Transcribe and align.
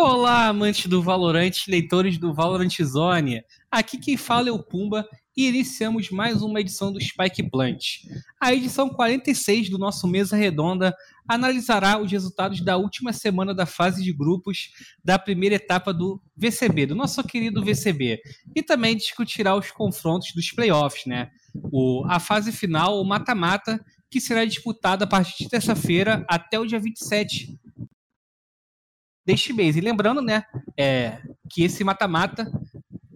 Olá, 0.00 0.46
amantes 0.46 0.86
do 0.86 1.02
Valorant, 1.02 1.50
leitores 1.66 2.18
do 2.18 2.32
Valorant 2.32 2.72
Zone. 2.84 3.42
Aqui 3.68 3.98
quem 3.98 4.16
fala 4.16 4.48
é 4.48 4.52
o 4.52 4.62
Pumba 4.62 5.04
e 5.36 5.48
iniciamos 5.48 6.08
mais 6.10 6.40
uma 6.40 6.60
edição 6.60 6.92
do 6.92 7.00
Spike 7.00 7.50
Plant. 7.50 7.82
A 8.40 8.54
edição 8.54 8.88
46 8.88 9.68
do 9.68 9.76
nosso 9.76 10.06
Mesa 10.06 10.36
Redonda 10.36 10.94
analisará 11.28 12.00
os 12.00 12.12
resultados 12.12 12.60
da 12.60 12.76
última 12.76 13.12
semana 13.12 13.52
da 13.52 13.66
fase 13.66 14.04
de 14.04 14.12
grupos 14.12 14.70
da 15.04 15.18
primeira 15.18 15.56
etapa 15.56 15.92
do 15.92 16.22
VCB, 16.36 16.86
do 16.86 16.94
nosso 16.94 17.20
querido 17.24 17.64
VCB, 17.64 18.20
e 18.54 18.62
também 18.62 18.96
discutirá 18.96 19.56
os 19.56 19.72
confrontos 19.72 20.32
dos 20.32 20.52
playoffs, 20.52 21.06
né? 21.06 21.28
O, 21.72 22.04
a 22.06 22.20
fase 22.20 22.52
final, 22.52 23.00
o 23.00 23.04
mata-mata, 23.04 23.84
que 24.08 24.20
será 24.20 24.44
disputada 24.44 25.06
a 25.06 25.08
partir 25.08 25.42
de 25.42 25.50
terça-feira 25.50 26.24
até 26.28 26.56
o 26.56 26.64
dia 26.64 26.78
27 26.78 27.58
deste 29.28 29.52
mês. 29.52 29.76
E 29.76 29.80
lembrando, 29.82 30.22
né, 30.22 30.42
é, 30.74 31.18
que 31.50 31.62
esse 31.62 31.84
mata-mata 31.84 32.50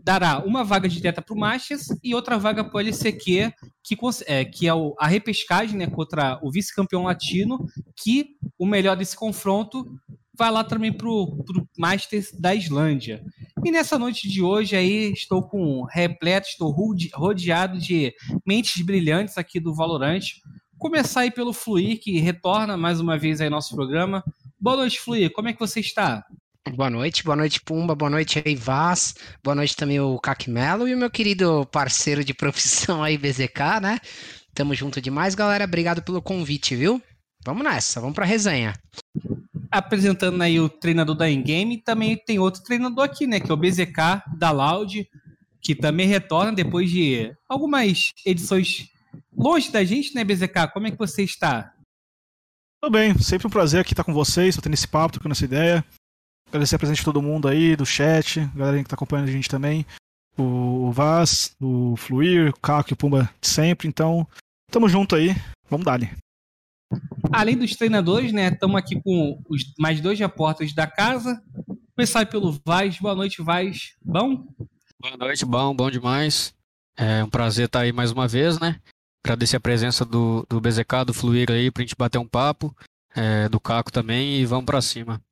dará 0.04 0.40
uma 0.44 0.62
vaga 0.62 0.86
direta 0.86 1.22
para 1.22 1.34
o 1.34 1.38
Masters 1.38 1.86
e 2.04 2.14
outra 2.14 2.38
vaga 2.38 2.62
para 2.62 2.76
o 2.76 2.80
LCQ, 2.80 3.50
que, 3.82 3.96
é, 4.26 4.44
que 4.44 4.68
é 4.68 4.72
a 4.98 5.06
repescagem 5.06 5.78
né, 5.78 5.86
contra 5.86 6.38
o 6.42 6.50
vice-campeão 6.50 7.04
latino, 7.04 7.66
que 7.96 8.36
o 8.58 8.66
melhor 8.66 8.94
desse 8.94 9.16
confronto 9.16 9.86
vai 10.36 10.50
lá 10.50 10.62
também 10.62 10.92
para 10.92 11.08
o 11.08 11.42
Masters 11.78 12.30
da 12.32 12.54
Islândia. 12.54 13.24
E 13.64 13.70
nessa 13.70 13.98
noite 13.98 14.28
de 14.28 14.42
hoje 14.42 14.76
aí 14.76 15.12
estou 15.12 15.42
com 15.42 15.84
repleto, 15.84 16.48
estou 16.48 16.74
rodeado 17.14 17.78
de 17.78 18.12
mentes 18.46 18.84
brilhantes 18.84 19.38
aqui 19.38 19.58
do 19.58 19.74
Valorant. 19.74 20.24
Começar 20.76 21.20
aí 21.20 21.30
pelo 21.30 21.54
Fluir, 21.54 22.00
que 22.02 22.18
retorna 22.18 22.76
mais 22.76 23.00
uma 23.00 23.16
vez 23.16 23.40
aí 23.40 23.48
nosso 23.48 23.74
programa. 23.74 24.22
Boa 24.62 24.76
noite, 24.76 25.00
Fluir. 25.00 25.32
Como 25.32 25.48
é 25.48 25.52
que 25.52 25.58
você 25.58 25.80
está? 25.80 26.24
Boa 26.76 26.88
noite, 26.88 27.24
boa 27.24 27.34
noite, 27.34 27.60
Pumba, 27.60 27.96
boa 27.96 28.08
noite 28.08 28.40
aí, 28.46 28.54
Vaz, 28.54 29.12
boa 29.42 29.56
noite 29.56 29.74
também 29.74 29.98
o 29.98 30.20
Melo 30.46 30.86
e 30.86 30.94
o 30.94 30.96
meu 30.96 31.10
querido 31.10 31.66
parceiro 31.66 32.24
de 32.24 32.32
profissão 32.32 33.02
aí, 33.02 33.18
BZK, 33.18 33.80
né? 33.82 33.98
Tamo 34.54 34.72
junto 34.72 35.00
demais, 35.00 35.34
galera. 35.34 35.64
Obrigado 35.64 36.00
pelo 36.00 36.22
convite, 36.22 36.76
viu? 36.76 37.02
Vamos 37.44 37.64
nessa, 37.64 38.00
vamos 38.00 38.14
pra 38.14 38.24
resenha. 38.24 38.72
Apresentando 39.68 40.40
aí 40.40 40.60
o 40.60 40.68
treinador 40.68 41.16
da 41.16 41.28
Endgame, 41.28 41.78
também 41.78 42.16
tem 42.16 42.38
outro 42.38 42.62
treinador 42.62 43.02
aqui, 43.02 43.26
né? 43.26 43.40
Que 43.40 43.50
é 43.50 43.54
o 43.54 43.56
BZK 43.56 44.22
da 44.38 44.52
Loud, 44.52 45.08
que 45.60 45.74
também 45.74 46.06
retorna 46.06 46.52
depois 46.52 46.88
de 46.88 47.34
algumas 47.48 48.12
edições 48.24 48.88
longe 49.36 49.72
da 49.72 49.82
gente, 49.82 50.14
né, 50.14 50.22
BZK? 50.22 50.68
Como 50.72 50.86
é 50.86 50.92
que 50.92 50.98
você 50.98 51.24
está? 51.24 51.71
Tudo 52.84 52.94
bem, 52.94 53.16
sempre 53.16 53.46
um 53.46 53.50
prazer 53.50 53.80
aqui 53.80 53.92
estar 53.92 54.02
com 54.02 54.12
vocês, 54.12 54.56
tendo 54.56 54.74
esse 54.74 54.88
papo, 54.88 55.12
trocando 55.12 55.34
essa 55.34 55.44
ideia. 55.44 55.84
Agradecer 56.48 56.74
a 56.74 56.78
presença 56.80 56.98
de 56.98 57.04
todo 57.04 57.22
mundo 57.22 57.46
aí, 57.46 57.76
do 57.76 57.86
chat, 57.86 58.40
galera 58.56 58.78
que 58.78 58.82
está 58.82 58.96
acompanhando 58.96 59.28
a 59.28 59.30
gente 59.30 59.48
também. 59.48 59.86
O 60.36 60.90
Vaz, 60.90 61.54
o 61.60 61.96
Fluir, 61.96 62.50
o 62.50 62.60
Caco 62.60 62.90
e 62.90 62.94
o 62.94 62.96
Pumba 62.96 63.30
de 63.40 63.46
sempre. 63.46 63.86
Então, 63.86 64.26
tamo 64.68 64.88
junto 64.88 65.14
aí, 65.14 65.28
vamos 65.70 65.86
dar 65.86 66.00
Além 67.32 67.56
dos 67.56 67.76
treinadores, 67.76 68.32
né, 68.32 68.48
estamos 68.48 68.76
aqui 68.76 69.00
com 69.00 69.40
os 69.48 69.62
mais 69.78 70.00
dois 70.00 70.18
repórteres 70.18 70.74
da 70.74 70.84
casa. 70.84 71.40
Começar 71.94 72.26
pelo 72.26 72.60
Vaz. 72.66 72.98
Boa 72.98 73.14
noite, 73.14 73.40
Vaz. 73.42 73.92
Bom? 74.04 74.44
Boa 75.00 75.16
noite, 75.16 75.44
bom, 75.44 75.72
bom 75.72 75.88
demais. 75.88 76.52
É 76.96 77.22
um 77.22 77.30
prazer 77.30 77.66
estar 77.66 77.82
aí 77.82 77.92
mais 77.92 78.10
uma 78.10 78.26
vez, 78.26 78.58
né? 78.58 78.80
Agradecer 79.24 79.56
a 79.56 79.60
presença 79.60 80.04
do, 80.04 80.44
do 80.48 80.60
BZK, 80.60 81.04
do 81.06 81.14
Fluir 81.14 81.50
aí, 81.50 81.70
pra 81.70 81.82
gente 81.82 81.94
bater 81.96 82.18
um 82.18 82.26
papo, 82.26 82.76
é, 83.14 83.48
do 83.48 83.60
Caco 83.60 83.92
também, 83.92 84.40
e 84.40 84.44
vamos 84.44 84.66
para 84.66 84.82
cima. 84.82 85.22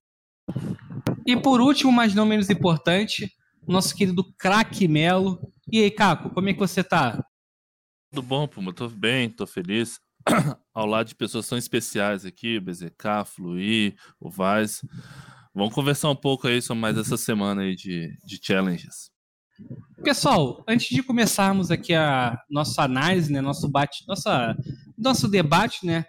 E 1.27 1.37
por 1.37 1.61
último, 1.61 1.91
mas 1.91 2.15
não 2.15 2.25
menos 2.25 2.51
importante, 2.51 3.33
nosso 3.67 3.95
querido 3.95 4.25
craque 4.39 4.87
Melo. 4.87 5.41
E 5.71 5.83
aí, 5.83 5.91
Caco, 5.91 6.31
como 6.31 6.49
é 6.49 6.53
que 6.53 6.59
você 6.59 6.85
tá? 6.85 7.25
Tudo 8.13 8.23
bom, 8.23 8.47
Puma? 8.47 8.73
Tô 8.73 8.89
bem, 8.89 9.29
tô 9.29 9.47
feliz. 9.47 10.01
Ao 10.75 10.87
lado 10.87 11.09
de 11.09 11.15
pessoas 11.15 11.49
tão 11.49 11.59
especiais 11.59 12.25
aqui, 12.25 12.61
BZK, 12.61 13.25
Fluir, 13.27 13.97
o 14.21 14.31
Vaz. 14.31 14.85
Vamos 15.55 15.75
conversar 15.75 16.11
um 16.11 16.17
pouco 16.17 16.47
aí 16.47 16.63
sobre 16.63 16.81
mais 16.81 16.97
essa 16.97 17.17
semana 17.17 17.63
aí 17.63 17.75
de, 17.75 18.17
de 18.25 18.39
challenges. 18.41 19.11
Pessoal, 20.03 20.65
antes 20.67 20.89
de 20.89 21.03
começarmos 21.03 21.71
aqui 21.71 21.93
a 21.93 22.39
nossa 22.51 22.83
análise, 22.83 23.31
né, 23.31 23.41
nosso 23.41 23.69
bate, 23.69 24.03
nossa, 24.09 24.57
nosso 24.97 25.29
debate, 25.29 25.85
né, 25.85 26.07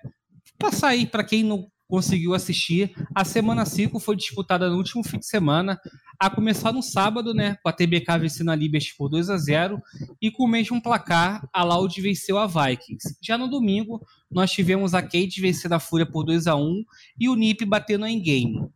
passar 0.58 0.90
aí 0.90 1.06
para 1.06 1.26
quem 1.26 1.44
não 1.44 1.68
conseguiu 1.90 2.34
assistir, 2.34 2.94
a 3.14 3.26
semana 3.26 3.66
5 3.66 4.00
foi 4.00 4.16
disputada 4.16 4.70
no 4.70 4.78
último 4.78 5.04
fim 5.04 5.20
de 5.20 5.28
semana, 5.28 5.78
a 6.18 6.30
começar 6.30 6.72
no 6.72 6.82
sábado, 6.82 7.34
né, 7.34 7.58
com 7.62 7.68
a 7.68 7.74
TBK 7.74 8.18
vencendo 8.18 8.52
a 8.52 8.56
Liberty 8.56 8.96
por 8.98 9.10
2 9.10 9.30
a 9.30 9.38
0 9.38 9.82
e 10.22 10.32
com 10.32 10.46
o 10.46 10.48
mesmo 10.48 10.82
placar, 10.82 11.46
a 11.52 11.64
Loud 11.64 12.00
venceu 12.00 12.38
a 12.38 12.48
Vikings. 12.48 13.18
Já 13.22 13.38
no 13.38 13.50
domingo, 13.50 14.00
nós 14.32 14.52
tivemos 14.52 14.94
a 14.94 15.02
Kate 15.02 15.42
vencendo 15.42 15.74
a 15.74 15.80
Fúria 15.80 16.06
por 16.06 16.24
2 16.24 16.48
a 16.48 16.56
1 16.56 16.84
e 17.20 17.28
o 17.28 17.36
Nip 17.36 17.66
batendo 17.66 18.06
em 18.06 18.22
game. 18.22 18.70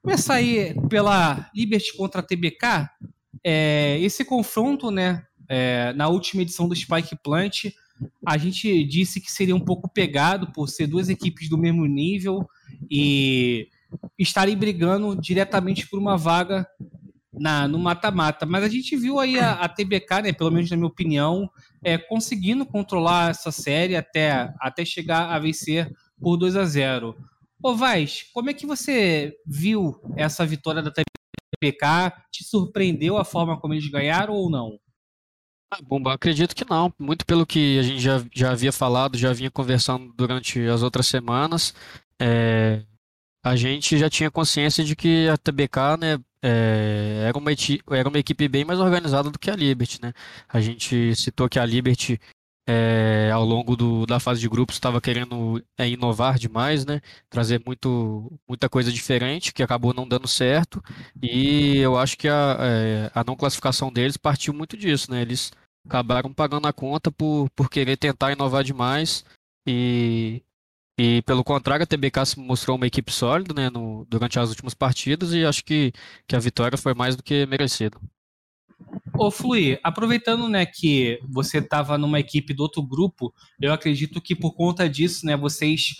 Começar 0.00 0.34
aí 0.34 0.74
pela 0.88 1.50
Liberty 1.52 1.96
contra 1.96 2.20
a 2.20 2.24
TBK, 2.24 2.88
é, 3.44 3.98
esse 4.00 4.24
confronto, 4.24 4.90
né, 4.90 5.22
é, 5.48 5.92
na 5.94 6.08
última 6.08 6.42
edição 6.42 6.68
do 6.68 6.76
Spike 6.76 7.16
Plant, 7.22 7.66
a 8.26 8.38
gente 8.38 8.84
disse 8.84 9.20
que 9.20 9.30
seria 9.30 9.54
um 9.54 9.60
pouco 9.60 9.88
pegado 9.88 10.52
por 10.52 10.68
ser 10.68 10.86
duas 10.86 11.08
equipes 11.08 11.48
do 11.48 11.58
mesmo 11.58 11.84
nível 11.86 12.48
e 12.90 13.68
estarem 14.18 14.56
brigando 14.56 15.14
diretamente 15.20 15.88
por 15.88 15.98
uma 15.98 16.16
vaga 16.16 16.66
na, 17.32 17.68
no 17.68 17.78
mata-mata. 17.78 18.46
Mas 18.46 18.64
a 18.64 18.68
gente 18.68 18.96
viu 18.96 19.18
aí 19.18 19.38
a, 19.38 19.52
a, 19.52 19.68
TBK, 19.68 20.22
né, 20.22 20.32
pelo 20.32 20.50
menos 20.50 20.70
na 20.70 20.76
minha 20.76 20.88
opinião, 20.88 21.50
é, 21.82 21.98
conseguindo 21.98 22.64
controlar 22.64 23.30
essa 23.30 23.50
série 23.50 23.96
até, 23.96 24.52
até 24.60 24.84
chegar 24.84 25.30
a 25.30 25.38
vencer 25.38 25.90
por 26.20 26.36
2 26.36 26.56
a 26.56 26.64
0 26.64 27.16
Ô 27.62 27.74
Vaz, 27.74 28.24
como 28.32 28.48
é 28.48 28.54
que 28.54 28.66
você 28.66 29.34
viu 29.46 30.00
essa 30.16 30.46
vitória 30.46 30.80
da 30.80 30.90
TBK? 30.90 31.19
PK? 31.60 32.10
Te 32.32 32.44
surpreendeu 32.44 33.16
a 33.16 33.24
forma 33.24 33.60
como 33.60 33.74
eles 33.74 33.88
ganharam 33.88 34.34
ou 34.34 34.50
não? 34.50 34.78
Ah, 35.72 35.78
acredito 36.12 36.54
que 36.54 36.68
não. 36.68 36.92
Muito 36.98 37.24
pelo 37.24 37.46
que 37.46 37.78
a 37.78 37.82
gente 37.82 38.00
já, 38.00 38.24
já 38.34 38.50
havia 38.50 38.72
falado, 38.72 39.16
já 39.16 39.32
vinha 39.32 39.50
conversando 39.50 40.12
durante 40.14 40.60
as 40.66 40.82
outras 40.82 41.06
semanas. 41.06 41.72
É, 42.20 42.82
a 43.44 43.54
gente 43.54 43.96
já 43.96 44.10
tinha 44.10 44.30
consciência 44.30 44.84
de 44.84 44.96
que 44.96 45.28
a 45.28 45.36
TBK 45.36 45.96
né, 45.98 46.18
é, 46.42 47.24
era, 47.28 47.38
uma, 47.38 47.50
era 47.90 48.08
uma 48.08 48.18
equipe 48.18 48.48
bem 48.48 48.64
mais 48.64 48.80
organizada 48.80 49.30
do 49.30 49.38
que 49.38 49.50
a 49.50 49.56
Liberty. 49.56 50.00
Né? 50.02 50.12
A 50.48 50.60
gente 50.60 51.14
citou 51.14 51.48
que 51.48 51.58
a 51.58 51.64
Liberty 51.64 52.20
é, 52.70 53.30
ao 53.32 53.44
longo 53.44 53.74
do, 53.76 54.06
da 54.06 54.20
fase 54.20 54.40
de 54.40 54.48
grupos 54.48 54.76
estava 54.76 55.00
querendo 55.00 55.60
é, 55.76 55.88
inovar 55.88 56.38
demais, 56.38 56.86
né? 56.86 57.00
Trazer 57.28 57.60
muito, 57.66 58.30
muita 58.48 58.68
coisa 58.68 58.92
diferente 58.92 59.52
que 59.52 59.62
acabou 59.62 59.92
não 59.92 60.06
dando 60.06 60.28
certo. 60.28 60.80
E 61.20 61.78
eu 61.78 61.98
acho 61.98 62.16
que 62.16 62.28
a, 62.28 62.56
é, 62.60 63.10
a 63.12 63.24
não 63.24 63.34
classificação 63.34 63.92
deles 63.92 64.16
partiu 64.16 64.54
muito 64.54 64.76
disso, 64.76 65.10
né? 65.10 65.22
Eles 65.22 65.50
acabaram 65.84 66.32
pagando 66.32 66.68
a 66.68 66.72
conta 66.72 67.10
por, 67.10 67.50
por 67.56 67.68
querer 67.68 67.96
tentar 67.96 68.32
inovar 68.32 68.62
demais 68.62 69.24
e, 69.66 70.42
e 70.98 71.22
pelo 71.22 71.42
contrário, 71.42 71.82
a 71.82 71.86
TBK 71.86 72.26
se 72.26 72.38
mostrou 72.40 72.76
uma 72.76 72.86
equipe 72.86 73.10
sólida 73.12 73.54
né, 73.54 73.70
no, 73.70 74.06
durante 74.08 74.38
as 74.38 74.50
últimas 74.50 74.74
partidas 74.74 75.32
e 75.32 75.44
acho 75.44 75.64
que, 75.64 75.92
que 76.28 76.36
a 76.36 76.38
vitória 76.38 76.78
foi 76.78 76.94
mais 76.94 77.16
do 77.16 77.22
que 77.22 77.46
merecida. 77.46 77.98
Ô, 79.20 79.30
Flui, 79.30 79.78
aproveitando, 79.82 80.48
né, 80.48 80.64
que 80.64 81.20
você 81.28 81.58
estava 81.58 81.98
numa 81.98 82.18
equipe 82.18 82.54
do 82.54 82.62
outro 82.62 82.82
grupo, 82.82 83.34
eu 83.60 83.70
acredito 83.70 84.18
que 84.18 84.34
por 84.34 84.54
conta 84.54 84.88
disso, 84.88 85.26
né, 85.26 85.36
vocês 85.36 85.96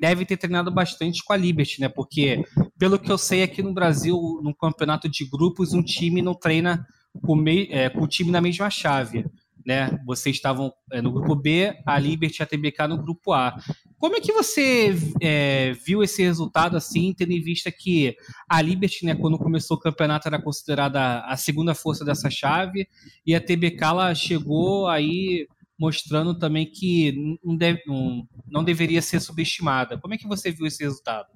devem 0.00 0.26
ter 0.26 0.36
treinado 0.36 0.68
bastante 0.68 1.22
com 1.24 1.32
a 1.32 1.36
Liberty, 1.36 1.80
né, 1.80 1.88
porque 1.88 2.44
pelo 2.76 2.98
que 2.98 3.12
eu 3.12 3.16
sei 3.16 3.44
aqui 3.44 3.62
no 3.62 3.72
Brasil, 3.72 4.40
no 4.42 4.52
campeonato 4.52 5.08
de 5.08 5.24
grupos, 5.30 5.74
um 5.74 5.82
time 5.82 6.20
não 6.20 6.34
treina 6.34 6.84
com, 7.22 7.40
é, 7.46 7.88
com 7.88 8.02
o 8.02 8.08
time 8.08 8.32
na 8.32 8.40
mesma 8.40 8.68
chave 8.68 9.24
né? 9.66 9.98
Vocês 10.06 10.36
estavam 10.36 10.72
é, 10.92 11.02
no 11.02 11.10
grupo 11.10 11.34
B, 11.34 11.76
a 11.84 11.98
Liberty 11.98 12.40
e 12.40 12.42
a 12.44 12.46
TBK 12.46 12.86
no 12.88 13.02
grupo 13.02 13.32
A. 13.32 13.58
Como 13.98 14.14
é 14.16 14.20
que 14.20 14.32
você 14.32 14.94
é, 15.20 15.72
viu 15.84 16.04
esse 16.04 16.22
resultado 16.22 16.76
assim, 16.76 17.12
tendo 17.12 17.32
em 17.32 17.42
vista 17.42 17.72
que 17.72 18.16
a 18.48 18.62
Liberty, 18.62 19.04
né, 19.04 19.16
quando 19.16 19.36
começou 19.36 19.76
o 19.76 19.80
campeonato, 19.80 20.28
era 20.28 20.40
considerada 20.40 21.20
a 21.22 21.36
segunda 21.36 21.74
força 21.74 22.04
dessa 22.04 22.30
chave, 22.30 22.86
e 23.26 23.34
a 23.34 23.40
TBK 23.40 23.84
ela 23.84 24.14
chegou 24.14 24.86
aí 24.86 25.48
mostrando 25.78 26.38
também 26.38 26.70
que 26.70 27.38
não, 27.44 27.56
deve, 27.56 27.82
não, 27.86 28.26
não 28.46 28.64
deveria 28.64 29.02
ser 29.02 29.20
subestimada. 29.20 29.98
Como 29.98 30.14
é 30.14 30.18
que 30.18 30.28
você 30.28 30.50
viu 30.50 30.66
esse 30.66 30.82
resultado? 30.84 31.28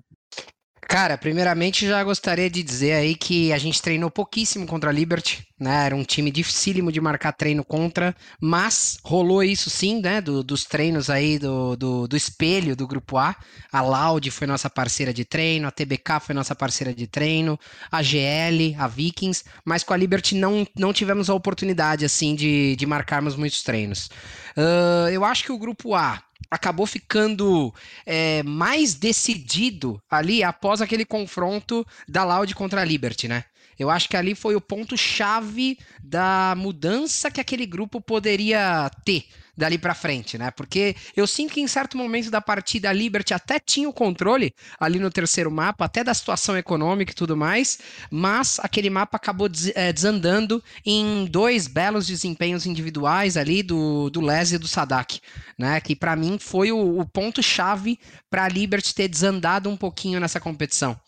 Cara, 0.91 1.17
primeiramente 1.17 1.87
já 1.87 2.03
gostaria 2.03 2.51
de 2.51 2.65
dizer 2.65 2.95
aí 2.95 3.15
que 3.15 3.53
a 3.53 3.59
gente 3.59 3.81
treinou 3.81 4.11
pouquíssimo 4.11 4.67
contra 4.67 4.91
a 4.91 4.93
Liberty, 4.93 5.47
né? 5.57 5.87
Era 5.87 5.95
um 5.95 6.03
time 6.03 6.33
dificílimo 6.33 6.91
de 6.91 7.01
marcar 7.01 7.31
treino 7.31 7.63
contra, 7.63 8.13
mas 8.41 8.99
rolou 9.05 9.41
isso 9.45 9.71
sim, 9.71 10.01
né? 10.01 10.21
Do, 10.21 10.43
dos 10.43 10.65
treinos 10.65 11.09
aí 11.09 11.39
do, 11.39 11.77
do, 11.77 12.09
do, 12.09 12.17
espelho 12.17 12.75
do 12.75 12.89
grupo 12.89 13.19
A. 13.19 13.37
A 13.71 13.81
Loud 13.81 14.29
foi 14.33 14.49
nossa 14.49 14.69
parceira 14.69 15.15
de 15.15 15.25
treino, 15.25 15.69
a 15.69 15.71
TBK 15.71 16.19
foi 16.21 16.35
nossa 16.35 16.57
parceira 16.57 16.93
de 16.93 17.07
treino, 17.07 17.57
a 17.89 18.03
GL, 18.03 18.75
a 18.77 18.89
Vikings, 18.89 19.45
mas 19.65 19.85
com 19.85 19.95
a 19.95 19.97
Liberty 19.97 20.35
não, 20.35 20.67
não 20.77 20.93
tivemos 20.93 21.31
a 21.31 21.35
oportunidade 21.35 22.05
assim 22.05 22.35
de, 22.35 22.75
de 22.75 22.85
marcarmos 22.85 23.37
muitos 23.37 23.63
treinos. 23.63 24.11
Uh, 24.57 25.09
eu 25.13 25.25
acho 25.25 25.45
que 25.45 25.53
o 25.53 25.59
grupo 25.59 25.95
A 25.95 26.21
acabou 26.51 26.87
ficando 26.87 27.75
é, 28.07 28.43
mais 28.43 28.95
decidido 28.95 30.01
ali 30.11 30.43
após 30.43 30.81
aquele 30.81 31.05
confronto 31.05 31.87
da 32.09 32.25
Loud 32.25 32.55
contra 32.55 32.81
a 32.81 32.85
Liberty, 32.85 33.27
né? 33.29 33.45
Eu 33.79 33.89
acho 33.89 34.09
que 34.11 34.17
ali 34.17 34.35
foi 34.35 34.55
o 34.55 34.61
ponto-chave 34.61 35.79
da 36.03 36.55
mudança 36.55 37.31
que 37.31 37.41
aquele 37.41 37.65
grupo 37.65 37.99
poderia 37.99 38.91
ter 39.07 39.25
dali 39.61 39.79
para 39.79 39.95
frente, 39.95 40.37
né? 40.37 40.51
Porque 40.51 40.97
eu 41.15 41.27
sinto 41.27 41.55
que 41.55 41.61
em 41.61 41.69
certo 41.69 41.97
momento 41.97 42.31
da 42.31 42.41
partida 42.41 42.89
a 42.89 42.93
Liberty 42.93 43.35
até 43.35 43.61
tinha 43.61 43.89
o 43.89 43.93
controle 43.93 44.55
ali 44.79 44.99
no 44.99 45.11
terceiro 45.11 45.51
mapa, 45.51 45.85
até 45.85 46.03
da 46.03 46.15
situação 46.15 46.57
econômica 46.57 47.12
e 47.12 47.15
tudo 47.15 47.37
mais, 47.37 47.79
mas 48.11 48.59
aquele 48.61 48.91
mapa 48.91 49.17
acabou 49.17 49.49
eh, 49.75 49.93
desandando 49.93 50.62
em 50.85 51.27
dois 51.27 51.67
belos 51.67 52.07
desempenhos 52.07 52.67
individuais 52.67 53.37
ali 53.37 53.62
do, 53.62 54.11
do 54.11 54.21
Les 54.21 54.53
e 54.53 54.59
do 54.59 54.67
Sadak, 54.67 55.21
né? 55.57 55.81
Que 55.81 55.95
para 55.95 56.17
mim 56.17 56.39
foi 56.41 56.73
o, 56.73 56.99
o 56.99 57.05
ponto-chave 57.05 57.99
para 58.31 58.45
a 58.45 58.49
Liberty 58.49 58.95
ter 58.95 59.09
desandado 59.09 59.69
um 59.69 59.77
pouquinho 59.77 60.19
nessa 60.19 60.41
competição. 60.41 60.99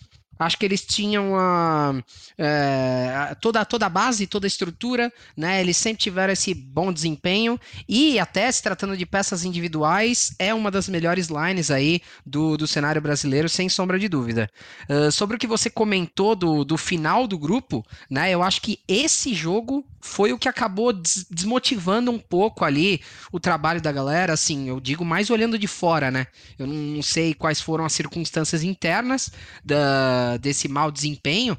Acho 0.43 0.59
que 0.59 0.65
eles 0.65 0.85
tinham 0.85 1.37
a, 1.37 1.95
é, 2.39 3.37
toda, 3.41 3.65
toda 3.65 3.87
a 3.87 3.89
base, 3.89 4.27
toda 4.27 4.47
a 4.47 4.49
estrutura, 4.49 5.13
né? 5.37 5.61
Eles 5.61 5.77
sempre 5.77 6.03
tiveram 6.03 6.33
esse 6.33 6.55
bom 6.55 6.93
desempenho 6.93 7.59
e 7.89 8.19
até 8.19 8.51
se 8.51 8.63
tratando 8.63 8.97
de 8.97 9.07
peças 9.07 9.45
individuais, 9.45 10.35
é 10.39 10.53
uma 10.53 10.71
das 10.71 10.89
melhores 10.89 11.29
lines 11.29 11.71
aí 11.71 12.01
do, 12.25 12.57
do 12.57 12.67
cenário 12.67 13.01
brasileiro, 13.01 13.49
sem 13.49 13.69
sombra 13.69 13.99
de 13.99 14.09
dúvida. 14.09 14.51
Uh, 14.89 15.11
sobre 15.11 15.37
o 15.37 15.39
que 15.39 15.47
você 15.47 15.71
comentou 15.71 16.35
do, 16.35 16.65
do 16.65 16.77
final 16.77 17.27
do 17.27 17.39
grupo, 17.39 17.85
né? 18.11 18.31
Eu 18.31 18.43
acho 18.43 18.61
que 18.61 18.81
esse 18.89 19.35
jogo 19.35 19.85
foi 20.03 20.33
o 20.33 20.39
que 20.39 20.49
acabou 20.49 20.93
des 20.93 21.25
desmotivando 21.31 22.11
um 22.11 22.19
pouco 22.19 22.65
ali 22.65 23.01
o 23.31 23.39
trabalho 23.39 23.81
da 23.81 23.93
galera, 23.93 24.33
assim, 24.33 24.69
eu 24.69 24.81
digo 24.81 25.05
mais 25.05 25.31
olhando 25.31 25.57
de 25.57 25.69
fora, 25.69 26.11
né? 26.11 26.27
Eu 26.59 26.67
não 26.67 27.01
sei 27.03 27.33
quais 27.33 27.61
foram 27.61 27.85
as 27.85 27.93
circunstâncias 27.93 28.65
internas 28.65 29.31
da, 29.65 30.37
desse 30.39 30.67
mau 30.67 30.91
desempenho, 30.91 31.57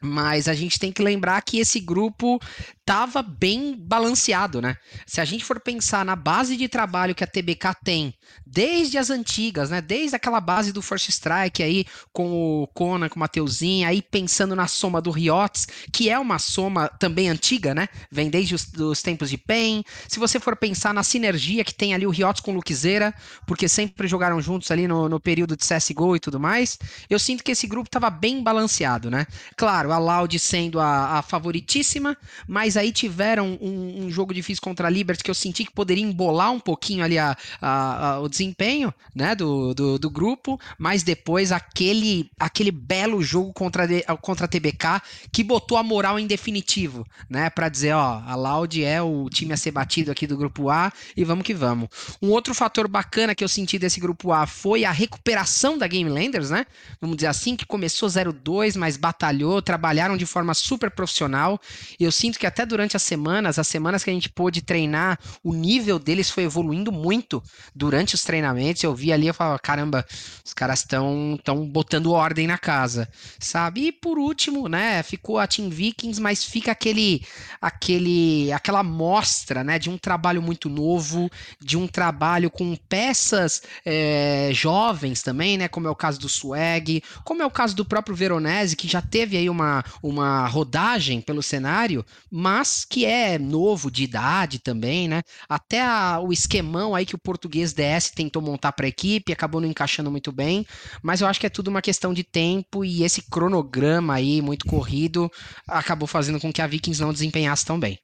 mas 0.00 0.48
a 0.48 0.54
gente 0.54 0.78
tem 0.78 0.92
que 0.92 1.00
lembrar 1.00 1.40
que 1.42 1.58
esse 1.58 1.80
grupo 1.80 2.40
estava 2.80 3.22
bem 3.22 3.76
balanceado, 3.78 4.60
né? 4.60 4.76
Se 5.06 5.20
a 5.20 5.24
gente 5.24 5.44
for 5.44 5.60
pensar 5.60 6.04
na 6.04 6.16
base 6.16 6.56
de 6.56 6.68
trabalho 6.68 7.14
que 7.14 7.24
a 7.24 7.26
TBK 7.26 7.74
tem, 7.84 8.14
desde 8.46 8.96
as 8.96 9.10
antigas, 9.10 9.70
né? 9.70 9.80
Desde 9.80 10.14
aquela 10.14 10.40
base 10.40 10.72
do 10.72 10.80
First 10.80 11.08
Strike 11.08 11.62
aí, 11.62 11.84
com 12.12 12.62
o 12.62 12.68
Conan, 12.68 13.08
com 13.08 13.16
o 13.16 13.18
Mateuzinho, 13.18 13.88
aí 13.88 14.00
pensando 14.00 14.54
na 14.54 14.68
soma 14.68 15.02
do 15.02 15.10
Riots, 15.10 15.66
que 15.92 16.08
é 16.08 16.18
uma 16.18 16.38
soma 16.38 16.88
também 16.88 17.28
antiga, 17.28 17.74
né? 17.74 17.88
Vem 18.10 18.30
desde 18.30 18.54
os 18.54 18.66
dos 18.66 19.02
tempos 19.02 19.30
de 19.30 19.36
PEN. 19.36 19.82
Se 20.06 20.20
você 20.20 20.38
for 20.38 20.54
pensar 20.54 20.94
na 20.94 21.02
sinergia 21.02 21.64
que 21.64 21.74
tem 21.74 21.94
ali 21.94 22.06
o 22.06 22.10
Riots 22.10 22.40
com 22.40 22.52
o 22.52 22.54
Luquezeira, 22.54 23.12
porque 23.46 23.68
sempre 23.68 24.06
jogaram 24.06 24.40
juntos 24.40 24.70
ali 24.70 24.86
no, 24.86 25.08
no 25.08 25.18
período 25.18 25.56
de 25.56 25.66
CSGO 25.66 26.14
e 26.14 26.20
tudo 26.20 26.38
mais, 26.38 26.78
eu 27.10 27.18
sinto 27.18 27.42
que 27.42 27.50
esse 27.50 27.66
grupo 27.66 27.88
estava 27.88 28.10
bem 28.10 28.42
balanceado, 28.42 29.10
né? 29.10 29.26
Claro, 29.56 29.92
a 29.92 29.98
Loud 29.98 30.38
sendo 30.38 30.78
a, 30.78 31.18
a 31.18 31.22
favoritíssima, 31.22 32.16
mas 32.46 32.76
aí 32.76 32.92
tiveram 32.92 33.58
um, 33.60 34.04
um, 34.04 34.10
jogo 34.10 34.32
difícil 34.32 34.62
contra 34.62 34.86
a 34.86 34.90
Liberty 34.90 35.24
que 35.24 35.30
eu 35.30 35.34
senti 35.34 35.64
que 35.64 35.72
poderia 35.72 36.04
embolar 36.04 36.52
um 36.52 36.60
pouquinho 36.60 37.04
ali 37.04 37.18
a, 37.18 37.36
a, 37.60 38.10
a, 38.10 38.20
o 38.20 38.28
desempenho 38.36 38.92
né, 39.14 39.34
do, 39.34 39.74
do, 39.74 39.98
do, 39.98 40.10
grupo, 40.10 40.60
mas 40.78 41.02
depois 41.02 41.52
aquele, 41.52 42.30
aquele 42.38 42.70
belo 42.70 43.22
jogo 43.22 43.52
contra, 43.52 43.86
contra 44.20 44.44
a 44.44 44.48
TBK 44.48 45.00
que 45.32 45.42
botou 45.42 45.78
a 45.78 45.82
moral 45.82 46.18
em 46.18 46.26
definitivo, 46.26 47.06
né? 47.28 47.48
Para 47.50 47.68
dizer, 47.68 47.94
ó, 47.94 48.22
a 48.24 48.34
Loud 48.34 48.84
é 48.84 49.00
o 49.00 49.28
time 49.30 49.52
a 49.52 49.56
ser 49.56 49.70
batido 49.70 50.10
aqui 50.10 50.26
do 50.26 50.36
grupo 50.36 50.68
A 50.68 50.92
e 51.16 51.24
vamos 51.24 51.44
que 51.44 51.54
vamos. 51.54 51.88
Um 52.20 52.30
outro 52.30 52.54
fator 52.54 52.86
bacana 52.88 53.34
que 53.34 53.42
eu 53.42 53.48
senti 53.48 53.78
desse 53.78 54.00
grupo 54.00 54.32
A 54.32 54.46
foi 54.46 54.84
a 54.84 54.92
recuperação 54.92 55.78
da 55.78 55.86
Game 55.86 56.10
Landers, 56.10 56.50
né? 56.50 56.66
Vamos 57.00 57.16
dizer 57.16 57.28
assim, 57.28 57.56
que 57.56 57.64
começou 57.64 58.08
0-2, 58.08 58.76
mas 58.76 58.96
batalhou, 58.96 59.62
trabalharam 59.62 60.16
de 60.16 60.26
forma 60.26 60.54
super 60.54 60.90
profissional. 60.90 61.60
E 61.98 62.04
eu 62.04 62.12
sinto 62.12 62.38
que 62.38 62.46
até 62.46 62.66
durante 62.66 62.96
as 62.96 63.02
semanas, 63.02 63.58
as 63.58 63.66
semanas 63.66 64.04
que 64.04 64.10
a 64.10 64.12
gente 64.12 64.28
pôde 64.28 64.62
treinar, 64.62 65.18
o 65.42 65.54
nível 65.54 65.98
deles 65.98 66.30
foi 66.30 66.44
evoluindo 66.44 66.92
muito 66.92 67.42
durante 67.74 68.14
os 68.14 68.22
treinamentos. 68.26 68.82
Eu 68.82 68.94
vi 68.94 69.12
ali, 69.12 69.28
eu 69.28 69.34
falava, 69.34 69.58
caramba, 69.58 70.04
os 70.44 70.52
caras 70.52 70.80
estão 70.80 71.38
tão 71.42 71.66
botando 71.66 72.12
ordem 72.12 72.46
na 72.46 72.58
casa, 72.58 73.08
sabe? 73.38 73.86
E 73.86 73.92
por 73.92 74.18
último, 74.18 74.68
né, 74.68 75.02
ficou 75.02 75.38
a 75.38 75.46
Team 75.46 75.70
Vikings, 75.70 76.20
mas 76.20 76.44
fica 76.44 76.72
aquele, 76.72 77.24
aquele, 77.60 78.52
aquela 78.52 78.82
mostra, 78.82 79.62
né, 79.64 79.78
de 79.78 79.88
um 79.88 79.96
trabalho 79.96 80.42
muito 80.42 80.68
novo, 80.68 81.30
de 81.60 81.76
um 81.76 81.86
trabalho 81.86 82.50
com 82.50 82.76
peças 82.88 83.62
é, 83.84 84.50
jovens 84.52 85.22
também, 85.22 85.56
né, 85.56 85.68
como 85.68 85.86
é 85.86 85.90
o 85.90 85.96
caso 85.96 86.18
do 86.18 86.28
Swag, 86.28 87.02
como 87.24 87.42
é 87.42 87.46
o 87.46 87.50
caso 87.50 87.74
do 87.74 87.84
próprio 87.84 88.16
Veronese, 88.16 88.76
que 88.76 88.88
já 88.88 89.00
teve 89.00 89.36
aí 89.36 89.48
uma, 89.48 89.84
uma 90.02 90.46
rodagem 90.48 91.20
pelo 91.20 91.42
cenário, 91.42 92.04
mas 92.30 92.84
que 92.84 93.04
é 93.04 93.38
novo 93.38 93.90
de 93.90 94.04
idade 94.04 94.58
também, 94.58 95.06
né? 95.06 95.22
Até 95.48 95.80
a, 95.80 96.20
o 96.20 96.32
esquemão 96.32 96.94
aí 96.94 97.06
que 97.06 97.14
o 97.14 97.18
português 97.18 97.72
DS 97.72 98.10
tentou 98.16 98.42
montar 98.42 98.72
para 98.72 98.86
a 98.86 98.88
equipe, 98.88 99.32
acabou 99.32 99.60
não 99.60 99.68
encaixando 99.68 100.10
muito 100.10 100.32
bem, 100.32 100.66
mas 101.02 101.20
eu 101.20 101.28
acho 101.28 101.38
que 101.38 101.46
é 101.46 101.50
tudo 101.50 101.68
uma 101.68 101.82
questão 101.82 102.12
de 102.12 102.24
tempo 102.24 102.84
e 102.84 103.04
esse 103.04 103.22
cronograma 103.30 104.14
aí 104.14 104.40
muito 104.40 104.66
corrido 104.66 105.30
acabou 105.68 106.08
fazendo 106.08 106.40
com 106.40 106.52
que 106.52 106.62
a 106.62 106.66
Vikings 106.66 107.00
não 107.00 107.12
desempenhasse 107.12 107.64
tão 107.64 107.78
bem. 107.78 107.98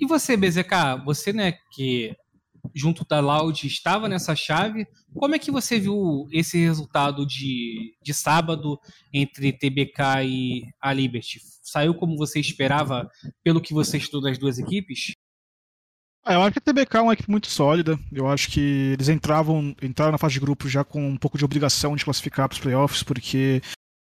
E 0.00 0.06
você, 0.06 0.36
BZK, 0.36 1.04
você, 1.04 1.32
né, 1.32 1.54
que 1.74 2.14
junto 2.74 3.04
da 3.04 3.20
Loud 3.20 3.66
estava 3.66 4.08
nessa 4.08 4.36
chave. 4.36 4.86
Como 5.14 5.34
é 5.34 5.38
que 5.38 5.50
você 5.50 5.78
viu 5.78 6.26
esse 6.30 6.58
resultado 6.58 7.26
de, 7.26 7.94
de 8.02 8.14
sábado 8.14 8.78
entre 9.12 9.52
TBK 9.52 10.24
e 10.24 10.62
a 10.80 10.92
Liberty? 10.92 11.40
Saiu 11.62 11.94
como 11.94 12.16
você 12.16 12.38
esperava 12.38 13.10
pelo 13.42 13.60
que 13.60 13.74
você 13.74 13.96
estudou 13.96 14.22
das 14.22 14.38
duas 14.38 14.58
equipes? 14.58 15.12
Ah, 16.24 16.34
eu 16.34 16.42
acho 16.42 16.52
que 16.52 16.58
a 16.58 16.62
TBK 16.62 16.96
é 16.96 17.00
uma 17.00 17.12
equipe 17.14 17.30
muito 17.30 17.48
sólida. 17.48 17.98
Eu 18.12 18.28
acho 18.28 18.48
que 18.48 18.92
eles 18.92 19.08
entravam, 19.08 19.74
entraram 19.82 20.12
na 20.12 20.18
fase 20.18 20.34
de 20.34 20.40
grupo 20.40 20.68
já 20.68 20.84
com 20.84 21.04
um 21.04 21.16
pouco 21.16 21.36
de 21.36 21.44
obrigação 21.44 21.96
de 21.96 22.04
classificar 22.04 22.48
para 22.48 22.54
os 22.54 22.60
playoffs, 22.60 23.02
porque 23.02 23.60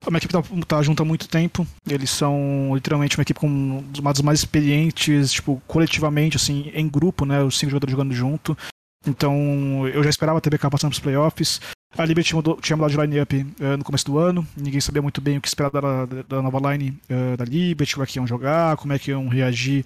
é 0.05 0.09
uma 0.09 0.17
equipe 0.17 0.31
tá, 0.31 0.41
tá 0.65 0.81
junto 0.81 1.01
há 1.03 1.05
muito 1.05 1.27
tempo. 1.27 1.67
Eles 1.89 2.09
são 2.09 2.71
literalmente 2.73 3.17
uma 3.17 3.23
equipe 3.23 3.39
com 3.39 3.47
uma 3.47 4.13
das 4.13 4.21
mais 4.21 4.39
experientes, 4.39 5.33
tipo, 5.33 5.61
coletivamente, 5.67 6.37
assim, 6.37 6.71
em 6.73 6.87
grupo, 6.87 7.25
né? 7.25 7.43
Os 7.43 7.57
cinco 7.57 7.71
jogadores 7.71 7.91
jogando 7.91 8.13
junto. 8.13 8.57
Então, 9.05 9.85
eu 9.93 10.01
já 10.01 10.09
esperava 10.09 10.37
a 10.37 10.41
TBK 10.41 10.69
passando 10.69 10.91
para 10.91 10.97
os 10.97 10.99
playoffs. 10.99 11.59
A 11.97 12.05
Liberty 12.05 12.33
tinha 12.61 12.77
mudado 12.77 12.91
de 12.91 12.97
line-up 12.97 13.35
uh, 13.35 13.77
no 13.77 13.83
começo 13.83 14.05
do 14.05 14.17
ano. 14.17 14.45
Ninguém 14.55 14.79
sabia 14.79 15.01
muito 15.01 15.19
bem 15.21 15.37
o 15.37 15.41
que 15.41 15.47
esperar 15.47 15.69
da, 15.69 16.05
da 16.05 16.41
nova 16.41 16.71
line 16.71 16.97
uh, 17.09 17.37
da 17.37 17.45
Liberty, 17.45 17.93
como 17.93 18.03
é 18.03 18.07
que 18.07 18.17
iam 18.19 18.27
jogar, 18.27 18.77
como 18.77 18.93
é 18.93 18.99
que 18.99 19.11
iam 19.11 19.27
reagir 19.27 19.85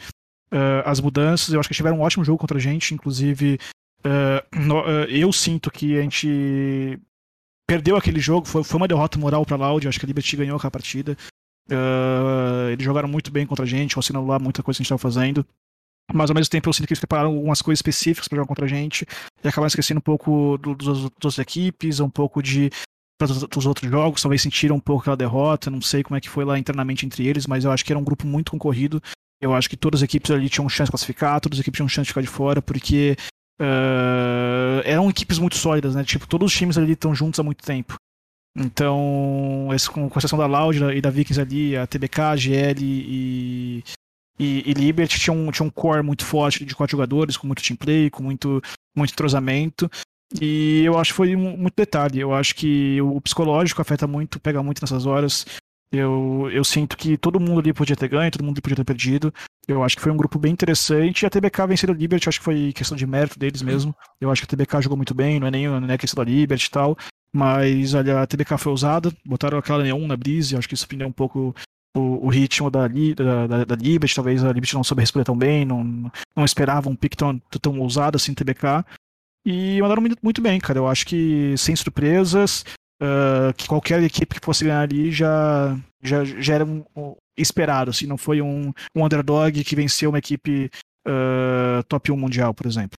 uh, 0.53 0.83
às 0.85 0.99
mudanças. 0.99 1.53
Eu 1.53 1.59
acho 1.59 1.69
que 1.69 1.75
tiveram 1.75 1.97
um 1.97 2.01
ótimo 2.01 2.23
jogo 2.23 2.39
contra 2.39 2.57
a 2.57 2.61
gente. 2.61 2.93
Inclusive, 2.93 3.59
no, 4.65 4.81
eu 5.09 5.31
sinto 5.33 5.69
que 5.69 5.97
a 5.97 6.01
gente 6.01 6.99
perdeu 7.69 7.95
aquele 7.95 8.19
jogo, 8.19 8.47
foi, 8.47 8.63
foi 8.63 8.77
uma 8.77 8.87
derrota 8.87 9.19
moral 9.19 9.45
para 9.45 9.55
Loud, 9.55 9.87
acho 9.87 9.99
que 9.99 10.05
a 10.05 10.07
Liberty 10.07 10.35
ganhou 10.35 10.57
aquela 10.57 10.71
partida. 10.71 11.15
Uh, 11.69 12.69
eles 12.71 12.83
jogaram 12.83 13.07
muito 13.07 13.29
bem 13.29 13.45
contra 13.45 13.63
a 13.63 13.67
gente, 13.67 13.93
conseguiram 13.93 14.25
lá 14.25 14.39
muita 14.39 14.63
coisa 14.63 14.77
que 14.77 14.81
a 14.81 14.83
gente 14.83 14.87
estava 14.87 15.13
fazendo. 15.13 15.45
Mas 16.11 16.31
ao 16.31 16.35
mesmo 16.35 16.49
tempo 16.49 16.67
eu 16.67 16.73
sinto 16.73 16.87
que 16.87 16.93
eles 16.93 16.99
prepararam 16.99 17.29
algumas 17.29 17.61
coisas 17.61 17.77
específicas 17.77 18.27
para 18.27 18.37
jogar 18.37 18.47
contra 18.47 18.65
a 18.65 18.67
gente 18.67 19.05
e 19.43 19.47
acabaram 19.47 19.67
esquecendo 19.67 19.99
um 19.99 20.01
pouco 20.01 20.57
do, 20.57 20.73
dos, 20.73 20.87
das 20.87 21.03
outras 21.03 21.37
equipes, 21.37 21.99
um 21.99 22.09
pouco 22.09 22.41
de 22.41 22.71
dos 23.21 23.65
outros 23.65 23.91
jogos, 23.91 24.21
talvez 24.21 24.41
sentiram 24.41 24.77
um 24.77 24.79
pouco 24.79 25.01
aquela 25.01 25.17
derrota, 25.17 25.69
não 25.69 25.81
sei 25.81 26.01
como 26.01 26.15
é 26.15 26.21
que 26.21 26.29
foi 26.29 26.45
lá 26.45 26.57
internamente 26.57 27.05
entre 27.05 27.27
eles, 27.27 27.45
mas 27.45 27.65
eu 27.65 27.71
acho 27.71 27.83
que 27.83 27.91
era 27.91 27.99
um 27.99 28.03
grupo 28.03 28.25
muito 28.25 28.51
concorrido. 28.51 29.03
Eu 29.41 29.53
acho 29.53 29.69
que 29.69 29.77
todas 29.77 29.99
as 29.99 30.03
equipes 30.03 30.31
ali 30.31 30.49
tinham 30.49 30.67
chance 30.67 30.87
de 30.87 30.91
classificar, 30.91 31.39
todas 31.39 31.57
as 31.57 31.61
equipes 31.61 31.77
tinham 31.77 31.87
chance 31.87 32.05
de 32.05 32.09
ficar 32.09 32.21
de 32.21 32.27
fora, 32.27 32.61
porque 32.61 33.15
uh, 33.59 34.81
eram 34.83 35.09
equipes 35.09 35.39
muito 35.39 35.55
sólidas, 35.55 35.95
né? 35.95 36.03
Tipo, 36.03 36.27
todos 36.27 36.51
os 36.51 36.57
times 36.57 36.77
ali 36.77 36.93
estão 36.93 37.15
juntos 37.15 37.39
há 37.39 37.43
muito 37.43 37.63
tempo. 37.63 37.95
Então, 38.57 39.69
esse, 39.73 39.89
com, 39.89 40.09
exceção 40.17 40.37
da 40.37 40.45
Loud 40.45 40.77
e 40.93 41.01
da 41.01 41.09
Vikings 41.09 41.39
ali, 41.39 41.77
a 41.77 41.87
TBK, 41.87 42.21
a 42.21 42.35
GL 42.35 42.81
e, 42.81 43.83
e, 44.39 44.69
e 44.69 44.73
Liberty 44.73 45.19
tinha 45.19 45.33
um, 45.33 45.51
tinha 45.51 45.65
um 45.65 45.69
core 45.69 46.01
muito 46.01 46.25
forte 46.25 46.65
de 46.65 46.75
quatro 46.75 46.91
jogadores, 46.91 47.37
com 47.37 47.47
muito 47.47 47.63
team 47.63 47.77
play, 47.77 48.09
com 48.09 48.23
muito, 48.23 48.61
muito 48.95 49.11
entrosamento. 49.11 49.89
E 50.41 50.83
eu 50.83 50.97
acho 50.97 51.11
que 51.11 51.17
foi 51.17 51.35
muito 51.35 51.75
detalhe. 51.75 52.19
Eu 52.19 52.33
acho 52.33 52.55
que 52.55 53.01
o 53.01 53.19
psicológico 53.21 53.81
afeta 53.81 54.05
muito, 54.05 54.39
pega 54.39 54.61
muito 54.61 54.81
nessas 54.81 55.05
horas. 55.05 55.45
Eu, 55.91 56.49
eu 56.51 56.63
sinto 56.63 56.95
que 56.95 57.17
todo 57.17 57.39
mundo 57.39 57.59
ali 57.59 57.73
podia 57.73 57.95
ter 57.95 58.07
ganho, 58.07 58.31
todo 58.31 58.43
mundo 58.43 58.61
podia 58.61 58.75
ter 58.75 58.83
perdido. 58.83 59.33
Eu 59.67 59.83
acho 59.83 59.95
que 59.95 60.01
foi 60.01 60.11
um 60.11 60.17
grupo 60.17 60.37
bem 60.37 60.51
interessante. 60.51 61.23
E 61.23 61.25
a 61.25 61.29
TBK 61.29 61.67
vencendo 61.67 61.91
o 61.91 61.93
Liberty, 61.93 62.29
acho 62.29 62.39
que 62.39 62.45
foi 62.45 62.71
questão 62.73 62.95
de 62.95 63.07
mérito 63.07 63.39
deles 63.39 63.61
mesmo. 63.61 63.95
Eu 64.21 64.29
acho 64.31 64.41
que 64.41 64.45
a 64.45 64.57
TBK 64.57 64.83
jogou 64.83 64.97
muito 64.97 65.15
bem, 65.15 65.39
não 65.39 65.47
é 65.47 65.51
nem 65.51 65.67
não 65.67 65.89
é 65.89 65.97
questão 65.97 66.23
da 66.23 66.29
Liberty 66.29 66.67
e 66.67 66.71
tal. 66.71 66.97
Mas 67.33 67.93
a 67.95 68.25
TBK 68.25 68.57
foi 68.57 68.73
usada, 68.73 69.11
botaram 69.25 69.57
aquela 69.57 69.83
neon 69.83 70.07
na 70.07 70.17
Breeze, 70.17 70.55
acho 70.55 70.67
que 70.67 70.73
isso 70.73 70.87
perdeu 70.87 71.07
um 71.07 71.11
pouco 71.11 71.55
o, 71.95 72.25
o 72.25 72.29
ritmo 72.29 72.69
da, 72.69 72.87
da, 72.87 73.47
da, 73.47 73.65
da, 73.65 73.75
Liberty. 73.75 74.15
Talvez 74.15 74.43
a 74.43 74.51
Liberty 74.51 74.73
não 74.73 74.83
soube 74.83 75.01
responder 75.01 75.25
tão 75.25 75.37
bem, 75.37 75.65
não, 75.65 76.11
não 76.35 76.45
esperava 76.45 76.89
um 76.89 76.95
pick 76.95 77.15
tão, 77.15 77.39
tão 77.61 77.79
ousado 77.79 78.15
assim, 78.15 78.33
TBK. 78.33 78.83
E 79.45 79.81
mandaram 79.81 80.03
muito 80.21 80.41
bem, 80.41 80.59
cara. 80.59 80.79
Eu 80.79 80.87
acho 80.87 81.05
que 81.05 81.55
sem 81.57 81.75
surpresas, 81.75 82.65
uh, 83.01 83.53
que 83.55 83.67
qualquer 83.67 84.01
equipe 84.03 84.39
que 84.39 84.45
fosse 84.45 84.63
ganhar 84.63 84.81
ali 84.81 85.11
já, 85.11 85.77
já, 86.01 86.23
já 86.23 86.55
era 86.55 86.65
um, 86.65 86.83
um, 86.95 87.15
esperado. 87.37 87.91
Assim, 87.91 88.05
não 88.05 88.17
foi 88.17 88.41
um, 88.41 88.71
um 88.95 89.03
underdog 89.03 89.63
que 89.63 89.75
venceu 89.75 90.09
uma 90.09 90.19
equipe 90.19 90.69
uh, 91.07 91.83
top 91.87 92.11
1 92.11 92.17
mundial, 92.17 92.53
por 92.53 92.65
exemplo. 92.65 92.97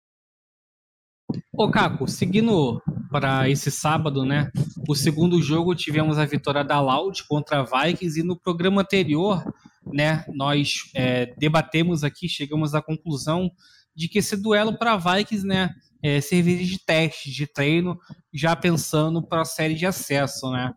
Ô, 1.53 1.69
Caco, 1.69 2.07
seguindo 2.07 2.81
para 3.11 3.47
esse 3.47 3.69
sábado, 3.69 4.25
né? 4.25 4.49
O 4.87 4.95
segundo 4.95 5.41
jogo 5.41 5.75
tivemos 5.75 6.17
a 6.17 6.25
vitória 6.25 6.63
da 6.63 6.81
Loud 6.81 7.23
contra 7.27 7.59
a 7.59 7.63
Vikings 7.63 8.19
e 8.19 8.23
no 8.23 8.39
programa 8.39 8.81
anterior, 8.81 9.43
né? 9.85 10.25
Nós 10.33 10.89
é, 10.95 11.27
debatemos 11.37 12.03
aqui, 12.03 12.27
chegamos 12.27 12.73
à 12.73 12.81
conclusão 12.81 13.51
de 13.95 14.07
que 14.07 14.19
esse 14.19 14.35
duelo 14.35 14.77
para 14.77 14.97
Vikings, 14.97 15.45
né? 15.45 15.69
É, 16.01 16.21
servir 16.21 16.63
de 16.63 16.79
teste, 16.79 17.31
de 17.31 17.45
treino, 17.47 17.99
já 18.33 18.55
pensando 18.55 19.21
para 19.21 19.41
a 19.41 19.45
série 19.45 19.75
de 19.75 19.85
acesso, 19.85 20.51
né? 20.51 20.73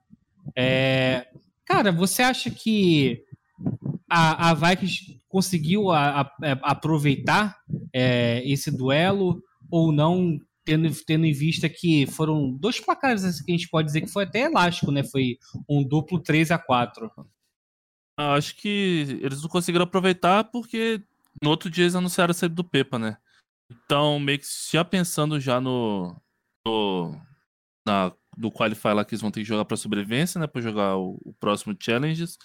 É, 0.57 1.29
cara, 1.65 1.93
você 1.93 2.23
acha 2.23 2.51
que 2.51 3.25
a, 4.09 4.51
a 4.51 4.55
Vikings 4.55 5.21
conseguiu 5.29 5.91
a, 5.91 6.23
a, 6.23 6.33
é, 6.43 6.59
aproveitar 6.63 7.57
é, 7.93 8.43
esse 8.45 8.71
duelo 8.71 9.43
ou 9.71 9.91
não, 9.91 10.39
tendo, 10.65 10.91
tendo 11.07 11.25
em 11.25 11.33
vista 11.33 11.69
que 11.69 12.07
foram 12.07 12.53
dois 12.53 12.79
placares 12.79 13.25
assim, 13.25 13.45
que 13.45 13.53
a 13.53 13.57
gente 13.57 13.71
pode 13.71 13.87
dizer 13.87 14.03
que 14.03 14.11
foi 14.11 14.25
até 14.25 14.41
elástico, 14.41 14.91
né? 14.91 15.03
Foi 15.03 15.39
um 15.69 15.83
duplo 15.83 16.21
3 16.21 16.51
a 16.51 16.59
4 16.59 17.11
Acho 18.15 18.57
que 18.57 19.19
eles 19.23 19.41
não 19.41 19.49
conseguiram 19.49 19.85
aproveitar 19.85 20.45
porque 20.45 21.03
no 21.43 21.49
outro 21.49 21.71
dia 21.71 21.85
eles 21.85 21.95
anunciaram 21.95 22.33
a 22.33 22.35
saída 22.35 22.55
do 22.55 22.63
Pepa, 22.63 22.99
né? 22.99 23.17
Então, 23.73 24.19
meio 24.19 24.39
que 24.39 24.47
já 24.73 24.85
pensando 24.85 25.41
já 25.41 25.61
no. 25.61 26.17
no 26.67 27.17
na, 27.87 28.13
do 28.37 28.51
Qualify 28.51 28.89
lá 28.89 29.05
que 29.05 29.15
eles 29.15 29.21
vão 29.21 29.31
ter 29.31 29.41
que 29.41 29.49
jogar 29.49 29.65
para 29.65 29.77
sobrevivência, 29.77 30.41
né? 30.41 30.47
Para 30.47 30.63
jogar 30.63 30.97
o, 30.97 31.19
o, 31.25 31.35
próximo 31.35 31.77
Challenges. 31.79 32.39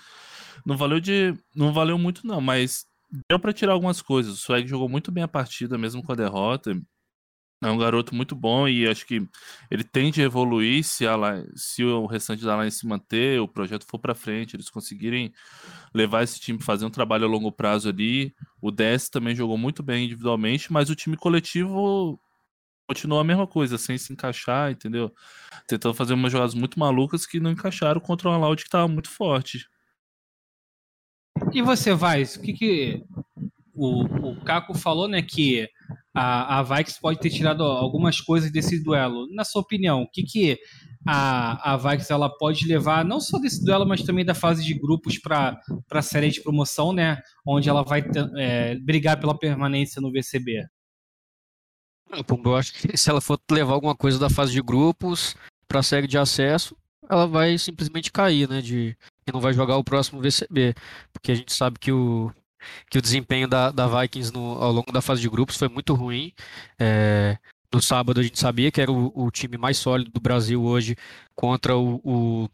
Não 0.66 0.76
valeu 0.76 1.00
de. 1.00 1.34
Não 1.56 1.72
valeu 1.72 1.98
muito, 1.98 2.26
não, 2.26 2.42
mas 2.42 2.86
deu 3.30 3.40
para 3.40 3.54
tirar 3.54 3.74
algumas 3.74 4.02
coisas. 4.02 4.34
O 4.34 4.38
Swag 4.38 4.68
jogou 4.68 4.90
muito 4.90 5.12
bem 5.12 5.24
a 5.24 5.28
partida, 5.28 5.78
mesmo 5.78 6.04
com 6.04 6.12
a 6.12 6.16
derrota. 6.16 6.72
É 7.62 7.72
um 7.72 7.78
garoto 7.78 8.14
muito 8.14 8.36
bom 8.36 8.68
e 8.68 8.88
acho 8.88 9.04
que 9.06 9.28
ele 9.72 9.84
tende 9.84 10.22
a 10.22 10.26
evoluir 10.26 10.84
se, 10.84 11.08
a, 11.08 11.16
se 11.56 11.84
o 11.84 12.06
restante 12.06 12.46
da 12.46 12.56
line 12.56 12.70
se 12.70 12.86
manter, 12.86 13.42
o 13.42 13.48
projeto 13.48 13.84
for 13.88 13.98
para 13.98 14.14
frente, 14.14 14.56
eles 14.56 14.70
conseguirem 14.70 15.34
levar 15.92 16.24
esse 16.24 16.40
time 16.40 16.62
fazer 16.62 16.86
um 16.86 16.90
trabalho 16.92 17.26
a 17.26 17.28
longo 17.28 17.52
prazo 17.52 17.90
ali. 17.90 18.32
O 18.62 18.70
DS 18.70 19.10
também 19.10 19.36
jogou 19.36 19.58
muito 19.58 19.82
bem 19.82 20.06
individualmente, 20.06 20.72
mas 20.72 20.92
o 20.92 20.96
time 20.96 21.18
coletivo 21.18 22.20
continuou 22.88 23.20
a 23.20 23.24
mesma 23.24 23.48
coisa, 23.48 23.76
sem 23.78 23.98
se 23.98 24.14
encaixar, 24.14 24.72
entendeu? 24.72 25.12
Tentando 25.68 25.96
fazer 25.96 26.14
umas 26.14 26.32
jogadas 26.32 26.54
muito 26.54 26.80
malucas 26.80 27.26
que 27.26 27.40
não 27.40 27.52
encaixaram 27.52 28.00
contra 28.00 28.30
uma 28.30 28.38
Loud 28.38 28.62
que 28.62 28.68
estava 28.68 28.88
muito 28.88 29.10
forte. 29.10 29.68
E 31.52 31.62
você, 31.62 31.94
vai? 31.94 32.24
O 32.24 32.42
que, 32.42 32.54
que 32.54 33.04
o, 33.74 34.04
o 34.30 34.42
Caco 34.42 34.74
falou, 34.74 35.08
né? 35.08 35.22
Que 35.22 35.68
a, 36.14 36.60
a 36.60 36.64
Vikings 36.64 37.00
pode 37.00 37.20
ter 37.20 37.30
tirado 37.30 37.64
algumas 37.64 38.20
coisas 38.20 38.52
desse 38.52 38.84
duelo. 38.84 39.28
Na 39.34 39.44
sua 39.44 39.62
opinião, 39.62 40.02
o 40.02 40.10
que, 40.10 40.24
que 40.24 40.58
a, 41.08 41.74
a 41.74 41.78
Vikings 41.78 42.12
ela 42.12 42.30
pode 42.30 42.68
levar, 42.68 43.06
não 43.06 43.20
só 43.20 43.38
desse 43.40 43.64
duelo, 43.64 43.86
mas 43.86 44.04
também 44.04 44.26
da 44.26 44.34
fase 44.34 44.64
de 44.64 44.74
grupos 44.74 45.18
para 45.18 45.60
a 45.92 46.02
série 46.02 46.30
de 46.30 46.42
promoção, 46.42 46.92
né? 46.92 47.22
Onde 47.46 47.70
ela 47.70 47.84
vai 47.84 48.04
é, 48.38 48.76
brigar 48.80 49.20
pela 49.20 49.38
permanência 49.38 50.02
no 50.02 50.12
VCB? 50.12 50.66
Eu 52.44 52.56
acho 52.56 52.74
que 52.74 52.96
se 52.98 53.10
ela 53.10 53.22
for 53.22 53.40
levar 53.52 53.74
alguma 53.74 53.96
coisa 53.96 54.18
da 54.18 54.30
fase 54.30 54.52
de 54.52 54.62
grupos 54.62 55.36
para 55.68 55.80
a 55.80 55.84
série 55.84 56.08
de 56.08 56.18
acesso, 56.18 56.76
ela 57.10 57.28
vai 57.28 57.58
simplesmente 57.58 58.12
cair, 58.12 58.50
né? 58.50 58.62
De, 58.62 58.98
e 59.28 59.32
não 59.32 59.40
vai 59.40 59.54
jogar 59.54 59.78
o 59.78 59.84
próximo 59.84 60.22
VCB. 60.22 60.74
Porque 61.14 61.32
a 61.32 61.36
gente 61.36 61.54
sabe 61.54 61.80
que 61.80 61.92
o, 61.92 62.32
que 62.90 62.98
o 62.98 63.02
desempenho 63.02 63.48
da, 63.48 63.72
da 63.72 63.88
Vikings 63.88 64.34
no, 64.34 64.62
ao 64.62 64.72
longo 64.72 64.92
da 64.92 65.02
fase 65.02 65.22
de 65.22 65.30
grupos 65.30 65.58
foi 65.58 65.68
muito 65.68 65.94
ruim. 65.94 66.34
É, 66.80 67.38
no 67.74 67.82
sábado 67.82 68.20
a 68.20 68.24
gente 68.24 68.40
sabia 68.40 68.72
que 68.72 68.82
era 68.82 68.92
o, 68.92 69.12
o, 69.14 69.30
time 69.32 69.58
mais 69.58 69.78
sólido 69.78 70.12
do 70.12 70.20
Brasil 70.20 70.64
hoje 70.64 70.96
contra 71.36 71.76
o, 71.76 72.02
o 72.04 72.50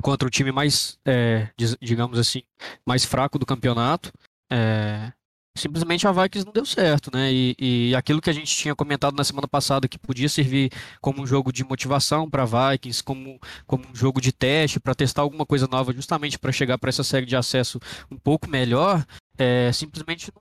contra 0.00 0.26
o 0.26 0.30
time 0.30 0.52
mais, 0.52 0.98
é, 1.06 1.48
digamos 1.80 2.18
assim, 2.18 2.42
mais 2.86 3.04
fraco 3.04 3.38
do 3.38 3.46
campeonato. 3.46 4.10
É, 4.50 5.12
simplesmente 5.56 6.06
a 6.06 6.12
Vikings 6.12 6.46
não 6.46 6.52
deu 6.52 6.64
certo, 6.64 7.10
né? 7.12 7.32
E, 7.32 7.54
e, 7.58 7.94
aquilo 7.94 8.20
que 8.20 8.30
a 8.30 8.32
gente 8.32 8.54
tinha 8.54 8.74
comentado 8.74 9.14
na 9.14 9.24
semana 9.24 9.46
passada, 9.46 9.88
que 9.88 9.98
podia 9.98 10.28
servir 10.28 10.70
como 11.00 11.22
um 11.22 11.26
jogo 11.26 11.52
de 11.52 11.64
motivação 11.64 12.28
para 12.28 12.44
Vikings, 12.44 13.02
como, 13.02 13.38
como 13.66 13.84
um 13.88 13.94
jogo 13.94 14.20
de 14.20 14.32
teste, 14.32 14.80
para 14.80 14.94
testar 14.94 15.22
alguma 15.22 15.44
coisa 15.44 15.66
nova, 15.70 15.92
justamente 15.92 16.38
para 16.38 16.52
chegar 16.52 16.78
para 16.78 16.88
essa 16.88 17.04
série 17.04 17.26
de 17.26 17.36
acesso 17.36 17.78
um 18.10 18.16
pouco 18.16 18.48
melhor, 18.48 19.04
é, 19.38 19.70
simplesmente 19.72 20.32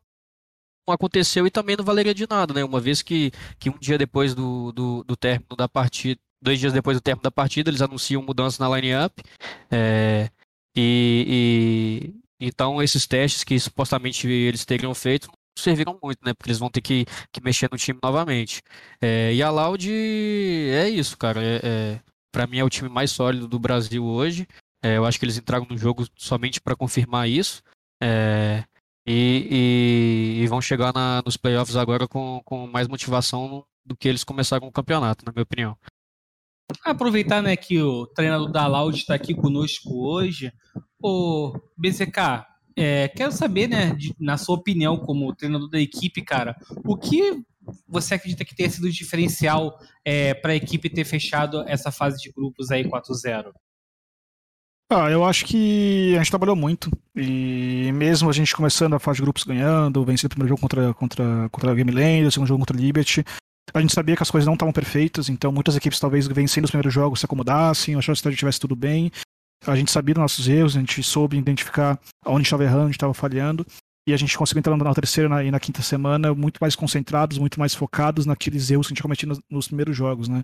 não 0.87 0.93
aconteceu 0.93 1.45
e 1.45 1.51
também 1.51 1.75
não 1.77 1.85
valeria 1.85 2.13
de 2.13 2.27
nada, 2.29 2.53
né? 2.53 2.63
Uma 2.63 2.79
vez 2.79 3.01
que, 3.01 3.31
que 3.59 3.69
um 3.69 3.77
dia 3.79 3.97
depois 3.97 4.33
do, 4.33 4.71
do, 4.71 5.03
do 5.03 5.15
término 5.15 5.55
da 5.55 5.67
partida, 5.69 6.19
dois 6.41 6.59
dias 6.59 6.73
depois 6.73 6.97
do 6.97 7.01
término 7.01 7.23
da 7.23 7.31
partida, 7.31 7.69
eles 7.69 7.81
anunciam 7.81 8.21
mudança 8.21 8.63
na 8.63 8.75
line-up. 8.75 9.23
É, 9.69 10.29
e, 10.75 12.11
e, 12.39 12.45
então 12.45 12.81
esses 12.81 13.05
testes 13.05 13.43
que 13.43 13.59
supostamente 13.59 14.27
eles 14.27 14.65
teriam 14.65 14.93
feito 14.95 15.27
não 15.27 15.35
serviram 15.57 15.99
muito, 16.01 16.19
né? 16.25 16.33
Porque 16.33 16.49
eles 16.49 16.59
vão 16.59 16.69
ter 16.69 16.81
que, 16.81 17.05
que 17.31 17.43
mexer 17.43 17.69
no 17.71 17.77
time 17.77 17.99
novamente. 18.01 18.61
É, 19.01 19.33
e 19.33 19.43
a 19.43 19.49
Loud 19.49 19.89
é 19.89 20.89
isso, 20.89 21.17
cara. 21.17 21.41
É, 21.41 21.61
é 21.63 21.99
para 22.31 22.47
mim 22.47 22.59
é 22.59 22.63
o 22.63 22.69
time 22.69 22.89
mais 22.89 23.11
sólido 23.11 23.47
do 23.47 23.59
Brasil 23.59 24.03
hoje. 24.03 24.47
É, 24.83 24.97
eu 24.97 25.05
acho 25.05 25.19
que 25.19 25.25
eles 25.25 25.37
entraram 25.37 25.65
no 25.69 25.77
jogo 25.77 26.07
somente 26.15 26.59
para 26.61 26.75
confirmar 26.75 27.29
isso. 27.29 27.61
É, 28.01 28.63
e, 29.11 30.37
e, 30.39 30.43
e 30.43 30.47
vão 30.47 30.61
chegar 30.61 30.93
na, 30.93 31.21
nos 31.25 31.35
playoffs 31.35 31.75
agora 31.75 32.07
com, 32.07 32.41
com 32.45 32.65
mais 32.65 32.87
motivação 32.87 33.65
do 33.85 33.95
que 33.95 34.07
eles 34.07 34.23
começaram 34.23 34.67
o 34.67 34.71
campeonato, 34.71 35.25
na 35.25 35.33
minha 35.33 35.43
opinião. 35.43 35.77
Aproveitar 36.85 37.41
né, 37.41 37.57
que 37.57 37.81
o 37.81 38.07
treinador 38.07 38.49
da 38.49 38.65
Loud 38.67 38.97
está 38.97 39.15
aqui 39.15 39.35
conosco 39.35 40.07
hoje. 40.07 40.53
O 41.03 41.51
BZK, 41.77 42.45
é, 42.77 43.09
quero 43.09 43.33
saber, 43.33 43.67
né, 43.67 43.93
de, 43.93 44.15
na 44.17 44.37
sua 44.37 44.55
opinião, 44.55 44.97
como 44.97 45.35
treinador 45.35 45.69
da 45.69 45.79
equipe, 45.79 46.21
cara, 46.21 46.55
o 46.85 46.95
que 46.95 47.43
você 47.85 48.13
acredita 48.13 48.45
que 48.45 48.55
tenha 48.55 48.69
sido 48.69 48.89
diferencial 48.89 49.77
é, 50.05 50.33
para 50.33 50.53
a 50.53 50.55
equipe 50.55 50.89
ter 50.89 51.03
fechado 51.03 51.67
essa 51.67 51.91
fase 51.91 52.17
de 52.21 52.31
grupos 52.31 52.71
aí 52.71 52.85
4-0? 52.85 53.51
Ah, 54.93 55.09
eu 55.09 55.23
acho 55.23 55.45
que 55.45 56.13
a 56.15 56.17
gente 56.17 56.29
trabalhou 56.29 56.53
muito. 56.53 56.91
E 57.15 57.89
mesmo 57.93 58.29
a 58.29 58.33
gente 58.33 58.53
começando 58.53 58.93
a 58.93 58.99
fase 58.99 59.19
de 59.19 59.21
grupos 59.21 59.45
ganhando, 59.45 60.03
vencendo 60.03 60.25
o 60.25 60.35
primeiro 60.35 60.49
jogo 60.49 60.59
contra, 60.59 60.93
contra, 60.93 61.49
contra 61.49 61.71
a 61.71 61.73
Game 61.73 61.89
Land, 61.89 62.25
o 62.25 62.31
segundo 62.31 62.49
jogo 62.49 62.59
contra 62.59 62.75
a 62.75 62.79
Liberty, 62.79 63.23
a 63.73 63.79
gente 63.79 63.93
sabia 63.93 64.17
que 64.17 64.23
as 64.23 64.29
coisas 64.29 64.45
não 64.45 64.55
estavam 64.55 64.73
perfeitas, 64.73 65.29
então 65.29 65.49
muitas 65.49 65.77
equipes 65.77 65.97
talvez 65.97 66.27
vencendo 66.27 66.65
os 66.65 66.71
primeiros 66.71 66.93
jogos 66.93 67.21
se 67.21 67.25
acomodassem, 67.25 67.95
achassem 67.95 68.21
que 68.21 68.27
a 68.27 68.31
gente 68.31 68.39
tivesse 68.39 68.59
tudo 68.59 68.75
bem. 68.75 69.09
A 69.65 69.77
gente 69.77 69.91
sabia 69.91 70.13
dos 70.13 70.23
nossos 70.23 70.45
erros, 70.49 70.75
a 70.75 70.79
gente 70.79 71.01
soube 71.01 71.37
identificar 71.37 71.97
onde 72.25 72.43
estava 72.43 72.65
errando, 72.65 72.87
onde 72.87 72.95
estava 72.97 73.13
falhando. 73.13 73.65
E 74.05 74.13
a 74.13 74.17
gente 74.17 74.37
conseguiu 74.37 74.59
entrar 74.59 74.75
na 74.75 74.93
terceira 74.93 75.41
e 75.41 75.51
na 75.51 75.59
quinta 75.59 75.81
semana 75.81 76.33
muito 76.33 76.57
mais 76.59 76.75
concentrados, 76.75 77.37
muito 77.37 77.57
mais 77.57 77.73
focados 77.73 78.25
naqueles 78.25 78.69
erros 78.69 78.87
que 78.87 78.93
a 78.93 78.95
gente 78.95 79.03
cometia 79.03 79.29
nos, 79.29 79.39
nos 79.49 79.67
primeiros 79.67 79.95
jogos, 79.95 80.27
né? 80.27 80.43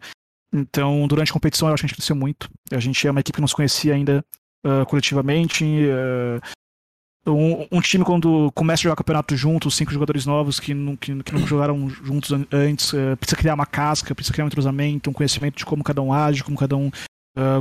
Então, 0.53 1.07
durante 1.07 1.29
a 1.29 1.33
competição, 1.33 1.67
eu 1.67 1.73
acho 1.73 1.81
que 1.81 1.85
a 1.85 1.89
gente 1.89 1.97
cresceu 1.97 2.15
muito. 2.15 2.49
A 2.71 2.79
gente 2.79 3.05
é 3.05 3.11
uma 3.11 3.19
equipe 3.19 3.35
que 3.35 3.41
não 3.41 3.47
se 3.47 3.55
conhecia 3.55 3.93
ainda 3.93 4.23
uh, 4.65 4.85
coletivamente. 4.85 5.65
Uh, 5.65 7.31
um, 7.31 7.67
um, 7.71 7.81
time, 7.81 8.05
quando 8.05 8.49
começa 8.53 8.81
a 8.81 8.83
jogar 8.83 8.95
campeonato 8.95 9.35
junto, 9.35 9.69
cinco 9.69 9.91
jogadores 9.91 10.25
novos 10.25 10.59
que 10.59 10.73
não, 10.73 10.95
que, 10.95 11.21
que 11.23 11.33
não 11.33 11.45
jogaram 11.45 11.89
juntos 11.89 12.31
antes, 12.51 12.93
uh, 12.93 13.17
precisa 13.17 13.35
criar 13.35 13.53
uma 13.53 13.65
casca, 13.65 14.15
precisa 14.15 14.33
criar 14.33 14.45
um 14.45 14.47
entrosamento, 14.47 15.09
um 15.09 15.13
conhecimento 15.13 15.57
de 15.57 15.65
como 15.65 15.83
cada 15.83 16.01
um 16.01 16.13
age, 16.13 16.43
como 16.43 16.57
cada 16.57 16.75
um 16.75 16.89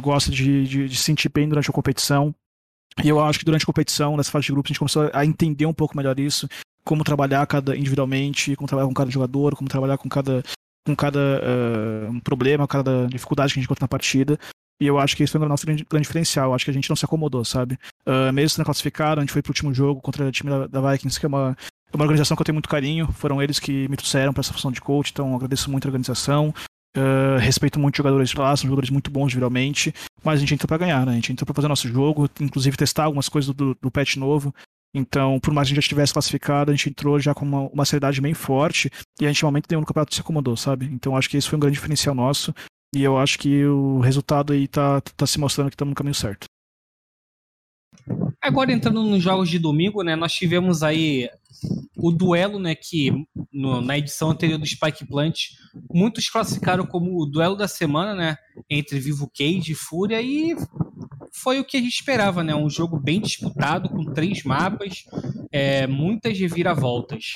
gosta 0.02 0.30
de, 0.30 0.66
de, 0.66 0.88
de 0.88 0.96
se 0.96 1.02
sentir 1.02 1.28
bem 1.28 1.46
durante 1.46 1.68
a 1.68 1.72
competição. 1.72 2.34
E 3.04 3.10
eu 3.10 3.20
acho 3.20 3.38
que 3.38 3.44
durante 3.44 3.62
a 3.62 3.66
competição, 3.66 4.16
nessa 4.16 4.30
fase 4.30 4.46
de 4.46 4.52
grupos, 4.52 4.70
a 4.70 4.72
gente 4.72 4.78
começou 4.78 5.10
a 5.12 5.22
entender 5.22 5.66
um 5.66 5.74
pouco 5.74 5.94
melhor 5.94 6.18
isso, 6.18 6.48
como 6.82 7.04
trabalhar 7.04 7.46
cada 7.46 7.76
individualmente, 7.76 8.56
como 8.56 8.66
trabalhar 8.66 8.88
com 8.88 8.94
cada 8.94 9.10
jogador, 9.10 9.54
como 9.54 9.68
trabalhar 9.68 9.98
com 9.98 10.08
cada 10.08 10.42
com 10.86 10.94
cada 10.94 11.18
uh, 11.18 12.10
um 12.10 12.20
problema, 12.20 12.66
cada 12.68 13.08
dificuldade 13.08 13.52
que 13.52 13.58
a 13.58 13.60
gente 13.60 13.66
encontra 13.66 13.84
na 13.84 13.88
partida. 13.88 14.38
E 14.80 14.86
eu 14.86 14.98
acho 14.98 15.16
que 15.16 15.22
esse 15.22 15.32
foi 15.32 15.40
o 15.40 15.48
nosso 15.48 15.66
grande, 15.66 15.84
grande 15.88 16.06
diferencial. 16.06 16.54
Acho 16.54 16.64
que 16.64 16.70
a 16.70 16.74
gente 16.74 16.88
não 16.88 16.96
se 16.96 17.04
acomodou, 17.04 17.44
sabe? 17.44 17.78
Uh, 18.06 18.32
mesmo 18.32 18.50
sendo 18.50 18.64
classificado, 18.64 19.20
a 19.20 19.24
gente 19.24 19.32
foi 19.32 19.42
pro 19.42 19.50
último 19.50 19.74
jogo 19.74 20.00
contra 20.00 20.26
o 20.26 20.30
time 20.30 20.50
da, 20.50 20.66
da 20.66 20.92
Vikings, 20.92 21.18
que 21.18 21.26
é 21.26 21.28
uma, 21.28 21.56
é 21.92 21.96
uma 21.96 22.04
organização 22.04 22.36
que 22.36 22.42
eu 22.42 22.44
tenho 22.44 22.54
muito 22.54 22.68
carinho. 22.68 23.10
Foram 23.12 23.42
eles 23.42 23.58
que 23.58 23.88
me 23.88 23.96
trouxeram 23.96 24.32
para 24.32 24.42
essa 24.42 24.52
função 24.52 24.70
de 24.70 24.80
coach, 24.80 25.10
então 25.10 25.34
agradeço 25.34 25.70
muito 25.70 25.86
a 25.86 25.88
organização. 25.88 26.54
Uh, 26.96 27.38
respeito 27.38 27.78
muito 27.78 27.96
jogadores 27.96 28.32
lá, 28.34 28.56
são 28.56 28.68
jogadores 28.68 28.90
muito 28.90 29.10
bons, 29.10 29.32
geralmente. 29.32 29.92
Mas 30.22 30.36
a 30.36 30.40
gente 30.40 30.54
entrou 30.54 30.68
para 30.68 30.78
ganhar, 30.78 31.04
né? 31.04 31.12
A 31.12 31.16
gente 31.16 31.32
entrou 31.32 31.46
para 31.46 31.54
fazer 31.54 31.68
nosso 31.68 31.88
jogo, 31.88 32.28
inclusive 32.40 32.76
testar 32.76 33.04
algumas 33.04 33.28
coisas 33.28 33.52
do, 33.54 33.76
do 33.80 33.90
patch 33.90 34.16
novo. 34.16 34.54
Então, 34.98 35.38
por 35.38 35.52
mais 35.52 35.68
que 35.68 35.72
a 35.72 35.74
gente 35.74 35.82
já 35.82 35.86
estivesse 35.86 36.14
classificado, 36.14 36.70
a 36.70 36.74
gente 36.74 36.88
entrou 36.88 37.20
já 37.20 37.34
com 37.34 37.44
uma, 37.44 37.68
uma 37.68 37.84
seriedade 37.84 38.18
bem 38.18 38.32
forte 38.32 38.90
e 39.20 39.26
a 39.26 39.28
gente, 39.28 39.44
momento 39.44 39.66
nenhum 39.68 39.82
no 39.82 39.86
campeonato 39.86 40.14
se 40.14 40.22
acomodou, 40.22 40.56
sabe? 40.56 40.86
Então, 40.86 41.14
acho 41.14 41.28
que 41.28 41.36
esse 41.36 41.46
foi 41.46 41.58
um 41.58 41.60
grande 41.60 41.74
diferencial 41.74 42.14
nosso 42.14 42.54
e 42.94 43.02
eu 43.02 43.18
acho 43.18 43.38
que 43.38 43.62
o 43.66 44.00
resultado 44.00 44.54
aí 44.54 44.66
tá, 44.66 45.02
tá 45.02 45.26
se 45.26 45.38
mostrando 45.38 45.68
que 45.68 45.74
estamos 45.74 45.90
no 45.90 45.94
caminho 45.94 46.14
certo. 46.14 46.46
Agora 48.40 48.72
entrando 48.72 49.02
nos 49.02 49.22
jogos 49.22 49.50
de 49.50 49.58
domingo, 49.58 50.02
né, 50.02 50.16
nós 50.16 50.32
tivemos 50.32 50.82
aí 50.82 51.28
o 51.94 52.10
duelo, 52.10 52.58
né, 52.58 52.74
que 52.74 53.12
no, 53.52 53.82
na 53.82 53.98
edição 53.98 54.30
anterior 54.30 54.58
do 54.58 54.64
Spike 54.64 55.06
Plant, 55.06 55.48
muitos 55.92 56.30
classificaram 56.30 56.86
como 56.86 57.20
o 57.20 57.26
duelo 57.26 57.54
da 57.54 57.68
semana, 57.68 58.14
né, 58.14 58.36
entre 58.70 58.98
Vivo 58.98 59.30
Cage 59.36 59.72
e 59.72 59.74
Fúria 59.74 60.22
e 60.22 60.56
foi 61.36 61.60
o 61.60 61.64
que 61.64 61.76
a 61.76 61.80
gente 61.80 61.92
esperava, 61.92 62.42
né? 62.42 62.54
Um 62.54 62.70
jogo 62.70 62.98
bem 62.98 63.20
disputado, 63.20 63.90
com 63.90 64.06
três 64.12 64.42
mapas, 64.42 65.04
é, 65.52 65.86
muitas 65.86 66.38
reviravoltas. 66.38 67.34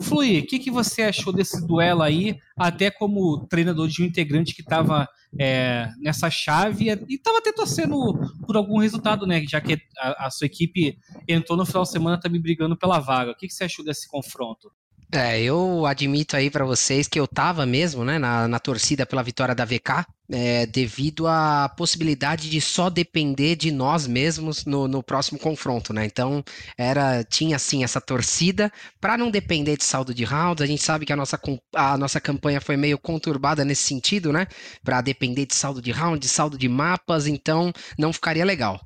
Flui, 0.00 0.38
o 0.38 0.46
que, 0.46 0.58
que 0.58 0.70
você 0.70 1.02
achou 1.02 1.30
desse 1.30 1.64
duelo 1.66 2.02
aí, 2.02 2.36
até 2.56 2.90
como 2.90 3.46
treinador 3.46 3.86
de 3.86 4.02
um 4.02 4.06
integrante 4.06 4.54
que 4.54 4.62
estava 4.62 5.06
é, 5.38 5.90
nessa 5.98 6.30
chave 6.30 6.86
e 7.06 7.14
estava 7.14 7.38
até 7.38 7.52
torcendo 7.52 8.14
por 8.46 8.56
algum 8.56 8.78
resultado, 8.78 9.26
né? 9.26 9.44
Já 9.46 9.60
que 9.60 9.78
a, 9.98 10.26
a, 10.26 10.30
sua 10.30 10.46
equipe 10.46 10.96
entrou 11.28 11.58
no 11.58 11.66
final 11.66 11.82
de 11.82 11.90
semana 11.90 12.18
também 12.18 12.40
brigando 12.40 12.76
pela 12.76 12.98
vaga. 12.98 13.32
O 13.32 13.36
que, 13.36 13.46
que 13.46 13.52
você 13.52 13.64
achou 13.64 13.84
desse 13.84 14.08
confronto? 14.08 14.72
É, 15.12 15.40
eu 15.40 15.86
admito 15.86 16.34
aí 16.34 16.50
para 16.50 16.64
vocês 16.64 17.06
que 17.06 17.20
eu 17.20 17.28
tava 17.28 17.64
mesmo, 17.64 18.04
né, 18.04 18.18
na, 18.18 18.48
na 18.48 18.58
torcida 18.58 19.06
pela 19.06 19.22
vitória 19.22 19.54
da 19.54 19.64
VK, 19.64 20.04
é, 20.30 20.64
devido 20.66 21.26
à 21.26 21.68
possibilidade 21.68 22.48
de 22.48 22.60
só 22.60 22.88
depender 22.88 23.56
de 23.56 23.70
nós 23.70 24.06
mesmos 24.06 24.64
no, 24.64 24.88
no 24.88 25.02
próximo 25.02 25.38
confronto, 25.38 25.92
né? 25.92 26.06
Então 26.06 26.42
era 26.78 27.22
tinha 27.24 27.56
assim 27.56 27.84
essa 27.84 28.00
torcida 28.00 28.72
para 29.00 29.18
não 29.18 29.30
depender 29.30 29.76
de 29.76 29.84
saldo 29.84 30.14
de 30.14 30.24
rounds. 30.24 30.62
A 30.62 30.66
gente 30.66 30.82
sabe 30.82 31.04
que 31.04 31.12
a 31.12 31.16
nossa, 31.16 31.38
a 31.74 31.98
nossa 31.98 32.20
campanha 32.20 32.60
foi 32.60 32.76
meio 32.76 32.98
conturbada 32.98 33.64
nesse 33.64 33.82
sentido, 33.82 34.32
né? 34.32 34.46
Para 34.82 35.00
depender 35.02 35.46
de 35.46 35.54
saldo 35.54 35.82
de 35.82 35.90
round, 35.90 36.18
de 36.18 36.28
saldo 36.28 36.56
de 36.56 36.68
mapas, 36.68 37.26
então 37.26 37.72
não 37.98 38.12
ficaria 38.12 38.44
legal. 38.44 38.80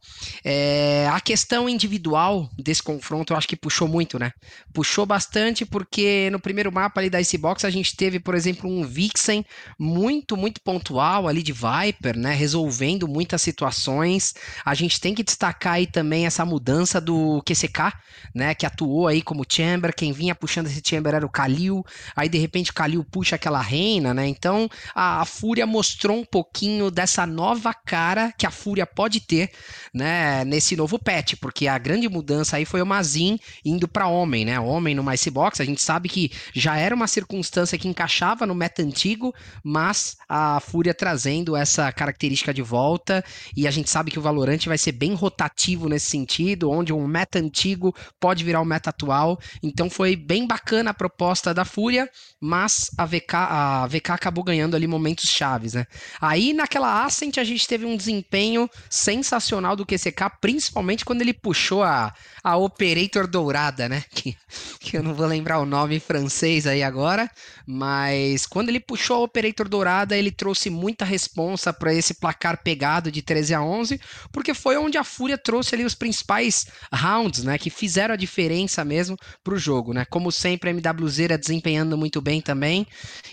É, 0.44 1.08
a 1.12 1.20
questão 1.20 1.68
individual 1.68 2.48
desse 2.58 2.82
confronto 2.82 3.32
eu 3.32 3.36
acho 3.36 3.48
que 3.48 3.56
puxou 3.56 3.86
muito, 3.86 4.18
né? 4.18 4.32
Puxou 4.72 5.06
bastante 5.06 5.64
porque 5.64 6.28
no 6.30 6.40
primeiro 6.40 6.72
mapa 6.72 7.00
ali 7.00 7.08
da 7.08 7.20
Icebox 7.20 7.64
a 7.64 7.70
gente 7.70 7.96
teve, 7.96 8.18
por 8.18 8.34
exemplo, 8.34 8.68
um 8.68 8.84
Vixen 8.84 9.44
muito 9.78 10.36
muito 10.36 10.60
pontual 10.60 11.27
ali 11.28 11.42
de 11.42 11.52
Viper, 11.52 12.16
né, 12.16 12.34
resolvendo 12.34 13.06
muitas 13.06 13.42
situações. 13.42 14.34
A 14.64 14.74
gente 14.74 15.00
tem 15.00 15.14
que 15.14 15.22
destacar 15.22 15.74
aí 15.74 15.86
também 15.86 16.26
essa 16.26 16.44
mudança 16.44 17.00
do 17.00 17.42
QCK, 17.42 17.92
né, 18.34 18.54
que 18.54 18.66
atuou 18.66 19.06
aí 19.06 19.22
como 19.22 19.44
Chamber, 19.48 19.94
quem 19.94 20.12
vinha 20.12 20.34
puxando 20.34 20.66
esse 20.66 20.82
Chamber 20.84 21.14
era 21.14 21.26
o 21.26 21.30
Kalil, 21.30 21.84
aí 22.16 22.28
de 22.28 22.38
repente 22.38 22.70
o 22.70 22.74
Kalil 22.74 23.04
puxa 23.04 23.36
aquela 23.36 23.60
reina, 23.60 24.14
né, 24.14 24.26
então 24.26 24.68
a, 24.94 25.20
a 25.20 25.24
Fúria 25.24 25.66
mostrou 25.66 26.18
um 26.18 26.24
pouquinho 26.24 26.90
dessa 26.90 27.26
nova 27.26 27.72
cara 27.74 28.32
que 28.36 28.46
a 28.46 28.50
Fúria 28.50 28.86
pode 28.86 29.20
ter, 29.20 29.50
né, 29.92 30.44
nesse 30.44 30.76
novo 30.76 30.98
patch, 30.98 31.34
porque 31.40 31.66
a 31.66 31.78
grande 31.78 32.08
mudança 32.08 32.56
aí 32.56 32.64
foi 32.64 32.82
o 32.82 32.86
Mazin 32.86 33.38
indo 33.64 33.88
para 33.88 34.06
homem, 34.06 34.44
né, 34.44 34.58
homem 34.58 34.94
no 34.94 35.04
Box, 35.32 35.60
a 35.60 35.64
gente 35.64 35.82
sabe 35.82 36.08
que 36.08 36.30
já 36.54 36.76
era 36.76 36.94
uma 36.94 37.06
circunstância 37.06 37.78
que 37.78 37.88
encaixava 37.88 38.46
no 38.46 38.54
meta 38.54 38.82
antigo, 38.82 39.34
mas 39.62 40.16
a 40.28 40.60
Fúria 40.60 40.94
trazia 40.94 41.17
trazendo 41.18 41.56
essa 41.56 41.90
característica 41.90 42.54
de 42.54 42.62
volta 42.62 43.24
e 43.56 43.66
a 43.66 43.72
gente 43.72 43.90
sabe 43.90 44.08
que 44.08 44.20
o 44.20 44.22
Valorant 44.22 44.64
vai 44.66 44.78
ser 44.78 44.92
bem 44.92 45.14
rotativo 45.14 45.88
nesse 45.88 46.06
sentido, 46.06 46.70
onde 46.70 46.92
um 46.92 47.08
meta 47.08 47.40
antigo 47.40 47.92
pode 48.20 48.44
virar 48.44 48.60
um 48.60 48.64
meta 48.64 48.90
atual. 48.90 49.36
Então 49.60 49.90
foi 49.90 50.14
bem 50.14 50.46
bacana 50.46 50.90
a 50.90 50.94
proposta 50.94 51.52
da 51.52 51.64
Fúria, 51.64 52.08
mas 52.40 52.88
a 52.96 53.04
VK, 53.04 53.34
a 53.34 53.86
VK 53.88 54.10
acabou 54.12 54.44
ganhando 54.44 54.76
ali 54.76 54.86
momentos 54.86 55.28
chaves, 55.28 55.74
né? 55.74 55.86
Aí 56.20 56.52
naquela 56.52 57.04
Ascent 57.04 57.36
a 57.38 57.44
gente 57.44 57.66
teve 57.66 57.84
um 57.84 57.96
desempenho 57.96 58.70
sensacional 58.88 59.74
do 59.74 59.84
QCK, 59.84 60.38
principalmente 60.40 61.04
quando 61.04 61.22
ele 61.22 61.34
puxou 61.34 61.82
a, 61.82 62.14
a 62.44 62.56
Operator 62.56 63.26
Dourada, 63.26 63.88
né? 63.88 64.04
Que, 64.18 64.36
que 64.80 64.96
eu 64.96 65.02
não 65.02 65.14
vou 65.14 65.26
lembrar 65.26 65.60
o 65.60 65.66
nome 65.66 66.00
francês 66.00 66.66
aí 66.66 66.82
agora, 66.82 67.30
mas 67.66 68.46
quando 68.46 68.68
ele 68.68 68.80
puxou 68.80 69.16
a 69.16 69.20
Operator 69.20 69.68
Dourada, 69.68 70.16
ele 70.16 70.32
trouxe 70.32 70.68
muita 70.70 71.04
responsa 71.08 71.72
para 71.72 71.92
esse 71.92 72.14
placar 72.14 72.62
pegado 72.62 73.10
de 73.10 73.22
13 73.22 73.54
a 73.54 73.62
11, 73.62 74.00
porque 74.32 74.54
foi 74.54 74.76
onde 74.76 74.96
a 74.96 75.04
Fúria 75.04 75.36
trouxe 75.36 75.74
ali 75.74 75.84
os 75.84 75.94
principais 75.94 76.66
rounds, 76.92 77.42
né, 77.42 77.58
que 77.58 77.70
fizeram 77.70 78.14
a 78.14 78.16
diferença 78.16 78.84
mesmo 78.84 79.16
para 79.42 79.54
o 79.54 79.58
jogo, 79.58 79.92
né? 79.92 80.04
Como 80.04 80.30
sempre, 80.30 80.70
a 80.70 80.72
MWZ 80.72 81.38
desempenhando 81.38 81.96
muito 81.96 82.20
bem 82.20 82.40
também, 82.40 82.86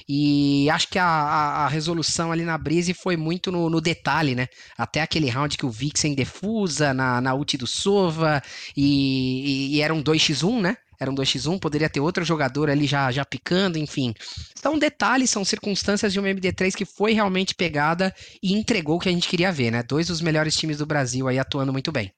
e 0.08 0.70
acho 0.70 0.88
que 0.88 0.98
a, 0.98 1.06
a, 1.06 1.66
a 1.66 1.68
resolução 1.68 2.32
ali 2.32 2.44
na 2.44 2.58
Brise 2.58 2.94
foi 2.94 3.18
muito 3.18 3.52
no, 3.52 3.70
no, 3.70 3.82
detalhe, 3.82 4.34
né? 4.34 4.48
Até 4.78 5.02
aquele 5.02 5.30
round 5.30 5.58
que 5.58 5.66
o 5.66 5.72
Vixen 5.72 6.16
defusa 6.16 6.94
na, 6.94 7.22
na 7.22 7.34
ult 7.34 7.58
do 7.58 7.68
Sova, 7.68 8.42
e, 8.76 9.72
e, 9.74 9.76
e 9.76 9.82
era 9.82 9.94
um 9.94 10.02
2x1, 10.02 10.62
né? 10.62 10.78
Era 11.00 11.10
um 11.10 11.16
2x1, 11.16 11.60
poderia 11.60 11.90
ter 11.90 12.00
outro 12.00 12.24
jogador 12.24 12.70
ali 12.70 12.86
já, 12.86 13.12
já 13.12 13.26
picando, 13.26 13.78
enfim. 13.78 14.14
São 14.56 14.78
detalhes, 14.78 15.30
são 15.30 15.44
circunstâncias 15.46 16.14
de 16.14 16.20
uma 16.20 16.30
MD3 16.30 16.74
que 16.76 16.86
foi 16.86 17.14
realmente 17.14 17.56
pegada 17.56 18.14
e 18.42 18.54
entregou 18.54 18.98
o 18.98 19.00
que 19.00 19.10
a 19.10 19.12
gente 19.12 19.28
queria 19.28 19.52
ver, 19.52 19.72
né? 19.72 19.84
Dois 19.84 20.08
dos 20.08 20.22
melhores 20.22 20.56
times 20.56 20.78
do 20.78 20.86
Brasil 20.86 21.28
aí 21.28 21.40
atuando 21.40 21.72
muito 21.72 21.92
bem. 21.92 22.12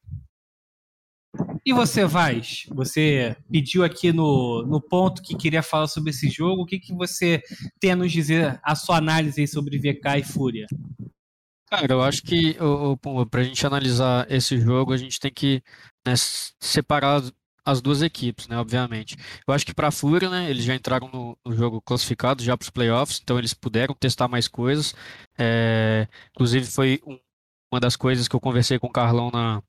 E 1.65 1.73
você, 1.73 2.05
Vaz? 2.05 2.65
Você 2.69 3.35
pediu 3.51 3.83
aqui 3.83 4.13
no, 4.13 4.65
no 4.65 4.81
ponto 4.81 5.21
que 5.21 5.35
queria 5.35 5.61
falar 5.61 5.87
sobre 5.87 6.11
esse 6.11 6.29
jogo. 6.29 6.63
O 6.63 6.65
que, 6.65 6.79
que 6.79 6.93
você 6.93 7.41
tem 7.79 7.91
a 7.91 7.95
nos 7.95 8.11
dizer, 8.11 8.59
a 8.63 8.73
sua 8.73 8.97
análise 8.97 9.41
aí 9.41 9.47
sobre 9.47 9.77
VK 9.77 10.19
e 10.19 10.23
Fúria? 10.23 10.65
Cara, 11.69 11.93
eu 11.93 12.01
acho 12.01 12.23
que 12.23 12.55
para 13.29 13.41
a 13.41 13.43
gente 13.43 13.67
analisar 13.67 14.25
esse 14.31 14.57
jogo, 14.59 14.93
a 14.93 14.97
gente 14.97 15.19
tem 15.19 15.31
que 15.31 15.61
né, 16.07 16.13
separar 16.61 17.21
as 17.67 17.81
duas 17.81 18.01
equipes, 18.01 18.47
né, 18.47 18.57
obviamente. 18.57 19.17
Eu 19.45 19.53
acho 19.53 19.65
que 19.65 19.73
para 19.73 19.89
a 19.89 19.91
Fúria, 19.91 20.29
né, 20.29 20.49
eles 20.49 20.63
já 20.63 20.73
entraram 20.73 21.09
no, 21.09 21.37
no 21.45 21.53
jogo 21.53 21.81
classificado 21.81 22.41
já 22.41 22.55
para 22.55 22.63
os 22.63 22.69
playoffs, 22.69 23.19
então 23.21 23.37
eles 23.37 23.53
puderam 23.53 23.93
testar 23.93 24.29
mais 24.29 24.47
coisas. 24.47 24.95
É, 25.37 26.07
inclusive 26.31 26.65
foi 26.65 27.01
um, 27.05 27.19
uma 27.69 27.81
das 27.81 27.97
coisas 27.97 28.25
que 28.25 28.33
eu 28.33 28.39
conversei 28.39 28.79
com 28.79 28.87
o 28.87 28.91
Carlão 28.91 29.29
na, 29.29 29.61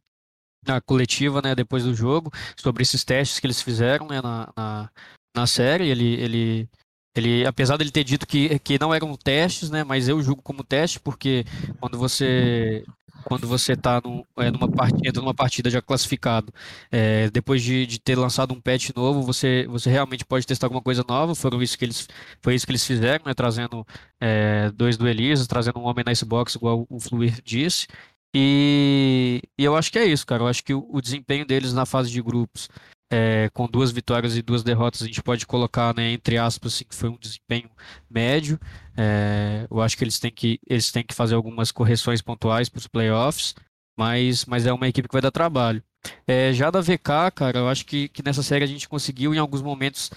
na 0.65 0.81
coletiva, 0.81 1.43
né, 1.43 1.57
depois 1.57 1.83
do 1.83 1.93
jogo, 1.93 2.31
sobre 2.57 2.83
esses 2.85 3.03
testes 3.03 3.41
que 3.41 3.47
eles 3.49 3.61
fizeram, 3.61 4.07
né, 4.07 4.23
na, 4.23 4.53
na, 4.57 4.91
na 5.37 5.47
série. 5.49 5.89
Ele, 5.89 6.15
ele, 6.21 6.69
ele, 7.17 7.47
apesar 7.47 7.77
dele 7.77 7.91
ter 7.91 8.05
dito 8.05 8.29
que, 8.29 8.61
que 8.61 8.79
não 8.79 8.95
eram 8.95 9.17
testes, 9.17 9.71
né, 9.71 9.83
mas 9.83 10.07
eu 10.09 10.23
julgo 10.23 10.41
como 10.41 10.63
teste, 10.63 11.01
porque 11.01 11.45
quando 11.81 11.99
você 11.99 12.85
quando 13.25 13.47
você 13.47 13.73
está 13.73 14.01
é, 14.39 14.51
numa 14.51 14.71
partida, 14.71 15.21
numa 15.21 15.35
partida 15.35 15.71
já 15.71 15.83
classificado, 15.83 16.53
é, 16.91 17.31
depois 17.31 17.63
de, 17.63 17.87
de, 17.87 17.99
ter 18.01 18.17
lançado 18.17 18.53
um 18.55 18.61
patch 18.61 18.91
novo, 18.95 19.23
você, 19.23 19.67
você 19.69 19.91
realmente 19.91 20.25
pode 20.25 20.47
testar 20.47 20.67
alguma 20.67 20.83
coisa 20.83 21.05
nova. 21.09 21.35
Foram 21.35 21.63
isso 21.63 21.77
que 21.79 21.85
eles, 21.85 22.09
foi 22.43 22.55
isso 22.55 22.67
que 22.67 22.73
eles 22.73 22.87
fizeram, 22.87 23.25
né, 23.27 23.35
trazendo 23.35 23.87
é, 24.21 24.71
dois 24.73 24.97
duelistas, 24.97 25.47
trazendo 25.47 25.79
um 25.79 25.85
homem 25.85 26.05
na 26.05 26.15
Xbox, 26.15 26.55
igual 26.55 26.87
o 26.89 27.01
Fluir 27.01 27.41
disse. 27.45 27.87
E, 28.35 29.43
e, 29.59 29.65
eu 29.65 29.75
acho 29.77 29.91
que 29.91 29.99
é 29.99 30.05
isso, 30.05 30.27
cara. 30.27 30.43
Eu 30.43 30.49
acho 30.49 30.63
que 30.63 30.75
o, 30.75 30.87
o 30.91 31.01
desempenho 31.01 31.47
deles 31.47 31.73
na 31.73 31.87
fase 31.87 32.11
de 32.11 32.23
grupos 32.23 32.69
é, 33.11 33.49
com 33.55 33.67
duas 33.67 33.91
vitórias 33.91 34.37
e 34.37 34.43
duas 34.43 34.63
derrotas, 34.63 35.03
a 35.03 35.07
gente 35.07 35.23
pode 35.23 35.47
colocar, 35.47 35.95
né, 35.95 36.13
entre 36.13 36.37
aspas, 36.37 36.75
assim, 36.75 36.85
que 36.85 36.95
foi 36.95 37.09
um 37.09 37.17
desempenho 37.19 37.71
médio. 38.09 38.59
É, 38.97 39.67
eu 39.71 39.81
acho 39.81 39.97
que 39.97 40.05
eles 40.05 40.19
têm 40.19 40.31
que, 40.31 40.61
eles 40.67 40.93
têm 40.93 41.03
que 41.05 41.15
fazer 41.15 41.35
algumas 41.35 41.73
correções 41.73 42.21
pontuais 42.21 42.69
para 42.69 42.79
os 42.79 42.87
playoffs, 42.87 43.55
mas, 43.97 44.45
mas 44.45 44.67
é 44.67 44.73
uma 44.73 44.89
equipe 44.89 45.09
que 45.09 45.15
vai 45.15 45.23
dar 45.23 45.31
trabalho. 45.31 45.83
É, 46.27 46.53
já 46.53 46.71
da 46.71 46.81
VK, 46.81 47.33
cara, 47.35 47.59
eu 47.59 47.69
acho 47.69 47.85
que, 47.87 48.09
que 48.09 48.23
nessa 48.23 48.43
série 48.43 48.65
a 48.65 48.69
gente 48.69 48.89
conseguiu, 48.89 49.35
em 49.35 49.39
alguns 49.39 49.63
momentos, 49.63 50.11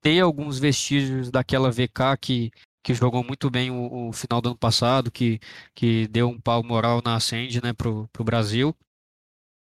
ter 0.00 0.20
alguns 0.20 0.58
vestígios 0.58 1.30
daquela 1.30 1.70
VK 1.70 2.16
que, 2.20 2.50
que 2.84 2.94
jogou 2.94 3.22
muito 3.24 3.50
bem 3.50 3.70
o, 3.70 4.08
o 4.08 4.12
final 4.12 4.40
do 4.40 4.50
ano 4.50 4.58
passado, 4.58 5.10
que, 5.10 5.40
que 5.74 6.08
deu 6.08 6.28
um 6.28 6.40
pau 6.40 6.62
moral 6.62 7.02
na 7.04 7.16
Ascend 7.16 7.62
né, 7.62 7.72
para 7.72 7.88
o 7.88 8.24
Brasil. 8.24 8.74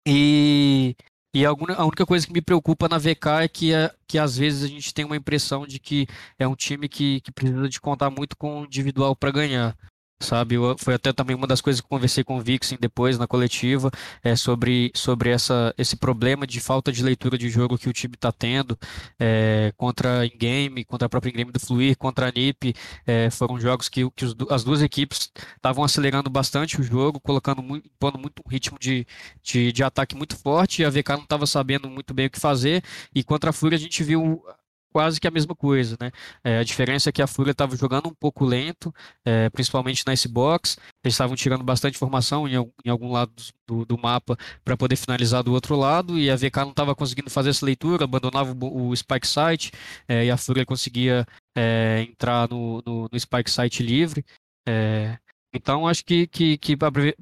E, 0.08 0.96
E 1.34 1.46
a 1.46 1.54
única 1.54 2.06
coisa 2.06 2.28
que 2.28 2.34
me 2.34 2.42
preocupa 2.42 2.90
na 2.90 2.98
VK 2.98 3.44
é 3.44 3.48
que, 3.48 3.74
é 3.74 3.94
que 4.06 4.18
às 4.18 4.36
vezes 4.36 4.64
a 4.64 4.68
gente 4.68 4.94
tem 4.94 5.06
uma 5.06 5.16
impressão 5.16 5.66
de 5.66 5.80
que 5.80 6.06
é 6.38 6.46
um 6.46 6.56
time 6.56 6.90
que, 6.90 7.22
que 7.22 7.32
precisa 7.32 7.70
de 7.70 7.80
contar 7.80 8.10
muito 8.10 8.36
com 8.36 8.62
o 8.62 8.66
individual 8.66 9.16
para 9.16 9.32
ganhar 9.32 9.78
sabe? 10.22 10.56
Eu, 10.56 10.76
foi 10.78 10.94
até 10.94 11.12
também 11.12 11.36
uma 11.36 11.48
das 11.48 11.62
coisas 11.62 11.82
que 11.82 11.88
conversei 11.88 12.24
com 12.24 12.38
o 12.38 12.42
Vixen 12.42 12.78
depois 12.80 13.18
na 13.18 13.28
coletiva, 13.28 13.92
é 14.24 14.36
sobre, 14.36 14.92
sobre 14.96 15.30
essa, 15.30 15.74
esse 15.78 15.96
problema 15.96 16.48
de 16.48 16.60
falta 16.60 16.92
de 16.92 17.04
leitura 17.04 17.38
de 17.38 17.50
jogo 17.50 17.78
que 17.78 17.90
o 17.90 17.94
time 17.94 18.16
está 18.16 18.32
tendo 18.32 18.78
é, 19.20 19.74
contra 19.78 20.26
in-game, 20.26 20.86
contra 20.86 21.06
a 21.06 21.10
própria 21.10 21.32
in-game 21.32 21.52
do 21.52 21.60
Fluir, 21.60 21.98
contra 21.98 22.30
a 22.30 22.32
NiP, 22.32 22.74
é, 23.06 23.30
foram 23.30 23.60
jogos 23.60 23.90
que, 23.90 24.10
que 24.12 24.26
os, 24.26 24.36
as 24.50 24.64
duas 24.64 24.82
equipes 24.82 25.32
estavam 25.56 25.84
acelerando 25.84 26.30
bastante 26.30 26.80
o 26.80 26.84
jogo, 26.84 27.20
colocando 27.20 27.62
muito, 27.62 27.90
muito 28.20 28.42
um 28.46 28.50
ritmo 28.50 28.78
de, 28.80 29.06
de, 29.44 29.72
de 29.72 29.84
ataque 29.84 30.16
muito 30.16 30.38
forte, 30.38 30.86
a 30.86 30.90
VK 30.90 31.10
não 31.10 31.24
estava 31.24 31.46
sabendo 31.46 31.90
muito 31.90 32.14
bem 32.14 32.28
o 32.28 32.30
que 32.30 32.40
fazer, 32.40 32.84
e 33.14 33.24
contra 33.24 33.50
a 33.50 33.54
Fúria 33.54 33.76
a 33.76 33.80
gente 33.80 34.04
viu 34.04 34.44
quase 34.92 35.20
que 35.20 35.28
a 35.28 35.32
mesma 35.32 35.56
coisa, 35.56 35.98
né? 36.00 36.12
É, 36.44 36.60
a 36.60 36.64
diferença 36.64 37.10
é 37.10 37.12
que 37.12 37.22
a 37.22 37.28
Fúria 37.28 37.52
estava 37.52 37.76
jogando 37.76 38.08
um 38.08 38.14
pouco 38.14 38.46
lento, 38.46 38.94
é, 39.26 39.50
principalmente 39.50 40.04
na 40.06 40.14
Icebox, 40.14 40.78
eles 41.04 41.14
estavam 41.14 41.36
tirando 41.36 41.64
bastante 41.64 41.96
informação 41.96 42.48
em, 42.48 42.54
em 42.86 42.90
algum 42.90 43.12
lado 43.12 43.32
do, 43.68 43.86
do 43.86 43.98
mapa 43.98 44.38
para 44.64 44.78
poder 44.78 44.96
finalizar 44.96 45.44
do 45.44 45.54
outro 45.54 45.76
lado, 45.76 46.20
e 46.20 46.30
a 46.30 46.36
VK 46.36 46.58
não 46.58 46.72
estava 46.72 46.96
conseguindo 46.96 47.30
fazer 47.30 47.50
essa 47.50 47.66
leitura, 47.66 48.04
abandonava 48.04 48.54
o, 48.54 48.90
o 48.90 48.96
Spike 48.96 49.28
Site, 49.28 49.72
é, 50.08 50.26
e 50.26 50.32
a 50.32 50.38
Fúria 50.38 50.66
conseguia 50.66 51.26
é, 51.56 52.06
entrar 52.10 52.50
no, 52.50 52.82
no, 52.86 53.10
no, 53.12 53.20
Spike 53.20 53.50
Site 53.50 53.84
livre. 53.84 54.26
É, 54.68 55.18
então, 55.54 55.86
acho 55.88 56.06
que, 56.06 56.28
que, 56.28 56.58
que 56.58 56.78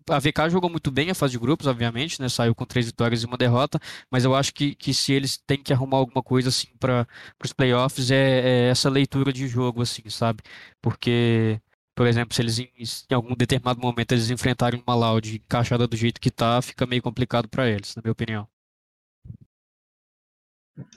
a 0.09 0.19
VK 0.19 0.49
jogou 0.51 0.69
muito 0.69 0.91
bem 0.91 1.09
a 1.09 1.15
fase 1.15 1.31
de 1.31 1.39
grupos, 1.39 1.65
obviamente, 1.65 2.21
né? 2.21 2.29
Saiu 2.29 2.53
com 2.53 2.65
três 2.65 2.85
vitórias 2.85 3.23
e 3.23 3.25
uma 3.25 3.37
derrota, 3.37 3.79
mas 4.09 4.23
eu 4.23 4.35
acho 4.35 4.53
que, 4.53 4.75
que 4.75 4.93
se 4.93 5.13
eles 5.13 5.37
têm 5.37 5.61
que 5.61 5.73
arrumar 5.73 5.97
alguma 5.97 6.21
coisa 6.21 6.49
assim 6.49 6.67
para 6.79 7.07
os 7.43 7.51
playoffs 7.53 8.11
é, 8.11 8.67
é, 8.67 8.69
essa 8.69 8.89
leitura 8.89 9.33
de 9.33 9.47
jogo, 9.47 9.81
assim, 9.81 10.07
sabe? 10.09 10.43
Porque, 10.81 11.59
por 11.95 12.05
exemplo, 12.07 12.35
se 12.35 12.41
eles 12.41 12.59
em, 12.59 12.69
em 13.09 13.13
algum 13.15 13.35
determinado 13.35 13.79
momento 13.79 14.11
eles 14.11 14.29
enfrentarem 14.29 14.83
uma 14.85 14.95
Loud 14.95 15.35
encaixada 15.35 15.87
do 15.87 15.97
jeito 15.97 16.21
que 16.21 16.29
tá, 16.31 16.61
fica 16.61 16.85
meio 16.85 17.01
complicado 17.01 17.47
para 17.49 17.67
eles, 17.69 17.95
na 17.95 18.01
minha 18.03 18.11
opinião. 18.11 18.47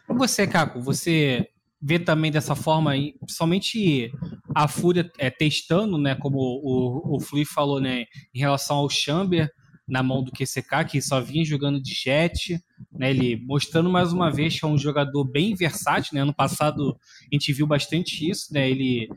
Você, 0.09 0.47
Caco, 0.47 0.81
você 0.81 1.52
vê 1.83 1.99
também 1.99 2.31
dessa 2.31 2.55
forma 2.55 2.93
principalmente 3.21 4.13
a 4.55 4.69
Fúria 4.69 5.11
é, 5.19 5.29
testando, 5.29 5.99
né, 5.99 6.15
como 6.15 6.39
o, 6.39 7.17
o 7.17 7.21
Flui 7.21 7.45
falou, 7.45 7.81
né, 7.81 8.05
em 8.33 8.39
relação 8.39 8.77
ao 8.77 8.89
Chamber 8.89 9.51
na 9.89 10.01
mão 10.01 10.23
do 10.23 10.31
QCK, 10.31 10.85
que 10.89 11.03
só 11.03 11.21
vinha 11.21 11.45
jogando 11.45 11.83
de 11.83 11.93
jet, 11.93 12.63
né, 12.93 13.11
ele 13.11 13.37
mostrando 13.45 13.91
mais 13.91 14.13
uma 14.13 14.31
vez 14.31 14.59
que 14.59 14.65
é 14.65 14.69
um 14.69 14.79
jogador 14.79 15.25
bem 15.25 15.55
versátil, 15.57 16.15
né, 16.15 16.21
ano 16.21 16.35
passado 16.35 16.97
a 17.31 17.35
gente 17.35 17.53
viu 17.53 17.67
bastante 17.67 18.31
isso, 18.31 18.53
né, 18.55 18.71
ele 18.71 19.09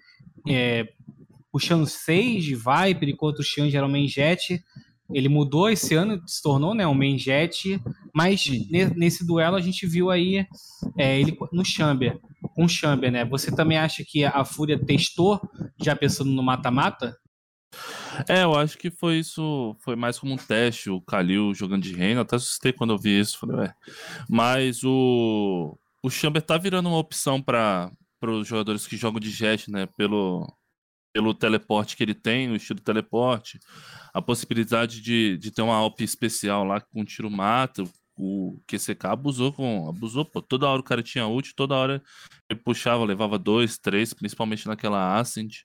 é, 0.48 0.88
puxando 1.52 1.86
seis 1.86 2.44
de 2.44 2.56
Viper, 2.56 3.10
enquanto 3.10 3.40
o 3.40 3.44
Xian 3.44 3.70
era 3.70 3.86
o 3.86 3.90
main 3.90 4.08
jet, 4.08 4.60
ele 5.14 5.30
mudou 5.30 5.70
esse 5.70 5.94
ano, 5.94 6.20
se 6.26 6.42
tornou 6.42 6.74
né, 6.74 6.88
um 6.88 6.96
main 6.96 7.18
jet, 7.18 7.80
mas 8.12 8.44
nesse 8.96 9.26
duelo 9.26 9.56
a 9.56 9.62
gente 9.62 9.86
viu 9.86 10.10
aí 10.10 10.48
é, 10.98 11.20
ele 11.20 11.38
no 11.54 11.64
Chamber 11.64 12.20
com 12.56 12.66
o 12.66 12.70
Chamber, 12.70 13.12
né? 13.12 13.26
Você 13.26 13.54
também 13.54 13.78
acha 13.78 14.04
que 14.04 14.24
a 14.24 14.46
Fúria 14.46 14.80
testou 14.80 15.40
já 15.80 15.96
pensando 15.96 16.32
no 16.32 16.42
mata-mata? 16.42 17.16
É, 18.30 18.44
eu 18.44 18.56
acho 18.56 18.78
que 18.78 18.90
foi 18.90 19.18
isso, 19.18 19.76
foi 19.82 19.98
mais 19.98 20.18
como 20.18 20.34
um 20.34 20.38
teste, 20.38 20.90
o 20.90 21.02
Kalil 21.02 21.54
jogando 21.54 21.84
de 21.84 21.94
reino, 21.94 22.22
até 22.22 22.38
assustei 22.38 22.72
quando 22.72 22.94
eu 22.94 22.98
vi 22.98 23.20
isso, 23.20 23.38
falei, 23.38 23.58
ué. 23.58 23.76
Mas 24.30 24.82
o, 24.86 25.78
o 26.02 26.10
Chamber 26.10 26.42
tá 26.42 26.58
virando 26.58 26.88
uma 26.88 26.98
opção 26.98 27.42
para 27.42 27.92
os 28.22 28.48
jogadores 28.48 28.88
que 28.88 28.96
jogam 28.96 29.20
de 29.20 29.30
jet, 29.30 29.70
né, 29.70 29.86
pelo, 29.98 30.48
pelo 31.14 31.34
teleporte 31.34 31.98
que 31.98 32.04
ele 32.04 32.14
tem, 32.14 32.50
o 32.50 32.56
estilo 32.56 32.80
teleporte, 32.80 33.60
a 34.14 34.22
possibilidade 34.22 35.02
de, 35.02 35.38
de 35.38 35.52
ter 35.52 35.62
uma 35.62 35.76
AWP 35.76 36.06
especial 36.06 36.64
lá 36.64 36.80
com 36.80 37.04
tiro 37.04 37.30
mata, 37.30 37.84
o 38.18 38.60
QCK 38.68 39.08
abusou 39.08 39.52
com. 39.52 39.90
Abusou, 39.90 40.26
pô. 40.26 40.42
Toda 40.42 40.68
hora 40.68 40.80
o 40.80 40.84
cara 40.84 41.04
tinha 41.04 41.28
ult, 41.28 41.54
toda 41.54 41.76
hora 41.76 42.02
ele 42.50 42.60
puxava, 42.60 43.04
levava 43.04 43.38
dois, 43.38 43.78
três, 43.78 44.14
principalmente 44.14 44.68
naquela 44.68 45.20
Ascent. 45.20 45.64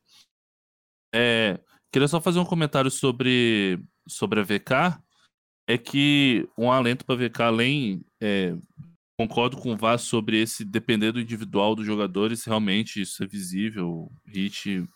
É, 1.15 1.61
queria 1.93 2.09
só 2.09 2.21
fazer 2.21 2.39
um 2.39 2.45
comentário 2.45 2.91
sobre, 2.91 3.81
sobre 4.09 4.41
a 4.41 4.43
VK. 4.43 5.01
É 5.69 5.79
que 5.79 6.49
um 6.59 6.71
alento 6.71 7.05
para 7.05 7.15
VK, 7.15 7.43
além. 7.43 8.05
É, 8.21 8.57
concordo 9.17 9.59
com 9.59 9.73
o 9.73 9.77
Vaz 9.77 10.03
sobre 10.03 10.41
esse 10.41 10.65
depender 10.65 11.13
do 11.13 11.21
individual 11.21 11.75
dos 11.75 11.85
jogadores, 11.85 12.45
realmente 12.45 13.03
isso 13.03 13.23
é 13.23 13.27
visível. 13.27 14.11
Hit 14.27 14.89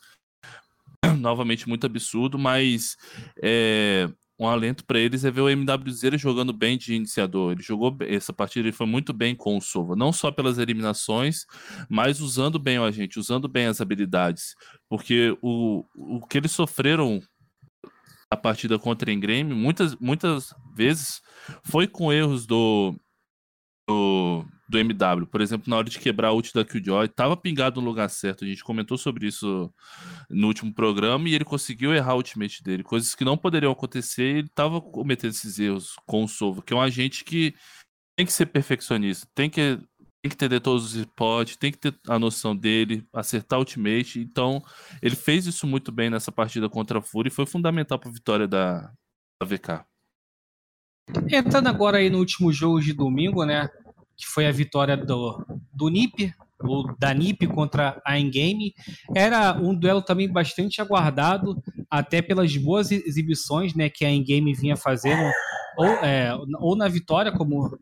novamente 1.21 1.69
muito 1.69 1.85
absurdo, 1.85 2.39
mas 2.39 2.97
é, 3.43 4.09
um 4.39 4.49
alento 4.49 4.85
para 4.85 4.99
eles 4.99 5.25
é 5.25 5.31
ver 5.31 5.43
o 5.43 5.49
MWZ 5.49 6.19
jogando 6.19 6.53
bem 6.53 6.77
de 6.77 6.95
iniciador. 6.95 7.53
Ele 7.53 7.63
jogou 7.63 7.97
essa 8.01 8.33
partida, 8.33 8.67
ele 8.67 8.77
foi 8.77 8.87
muito 8.87 9.13
bem 9.13 9.35
com 9.35 9.57
o 9.57 9.61
Sova, 9.61 9.95
não 9.95 10.13
só 10.13 10.31
pelas 10.33 10.59
eliminações, 10.59 11.47
mas 11.89 12.21
usando 12.21 12.59
bem 12.59 12.79
o 12.79 12.85
agente, 12.85 13.19
usando 13.19 13.49
bem 13.49 13.67
as 13.67 13.81
habilidades. 13.81 14.55
Porque 14.89 15.37
o, 15.41 15.85
o 15.95 16.27
que 16.27 16.39
eles 16.39 16.53
sofreram 16.53 17.21
a 18.29 18.37
partida 18.37 18.79
contra 18.79 19.11
a 19.11 19.15
Engrame, 19.15 19.55
muitas, 19.55 19.95
muitas 19.97 20.53
vezes 20.75 21.23
foi 21.63 21.87
com 21.87 22.13
erros 22.13 22.47
do, 22.47 22.95
do, 23.87 24.45
do 24.69 24.79
MW. 24.79 25.27
Por 25.27 25.41
exemplo, 25.41 25.69
na 25.69 25.77
hora 25.77 25.89
de 25.89 25.99
quebrar 25.99 26.29
a 26.29 26.33
ult 26.33 26.53
da 26.53 26.65
Killjoy, 26.65 27.07
estava 27.07 27.37
pingado 27.37 27.81
no 27.81 27.87
lugar 27.87 28.09
certo. 28.11 28.45
A 28.45 28.49
gente 28.49 28.65
comentou 28.65 28.97
sobre 28.97 29.27
isso 29.27 29.73
no 30.31 30.49
último 30.49 30.73
programa 30.73 31.29
e 31.29 31.35
ele 31.35 31.45
conseguiu 31.45 31.95
errar 31.95 32.15
o 32.15 32.19
ultimate 32.19 32.63
dele. 32.63 32.83
Coisas 32.83 33.15
que 33.15 33.25
não 33.25 33.37
poderiam 33.37 33.73
acontecer 33.73 34.23
ele 34.39 34.49
estava 34.49 34.81
cometendo 34.81 35.31
esses 35.31 35.59
erros 35.59 35.95
com 36.07 36.25
o 36.25 36.29
Sova, 36.29 36.63
que 36.63 36.73
é 36.73 36.77
um 36.77 36.81
agente 36.81 37.25
que 37.25 37.55
tem 38.17 38.27
que 38.27 38.33
ser 38.33 38.47
perfeccionista, 38.47 39.27
tem 39.35 39.51
que, 39.51 39.77
tem 39.77 40.31
que 40.31 40.35
entender 40.35 40.61
todos 40.61 40.85
os 40.85 40.95
spots, 40.95 41.57
tem 41.57 41.73
que 41.73 41.79
ter 41.79 41.95
a 42.09 42.19
noção 42.19 42.57
dele, 42.57 43.07
acertar 43.13 43.59
o 43.59 43.63
ultimate. 43.63 44.21
Então, 44.21 44.63
ele 45.03 45.17
fez 45.17 45.47
isso 45.47 45.67
muito 45.67 45.93
bem 45.93 46.11
nessa 46.11 46.33
partida 46.33 46.69
contra 46.69 46.99
a 46.99 47.03
Fúria 47.03 47.29
e 47.29 47.33
foi 47.33 47.47
fundamental 47.47 47.99
para 47.99 48.09
a 48.11 48.13
vitória 48.13 48.49
da, 48.49 48.93
da 49.41 49.47
VK. 49.47 49.85
Entrando 51.31 51.69
agora 51.69 51.99
aí 51.99 52.11
no 52.11 52.19
último 52.19 52.53
jogo 52.53 52.81
de 52.81 52.93
domingo, 52.93 53.45
né? 53.45 53.69
Que 54.17 54.27
foi 54.27 54.47
a 54.47 54.53
vitória 54.53 54.97
do, 54.97 55.45
do 55.73 55.89
NiP, 55.89 56.33
ou 56.61 56.95
da 56.99 57.13
NiP 57.13 57.47
contra 57.47 58.01
a 58.07 58.19
Endgame. 58.19 58.75
Era 59.15 59.57
um 59.57 59.75
duelo 59.75 60.03
também 60.03 60.31
bastante 60.31 60.81
aguardado, 60.81 61.63
até 61.91 62.23
pelas 62.23 62.57
boas 62.57 62.91
exibições 62.91 63.75
né, 63.75 63.89
que 63.89 64.05
a 64.05 64.11
Endgame 64.11 64.55
vinha 64.55 64.77
fazendo, 64.77 65.31
ou, 65.77 65.87
é, 65.87 66.35
ou 66.59 66.77
na 66.77 66.89
vitória, 66.89 67.33
como, 67.33 67.79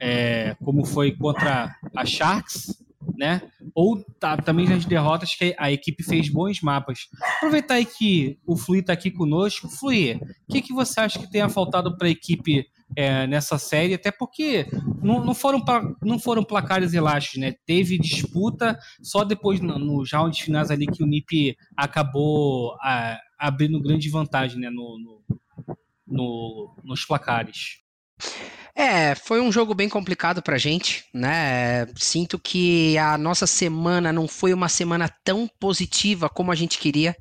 é, 0.00 0.56
como 0.64 0.84
foi 0.84 1.12
contra 1.12 1.74
a 1.94 2.04
Sharks, 2.04 2.82
né? 3.16 3.42
Ou 3.74 4.02
tá, 4.18 4.36
também 4.36 4.68
nas 4.68 4.84
derrotas 4.84 5.34
que 5.34 5.54
a 5.58 5.70
equipe 5.70 6.02
fez 6.02 6.28
bons 6.28 6.60
mapas. 6.60 7.08
Aproveitar 7.36 7.74
aí 7.74 7.84
que 7.84 8.38
o 8.46 8.56
Flui 8.56 8.80
está 8.80 8.92
aqui 8.92 9.10
conosco. 9.10 9.68
Flui, 9.68 10.14
o 10.48 10.52
que, 10.52 10.62
que 10.62 10.72
você 10.72 11.00
acha 11.00 11.18
que 11.18 11.30
tenha 11.30 11.48
faltado 11.48 11.96
para 11.96 12.08
a 12.08 12.10
equipe 12.10 12.66
é, 12.96 13.26
nessa 13.26 13.58
série? 13.58 13.94
Até 13.94 14.10
porque 14.10 14.66
não, 15.02 15.24
não, 15.24 15.34
foram, 15.34 15.62
não 16.02 16.18
foram 16.18 16.44
placares 16.44 16.94
elásticos, 16.94 17.40
né? 17.40 17.54
Teve 17.66 17.98
disputa 17.98 18.78
só 19.02 19.24
depois, 19.24 19.60
no, 19.60 19.78
nos 19.78 20.12
rounds 20.12 20.40
finais 20.40 20.70
ali, 20.70 20.86
que 20.86 21.02
o 21.02 21.06
NiP 21.06 21.56
acabou 21.76 22.74
a, 22.80 23.18
abrindo 23.38 23.82
grande 23.82 24.08
vantagem 24.10 24.60
né? 24.60 24.70
no, 24.70 24.98
no, 24.98 25.38
no 26.06 26.76
nos 26.84 27.04
placares. 27.04 27.82
É, 28.76 29.14
foi 29.14 29.40
um 29.40 29.52
jogo 29.52 29.72
bem 29.72 29.88
complicado 29.88 30.42
pra 30.42 30.58
gente, 30.58 31.04
né? 31.14 31.86
Sinto 31.96 32.40
que 32.40 32.98
a 32.98 33.16
nossa 33.16 33.46
semana 33.46 34.12
não 34.12 34.26
foi 34.26 34.52
uma 34.52 34.68
semana 34.68 35.08
tão 35.22 35.48
positiva 35.60 36.28
como 36.28 36.50
a 36.50 36.56
gente 36.56 36.76
queria. 36.78 37.16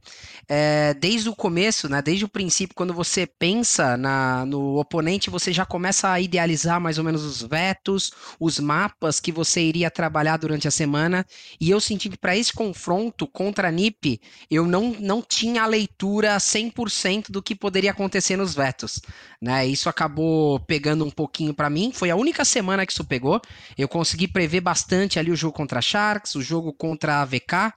É, 0.49 0.95
desde 0.95 1.29
o 1.29 1.35
começo, 1.35 1.87
né? 1.87 2.01
Desde 2.01 2.25
o 2.25 2.27
princípio, 2.29 2.75
quando 2.75 2.91
você 2.91 3.27
pensa 3.27 3.95
na, 3.95 4.45
no 4.47 4.79
oponente, 4.79 5.29
você 5.29 5.53
já 5.53 5.63
começa 5.63 6.09
a 6.09 6.19
idealizar 6.19 6.81
mais 6.81 6.97
ou 6.97 7.03
menos 7.03 7.23
os 7.23 7.43
vetos, 7.43 8.11
os 8.39 8.59
mapas 8.59 9.19
que 9.19 9.31
você 9.31 9.61
iria 9.61 9.91
trabalhar 9.91 10.37
durante 10.37 10.67
a 10.67 10.71
semana. 10.71 11.23
E 11.61 11.69
eu 11.69 11.79
senti 11.79 12.09
que 12.09 12.17
para 12.17 12.35
esse 12.35 12.51
confronto 12.51 13.27
contra 13.27 13.67
a 13.67 13.71
NiP, 13.71 14.19
eu 14.49 14.65
não, 14.65 14.95
não 14.99 15.21
tinha 15.21 15.61
a 15.63 15.67
leitura 15.67 16.39
100% 16.39 17.31
do 17.31 17.43
que 17.43 17.53
poderia 17.55 17.91
acontecer 17.91 18.35
nos 18.37 18.55
vetos, 18.55 18.99
né? 19.41 19.65
Isso 19.67 19.87
acabou 19.89 20.59
pegando 20.61 21.05
um 21.05 21.11
pouquinho 21.11 21.42
pouquinho 21.43 21.53
para 21.53 21.69
mim. 21.69 21.91
Foi 21.93 22.09
a 22.09 22.15
única 22.15 22.45
semana 22.45 22.85
que 22.85 22.93
isso 22.93 23.03
pegou. 23.03 23.41
Eu 23.77 23.87
consegui 23.87 24.27
prever 24.27 24.61
bastante 24.61 25.19
ali 25.19 25.31
o 25.31 25.35
jogo 25.35 25.55
contra 25.55 25.79
a 25.79 25.81
Sharks, 25.81 26.35
o 26.35 26.41
jogo 26.41 26.71
contra 26.71 27.21
a 27.21 27.25
VK, 27.25 27.73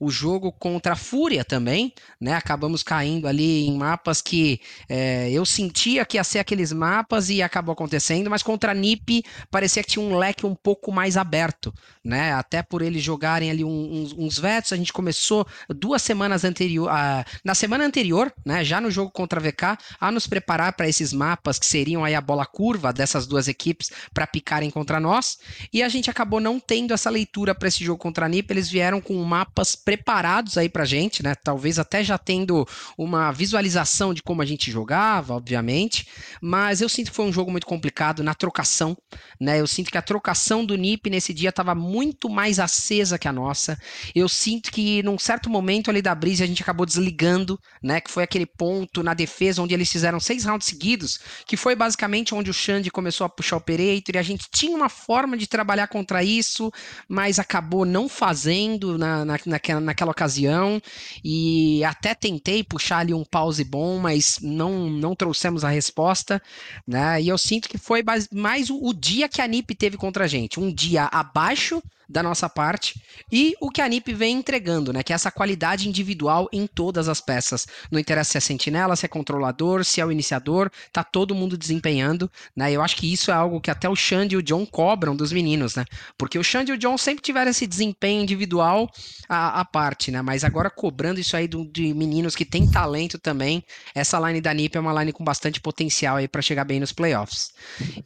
o 0.00 0.10
jogo 0.10 0.52
contra 0.52 0.92
a 0.92 0.96
Fúria 0.96 1.44
também, 1.44 1.92
né? 2.20 2.34
Acabamos 2.34 2.82
caindo 2.82 3.26
ali 3.26 3.66
em 3.66 3.76
mapas 3.76 4.20
que 4.20 4.60
é, 4.88 5.30
eu 5.30 5.44
sentia 5.44 6.04
que 6.04 6.16
ia 6.16 6.24
ser 6.24 6.38
aqueles 6.38 6.72
mapas 6.72 7.28
e 7.30 7.42
acabou 7.42 7.72
acontecendo, 7.72 8.30
mas 8.30 8.42
contra 8.42 8.72
a 8.72 8.74
NiP 8.74 9.24
parecia 9.50 9.82
que 9.82 9.90
tinha 9.90 10.04
um 10.04 10.16
leque 10.16 10.46
um 10.46 10.54
pouco 10.54 10.92
mais 10.92 11.16
aberto, 11.16 11.74
né? 12.04 12.32
Até 12.32 12.62
por 12.62 12.82
eles 12.82 13.02
jogarem 13.02 13.50
ali 13.50 13.64
uns, 13.64 14.12
uns 14.12 14.38
vetos, 14.38 14.72
a 14.72 14.76
gente 14.76 14.92
começou 14.92 15.46
duas 15.68 16.02
semanas 16.02 16.44
anterior, 16.44 16.88
uh, 16.88 17.24
na 17.44 17.54
semana 17.54 17.84
anterior, 17.84 18.32
né? 18.44 18.64
Já 18.64 18.80
no 18.80 18.90
jogo 18.90 19.10
contra 19.10 19.40
a 19.40 19.42
VK, 19.42 19.82
a 20.00 20.12
nos 20.12 20.26
preparar 20.26 20.74
para 20.74 20.88
esses 20.88 21.12
mapas 21.12 21.58
que 21.58 21.66
seriam 21.66 22.04
aí 22.04 22.14
a 22.14 22.20
bola 22.20 22.46
curva 22.46 22.92
dessas 22.92 23.26
duas 23.26 23.48
equipes 23.48 23.90
para 24.14 24.26
picarem 24.26 24.70
contra 24.70 25.00
nós, 25.00 25.38
e 25.72 25.82
a 25.82 25.88
gente 25.88 26.10
acabou 26.10 26.40
não 26.40 26.60
tendo 26.60 26.94
essa 26.94 27.10
leitura 27.10 27.54
para 27.54 27.68
esse 27.68 27.84
jogo 27.84 27.98
contra 27.98 28.26
a 28.26 28.28
NiP, 28.28 28.52
eles 28.52 28.68
vieram 28.68 29.00
com 29.00 29.14
mapas 29.24 29.74
preparados 29.88 30.58
aí 30.58 30.68
pra 30.68 30.84
gente, 30.84 31.22
né? 31.22 31.34
Talvez 31.34 31.78
até 31.78 32.04
já 32.04 32.18
tendo 32.18 32.68
uma 32.98 33.32
visualização 33.32 34.12
de 34.12 34.22
como 34.22 34.42
a 34.42 34.44
gente 34.44 34.70
jogava, 34.70 35.32
obviamente, 35.32 36.06
mas 36.42 36.82
eu 36.82 36.90
sinto 36.90 37.10
que 37.10 37.16
foi 37.16 37.24
um 37.24 37.32
jogo 37.32 37.50
muito 37.50 37.66
complicado 37.66 38.22
na 38.22 38.34
trocação, 38.34 38.94
né? 39.40 39.58
Eu 39.58 39.66
sinto 39.66 39.90
que 39.90 39.96
a 39.96 40.02
trocação 40.02 40.62
do 40.62 40.76
NiP 40.76 41.08
nesse 41.08 41.32
dia 41.32 41.48
estava 41.48 41.74
muito 41.74 42.28
mais 42.28 42.58
acesa 42.58 43.18
que 43.18 43.26
a 43.26 43.32
nossa. 43.32 43.78
Eu 44.14 44.28
sinto 44.28 44.70
que 44.70 45.02
num 45.02 45.18
certo 45.18 45.48
momento 45.48 45.88
ali 45.88 46.02
da 46.02 46.14
Brise 46.14 46.42
a 46.42 46.46
gente 46.46 46.62
acabou 46.62 46.84
desligando, 46.84 47.58
né? 47.82 47.98
Que 47.98 48.10
foi 48.10 48.24
aquele 48.24 48.44
ponto 48.44 49.02
na 49.02 49.14
defesa 49.14 49.62
onde 49.62 49.72
eles 49.72 49.90
fizeram 49.90 50.20
seis 50.20 50.44
rounds 50.44 50.68
seguidos, 50.68 51.18
que 51.46 51.56
foi 51.56 51.74
basicamente 51.74 52.34
onde 52.34 52.50
o 52.50 52.54
Xande 52.54 52.90
começou 52.90 53.24
a 53.24 53.30
puxar 53.30 53.56
o 53.56 53.58
Operator 53.58 54.16
e 54.16 54.18
a 54.18 54.22
gente 54.22 54.48
tinha 54.52 54.76
uma 54.76 54.90
forma 54.90 55.34
de 55.34 55.46
trabalhar 55.46 55.86
contra 55.86 56.22
isso, 56.22 56.70
mas 57.08 57.38
acabou 57.38 57.86
não 57.86 58.06
fazendo 58.06 58.98
na, 58.98 59.24
na, 59.24 59.38
naquela, 59.46 59.77
naquela 59.80 60.10
ocasião. 60.10 60.80
E 61.24 61.82
até 61.84 62.14
tentei 62.14 62.62
puxar 62.62 62.98
ali 62.98 63.14
um 63.14 63.24
pause 63.24 63.64
bom, 63.64 63.98
mas 63.98 64.38
não, 64.40 64.88
não 64.88 65.14
trouxemos 65.14 65.64
a 65.64 65.68
resposta. 65.68 66.40
Né? 66.86 67.22
E 67.22 67.28
eu 67.28 67.38
sinto 67.38 67.68
que 67.68 67.78
foi 67.78 68.02
mais, 68.02 68.28
mais 68.32 68.70
o, 68.70 68.78
o 68.82 68.92
dia 68.92 69.28
que 69.28 69.40
a 69.40 69.46
NIP 69.46 69.74
teve 69.74 69.96
contra 69.96 70.24
a 70.24 70.28
gente. 70.28 70.60
Um 70.60 70.72
dia 70.72 71.04
abaixo 71.12 71.82
da 72.08 72.22
nossa 72.22 72.48
parte 72.48 73.00
e 73.30 73.54
o 73.60 73.70
que 73.70 73.82
a 73.82 73.88
NIP 73.88 74.14
vem 74.14 74.36
entregando, 74.36 74.92
né? 74.92 75.02
Que 75.02 75.12
é 75.12 75.14
essa 75.14 75.30
qualidade 75.30 75.88
individual 75.88 76.48
em 76.52 76.66
todas 76.66 77.08
as 77.08 77.20
peças. 77.20 77.66
Não 77.90 78.00
interessa 78.00 78.32
se 78.32 78.38
é 78.38 78.40
sentinela, 78.40 78.96
se 78.96 79.04
é 79.04 79.08
controlador, 79.08 79.84
se 79.84 80.00
é 80.00 80.06
o 80.06 80.10
iniciador, 80.10 80.70
tá 80.92 81.04
todo 81.04 81.34
mundo 81.34 81.58
desempenhando, 81.58 82.30
né? 82.56 82.72
Eu 82.72 82.82
acho 82.82 82.96
que 82.96 83.12
isso 83.12 83.30
é 83.30 83.34
algo 83.34 83.60
que 83.60 83.70
até 83.70 83.88
o 83.88 83.94
Xande 83.94 84.34
e 84.34 84.38
o 84.38 84.42
John 84.42 84.64
cobram 84.64 85.14
dos 85.14 85.32
meninos, 85.32 85.74
né? 85.74 85.84
Porque 86.16 86.38
o 86.38 86.44
Xande 86.44 86.72
e 86.72 86.74
o 86.74 86.78
John 86.78 86.96
sempre 86.96 87.22
tiveram 87.22 87.50
esse 87.50 87.66
desempenho 87.66 88.22
individual 88.22 88.90
à, 89.28 89.60
à 89.60 89.64
parte, 89.64 90.10
né? 90.10 90.22
Mas 90.22 90.44
agora 90.44 90.70
cobrando 90.70 91.20
isso 91.20 91.36
aí 91.36 91.46
do, 91.46 91.66
de 91.66 91.92
meninos 91.92 92.34
que 92.34 92.44
têm 92.44 92.66
talento 92.66 93.18
também, 93.18 93.62
essa 93.94 94.18
line 94.18 94.40
da 94.40 94.54
NIP 94.54 94.76
é 94.76 94.80
uma 94.80 94.98
line 95.00 95.12
com 95.12 95.24
bastante 95.24 95.60
potencial 95.60 96.16
aí 96.16 96.28
para 96.28 96.40
chegar 96.40 96.64
bem 96.64 96.80
nos 96.80 96.92
playoffs. 96.92 97.52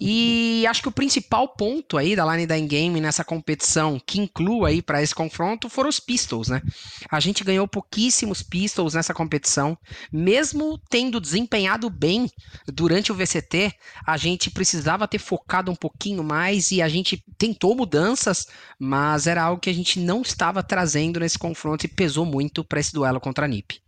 E 0.00 0.66
acho 0.68 0.82
que 0.82 0.88
o 0.88 0.92
principal 0.92 1.48
ponto 1.48 1.96
aí 1.96 2.16
da 2.16 2.24
line 2.32 2.46
da 2.46 2.58
Endgame 2.58 3.00
nessa 3.00 3.24
competição 3.24 3.91
que 3.98 4.20
inclua 4.20 4.68
aí 4.68 4.82
para 4.82 5.02
esse 5.02 5.14
confronto 5.14 5.68
foram 5.68 5.88
os 5.88 6.00
Pistols, 6.00 6.48
né? 6.48 6.62
A 7.10 7.20
gente 7.20 7.44
ganhou 7.44 7.66
pouquíssimos 7.66 8.42
Pistols 8.42 8.94
nessa 8.94 9.14
competição, 9.14 9.76
mesmo 10.12 10.78
tendo 10.88 11.20
desempenhado 11.20 11.88
bem 11.88 12.30
durante 12.66 13.12
o 13.12 13.14
VCT, 13.14 13.72
a 14.06 14.16
gente 14.16 14.50
precisava 14.50 15.08
ter 15.08 15.18
focado 15.18 15.70
um 15.70 15.76
pouquinho 15.76 16.22
mais 16.22 16.70
e 16.70 16.82
a 16.82 16.88
gente 16.88 17.24
tentou 17.38 17.74
mudanças, 17.74 18.46
mas 18.78 19.26
era 19.26 19.42
algo 19.42 19.60
que 19.60 19.70
a 19.70 19.74
gente 19.74 19.98
não 19.98 20.22
estava 20.22 20.62
trazendo 20.62 21.20
nesse 21.20 21.38
confronto 21.38 21.86
e 21.86 21.88
pesou 21.88 22.24
muito 22.24 22.64
para 22.64 22.80
esse 22.80 22.92
duelo 22.92 23.20
contra 23.20 23.46
a 23.46 23.48
NiP. 23.48 23.80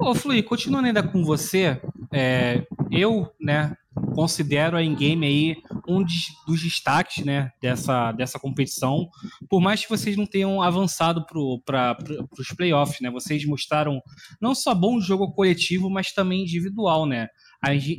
Ô, 0.00 0.14
Flui, 0.14 0.42
continuando 0.42 0.86
ainda 0.86 1.02
com 1.02 1.22
você, 1.22 1.80
é, 2.10 2.66
eu, 2.90 3.30
né, 3.38 3.76
considero 4.14 4.76
a 4.76 4.82
Endgame 4.82 5.26
aí 5.26 5.56
um 5.88 6.04
dos 6.46 6.62
destaques, 6.62 7.24
né, 7.24 7.50
dessa, 7.60 8.12
dessa 8.12 8.38
competição, 8.38 9.08
por 9.48 9.60
mais 9.60 9.82
que 9.82 9.90
vocês 9.90 10.16
não 10.16 10.26
tenham 10.26 10.62
avançado 10.62 11.24
para 11.26 11.94
pro, 11.94 12.28
os 12.38 12.48
playoffs, 12.56 13.00
né, 13.00 13.10
vocês 13.10 13.44
mostraram 13.44 14.00
não 14.40 14.54
só 14.54 14.74
bom 14.74 15.00
jogo 15.00 15.32
coletivo, 15.32 15.90
mas 15.90 16.12
também 16.12 16.42
individual, 16.42 17.06
né, 17.06 17.28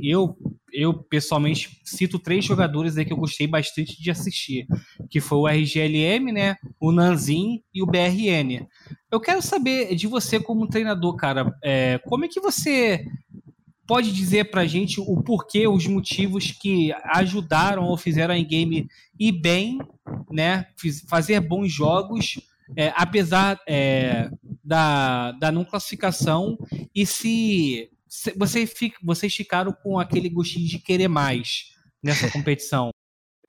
eu, 0.04 0.38
eu 0.72 0.94
pessoalmente 0.94 1.80
cito 1.84 2.20
três 2.20 2.46
jogadores 2.46 2.98
aí 2.98 3.06
que 3.06 3.14
eu 3.14 3.18
gostei 3.18 3.48
bastante 3.48 4.02
de 4.02 4.12
assistir, 4.12 4.68
que 5.10 5.20
foi 5.20 5.38
o 5.38 5.48
RGLM, 5.48 6.32
né, 6.32 6.56
o 6.80 6.92
Nanzin 6.92 7.62
e 7.74 7.82
o 7.82 7.86
BRN. 7.86 8.68
Eu 9.12 9.20
quero 9.20 9.42
saber 9.42 9.96
de 9.96 10.08
você 10.08 10.40
como 10.40 10.68
treinador, 10.68 11.16
cara, 11.16 11.54
é, 11.64 12.00
como 12.06 12.26
é 12.26 12.28
que 12.28 12.42
você 12.42 13.06
pode 13.88 14.12
dizer 14.12 14.50
pra 14.50 14.66
gente 14.66 15.00
o 15.00 15.22
porquê, 15.22 15.68
os 15.68 15.86
motivos 15.88 16.52
que 16.52 16.94
ajudaram 17.06 17.84
ou 17.84 17.98
fizeram 17.98 18.34
a 18.34 18.40
game 18.40 18.88
ir 19.20 19.32
bem, 19.32 19.80
né? 20.32 20.68
Fazer 21.08 21.40
bons 21.40 21.72
jogos, 21.72 22.40
é, 22.76 22.92
apesar 22.96 23.60
é, 23.68 24.30
da, 24.64 25.32
da 25.34 25.52
não 25.52 25.64
classificação, 25.64 26.58
e 26.94 27.06
se, 27.06 27.90
se 28.08 28.34
você 28.36 28.66
fica, 28.66 28.98
vocês 29.04 29.34
ficaram 29.34 29.72
com 29.72 30.00
aquele 30.00 30.30
gostinho 30.30 30.68
de 30.68 30.80
querer 30.80 31.08
mais 31.08 31.72
nessa 32.04 32.30
competição. 32.30 32.90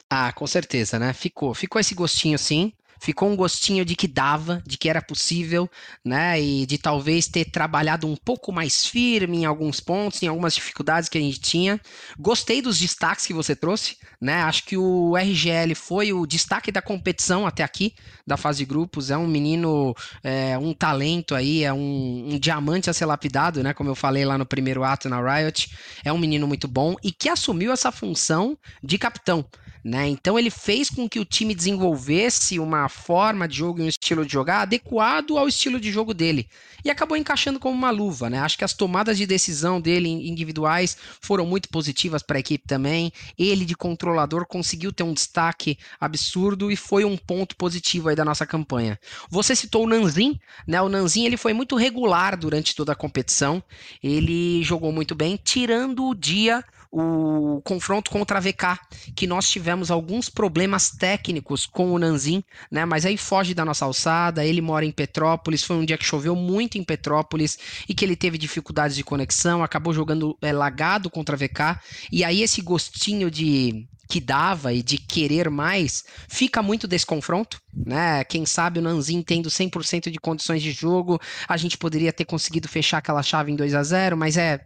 Ah, 0.09 0.33
com 0.33 0.47
certeza, 0.47 1.01
né? 1.01 1.13
Ficou. 1.13 1.53
Ficou 1.53 1.81
esse 1.81 1.93
gostinho 1.93 2.39
sim 2.39 2.73
ficou 2.99 3.29
um 3.29 3.37
gostinho 3.37 3.85
de 3.85 3.95
que 3.95 4.09
dava, 4.09 4.63
de 4.67 4.77
que 4.77 4.89
era 4.89 5.03
possível, 5.03 5.71
né? 6.05 6.41
E 6.41 6.67
de 6.67 6.79
talvez 6.79 7.27
ter 7.29 7.47
trabalhado 7.47 8.07
um 8.07 8.17
pouco 8.17 8.53
mais 8.53 8.87
firme 8.87 9.39
em 9.39 9.45
alguns 9.45 9.81
pontos, 9.81 10.23
em 10.23 10.27
algumas 10.27 10.55
dificuldades 10.55 11.09
que 11.09 11.19
a 11.19 11.21
gente 11.21 11.41
tinha. 11.41 11.81
Gostei 12.19 12.61
dos 12.63 12.79
destaques 12.79 13.27
que 13.27 13.33
você 13.35 13.55
trouxe, 13.55 13.97
né? 14.21 14.43
Acho 14.43 14.65
que 14.65 14.77
o 14.77 15.17
RGL 15.17 15.75
foi 15.75 16.13
o 16.13 16.27
destaque 16.27 16.73
da 16.73 16.83
competição 16.83 17.47
até 17.47 17.63
aqui, 17.63 17.95
da 18.27 18.37
fase 18.37 18.59
de 18.59 18.65
grupos. 18.65 19.11
É 19.11 19.17
um 19.17 19.27
menino, 19.27 19.95
é, 20.23 20.57
um 20.59 20.73
talento 20.73 21.35
aí, 21.35 21.65
é 21.65 21.73
um, 21.73 22.35
um 22.35 22.39
diamante 22.39 22.91
a 22.91 22.93
ser 22.93 23.07
lapidado, 23.07 23.63
né? 23.63 23.73
Como 23.73 23.91
eu 23.91 23.95
falei 23.95 24.25
lá 24.25 24.37
no 24.39 24.47
primeiro 24.47 24.85
ato 24.85 25.09
na 25.09 25.21
Riot. 25.21 25.71
É 26.05 26.13
um 26.13 26.19
menino 26.19 26.47
muito 26.47 26.69
bom 26.69 26.97
e 27.03 27.13
que 27.13 27.29
assumiu 27.29 27.73
essa 27.73 27.93
função 27.93 28.59
de 28.83 28.99
capitão. 28.99 29.45
Né? 29.87 30.09
Então 30.09 30.37
ele 30.37 30.51
fez 30.51 30.91
com 30.91 31.09
que 31.09 31.21
o 31.21 31.25
time 31.25 31.55
desenvolvesse 31.55 32.59
uma 32.59 32.89
forma 32.89 33.47
de 33.47 33.59
jogo 33.59 33.79
e 33.79 33.83
um 33.85 33.89
estilo 33.89 34.27
de 34.27 34.33
jogar 34.33 34.63
adequado 34.63 35.39
ao 35.39 35.47
estilo 35.47 35.79
de 35.79 35.93
jogo 35.93 36.13
dele. 36.13 36.49
E 36.85 36.91
acabou 36.91 37.17
encaixando 37.17 37.61
como 37.61 37.77
uma 37.77 37.93
luva. 37.93 38.29
Né? 38.29 38.41
Acho 38.41 38.59
que 38.59 38.65
as 38.65 38.73
tomadas 38.73 39.17
de 39.17 39.25
decisão 39.25 39.81
dele 39.81 40.09
individuais 40.09 40.97
foram 41.21 41.47
muito 41.47 41.69
positivas 41.69 42.21
para 42.21 42.37
a 42.37 42.41
equipe 42.41 42.67
também. 42.67 43.13
Ele, 43.39 43.65
de 43.65 43.77
controlador, 43.77 44.45
conseguiu 44.45 44.93
ter 44.93 45.05
um 45.05 45.15
destaque 45.15 45.79
absurdo 46.01 46.69
e 46.69 46.75
foi 46.75 47.05
um 47.05 47.17
ponto 47.17 47.55
positivo 47.55 48.09
aí 48.09 48.17
da 48.17 48.25
nossa 48.25 48.45
campanha. 48.45 48.99
Você 49.31 49.55
citou 49.55 49.85
o 49.85 49.89
Nanzin, 49.89 50.37
né? 50.67 50.83
O 50.83 50.89
Nanzin 50.89 51.27
ele 51.27 51.37
foi 51.37 51.53
muito 51.53 51.77
regular 51.77 52.37
durante 52.37 52.75
toda 52.75 52.91
a 52.91 52.97
competição. 52.97 53.63
Ele 54.03 54.65
jogou 54.65 54.91
muito 54.91 55.15
bem, 55.15 55.39
tirando 55.41 56.09
o 56.09 56.15
dia 56.15 56.65
o 56.91 57.61
confronto 57.65 58.11
contra 58.11 58.39
a 58.39 58.41
VK, 58.41 58.79
que 59.15 59.27
nós 59.27 59.49
tivemos 59.49 59.91
alguns 59.91 60.29
problemas 60.29 60.91
técnicos 60.91 61.67
com 61.67 61.93
o 61.93 61.99
Nanzin, 61.99 62.43
né? 62.71 62.85
Mas 62.85 63.05
aí 63.05 63.17
foge 63.17 63.55
da 63.55 63.65
nossa 63.65 63.85
alçada, 63.85 64.45
ele 64.45 64.61
mora 64.61 64.85
em 64.85 64.93
Petrópolis, 64.93 65.63
foi 65.63 65.77
um 65.77 65.85
dia 65.85 65.99
que 65.99 66.05
choveu 66.05 66.35
muito 66.35 66.79
em 66.79 66.85
Petrópolis 66.85 67.59
e 67.89 67.95
que 67.95 68.05
ele 68.05 68.17
teve 68.17 68.39
dificuldades 68.39 68.97
de 68.97 69.05
conexão, 69.05 69.63
acabou 69.63 69.93
jogando 69.93 70.37
é, 70.41 70.53
lagado 70.53 71.11
contra 71.11 71.37
a 71.37 71.39
VK, 71.39 71.81
e 72.11 72.25
aí 72.25 72.43
esse 72.43 72.61
gostinho 72.63 73.31
de 73.31 73.87
que 74.09 74.21
dava 74.21 74.73
e 74.73 74.83
de 74.83 74.99
querer 74.99 75.51
mais, 75.51 76.05
fica 76.29 76.63
muito 76.63 76.87
desse 76.87 77.05
confronto, 77.05 77.61
né? 77.85 78.25
Quem 78.25 78.47
sabe 78.47 78.79
o 78.79 78.83
Nanzin 78.83 79.23
tendo 79.23 79.51
100% 79.51 80.11
de 80.11 80.19
condições 80.19 80.63
de 80.63 80.71
jogo, 80.73 81.21
a 81.49 81.57
gente 81.57 81.77
poderia 81.77 82.13
ter 82.13 82.25
conseguido 82.25 82.69
fechar 82.69 82.99
aquela 82.99 83.23
chave 83.23 83.53
em 83.53 83.57
2 83.57 83.75
a 83.75 83.83
0 83.83 84.17
mas 84.17 84.37
é 84.37 84.61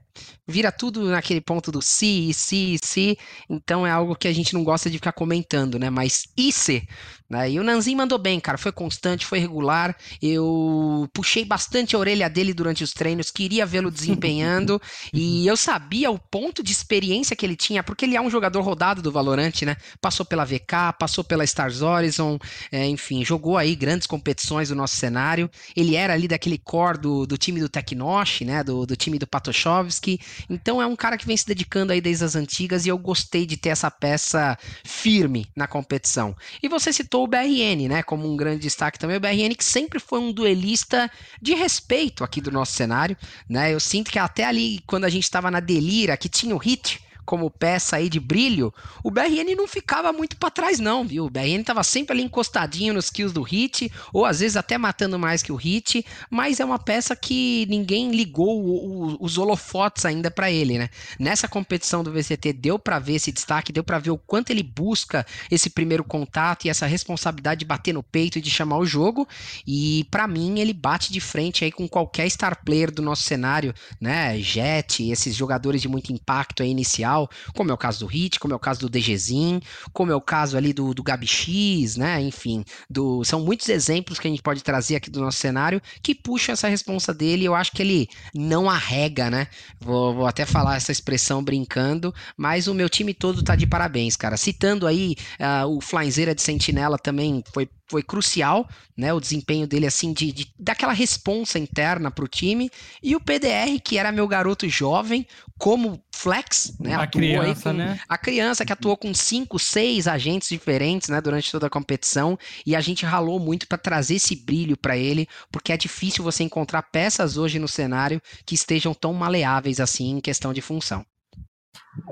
vira 0.46 0.72
tudo 0.72 1.08
naquele 1.08 1.40
ponto 1.40 1.70
do 1.70 1.80
se, 1.80 2.32
se, 2.34 2.76
se, 2.82 3.16
então 3.48 3.86
é 3.86 3.90
algo 3.90 4.16
que 4.16 4.26
a 4.26 4.32
gente 4.32 4.52
não 4.52 4.64
gosta 4.64 4.90
de 4.90 4.98
ficar 4.98 5.12
comentando, 5.12 5.78
né? 5.78 5.88
Mas 5.90 6.24
e 6.36 6.50
se? 6.50 6.86
Né? 7.28 7.52
E 7.52 7.60
o 7.60 7.62
Nanzin 7.62 7.94
mandou 7.94 8.18
bem, 8.18 8.40
cara, 8.40 8.58
foi 8.58 8.72
constante, 8.72 9.24
foi 9.24 9.38
regular. 9.38 9.96
Eu 10.20 11.08
puxei 11.14 11.44
bastante 11.44 11.94
a 11.94 11.98
orelha 11.98 12.28
dele 12.28 12.52
durante 12.52 12.82
os 12.82 12.92
treinos, 12.92 13.30
queria 13.30 13.64
vê-lo 13.64 13.88
desempenhando 13.92 14.82
e 15.14 15.46
eu 15.46 15.56
sabia 15.56 16.10
o 16.10 16.18
ponto 16.18 16.62
de 16.62 16.72
experiência 16.72 17.36
que 17.36 17.46
ele 17.46 17.54
tinha, 17.54 17.84
porque 17.84 18.04
ele 18.04 18.16
é 18.16 18.20
um 18.20 18.30
jogador 18.30 18.62
rodado 18.62 19.00
do 19.00 19.12
Valorant, 19.12 19.62
né? 19.62 19.76
Passou 20.00 20.26
pela 20.26 20.44
VK, 20.44 20.96
passou 20.98 21.22
pela 21.22 21.44
Stars 21.44 21.80
Horizon, 21.80 22.38
é, 22.72 22.86
enfim, 22.86 22.99
jogou 23.24 23.56
aí 23.56 23.74
grandes 23.74 24.06
competições 24.06 24.68
do 24.68 24.74
nosso 24.74 24.96
cenário. 24.96 25.50
Ele 25.76 25.96
era 25.96 26.14
ali 26.14 26.28
daquele 26.28 26.58
core 26.58 26.98
do, 26.98 27.26
do 27.26 27.36
time 27.36 27.60
do 27.60 27.68
Teknosh, 27.68 28.42
né? 28.42 28.62
Do, 28.62 28.86
do 28.86 28.96
time 28.96 29.18
do 29.18 29.26
Patoshovski. 29.26 30.20
Então 30.48 30.80
é 30.80 30.86
um 30.86 30.96
cara 30.96 31.16
que 31.16 31.26
vem 31.26 31.36
se 31.36 31.46
dedicando 31.46 31.92
aí 31.92 32.00
desde 32.00 32.24
as 32.24 32.36
antigas 32.36 32.86
e 32.86 32.88
eu 32.88 32.98
gostei 32.98 33.46
de 33.46 33.56
ter 33.56 33.70
essa 33.70 33.90
peça 33.90 34.58
firme 34.84 35.46
na 35.56 35.66
competição. 35.66 36.36
E 36.62 36.68
você 36.68 36.92
citou 36.92 37.24
o 37.24 37.28
BRN, 37.28 37.88
né? 37.88 38.02
Como 38.02 38.30
um 38.30 38.36
grande 38.36 38.60
destaque 38.60 38.98
também. 38.98 39.16
O 39.16 39.20
BRN 39.20 39.54
que 39.54 39.64
sempre 39.64 39.98
foi 39.98 40.20
um 40.20 40.32
duelista 40.32 41.10
de 41.40 41.54
respeito 41.54 42.24
aqui 42.24 42.40
do 42.40 42.50
nosso 42.50 42.72
cenário, 42.72 43.16
né? 43.48 43.72
Eu 43.72 43.80
sinto 43.80 44.10
que 44.10 44.18
até 44.18 44.44
ali, 44.44 44.80
quando 44.86 45.04
a 45.04 45.08
gente 45.08 45.24
estava 45.24 45.50
na 45.50 45.60
Delira, 45.60 46.16
que 46.16 46.28
tinha 46.28 46.54
o 46.54 46.58
Hit 46.58 47.00
como 47.30 47.48
peça 47.48 47.94
aí 47.94 48.08
de 48.08 48.18
brilho, 48.18 48.74
o 49.04 49.10
BRN 49.10 49.54
não 49.56 49.68
ficava 49.68 50.12
muito 50.12 50.36
para 50.36 50.50
trás 50.50 50.80
não, 50.80 51.06
viu? 51.06 51.26
O 51.26 51.30
BRN 51.30 51.62
tava 51.62 51.84
sempre 51.84 52.12
ali 52.12 52.24
encostadinho 52.24 52.92
nos 52.92 53.08
kills 53.08 53.32
do 53.32 53.42
Hit, 53.42 53.88
ou 54.12 54.26
às 54.26 54.40
vezes 54.40 54.56
até 54.56 54.76
matando 54.76 55.16
mais 55.16 55.40
que 55.40 55.52
o 55.52 55.54
Hit, 55.54 56.04
mas 56.28 56.58
é 56.58 56.64
uma 56.64 56.76
peça 56.78 57.14
que 57.14 57.66
ninguém 57.70 58.10
ligou 58.10 58.60
o, 58.60 59.12
o, 59.12 59.16
os 59.20 59.38
holofotes 59.38 60.04
ainda 60.04 60.28
para 60.28 60.50
ele, 60.50 60.76
né? 60.76 60.88
Nessa 61.20 61.46
competição 61.46 62.02
do 62.02 62.12
VCT 62.12 62.52
deu 62.52 62.80
para 62.80 62.98
ver 62.98 63.14
esse 63.14 63.30
destaque, 63.30 63.72
deu 63.72 63.84
para 63.84 64.00
ver 64.00 64.10
o 64.10 64.18
quanto 64.18 64.50
ele 64.50 64.64
busca 64.64 65.24
esse 65.48 65.70
primeiro 65.70 66.02
contato 66.02 66.64
e 66.64 66.68
essa 66.68 66.84
responsabilidade 66.84 67.60
de 67.60 67.64
bater 67.64 67.94
no 67.94 68.02
peito 68.02 68.38
e 68.38 68.42
de 68.42 68.50
chamar 68.50 68.78
o 68.78 68.84
jogo, 68.84 69.28
e 69.64 70.04
para 70.10 70.26
mim 70.26 70.58
ele 70.58 70.72
bate 70.72 71.12
de 71.12 71.20
frente 71.20 71.64
aí 71.64 71.70
com 71.70 71.88
qualquer 71.88 72.28
star 72.28 72.64
player 72.64 72.90
do 72.90 73.02
nosso 73.02 73.22
cenário, 73.22 73.72
né? 74.00 74.36
Jet, 74.40 75.08
esses 75.08 75.36
jogadores 75.36 75.80
de 75.80 75.86
muito 75.86 76.12
impacto 76.12 76.64
aí 76.64 76.70
inicial, 76.70 77.19
como 77.54 77.70
é 77.70 77.74
o 77.74 77.78
caso 77.78 78.00
do 78.00 78.06
Hit, 78.06 78.38
como 78.38 78.52
é 78.52 78.56
o 78.56 78.60
caso 78.60 78.80
do 78.80 78.88
DGZin, 78.88 79.60
como 79.92 80.12
é 80.12 80.14
o 80.14 80.20
caso 80.20 80.56
ali 80.56 80.72
do, 80.72 80.94
do 80.94 81.02
Gabi 81.02 81.26
X, 81.26 81.96
né? 81.96 82.20
Enfim, 82.22 82.64
do, 82.88 83.24
são 83.24 83.40
muitos 83.40 83.68
exemplos 83.68 84.18
que 84.18 84.28
a 84.28 84.30
gente 84.30 84.42
pode 84.42 84.62
trazer 84.62 84.96
aqui 84.96 85.10
do 85.10 85.20
nosso 85.20 85.38
cenário 85.38 85.80
que 86.02 86.14
puxam 86.14 86.52
essa 86.52 86.68
responsa 86.68 87.12
dele. 87.12 87.44
Eu 87.44 87.54
acho 87.54 87.72
que 87.72 87.82
ele 87.82 88.08
não 88.34 88.68
arrega, 88.68 89.30
né? 89.30 89.48
Vou, 89.80 90.14
vou 90.14 90.26
até 90.26 90.44
falar 90.44 90.76
essa 90.76 90.92
expressão 90.92 91.42
brincando, 91.42 92.14
mas 92.36 92.66
o 92.66 92.74
meu 92.74 92.88
time 92.88 93.14
todo 93.14 93.42
tá 93.42 93.56
de 93.56 93.66
parabéns, 93.66 94.16
cara. 94.16 94.36
Citando 94.36 94.86
aí 94.86 95.16
uh, 95.40 95.66
o 95.66 95.80
Flyzeira 95.80 96.34
de 96.34 96.42
Sentinela 96.42 96.98
também 96.98 97.42
foi 97.52 97.68
foi 97.90 98.02
crucial, 98.04 98.68
né? 98.96 99.12
O 99.12 99.20
desempenho 99.20 99.66
dele, 99.66 99.86
assim, 99.86 100.12
de, 100.12 100.30
de 100.30 100.54
daquela 100.58 100.92
responsa 100.92 101.58
interna 101.58 102.10
para 102.10 102.24
o 102.24 102.28
time. 102.28 102.70
E 103.02 103.16
o 103.16 103.20
PDR, 103.20 103.80
que 103.84 103.98
era 103.98 104.12
meu 104.12 104.28
garoto 104.28 104.68
jovem, 104.68 105.26
como 105.58 106.00
flex, 106.14 106.76
né? 106.78 106.94
A 106.94 107.06
criança, 107.06 107.70
com, 107.70 107.76
né? 107.76 108.00
A 108.08 108.16
criança 108.16 108.64
que 108.64 108.72
atuou 108.72 108.96
com 108.96 109.12
cinco, 109.12 109.58
seis 109.58 110.06
agentes 110.06 110.48
diferentes, 110.48 111.08
né? 111.08 111.20
Durante 111.20 111.50
toda 111.50 111.66
a 111.66 111.70
competição. 111.70 112.38
E 112.64 112.76
a 112.76 112.80
gente 112.80 113.04
ralou 113.04 113.40
muito 113.40 113.66
para 113.66 113.76
trazer 113.76 114.14
esse 114.14 114.36
brilho 114.36 114.76
para 114.76 114.96
ele, 114.96 115.28
porque 115.50 115.72
é 115.72 115.76
difícil 115.76 116.22
você 116.22 116.44
encontrar 116.44 116.82
peças 116.82 117.36
hoje 117.36 117.58
no 117.58 117.68
cenário 117.68 118.22
que 118.46 118.54
estejam 118.54 118.94
tão 118.94 119.12
maleáveis 119.12 119.80
assim 119.80 120.10
em 120.10 120.20
questão 120.20 120.52
de 120.54 120.60
função. 120.60 121.04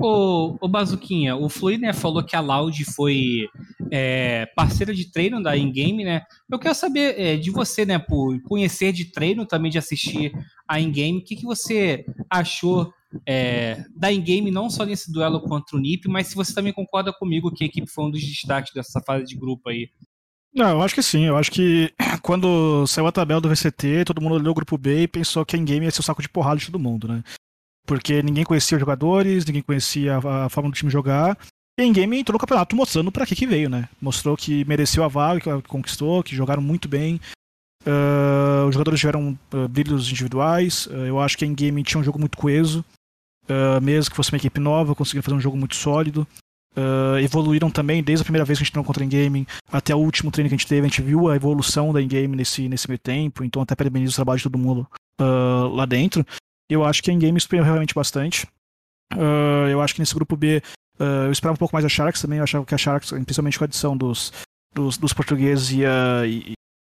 O, 0.00 0.56
o 0.60 0.68
Bazuquinha, 0.68 1.36
o 1.36 1.48
Fluid 1.48 1.80
né, 1.80 1.92
falou 1.92 2.22
que 2.22 2.34
a 2.34 2.40
Loud 2.40 2.84
foi 2.84 3.48
é, 3.90 4.46
parceira 4.56 4.94
de 4.94 5.10
treino 5.10 5.42
da 5.42 5.56
In-Game, 5.56 6.04
né? 6.04 6.22
Eu 6.50 6.58
quero 6.58 6.74
saber 6.74 7.18
é, 7.18 7.36
de 7.36 7.50
você, 7.50 7.84
né, 7.84 7.98
por 7.98 8.40
conhecer 8.42 8.92
de 8.92 9.06
treino, 9.06 9.46
também 9.46 9.70
de 9.70 9.78
assistir 9.78 10.32
a 10.66 10.80
In-Game, 10.80 11.18
o 11.18 11.24
que, 11.24 11.36
que 11.36 11.44
você 11.44 12.04
achou 12.28 12.92
é, 13.26 13.84
da 13.96 14.12
In-Game, 14.12 14.50
não 14.50 14.68
só 14.68 14.84
nesse 14.84 15.12
duelo 15.12 15.40
contra 15.40 15.76
o 15.76 15.80
NiP, 15.80 16.08
mas 16.08 16.26
se 16.26 16.34
você 16.34 16.54
também 16.54 16.72
concorda 16.72 17.12
comigo 17.12 17.52
que 17.52 17.64
a 17.64 17.66
equipe 17.66 17.90
foi 17.90 18.04
um 18.04 18.10
dos 18.10 18.22
destaques 18.22 18.72
dessa 18.72 19.00
fase 19.00 19.24
de 19.24 19.36
grupo 19.36 19.68
aí. 19.68 19.88
Não, 20.54 20.70
eu 20.70 20.82
acho 20.82 20.94
que 20.94 21.02
sim. 21.02 21.24
Eu 21.24 21.36
acho 21.36 21.50
que 21.50 21.92
quando 22.22 22.86
saiu 22.86 23.06
a 23.06 23.12
tabela 23.12 23.40
do 23.40 23.48
VCT, 23.48 24.04
todo 24.04 24.20
mundo 24.20 24.34
olhou 24.34 24.50
o 24.50 24.54
grupo 24.54 24.76
B 24.76 25.02
e 25.02 25.08
pensou 25.08 25.44
que 25.46 25.56
a 25.56 25.58
In-Game 25.58 25.86
ia 25.86 25.90
ser 25.90 26.00
o 26.00 26.04
saco 26.04 26.22
de 26.22 26.28
porrada 26.28 26.58
de 26.58 26.66
todo 26.66 26.78
mundo, 26.78 27.08
né? 27.08 27.22
Porque 27.88 28.22
ninguém 28.22 28.44
conhecia 28.44 28.77
os 28.77 28.81
jogadores, 28.81 29.46
ninguém 29.46 29.62
conhecia 29.62 30.18
a, 30.18 30.48
forma 30.51 30.68
do 30.68 30.77
time 30.77 30.90
jogar. 30.90 31.38
E 31.81 31.83
em 31.83 31.92
game 31.92 32.18
entrou 32.18 32.35
no 32.35 32.38
campeonato 32.38 32.77
mostrando 32.77 33.11
para 33.11 33.24
que 33.24 33.35
que 33.35 33.46
veio, 33.46 33.70
né? 33.70 33.88
Mostrou 33.98 34.37
que 34.37 34.62
mereceu 34.66 35.03
a 35.03 35.09
vaga, 35.09 35.40
que 35.62 35.68
conquistou, 35.68 36.22
que 36.22 36.37
jogaram 36.37 36.61
muito 36.61 36.87
bem. 36.87 37.18
Uh, 37.87 38.66
os 38.68 38.74
jogadores 38.74 39.01
tiveram 39.01 39.38
uh, 39.55 39.68
brilhos 39.68 40.11
individuais. 40.11 40.87
Uh, 40.87 41.07
eu 41.07 41.18
acho 41.18 41.38
que 41.38 41.46
em 41.46 41.55
game 41.55 41.83
tinha 41.83 41.98
um 41.98 42.05
jogo 42.05 42.18
muito 42.18 42.37
coeso. 42.37 42.85
mesmo 43.81 44.11
que 44.11 44.16
fosse 44.16 44.31
uma 44.31 44.37
equipe 44.37 44.61
nova, 44.61 44.94
conseguiram 44.94 45.22
fazer 45.22 45.37
um 45.37 45.40
jogo 45.40 45.57
muito 45.57 45.74
sólido. 45.74 46.27
evoluíram 47.22 47.70
também 47.70 48.03
desde 48.03 48.20
a 48.20 48.24
primeira 48.24 48.44
vez 48.44 48.59
que 48.59 48.62
a 48.62 48.64
gente 48.64 48.72
treinou 48.72 48.85
contra 48.85 49.03
a 49.03 49.07
in-game 49.07 49.46
até 49.72 49.94
o 49.94 49.98
último 49.98 50.31
treino 50.31 50.51
que 50.51 50.55
a 50.55 50.59
gente 50.59 50.66
teve. 50.66 50.87
A 50.87 50.90
gente 50.90 51.01
viu 51.01 51.29
a 51.29 51.37
evolução 51.37 51.90
da 51.90 52.03
in-game 52.03 52.37
nesse, 52.37 52.68
nesse 52.68 52.87
meio 52.87 52.98
tempo. 52.98 53.42
Então, 53.42 53.62
até 53.62 53.74
parabenizo 53.74 54.12
o 54.12 54.16
trabalho 54.16 54.37
de 54.37 54.44
todo 54.44 54.59
mundo 54.59 54.87
lá 55.72 55.87
dentro. 55.87 56.27
Eu 56.68 56.85
acho 56.85 57.02
que 57.02 57.11
a 57.11 57.14
Game 57.14 57.40
surpreendeu 57.40 57.64
realmente 57.64 57.94
bastante. 57.94 58.46
Uh, 59.14 59.68
eu 59.70 59.81
acho 59.81 59.94
que 59.94 60.00
nesse 60.00 60.14
grupo 60.14 60.37
B 60.37 60.62
uh, 61.00 61.26
eu 61.26 61.33
esperava 61.33 61.54
um 61.54 61.59
pouco 61.59 61.74
mais 61.74 61.85
a 61.85 61.88
Sharks 61.88 62.20
também. 62.20 62.38
Eu 62.38 62.44
achava 62.44 62.64
que 62.64 62.74
a 62.74 62.78
Sharks, 62.78 63.11
principalmente 63.11 63.59
com 63.59 63.64
a 63.64 63.66
adição 63.66 63.96
dos, 63.96 64.33
dos, 64.74 64.98
dos 64.98 65.12
portugueses, 65.12 65.70
ia, 65.70 66.24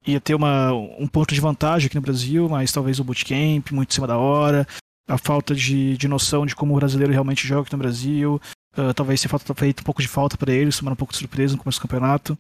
ia 0.06 0.20
ter 0.20 0.34
uma, 0.34 0.74
um 0.74 1.08
ponto 1.08 1.34
de 1.34 1.42
vantagem 1.42 1.88
aqui 1.88 1.96
no 1.96 2.02
Brasil, 2.02 2.50
mas 2.50 2.72
talvez 2.72 3.00
o 3.00 3.04
bootcamp, 3.04 3.72
muito 3.72 3.92
em 3.92 3.94
cima 3.94 4.08
da 4.08 4.18
hora, 4.18 4.68
a 5.08 5.18
falta 5.18 5.54
de, 5.54 5.96
de 5.98 6.08
noção 6.08 6.46
de 6.46 6.56
como 6.56 6.74
o 6.74 6.78
brasileiro 6.78 7.14
realmente 7.14 7.48
joga 7.48 7.62
aqui 7.62 7.74
no 7.74 7.80
Brasil. 7.80 8.42
Uh, 8.76 8.94
talvez 8.94 9.22
tenha 9.22 9.40
feito 9.56 9.82
um 9.82 9.84
pouco 9.84 10.02
de 10.02 10.08
falta 10.08 10.36
para 10.36 10.52
eles, 10.52 10.78
tomando 10.78 10.94
um 10.94 10.98
pouco 10.98 11.14
de 11.14 11.20
surpresa 11.20 11.56
no 11.56 11.62
começo 11.62 11.80
do 11.80 11.84
campeonato. 11.84 12.38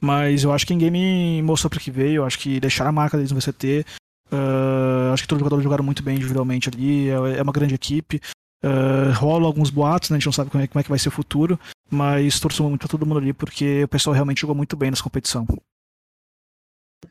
Mas 0.00 0.42
eu 0.42 0.52
acho 0.52 0.66
que 0.66 0.74
a 0.74 0.76
game 0.76 1.40
mostrou 1.42 1.70
para 1.70 1.78
que 1.78 1.90
veio, 1.90 2.16
eu 2.16 2.24
acho 2.24 2.38
que 2.38 2.58
deixaram 2.58 2.88
a 2.88 2.92
marca 2.92 3.16
deles 3.16 3.30
no 3.30 3.38
VCT. 3.38 3.86
Uh, 4.32 5.12
acho 5.12 5.24
que 5.24 5.28
todos 5.28 5.40
os 5.40 5.44
jogadores 5.44 5.62
jogaram 5.62 5.84
muito 5.84 6.02
bem 6.02 6.16
individualmente 6.16 6.70
ali. 6.70 7.10
É, 7.10 7.38
é 7.38 7.42
uma 7.42 7.52
grande 7.52 7.74
equipe. 7.74 8.20
Uh, 8.64 9.12
rola 9.14 9.46
alguns 9.46 9.70
boatos, 9.70 10.08
né? 10.08 10.16
A 10.16 10.18
gente 10.18 10.26
não 10.26 10.32
sabe 10.32 10.50
como 10.50 10.62
é, 10.62 10.66
como 10.66 10.80
é 10.80 10.82
que 10.82 10.88
vai 10.88 10.98
ser 10.98 11.08
o 11.08 11.12
futuro. 11.12 11.60
Mas 11.90 12.40
torço 12.40 12.62
muito 12.62 12.80
pra 12.80 12.88
todo 12.88 13.04
mundo 13.04 13.18
ali, 13.18 13.32
porque 13.32 13.84
o 13.84 13.88
pessoal 13.88 14.14
realmente 14.14 14.40
jogou 14.40 14.56
muito 14.56 14.76
bem 14.76 14.90
nessa 14.90 15.02
competição. 15.02 15.46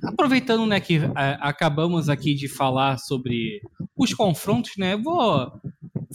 Aproveitando 0.03 0.65
né, 0.65 0.79
que 0.79 0.95
é, 0.95 1.37
acabamos 1.41 2.09
aqui 2.09 2.33
de 2.33 2.47
falar 2.47 2.97
sobre 2.97 3.61
os 3.95 4.13
confrontos, 4.13 4.71
né? 4.77 4.97
Vou 4.97 5.51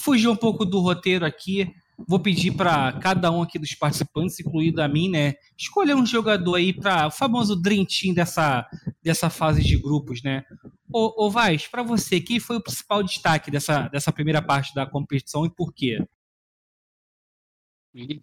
fugir 0.00 0.28
um 0.28 0.36
pouco 0.36 0.64
do 0.64 0.80
roteiro 0.80 1.24
aqui. 1.24 1.72
Vou 2.08 2.18
pedir 2.18 2.52
para 2.52 2.92
cada 2.94 3.30
um 3.30 3.42
aqui 3.42 3.58
dos 3.58 3.74
participantes, 3.74 4.38
incluído 4.38 4.82
a 4.82 4.88
mim, 4.88 5.08
né, 5.08 5.34
escolher 5.56 5.94
um 5.94 6.04
jogador 6.04 6.56
aí 6.56 6.70
para 6.70 7.06
o 7.06 7.10
famoso 7.10 7.60
Team 7.62 8.12
dessa, 8.14 8.68
dessa 9.02 9.30
fase 9.30 9.64
de 9.64 9.78
grupos, 9.78 10.22
né? 10.22 10.44
Ô, 10.92 11.26
ô 11.26 11.30
Vaz, 11.30 11.66
para 11.66 11.82
você, 11.82 12.20
quem 12.20 12.38
foi 12.38 12.56
o 12.56 12.62
principal 12.62 13.02
destaque 13.02 13.50
dessa, 13.50 13.88
dessa 13.88 14.12
primeira 14.12 14.40
parte 14.40 14.74
da 14.74 14.86
competição 14.86 15.44
e 15.44 15.50
por 15.50 15.72
quê? 15.72 15.98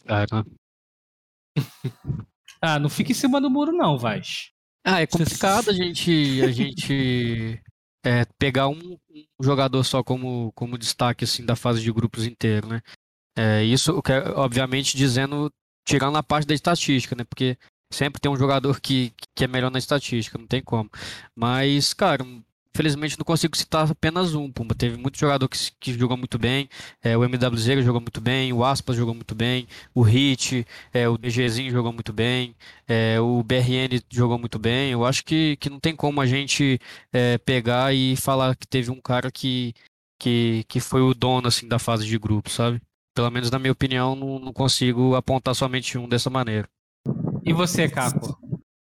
Cara. 0.06 0.46
ah, 2.62 2.80
não 2.80 2.90
fica 2.90 3.12
em 3.12 3.16
cima 3.16 3.42
do 3.42 3.50
muro 3.50 3.72
não, 3.72 3.98
Vaz. 3.98 4.52
Ah, 4.86 5.02
é 5.02 5.08
complicado 5.08 5.70
a 5.70 5.74
gente, 5.74 6.42
a 6.42 6.52
gente 6.52 7.62
é, 8.06 8.26
pegar 8.38 8.68
um, 8.68 8.98
um, 9.10 9.44
jogador 9.44 9.84
só 9.84 10.04
como, 10.04 10.52
como 10.54 10.78
destaque 10.78 11.24
assim 11.24 11.46
da 11.46 11.56
fase 11.56 11.82
de 11.82 11.92
grupos 11.92 12.26
inteiro, 12.26 12.68
né? 12.68 12.82
É, 13.36 13.64
isso, 13.64 14.02
que 14.02 14.12
é, 14.12 14.20
obviamente, 14.32 14.96
dizendo, 14.96 15.52
tirando 15.86 16.18
a 16.18 16.24
parte 16.24 16.46
da 16.46 16.54
estatística, 16.54 17.16
né? 17.16 17.24
Porque 17.24 17.58
sempre 17.92 18.20
tem 18.20 18.32
um 18.32 18.36
jogador 18.36 18.80
que, 18.82 19.14
que 19.36 19.46
é 19.46 19.48
melhor 19.48 19.72
na 19.72 19.80
estatística, 19.80 20.38
não 20.38 20.48
tem 20.48 20.62
como. 20.62 20.90
Mas, 21.36 21.94
cara, 21.94 22.26
infelizmente 22.74 23.18
não 23.20 23.24
consigo 23.24 23.56
citar 23.56 23.90
apenas 23.90 24.34
um, 24.34 24.52
Pumba. 24.52 24.74
Teve 24.74 24.98
muito 24.98 25.18
jogador 25.18 25.48
que, 25.48 25.58
que 25.80 25.94
jogou 25.94 26.18
muito 26.18 26.40
bem, 26.40 26.68
é, 27.04 27.16
o 27.16 27.24
MWZ 27.24 27.84
jogou 27.84 28.02
muito 28.02 28.20
bem, 28.20 28.52
o 28.52 28.64
Aspas 28.66 28.96
jogou 28.96 29.14
muito 29.14 29.36
bem, 29.36 29.68
o 29.94 30.02
Hit, 30.02 30.66
é, 30.92 31.08
o 31.08 31.18
DGzinho 31.18 31.72
jogou 31.72 31.94
muito 31.94 32.12
bem, 32.12 32.56
é, 32.88 33.20
o 33.20 33.44
BRN 33.44 34.02
jogou 34.10 34.40
muito 34.40 34.58
bem. 34.58 34.92
Eu 34.92 35.06
acho 35.06 35.24
que, 35.24 35.56
que 35.58 35.70
não 35.70 35.80
tem 35.80 35.96
como 35.96 36.20
a 36.20 36.26
gente 36.26 36.80
é, 37.12 37.38
pegar 37.38 37.94
e 37.94 38.16
falar 38.16 38.56
que 38.56 38.68
teve 38.68 38.90
um 38.90 39.00
cara 39.00 39.32
que, 39.32 39.74
que, 40.20 40.66
que 40.68 40.80
foi 40.80 41.02
o 41.02 41.14
dono 41.14 41.48
assim, 41.48 41.68
da 41.68 41.78
fase 41.78 42.06
de 42.08 42.18
grupo, 42.18 42.50
sabe? 42.50 42.82
Pelo 43.16 43.30
menos 43.30 43.52
na 43.52 43.60
minha 43.60 43.72
opinião, 43.72 44.16
não, 44.16 44.40
não 44.40 44.52
consigo 44.52 45.16
apontar 45.16 45.54
somente 45.54 45.98
um 45.98 46.10
dessa 46.10 46.30
maneira. 46.30 46.68
E 47.46 47.54
você, 47.54 47.88
Caco? 47.88 48.40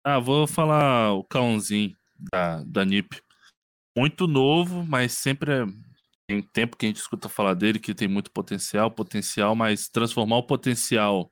Ah, 0.03 0.19
vou 0.19 0.45
falar 0.45 1.13
o 1.13 1.23
Cãozinho 1.23 1.95
da, 2.31 2.63
da 2.65 2.83
NIP. 2.83 3.21
Muito 3.97 4.27
novo, 4.27 4.85
mas 4.85 5.13
sempre 5.13 5.51
é... 5.51 5.65
tem 6.27 6.41
tempo 6.41 6.77
que 6.77 6.85
a 6.85 6.89
gente 6.89 6.97
escuta 6.97 7.27
falar 7.27 7.55
dele, 7.55 7.79
que 7.79 7.95
tem 7.95 8.07
muito 8.07 8.31
potencial, 8.31 8.91
potencial, 8.91 9.55
mas 9.55 9.89
transformar 9.89 10.37
o 10.37 10.43
potencial 10.43 11.31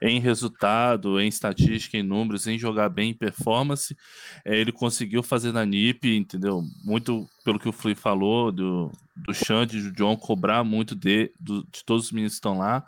em 0.00 0.20
resultado, 0.20 1.20
em 1.20 1.26
estatística, 1.26 1.96
em 1.96 2.02
números, 2.04 2.46
em 2.46 2.56
jogar 2.56 2.88
bem, 2.88 3.10
em 3.10 3.14
performance, 3.14 3.96
é, 4.44 4.56
ele 4.56 4.70
conseguiu 4.70 5.24
fazer 5.24 5.52
na 5.52 5.64
NIP, 5.66 6.16
entendeu? 6.16 6.62
Muito 6.84 7.28
pelo 7.44 7.58
que 7.58 7.68
o 7.68 7.72
Flui 7.72 7.96
falou, 7.96 8.52
do, 8.52 8.92
do 9.16 9.34
Xande 9.34 9.82
do 9.82 9.92
John 9.92 10.16
cobrar 10.16 10.62
muito 10.62 10.94
de, 10.94 11.32
do, 11.40 11.64
de 11.64 11.84
todos 11.84 12.06
os 12.06 12.12
meninos 12.12 12.34
que 12.34 12.38
estão 12.38 12.58
lá. 12.58 12.86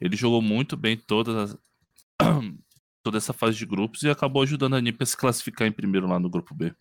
Ele 0.00 0.16
jogou 0.16 0.40
muito 0.40 0.78
bem 0.78 0.96
todas 0.96 1.36
as, 1.36 1.58
toda 3.04 3.18
essa 3.18 3.34
fase 3.34 3.58
de 3.58 3.66
grupos 3.66 4.02
e 4.02 4.08
acabou 4.08 4.42
ajudando 4.42 4.76
a 4.76 4.80
NiP 4.80 5.02
a 5.02 5.06
se 5.06 5.16
classificar 5.16 5.68
em 5.68 5.72
primeiro 5.72 6.06
lá 6.06 6.18
no 6.18 6.30
grupo 6.30 6.54
B. 6.54 6.74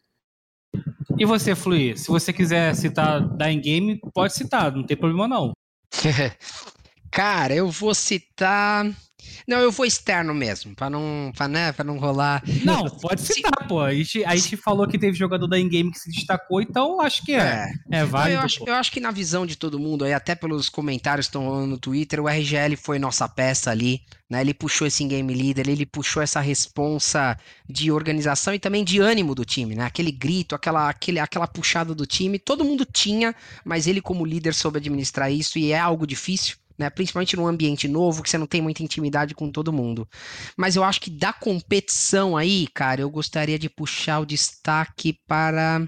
E 1.17 1.26
você, 1.26 1.55
Fluir, 1.55 1.97
se 1.97 2.07
você 2.07 2.34
quiser 2.34 2.76
citar 2.76 3.21
da 3.21 3.51
Game, 3.53 3.99
pode 4.13 4.34
citar, 4.34 4.71
não 4.71 4.84
tem 4.84 4.97
problema 4.97 5.28
não. 5.28 5.53
Cara, 7.16 7.55
eu 7.55 7.72
vou 7.72 7.95
citar. 7.95 8.86
Não, 9.47 9.59
eu 9.59 9.72
vou 9.72 9.86
externo 9.86 10.34
mesmo, 10.34 10.76
pra 10.76 10.89
não, 10.89 11.32
pra, 11.34 11.47
né, 11.47 11.72
pra 11.72 11.86
não 11.86 11.97
rolar. 11.97 12.43
Não, 12.66 12.89
pode 12.99 13.22
citar, 13.22 13.66
pô. 13.70 13.80
A 13.80 13.93
gente, 13.93 14.26
a 14.26 14.36
gente 14.36 14.57
falou 14.57 14.86
que 14.86 14.99
teve 14.99 15.18
jogador 15.18 15.47
da 15.47 15.57
in-game 15.57 15.91
que 15.91 15.99
se 15.99 16.11
destacou, 16.11 16.61
então 16.61 16.99
acho 16.99 17.24
que 17.24 17.32
é. 17.32 17.72
É, 17.89 17.99
é 17.99 18.05
válido. 18.05 18.39
Eu 18.39 18.41
acho, 18.41 18.63
eu 18.68 18.74
acho, 18.74 18.91
que 18.91 18.99
na 18.99 19.11
visão 19.11 19.45
de 19.45 19.55
todo 19.55 19.80
mundo, 19.80 20.03
aí, 20.03 20.11
até 20.11 20.36
pelos 20.36 20.68
comentários 20.68 21.28
que 21.28 21.30
estão 21.30 21.45
rolando 21.45 21.68
no 21.68 21.78
Twitter, 21.78 22.20
o 22.20 22.28
RGL 22.28 22.76
foi 22.76 22.99
nossa 22.99 23.30
peça 23.30 23.72
ali. 23.72 24.01
Né, 24.30 24.41
ele 24.41 24.53
puxou 24.53 24.86
esse 24.86 25.05
game 25.05 25.34
leader, 25.34 25.70
ele 25.70 25.86
puxou 25.86 26.22
essa 26.22 26.41
responsa 26.41 27.38
de 27.70 27.91
organização 27.91 28.53
e 28.53 28.59
também 28.59 28.84
de 28.84 28.99
ânimo 28.99 29.34
do 29.34 29.45
time, 29.45 29.74
né? 29.74 29.86
Aquele 29.86 30.11
grito, 30.11 30.53
aquela, 30.53 30.89
aquele, 30.89 31.20
aquela 31.20 31.47
puxada 31.47 31.95
do 31.95 32.05
time, 32.05 32.39
todo 32.39 32.66
mundo 32.66 32.86
tinha, 32.86 33.34
mas 33.63 33.88
ele 33.88 34.01
como 34.01 34.26
líder 34.26 34.53
soube 34.53 34.80
administrar 34.80 35.32
isso 35.32 35.57
e 35.59 35.72
é 35.72 35.80
algo 35.80 36.05
difícil 36.05 36.57
né? 36.78 36.89
Principalmente 36.89 37.36
num 37.36 37.47
ambiente 37.47 37.88
novo 37.88 38.23
que 38.23 38.30
você 38.30 38.38
não 38.38 38.47
tem 38.47 38.61
muita 38.61 38.84
intimidade 38.84 39.34
com 39.34 39.51
todo 39.51 39.73
mundo. 39.73 40.07
Mas 40.57 40.76
eu 40.76 40.84
acho 40.84 41.01
que 41.01 41.09
da 41.09 41.34
competição 41.34 42.36
aí, 42.36 42.67
cara, 42.73 43.01
eu 43.01 43.09
gostaria 43.09 43.59
de 43.59 43.69
puxar 43.69 44.19
o 44.19 44.26
destaque 44.26 45.17
para 45.28 45.88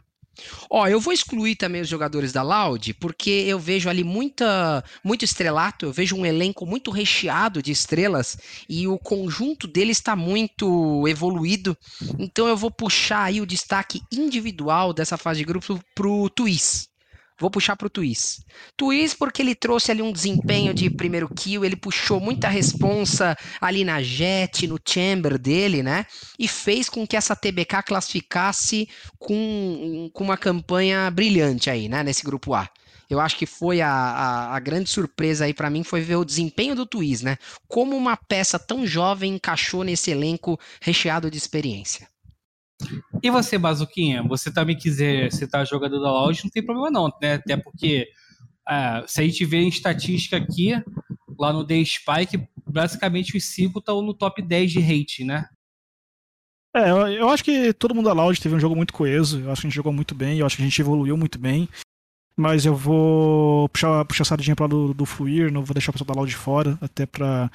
Ó, 0.70 0.88
eu 0.88 1.00
vou 1.00 1.14
excluir 1.14 1.56
também 1.56 1.82
os 1.82 1.88
jogadores 1.88 2.32
da 2.32 2.44
Loud, 2.44 2.94
porque 2.96 3.30
eu 3.30 3.60
vejo 3.60 3.90
ali 3.90 4.04
muita, 4.04 4.84
muito 5.04 5.26
estrelato, 5.26 5.86
eu 5.86 5.92
vejo 5.92 6.16
um 6.16 6.26
elenco 6.26 6.66
muito 6.66 6.92
recheado 6.92 7.62
de 7.62 7.72
estrelas 7.72 8.38
e 8.70 8.88
o 8.88 8.98
conjunto 8.98 9.68
deles 9.68 9.98
está 9.98 10.16
muito 10.16 11.08
evoluído. 11.08 11.76
Então 12.20 12.48
eu 12.48 12.58
vou 12.58 12.72
puxar 12.72 13.24
aí 13.24 13.42
o 13.42 13.46
destaque 13.46 14.02
individual 14.12 14.94
dessa 14.94 15.18
fase 15.18 15.40
de 15.40 15.46
grupo 15.46 15.80
pro 15.96 16.30
Twist. 16.30 16.88
Vou 17.40 17.52
puxar 17.52 17.76
pro 17.76 17.90
Twist. 17.90 18.44
Twist 18.76 19.16
porque 19.18 19.44
ele 19.44 19.54
trouxe 19.54 19.92
ali 19.92 20.02
um 20.02 20.12
desempenho 20.12 20.74
de 20.74 20.90
primeiro 20.90 21.30
kill, 21.30 21.64
ele 21.64 21.76
puxou 21.76 22.20
muita 22.20 22.50
responsa 22.50 23.38
ali 23.62 23.84
na 23.84 24.02
Jet, 24.02 24.66
no 24.66 24.80
chamber 24.84 25.38
dele, 25.38 25.84
né? 25.84 26.06
E 26.40 26.48
fez 26.48 26.90
com 26.90 27.06
que 27.06 27.16
essa 27.16 27.36
TBK 27.36 27.84
classificasse 27.84 28.90
com, 29.20 30.10
com 30.12 30.24
uma 30.24 30.38
campanha 30.38 31.10
brilhante 31.12 31.70
aí, 31.70 31.88
né? 31.88 32.02
Nesse 32.04 32.24
grupo 32.24 32.56
A. 32.56 32.68
Eu 33.10 33.20
acho 33.20 33.38
que 33.38 33.46
foi 33.46 33.82
a, 33.82 33.90
a, 33.90 34.56
a 34.56 34.60
grande 34.60 34.90
surpresa 34.90 35.46
aí 35.46 35.54
para 35.54 35.70
mim 35.70 35.84
foi 35.84 36.02
ver 36.02 36.16
o 36.16 36.26
desempenho 36.26 36.76
do 36.76 36.86
Twist, 36.86 37.24
né? 37.24 37.38
Como 37.68 37.96
uma 37.96 38.18
peça 38.18 38.60
tão 38.60 38.86
jovem 38.86 39.36
encaixou 39.36 39.84
nesse 39.84 40.12
elenco 40.12 40.60
recheado 40.82 41.32
de 41.32 41.38
experiência. 41.38 42.08
E 43.22 43.30
você, 43.30 43.58
Bazuquinha, 43.58 44.24
você 44.24 44.52
também 44.52 44.78
quiser 44.78 45.32
citar 45.32 45.66
jogador 45.66 46.00
da 46.00 46.12
loja, 46.12 46.42
não 46.44 46.52
tem 46.52 46.64
problema 46.64 46.92
não, 46.92 47.12
né? 47.22 47.36
Até 47.36 47.58
porque 47.58 48.08
é, 48.70 49.04
se 49.08 49.22
a 49.22 49.24
gente 49.24 49.46
vê 49.46 49.58
em 49.58 49.70
estatística 49.70 50.38
aqui, 50.38 50.74
lá 51.38 51.54
no 51.54 51.66
The 51.66 51.84
Spike, 51.84 52.48
basicamente 52.66 53.38
os 53.38 53.46
cinco 53.46 53.80
estão 53.80 54.02
no 54.02 54.14
top 54.14 54.42
10 54.42 54.72
de 54.72 54.80
rating, 54.80 55.24
né? 55.24 55.46
É, 56.76 56.92
eu, 56.92 57.08
eu, 57.08 57.30
acho 57.30 57.44
que 57.44 57.74
todo 57.74 57.96
mundo 57.96 58.06
da 58.06 58.14
Loud 58.14 58.40
teve 58.40 58.54
um 58.54 58.60
jogo 58.60 58.76
muito 58.76 58.94
coeso, 58.94 59.40
eu 59.40 59.52
acho 59.52 59.62
que 59.62 59.68
a 59.68 59.70
gente 59.70 59.76
jogou 59.76 59.92
muito 59.92 60.14
bem, 60.14 60.38
eu 60.38 60.46
acho 60.46 60.56
que 60.56 60.62
a 60.62 60.66
gente 60.66 60.80
evoluiu 60.80 61.18
muito 61.18 61.40
bem. 61.40 61.68
Mas 62.40 62.68
eu 62.68 62.76
vou 62.76 63.68
puxar, 63.70 64.06
puxar 64.06 64.22
a 64.22 64.26
sardinha 64.26 64.56
para 64.56 64.68
do, 64.68 64.94
do 64.94 65.08
Fluir, 65.08 65.52
não 65.52 65.64
vou 65.64 65.74
deixar 65.74 65.90
o 65.90 65.94
pessoal 65.94 66.08
da 66.08 66.14
Loud 66.14 66.36
fora, 66.36 66.78
até 66.80 67.08
para 67.08 67.50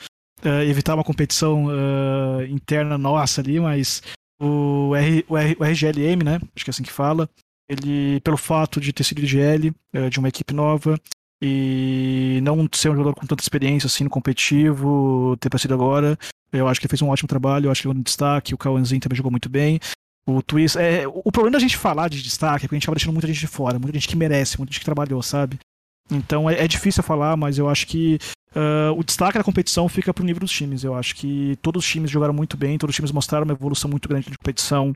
uh, 0.44 0.48
é, 0.48 0.66
evitar 0.66 0.94
uma 0.94 1.04
competição 1.04 1.66
uh, 1.66 2.42
interna 2.48 2.98
nossa 2.98 3.40
ali, 3.40 3.60
mas 3.60 4.02
o, 4.42 4.94
R, 4.96 5.24
o, 5.28 5.36
R, 5.36 5.56
o 5.58 5.64
RGLM, 5.64 6.24
né? 6.24 6.40
Acho 6.54 6.64
que 6.64 6.70
é 6.70 6.72
assim 6.72 6.82
que 6.82 6.92
fala. 6.92 7.28
Ele, 7.68 8.20
pelo 8.20 8.36
fato 8.36 8.80
de 8.80 8.92
ter 8.92 9.04
sido 9.04 9.22
IGL, 9.22 9.72
é, 9.92 10.10
de 10.10 10.18
uma 10.18 10.28
equipe 10.28 10.52
nova, 10.52 10.98
e 11.40 12.40
não 12.42 12.68
ser 12.72 12.90
um 12.90 12.96
jogador 12.96 13.14
com 13.14 13.26
tanta 13.26 13.42
experiência 13.42 13.86
assim 13.86 14.04
no 14.04 14.10
competitivo, 14.10 15.36
ter 15.40 15.48
aparecido 15.48 15.74
agora, 15.74 16.18
eu 16.52 16.68
acho 16.68 16.80
que 16.80 16.86
ele 16.86 16.90
fez 16.90 17.02
um 17.02 17.08
ótimo 17.08 17.28
trabalho, 17.28 17.66
eu 17.66 17.70
acho 17.72 17.82
que 17.82 17.88
ele 17.88 17.96
é 17.96 17.98
um 17.98 18.02
destaque, 18.02 18.54
o 18.54 18.58
Kawanzin 18.58 18.98
também 18.98 19.16
jogou 19.16 19.30
muito 19.30 19.48
bem. 19.48 19.80
O 20.26 20.42
Twist. 20.42 20.78
É, 20.78 21.06
o 21.06 21.32
problema 21.32 21.52
da 21.52 21.58
gente 21.58 21.76
falar 21.76 22.08
de 22.08 22.22
destaque 22.22 22.64
é 22.64 22.68
que 22.68 22.74
a 22.74 22.76
gente 22.76 22.84
acaba 22.84 22.96
deixando 22.96 23.12
muita 23.12 23.26
gente 23.26 23.40
de 23.40 23.46
fora, 23.46 23.78
muita 23.78 23.98
gente 23.98 24.08
que 24.08 24.16
merece, 24.16 24.58
muita 24.58 24.72
gente 24.72 24.80
que 24.80 24.84
trabalhou, 24.84 25.22
sabe? 25.22 25.58
Então 26.10 26.48
é, 26.48 26.64
é 26.64 26.68
difícil 26.68 27.02
falar, 27.02 27.36
mas 27.36 27.58
eu 27.58 27.68
acho 27.68 27.86
que 27.86 28.18
Uh, 28.54 28.92
o 28.98 29.02
destaque 29.02 29.38
da 29.38 29.44
competição 29.44 29.88
fica 29.88 30.12
para 30.12 30.22
o 30.22 30.26
nível 30.26 30.40
dos 30.40 30.52
times. 30.52 30.84
Eu 30.84 30.94
acho 30.94 31.14
que 31.16 31.58
todos 31.62 31.84
os 31.84 31.90
times 31.90 32.10
jogaram 32.10 32.34
muito 32.34 32.56
bem, 32.56 32.78
todos 32.78 32.92
os 32.92 32.96
times 32.96 33.10
mostraram 33.10 33.44
uma 33.44 33.54
evolução 33.54 33.90
muito 33.90 34.08
grande 34.08 34.30
de 34.30 34.38
competição. 34.38 34.94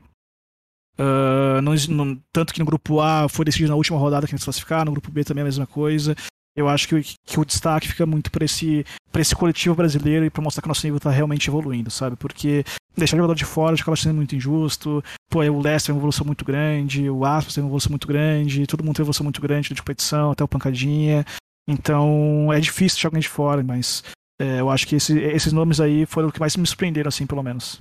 Uh, 0.99 1.61
não, 1.61 1.73
não, 1.89 2.19
tanto 2.31 2.53
que 2.53 2.59
no 2.59 2.65
grupo 2.65 2.99
A 2.99 3.27
foi 3.29 3.45
decidido 3.45 3.69
na 3.69 3.75
última 3.75 3.97
rodada 3.97 4.27
quem 4.27 4.37
se 4.37 4.43
classificar, 4.43 4.85
no 4.85 4.91
grupo 4.91 5.11
B 5.11 5.23
também 5.23 5.41
é 5.41 5.43
a 5.43 5.45
mesma 5.45 5.67
coisa. 5.67 6.15
Eu 6.55 6.67
acho 6.67 6.87
que, 6.87 7.15
que 7.23 7.39
o 7.39 7.45
destaque 7.45 7.87
fica 7.87 8.03
muito 8.05 8.31
para 8.31 8.43
esse, 8.43 8.83
esse 9.15 9.35
coletivo 9.35 9.75
brasileiro 9.75 10.25
e 10.25 10.29
para 10.29 10.41
mostrar 10.41 10.61
que 10.61 10.67
o 10.67 10.69
nosso 10.69 10.85
nível 10.87 10.97
está 10.97 11.11
realmente 11.11 11.47
evoluindo, 11.47 11.91
sabe? 11.91 12.15
Porque 12.15 12.63
deixar 12.95 13.15
o 13.15 13.19
jogador 13.19 13.35
de 13.35 13.45
fora 13.45 13.75
acaba 13.75 13.95
sendo 13.95 14.15
muito 14.15 14.35
injusto. 14.35 15.03
Pô, 15.29 15.39
o 15.39 15.61
Lester 15.61 15.87
tem 15.87 15.93
uma 15.93 15.99
evolução 15.99 16.25
muito 16.25 16.43
grande, 16.43 17.07
o 17.07 17.23
Aspas 17.23 17.53
tem 17.53 17.63
uma 17.63 17.69
evolução 17.69 17.91
muito 17.91 18.07
grande, 18.07 18.65
todo 18.65 18.83
mundo 18.83 18.95
tem 18.95 19.03
uma 19.03 19.05
evolução 19.05 19.23
muito 19.23 19.39
grande 19.39 19.71
de 19.71 19.81
competição, 19.81 20.31
até 20.31 20.43
o 20.43 20.47
Pancadinha. 20.47 21.23
Então 21.67 22.51
é 22.53 22.59
difícil 22.59 22.95
deixar 22.95 23.07
alguém 23.09 23.21
de 23.21 23.29
fora, 23.29 23.61
mas 23.63 24.03
é, 24.39 24.61
eu 24.61 24.69
acho 24.69 24.87
que 24.87 24.95
esse, 24.95 25.17
esses 25.19 25.51
nomes 25.51 25.79
aí 25.79 26.05
foram 26.05 26.29
o 26.29 26.31
que 26.31 26.39
mais 26.39 26.55
me 26.55 26.65
surpreenderam, 26.65 27.09
assim, 27.09 27.25
pelo 27.25 27.43
menos. 27.43 27.79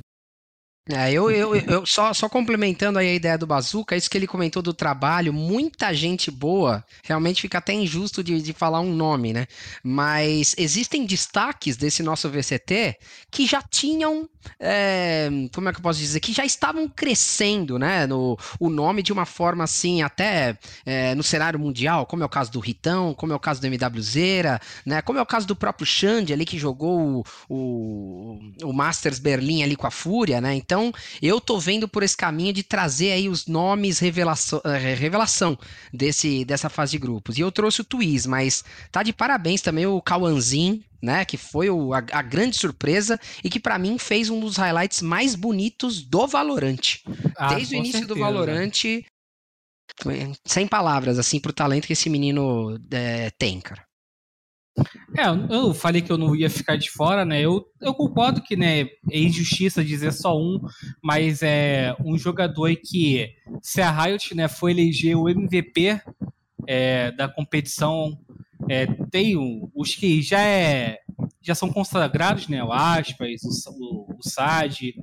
É, 0.88 1.12
eu, 1.12 1.28
eu, 1.32 1.56
eu 1.56 1.84
só, 1.84 2.14
só 2.14 2.28
complementando 2.28 3.00
aí 3.00 3.08
a 3.08 3.14
ideia 3.14 3.36
do 3.36 3.46
Bazuca, 3.46 3.96
isso 3.96 4.08
que 4.08 4.16
ele 4.16 4.26
comentou 4.26 4.62
do 4.62 4.72
trabalho, 4.72 5.32
muita 5.32 5.92
gente 5.92 6.30
boa, 6.30 6.84
realmente 7.02 7.42
fica 7.42 7.58
até 7.58 7.72
injusto 7.72 8.22
de, 8.22 8.40
de 8.40 8.52
falar 8.52 8.78
um 8.78 8.94
nome, 8.94 9.32
né? 9.32 9.48
Mas 9.82 10.54
existem 10.56 11.04
destaques 11.04 11.76
desse 11.76 12.04
nosso 12.04 12.30
VCT 12.30 12.98
que 13.32 13.46
já 13.46 13.60
tinham, 13.60 14.28
é, 14.58 15.28
como 15.54 15.68
é 15.68 15.72
que 15.72 15.78
eu 15.78 15.82
posso 15.82 15.98
dizer, 15.98 16.20
que 16.20 16.32
já 16.32 16.44
estavam 16.44 16.88
crescendo, 16.88 17.78
né? 17.78 18.06
No, 18.06 18.38
o 18.58 18.68
nome 18.68 19.02
de 19.02 19.12
uma 19.12 19.26
forma 19.26 19.64
assim, 19.64 20.02
até 20.02 20.56
é, 20.84 21.14
no 21.14 21.22
cenário 21.22 21.58
mundial, 21.58 22.06
como 22.06 22.22
é 22.22 22.26
o 22.26 22.28
caso 22.28 22.50
do 22.52 22.60
Ritão, 22.60 23.14
como 23.14 23.32
é 23.32 23.36
o 23.36 23.40
caso 23.40 23.60
do 23.60 23.66
MWZera, 23.66 24.60
né? 24.84 25.02
Como 25.02 25.18
é 25.18 25.22
o 25.22 25.26
caso 25.26 25.46
do 25.46 25.56
próprio 25.56 25.86
Xande 25.86 26.32
ali 26.32 26.44
que 26.44 26.58
jogou 26.58 27.24
o, 27.48 27.54
o, 27.54 28.38
o 28.64 28.72
Masters 28.72 29.18
Berlim 29.18 29.62
ali 29.62 29.76
com 29.76 29.86
a 29.86 29.90
Fúria, 29.90 30.40
né? 30.40 30.54
Então, 30.54 30.92
eu 31.20 31.40
tô 31.40 31.58
vendo 31.58 31.88
por 31.88 32.02
esse 32.02 32.16
caminho 32.16 32.52
de 32.52 32.62
trazer 32.62 33.12
aí 33.12 33.28
os 33.28 33.46
nomes 33.46 33.98
revelação, 33.98 34.60
eh, 34.64 34.94
revelação 34.94 35.58
desse, 35.92 36.44
dessa 36.44 36.68
fase 36.68 36.92
de 36.92 36.98
grupos. 36.98 37.38
E 37.38 37.40
eu 37.40 37.52
trouxe 37.52 37.80
o 37.80 37.84
Twiz, 37.84 38.26
mas 38.26 38.64
tá 38.90 39.02
de 39.02 39.12
parabéns 39.12 39.60
também 39.60 39.86
o 39.86 40.00
Kawanzin, 40.00 40.82
né, 41.02 41.24
que 41.24 41.36
foi 41.36 41.70
o, 41.70 41.92
a, 41.92 41.98
a, 42.12 42.22
grande 42.22 42.56
surpresa 42.56 43.18
e 43.42 43.50
que 43.50 43.60
para 43.60 43.78
mim 43.78 43.98
fez 43.98 44.30
um 44.30 44.40
dos 44.40 44.56
highlights 44.56 45.02
mais 45.02 45.34
bonitos 45.34 46.02
do 46.02 46.26
Valorante. 46.26 47.02
Ah, 47.36 47.54
Desde 47.54 47.74
o 47.74 47.78
início 47.78 47.98
certeza. 47.98 48.14
do 48.14 48.20
Valorante, 48.20 49.06
sem 50.44 50.66
palavras 50.66 51.18
assim 51.18 51.40
pro 51.40 51.52
talento 51.52 51.86
que 51.86 51.92
esse 51.92 52.10
menino 52.10 52.78
é, 52.90 53.30
tem, 53.30 53.60
cara. 53.60 53.86
É, 55.16 55.54
eu 55.54 55.72
falei 55.72 56.02
que 56.02 56.12
eu 56.12 56.18
não 56.18 56.36
ia 56.36 56.50
ficar 56.50 56.76
de 56.76 56.90
fora, 56.90 57.24
né? 57.24 57.40
Eu, 57.40 57.64
eu 57.80 57.94
concordo 57.94 58.42
que 58.42 58.56
né, 58.56 58.82
é 59.10 59.18
injustiça 59.18 59.82
dizer 59.82 60.12
só 60.12 60.36
um, 60.36 60.60
mas 61.02 61.42
é 61.42 61.96
um 62.04 62.18
jogador 62.18 62.74
que, 62.76 63.30
se 63.62 63.80
a 63.80 63.90
Riot 63.90 64.34
né, 64.34 64.48
for 64.48 64.68
eleger 64.68 65.16
o 65.16 65.30
MVP 65.30 65.98
é, 66.66 67.10
da 67.12 67.26
competição, 67.26 68.18
é, 68.68 68.86
tem 69.10 69.36
um, 69.36 69.70
os 69.74 69.94
que 69.94 70.22
já, 70.22 70.40
é, 70.40 70.98
já 71.42 71.54
são 71.54 71.70
consagrados, 71.70 72.48
né? 72.48 72.62
O 72.62 72.72
Aspas, 72.72 73.42
o, 73.68 73.70
o, 73.82 74.16
o 74.18 74.22
SAD, 74.22 74.94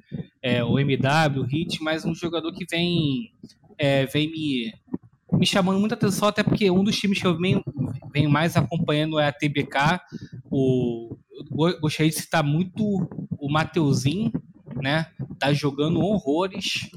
é, 0.41 0.64
o 0.64 0.78
MW, 0.80 1.41
o 1.41 1.45
Hit, 1.45 1.82
mas 1.82 2.06
um 2.06 2.14
jogador 2.14 2.54
que 2.54 2.66
vem, 2.70 3.32
é, 3.78 4.06
vem 4.06 4.30
me, 4.30 4.74
me 5.34 5.45
chamando 5.45 5.80
muita 5.80 5.95
atenção, 5.95 6.28
até 6.28 6.43
porque 6.43 6.70
um 6.70 6.84
dos 6.84 6.97
times 6.97 7.20
que 7.20 7.28
eu 7.28 7.38
venho 7.38 7.64
venho 8.14 8.30
mais 8.30 8.56
acompanhando 8.56 9.20
é 9.20 9.28
a 9.28 9.34
TBK. 9.34 9.99
O, 10.51 11.18
gostaria 11.82 12.12
de 12.12 12.16
citar 12.16 12.43
muito 12.43 12.84
o 13.39 13.51
Mateuzinho, 13.51 14.32
né? 14.82 15.08
Tá 15.39 15.51
jogando 15.51 15.99
horrores 15.99 16.89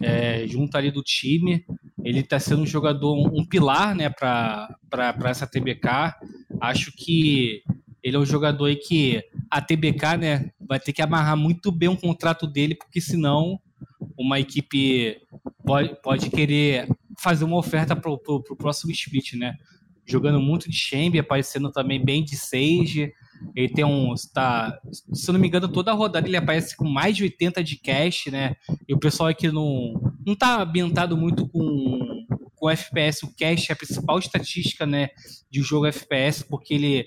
é, 0.00 0.46
junto 0.46 0.76
ali 0.76 0.90
do 0.90 1.02
time. 1.02 1.64
Ele 2.04 2.20
está 2.20 2.38
sendo 2.38 2.62
um 2.62 2.66
jogador, 2.66 3.14
um 3.14 3.44
pilar, 3.44 3.94
né, 3.94 4.08
para 4.10 4.76
essa 5.24 5.46
TBK. 5.46 6.14
Acho 6.60 6.92
que 6.92 7.62
ele 8.02 8.16
é 8.16 8.18
um 8.18 8.26
jogador 8.26 8.66
aí 8.66 8.76
que 8.76 9.22
a 9.50 9.60
TBK, 9.60 10.16
né, 10.18 10.50
vai 10.60 10.80
ter 10.80 10.92
que 10.92 11.02
amarrar 11.02 11.36
muito 11.36 11.70
bem 11.70 11.88
um 11.88 11.96
contrato 11.96 12.46
dele, 12.46 12.74
porque 12.74 13.00
senão 13.00 13.60
uma 14.16 14.40
equipe 14.40 15.18
pode, 15.64 15.96
pode 16.02 16.30
querer 16.30 16.88
fazer 17.18 17.44
uma 17.44 17.56
oferta 17.56 17.94
para 17.94 18.10
o 18.10 18.56
próximo 18.56 18.90
split, 18.92 19.34
né? 19.34 19.56
jogando 20.10 20.40
muito 20.40 20.68
de 20.68 20.76
Chamber, 20.76 21.20
aparecendo 21.20 21.70
também 21.70 22.04
bem 22.04 22.24
de 22.24 22.36
Sage. 22.36 23.12
Ele 23.54 23.68
tem 23.68 23.84
um. 23.84 24.14
Tá, 24.32 24.78
se 24.92 25.28
eu 25.28 25.32
não 25.32 25.40
me 25.40 25.48
engano, 25.48 25.68
toda 25.68 25.90
a 25.90 25.94
rodada 25.94 26.26
ele 26.26 26.36
aparece 26.36 26.76
com 26.76 26.88
mais 26.88 27.16
de 27.16 27.24
80 27.24 27.62
de 27.62 27.76
cash, 27.76 28.26
né? 28.26 28.54
E 28.88 28.94
o 28.94 28.98
pessoal 28.98 29.28
aqui 29.28 29.50
não, 29.50 29.94
não 30.24 30.34
tá 30.34 30.62
ambientado 30.62 31.16
muito 31.16 31.48
com, 31.48 32.26
com 32.54 32.70
FPS. 32.70 33.24
O 33.24 33.34
cash 33.36 33.70
é 33.70 33.72
a 33.72 33.76
principal 33.76 34.18
estatística, 34.18 34.86
né? 34.86 35.08
De 35.50 35.60
um 35.60 35.64
jogo 35.64 35.86
FPS, 35.86 36.44
porque 36.44 36.74
ele 36.74 37.06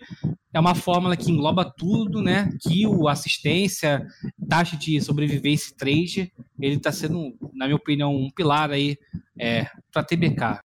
é 0.54 0.60
uma 0.60 0.76
fórmula 0.76 1.18
que 1.18 1.32
engloba 1.32 1.66
tudo, 1.66 2.22
né? 2.22 2.50
Kill, 2.62 3.08
assistência, 3.08 4.06
taxa 4.48 4.78
de 4.78 5.02
sobrevivência 5.02 5.72
e 5.72 5.76
trade. 5.76 6.34
Ele 6.60 6.76
está 6.76 6.92
sendo, 6.92 7.36
na 7.54 7.66
minha 7.66 7.76
opinião, 7.76 8.16
um 8.16 8.30
pilar 8.30 8.72
aí 8.72 8.98
é, 9.40 9.68
para 9.92 10.04
TBK. 10.04 10.60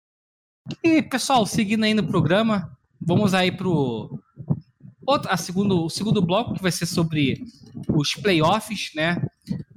E 0.83 1.03
pessoal, 1.03 1.45
seguindo 1.45 1.85
aí 1.85 1.93
no 1.93 2.07
programa, 2.07 2.75
vamos 2.99 3.35
aí 3.35 3.53
pro 3.53 4.19
outro, 5.07 5.31
a 5.31 5.37
segundo, 5.37 5.85
o 5.85 5.91
segundo 5.91 6.23
bloco 6.23 6.55
que 6.55 6.63
vai 6.63 6.73
ser 6.73 6.87
sobre 6.87 7.45
os 7.89 8.15
playoffs, 8.15 8.91
né? 8.95 9.23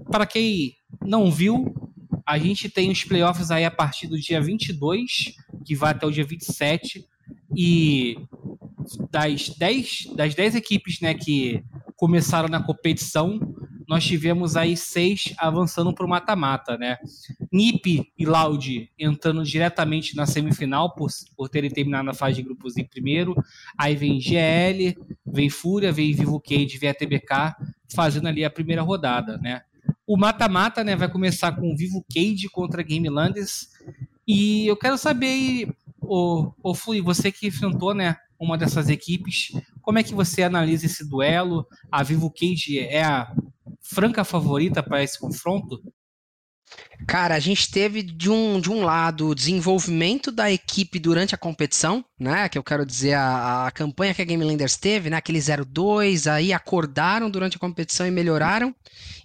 Para 0.10 0.26
quem 0.26 0.76
não 1.06 1.32
viu, 1.32 1.74
a 2.26 2.38
gente 2.38 2.70
tem 2.70 2.92
os 2.92 3.04
playoffs 3.04 3.52
aí 3.52 3.66
a 3.66 3.72
partir 3.72 4.08
do 4.08 4.20
dia 4.20 4.42
22, 4.42 5.36
que 5.66 5.76
vai 5.76 5.92
até 5.92 6.06
o 6.06 6.12
dia 6.12 6.26
27, 6.26 7.06
e 7.56 8.18
das 9.10 9.50
10, 9.50 10.08
das 10.16 10.36
10 10.36 10.56
equipes 10.56 11.02
né, 11.02 11.14
que 11.14 11.64
começaram 11.96 12.48
na 12.48 12.62
competição, 12.62 13.40
nós 13.88 14.06
tivemos 14.06 14.58
aí 14.58 14.76
seis 14.76 15.34
avançando 15.38 15.94
para 15.94 16.06
o 16.06 16.10
mata-mata, 16.10 16.78
né? 16.78 16.98
NIP 17.52 18.12
e 18.18 18.26
Loud 18.26 18.92
entrando 19.00 19.44
diretamente 19.44 20.14
na 20.14 20.26
semifinal 20.26 20.94
por, 20.94 21.10
por 21.38 21.48
terem 21.48 21.72
terminado 21.72 22.10
a 22.10 22.14
fase 22.14 22.36
de 22.36 22.44
grupos 22.44 22.76
em 22.76 22.84
primeiro. 22.84 23.34
Aí 23.78 23.96
vem 23.96 24.20
GL, 24.20 24.94
vem 25.32 25.50
Fúria, 25.50 25.92
vem 25.92 26.14
Vivo 26.14 26.40
Cage, 26.40 26.78
vem 26.78 26.90
a 26.90 26.94
TBK 26.94 27.56
fazendo 27.94 28.28
ali 28.28 28.44
a 28.44 28.50
primeira 28.50 28.82
rodada, 28.82 29.38
né? 29.38 29.62
O 30.06 30.18
mata-mata, 30.18 30.84
né, 30.84 30.96
vai 30.96 31.10
começar 31.10 31.52
com 31.54 31.76
Vivo 31.76 32.04
Cage 32.14 32.50
contra 32.50 32.84
Game 32.84 33.10
Landes. 33.10 33.70
E 34.26 34.68
eu 34.68 34.76
quero 34.76 34.98
saber, 34.98 35.70
o, 36.02 36.52
o 36.64 36.74
Flui, 36.74 37.02
você 37.02 37.32
que 37.32 37.48
enfrentou, 37.48 37.94
né, 37.94 38.16
uma 38.40 38.58
dessas 38.58 38.90
equipes. 38.90 39.52
Como 39.82 40.00
é 40.00 40.04
que 40.04 40.14
você 40.14 40.44
analisa 40.44 40.86
esse 40.86 41.08
duelo? 41.08 41.66
A 41.92 42.04
Vivo 42.04 42.32
Cage 42.32 42.80
é 42.80 43.04
a 43.04 43.34
franca 43.82 44.24
favorita 44.24 44.84
para 44.84 45.04
esse 45.04 45.20
confronto? 45.20 45.82
Cara, 47.06 47.36
a 47.36 47.40
gente 47.40 47.70
teve 47.70 48.02
de 48.02 48.30
um, 48.30 48.60
de 48.60 48.72
um 48.72 48.84
lado 48.84 49.28
o 49.28 49.36
desenvolvimento 49.36 50.32
da 50.32 50.52
equipe 50.52 50.98
durante 51.00 51.36
a 51.36 51.38
competição, 51.38 52.04
né? 52.20 52.50
Que 52.50 52.58
eu 52.58 52.64
quero 52.64 52.86
dizer, 52.86 53.14
a, 53.14 53.68
a 53.68 53.72
campanha 53.72 54.14
que 54.14 54.22
a 54.22 54.26
Game 54.26 54.44
Landers 54.44 54.78
teve, 54.78 55.10
né? 55.10 55.18
Aquele 55.18 55.40
0-2, 55.40 56.30
aí 56.32 56.52
acordaram 56.52 57.30
durante 57.30 57.56
a 57.56 57.60
competição 57.60 58.08
e 58.08 58.12
melhoraram. 58.12 58.74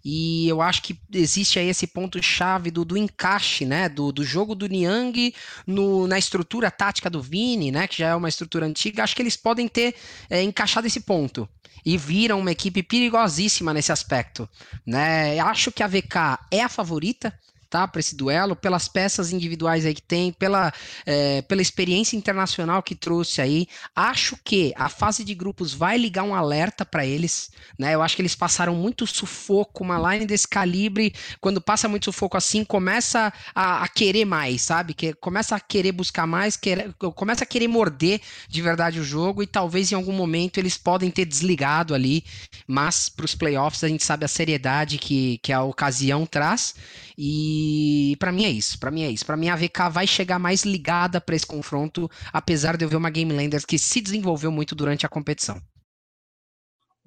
E 0.04 0.46
eu 0.48 0.60
acho 0.60 0.82
que 0.82 0.98
existe 1.12 1.58
aí 1.58 1.68
esse 1.68 1.86
ponto-chave 1.86 2.70
do, 2.70 2.84
do 2.84 2.96
encaixe, 2.96 3.64
né? 3.64 3.88
Do, 3.88 4.12
do 4.12 4.22
jogo 4.22 4.54
do 4.54 4.66
Niang 4.68 5.34
no, 5.66 6.06
na 6.06 6.18
estrutura 6.18 6.70
tática 6.70 7.08
do 7.08 7.22
Vini, 7.22 7.72
né? 7.72 7.86
Que 7.86 7.98
já 7.98 8.08
é 8.08 8.14
uma 8.14 8.28
estrutura 8.28 8.66
antiga. 8.66 9.02
Acho 9.02 9.16
que 9.16 9.22
eles 9.22 9.36
podem 9.36 9.66
ter 9.66 9.94
é, 10.28 10.42
encaixado 10.42 10.86
esse 10.86 11.00
ponto 11.00 11.48
e 11.84 11.96
viram 11.96 12.38
uma 12.38 12.52
equipe 12.52 12.82
perigosíssima 12.82 13.74
nesse 13.74 13.92
aspecto. 13.92 14.48
Né? 14.86 15.38
Acho 15.40 15.72
que 15.72 15.82
a 15.82 15.88
VK 15.88 16.38
é 16.50 16.62
a 16.62 16.68
favorita, 16.68 17.36
tá? 17.72 17.88
Para 17.88 18.00
esse 18.00 18.14
duelo, 18.14 18.54
pelas 18.54 18.86
peças 18.86 19.32
individuais 19.32 19.86
aí 19.86 19.94
que 19.94 20.02
tem, 20.02 20.30
pela, 20.30 20.70
é, 21.06 21.40
pela 21.40 21.62
experiência 21.62 22.14
internacional 22.14 22.82
que 22.82 22.94
trouxe 22.94 23.40
aí. 23.40 23.66
Acho 23.96 24.36
que 24.44 24.74
a 24.76 24.90
fase 24.90 25.24
de 25.24 25.34
grupos 25.34 25.72
vai 25.72 25.96
ligar 25.96 26.22
um 26.22 26.34
alerta 26.34 26.84
para 26.84 27.06
eles, 27.06 27.50
né? 27.78 27.94
Eu 27.94 28.02
acho 28.02 28.14
que 28.14 28.20
eles 28.20 28.34
passaram 28.34 28.74
muito 28.74 29.06
sufoco, 29.06 29.82
uma 29.82 30.12
line 30.12 30.26
desse 30.26 30.46
calibre, 30.46 31.14
quando 31.40 31.62
passa 31.62 31.88
muito 31.88 32.04
sufoco 32.04 32.36
assim, 32.36 32.62
começa 32.62 33.32
a, 33.54 33.82
a 33.82 33.88
querer 33.88 34.26
mais, 34.26 34.60
sabe? 34.60 34.92
Que 34.92 35.14
começa 35.14 35.56
a 35.56 35.60
querer 35.60 35.92
buscar 35.92 36.26
mais, 36.26 36.58
querer, 36.58 36.92
começa 37.16 37.44
a 37.44 37.46
querer 37.46 37.68
morder 37.68 38.20
de 38.50 38.60
verdade 38.60 39.00
o 39.00 39.04
jogo 39.04 39.42
e 39.42 39.46
talvez 39.46 39.90
em 39.90 39.94
algum 39.94 40.12
momento 40.12 40.58
eles 40.58 40.76
podem 40.76 41.10
ter 41.10 41.24
desligado 41.24 41.94
ali, 41.94 42.22
mas 42.66 43.08
para 43.08 43.24
os 43.24 43.34
playoffs 43.34 43.82
a 43.82 43.88
gente 43.88 44.04
sabe 44.04 44.26
a 44.26 44.28
seriedade 44.28 44.98
que, 44.98 45.38
que 45.38 45.54
a 45.54 45.62
ocasião 45.62 46.26
traz 46.26 46.74
e 47.24 48.16
para 48.16 48.32
mim 48.32 48.44
é 48.44 48.50
isso, 48.50 48.76
para 48.80 48.90
mim 48.90 49.02
é 49.02 49.08
isso. 49.08 49.24
Para 49.24 49.36
mim 49.36 49.48
a 49.48 49.54
VK 49.54 49.88
vai 49.92 50.08
chegar 50.08 50.40
mais 50.40 50.64
ligada 50.64 51.20
para 51.20 51.36
esse 51.36 51.46
confronto, 51.46 52.10
apesar 52.32 52.76
de 52.76 52.84
eu 52.84 52.88
ver 52.88 52.96
uma 52.96 53.10
Game 53.10 53.32
Landers 53.32 53.64
que 53.64 53.78
se 53.78 54.00
desenvolveu 54.00 54.50
muito 54.50 54.74
durante 54.74 55.06
a 55.06 55.08
competição. 55.08 55.62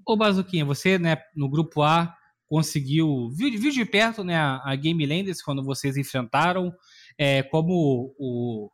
Ô 0.07 0.15
Bazuquinha, 0.15 0.63
você, 0.63 0.97
né, 0.97 1.17
no 1.35 1.49
grupo 1.49 1.81
A 1.81 2.15
conseguiu 2.47 3.29
viu, 3.35 3.59
viu 3.59 3.69
de 3.69 3.83
perto, 3.83 4.23
né, 4.23 4.37
a 4.37 4.73
Game 4.77 5.05
Landers 5.05 5.41
quando 5.41 5.61
vocês 5.61 5.97
enfrentaram, 5.97 6.71
é, 7.17 7.43
como 7.43 8.15
o, 8.17 8.69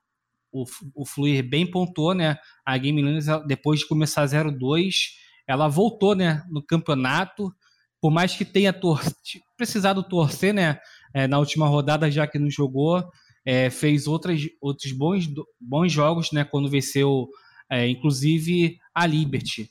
o, 0.51 0.65
o 0.93 1.05
Fluir 1.07 1.49
bem 1.49 1.65
pontuou, 1.65 2.13
né, 2.13 2.37
a 2.63 2.77
Game 2.77 3.01
Landers 3.01 3.25
depois 3.47 3.79
de 3.79 3.87
começar 3.87 4.25
0-2, 4.25 4.93
ela 5.47 5.67
voltou, 5.67 6.13
né, 6.13 6.43
no 6.51 6.63
campeonato, 6.63 7.51
por 7.99 8.11
mais 8.11 8.35
que 8.35 8.45
tenha 8.45 8.71
tor 8.71 9.01
precisado 9.57 10.03
torcer, 10.03 10.53
né, 10.53 10.79
é, 11.13 11.27
na 11.27 11.39
última 11.39 11.67
rodada, 11.67 12.09
já 12.09 12.27
que 12.27 12.39
não 12.39 12.49
jogou, 12.49 13.03
é, 13.45 13.69
fez 13.69 14.07
outras, 14.07 14.41
outros 14.61 14.91
bons, 14.91 15.27
bons 15.59 15.91
jogos, 15.91 16.31
né, 16.31 16.43
quando 16.43 16.69
venceu, 16.69 17.27
é, 17.69 17.87
inclusive, 17.87 18.77
a 18.93 19.05
Liberty. 19.05 19.69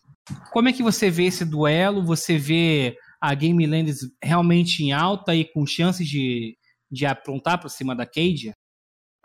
Como 0.52 0.68
é 0.68 0.72
que 0.72 0.82
você 0.82 1.10
vê 1.10 1.24
esse 1.24 1.44
duelo? 1.44 2.04
Você 2.04 2.38
vê 2.38 2.96
a 3.20 3.34
Game 3.34 3.66
Lands 3.66 4.00
realmente 4.22 4.82
em 4.82 4.92
alta 4.92 5.34
e 5.34 5.44
com 5.44 5.66
chances 5.66 6.06
de, 6.08 6.56
de 6.90 7.04
aprontar 7.04 7.60
por 7.60 7.68
cima 7.68 7.94
da 7.94 8.06
Cade? 8.06 8.54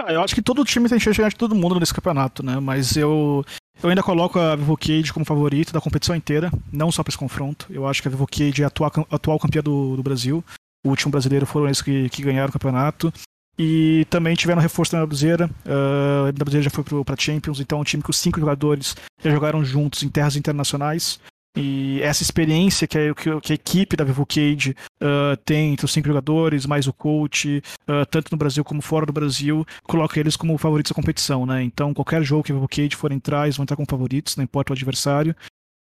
Ah, 0.02 0.12
eu 0.12 0.22
acho 0.22 0.36
que 0.36 0.42
todo 0.42 0.66
time 0.66 0.90
tem 0.90 1.00
chance 1.00 1.14
de 1.14 1.18
ganhar 1.18 1.30
de 1.30 1.38
todo 1.38 1.56
mundo 1.56 1.80
nesse 1.80 1.94
campeonato, 1.94 2.44
né? 2.44 2.60
Mas 2.60 2.98
eu, 2.98 3.46
eu 3.82 3.90
ainda 3.90 4.04
coloco 4.04 4.38
a 4.38 4.56
Vivo 4.56 4.76
Cage 4.76 5.14
como 5.14 5.26
favorito 5.26 5.72
da 5.72 5.80
competição 5.80 6.16
inteira, 6.16 6.52
não 6.72 6.92
só 6.92 7.02
para 7.02 7.12
esse 7.12 7.18
confronto. 7.18 7.68
Eu 7.70 7.88
acho 7.88 8.02
que 8.02 8.10
a 8.10 8.12
Vivo 8.12 8.28
Cage 8.28 8.62
é 8.62 8.66
a 8.66 8.68
atual, 8.68 8.92
atual 9.10 9.40
campeã 9.40 9.62
do, 9.62 9.96
do 9.96 10.04
Brasil 10.04 10.44
o 10.86 10.90
último 10.90 11.12
brasileiro 11.12 11.46
foram 11.46 11.66
eles 11.66 11.82
que, 11.82 12.08
que 12.10 12.22
ganharam 12.22 12.50
o 12.50 12.54
campeonato. 12.54 13.12
E 13.58 14.06
também 14.10 14.36
tiveram 14.36 14.62
reforço 14.62 14.92
da 14.92 15.06
Brasileira. 15.06 15.50
Uh, 15.66 16.28
a 16.28 16.32
Brasileira 16.32 16.64
já 16.64 16.70
foi 16.70 16.84
para 17.04 17.16
Champions, 17.18 17.60
então 17.60 17.80
é 17.80 17.82
um 17.82 17.86
time 17.86 18.04
que 18.04 18.10
os 18.10 18.18
cinco 18.18 18.40
jogadores 18.40 18.96
já 19.24 19.32
jogaram 19.32 19.64
juntos 19.64 20.04
em 20.04 20.10
terras 20.10 20.36
internacionais. 20.36 21.20
E 21.58 22.02
essa 22.02 22.22
experiência 22.22 22.86
que 22.86 22.98
a, 22.98 23.16
que 23.42 23.54
a 23.54 23.56
equipe 23.56 23.96
da 23.96 24.04
Vivo 24.04 24.24
uh, 24.24 25.38
tem 25.46 25.72
entre 25.72 25.86
os 25.86 25.94
cinco 25.94 26.08
jogadores, 26.08 26.66
mais 26.66 26.86
o 26.86 26.92
coach, 26.92 27.64
uh, 27.90 28.06
tanto 28.12 28.30
no 28.30 28.38
Brasil 28.38 28.64
como 28.64 28.82
fora 28.82 29.06
do 29.06 29.14
Brasil, 29.14 29.66
coloca 29.84 30.20
eles 30.20 30.36
como 30.36 30.58
favoritos 30.58 30.92
da 30.92 30.96
competição, 30.96 31.46
né? 31.46 31.64
Então, 31.64 31.94
qualquer 31.94 32.22
jogo 32.24 32.44
que 32.44 32.52
a 32.52 32.56
Vivo 32.56 32.68
for 32.98 33.14
entrar, 33.14 33.46
eles 33.46 33.56
vão 33.56 33.64
entrar 33.64 33.78
como 33.78 33.88
favoritos, 33.90 34.36
não 34.36 34.44
importa 34.44 34.74
o 34.74 34.76
adversário. 34.76 35.34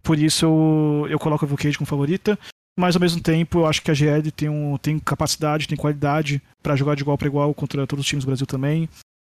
Por 0.00 0.16
isso, 0.16 0.46
eu, 0.46 1.06
eu 1.10 1.18
coloco 1.18 1.44
a 1.44 1.48
Vivo 1.48 1.76
como 1.76 1.86
favorita 1.86 2.38
mas 2.78 2.94
ao 2.94 3.00
mesmo 3.00 3.20
tempo 3.20 3.58
eu 3.58 3.66
acho 3.66 3.82
que 3.82 3.90
a 3.90 3.94
GL 3.94 4.30
tem, 4.30 4.48
um, 4.48 4.78
tem 4.78 5.00
capacidade, 5.00 5.66
tem 5.66 5.76
qualidade 5.76 6.40
para 6.62 6.76
jogar 6.76 6.94
de 6.94 7.02
igual 7.02 7.18
para 7.18 7.26
igual 7.26 7.52
contra 7.52 7.84
todos 7.88 8.04
os 8.04 8.08
times 8.08 8.24
do 8.24 8.28
Brasil 8.28 8.46
também. 8.46 8.88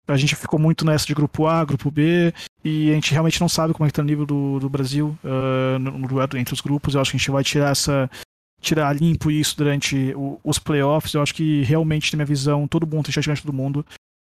A 0.07 0.15
gente 0.15 0.35
ficou 0.35 0.59
muito 0.59 0.85
nessa 0.85 1.07
de 1.07 1.15
grupo 1.15 1.47
A, 1.47 1.65
grupo 1.65 1.89
B, 1.89 2.31
e 2.63 2.91
a 2.91 2.93
gente 2.93 3.11
realmente 3.11 3.41
não 3.41 3.49
sabe 3.49 3.73
como 3.73 3.85
é 3.85 3.89
que 3.89 3.93
tá 3.93 4.03
o 4.03 4.05
nível 4.05 4.27
do, 4.27 4.59
do 4.59 4.69
Brasil 4.69 5.17
uh, 5.23 5.79
no 5.79 6.07
duelo 6.07 6.37
entre 6.37 6.53
os 6.53 6.61
grupos. 6.61 6.93
Eu 6.93 7.01
acho 7.01 7.11
que 7.11 7.17
a 7.17 7.19
gente 7.19 7.31
vai 7.31 7.43
tirar 7.43 7.71
essa. 7.71 8.09
tirar 8.61 8.95
limpo 8.95 9.31
isso 9.31 9.57
durante 9.57 10.13
o, 10.15 10.39
os 10.43 10.59
playoffs. 10.59 11.13
Eu 11.13 11.21
acho 11.21 11.33
que 11.33 11.63
realmente, 11.63 12.13
na 12.13 12.17
minha 12.17 12.25
visão, 12.25 12.67
todo 12.67 12.85
mundo 12.85 13.05
tem 13.05 13.13
chance 13.13 13.41
de 13.41 13.41
todo 13.41 13.55
mundo. 13.55 13.85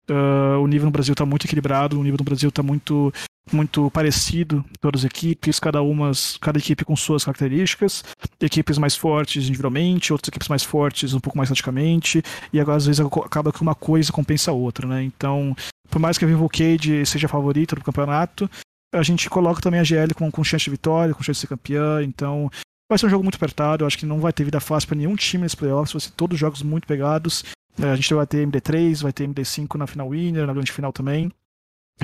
Uh, 0.10 0.60
o 0.60 0.68
nível 0.68 0.86
no 0.86 0.92
Brasil 0.92 1.14
está 1.14 1.26
muito 1.26 1.46
equilibrado, 1.46 1.98
o 1.98 2.04
nível 2.04 2.18
no 2.18 2.26
Brasil 2.26 2.50
está 2.50 2.62
muito 2.62 3.14
muito 3.52 3.92
parecido 3.92 4.64
todas 4.80 5.02
as 5.02 5.06
equipes, 5.06 5.60
cada 5.60 5.82
uma, 5.82 6.12
cada 6.40 6.58
equipe 6.58 6.86
com 6.86 6.96
suas 6.96 7.26
características, 7.26 8.04
equipes 8.40 8.78
mais 8.78 8.96
fortes 8.96 9.44
individualmente, 9.44 10.14
outras 10.14 10.30
equipes 10.30 10.48
mais 10.48 10.64
fortes 10.64 11.14
um 11.14 11.20
pouco 11.20 11.38
mais 11.38 11.50
taticamente, 11.50 12.24
e 12.52 12.60
agora 12.60 12.78
às 12.78 12.86
vezes 12.86 13.02
acaba 13.02 13.52
que 13.52 13.62
uma 13.62 13.76
coisa 13.76 14.12
compensa 14.12 14.52
a 14.52 14.54
outra, 14.54 14.88
né? 14.88 15.04
Então, 15.04 15.56
por 15.90 16.00
mais 16.00 16.18
que 16.18 16.26
a 16.26 16.28
Vivo 16.28 16.50
Cade 16.50 17.06
seja 17.06 17.28
a 17.28 17.30
favorita 17.30 17.76
do 17.76 17.84
campeonato, 17.84 18.50
a 18.94 19.04
gente 19.04 19.30
coloca 19.30 19.62
também 19.62 19.80
a 19.80 19.84
GL 19.84 20.14
com, 20.16 20.32
com 20.32 20.44
chance 20.44 20.66
de 20.66 20.72
vitória, 20.72 21.14
com 21.14 21.24
chance 21.24 21.38
de 21.38 21.42
ser 21.42 21.48
campeã, 21.48 22.02
então 22.04 22.50
vai 22.90 22.98
ser 22.98 23.08
um 23.08 23.10
jogo 23.10 23.24
muito 23.24 23.36
apertado, 23.36 23.84
eu 23.84 23.88
acho 23.88 23.98
que 23.98 24.06
não 24.06 24.20
vai 24.20 24.32
ter 24.32 24.44
vida 24.44 24.60
fácil 24.60 24.88
para 24.88 24.98
nenhum 24.98 25.16
time 25.16 25.44
nesse 25.44 25.58
playoffs, 25.58 25.94
vai 25.94 26.02
ser 26.02 26.12
todos 26.12 26.40
jogos 26.40 26.62
muito 26.62 26.88
pegados. 26.88 27.44
A 27.78 27.96
gente 27.96 28.14
vai 28.14 28.28
ter 28.28 28.48
MD3, 28.48 29.02
vai 29.02 29.14
ter 29.14 29.28
MD5 29.28 29.76
na 29.76 29.88
final 29.88 30.10
winner, 30.10 30.46
na 30.46 30.54
grande 30.54 30.72
final 30.72 30.94
também. 30.94 31.32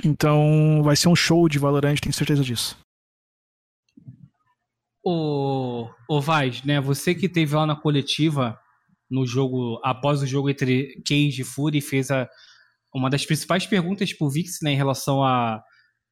Então 0.04 0.82
vai 0.84 0.96
ser 0.96 1.10
um 1.10 1.16
show 1.16 1.48
de 1.48 1.60
Valorant, 1.60 2.00
tenho 2.00 2.14
certeza 2.14 2.44
disso. 2.44 2.78
O, 5.04 5.88
o 6.10 6.22
Vaz, 6.22 6.64
né? 6.64 6.80
Você 6.82 7.16
que 7.16 7.30
teve 7.30 7.56
lá 7.56 7.66
na 7.66 7.76
coletiva 7.76 8.58
no 9.10 9.26
jogo, 9.26 9.80
após 9.84 10.22
o 10.22 10.28
jogo 10.28 10.50
entre 10.50 11.02
Cage 11.06 11.42
e 11.42 11.44
Fury, 11.44 11.82
fez 11.82 12.12
a, 12.12 12.30
uma 12.94 13.10
das 13.10 13.26
principais 13.26 13.66
perguntas 13.66 14.14
pro 14.14 14.30
Vix, 14.30 14.60
né, 14.62 14.72
em 14.72 14.76
relação 14.76 15.24
a, 15.24 15.62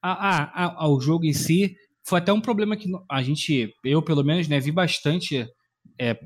a, 0.02 0.66
a, 0.66 0.84
ao 0.84 1.00
jogo 1.00 1.26
em 1.26 1.34
si. 1.34 1.76
foi 2.08 2.20
até 2.20 2.34
um 2.34 2.42
problema 2.42 2.76
que 2.76 2.90
a 3.10 3.22
gente, 3.22 3.72
eu 3.84 4.02
pelo 4.02 4.24
menos, 4.24 4.48
né, 4.48 4.60
vi 4.60 4.72
bastante 4.72 5.48
é, 6.00 6.18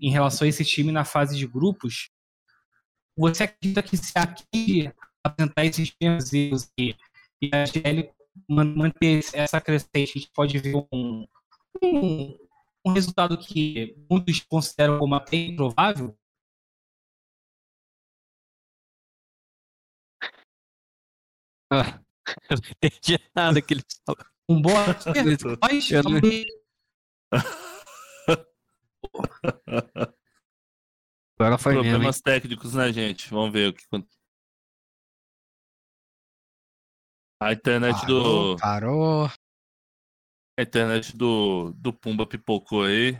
em 0.00 0.10
relação 0.10 0.44
a 0.44 0.48
esse 0.48 0.64
time 0.64 0.92
na 0.92 1.04
fase 1.04 1.36
de 1.36 1.46
grupos. 1.46 2.10
Você 3.18 3.42
acredita 3.42 3.82
que 3.82 3.96
se 3.96 4.12
aqui 4.16 4.92
apresentar 5.24 5.64
esses 5.64 5.92
erros 6.00 6.32
e, 6.78 6.94
e 7.42 7.50
a 7.52 7.66
GL 7.66 8.12
manter 8.48 9.24
essa 9.34 9.60
crescente, 9.60 9.90
a 9.96 10.06
gente 10.20 10.30
pode 10.32 10.56
ver 10.58 10.76
um, 10.92 11.26
um, 11.82 12.38
um 12.86 12.92
resultado 12.92 13.36
que 13.36 13.96
muitos 14.08 14.38
consideram 14.40 15.00
como 15.00 15.16
até 15.16 15.36
improvável? 15.36 16.16
Ah, 21.72 22.00
eu 22.50 22.56
não 22.56 22.70
entendi 22.70 23.18
nada 23.34 23.60
que 23.60 23.74
eles 23.74 23.84
falaram. 24.06 24.30
Um 24.48 24.62
bom 24.62 24.70
nós 24.76 25.04
não- 26.04 26.20
Agora 31.38 31.56
foi 31.56 31.74
mesmo. 31.74 31.86
hein? 31.86 31.92
Problemas 31.92 32.20
técnicos, 32.20 32.74
né, 32.74 32.92
gente? 32.92 33.30
Vamos 33.30 33.52
ver 33.52 33.68
o 33.68 33.72
que 33.72 33.84
acontece. 33.84 34.18
A 37.40 37.52
internet 37.52 38.00
Parou, 38.00 38.56
do. 38.56 38.56
parou. 38.60 39.26
A 40.58 40.62
internet 40.62 41.16
do, 41.16 41.72
do 41.76 41.92
Pumba 41.92 42.26
pipocou 42.26 42.82
aí. 42.82 43.16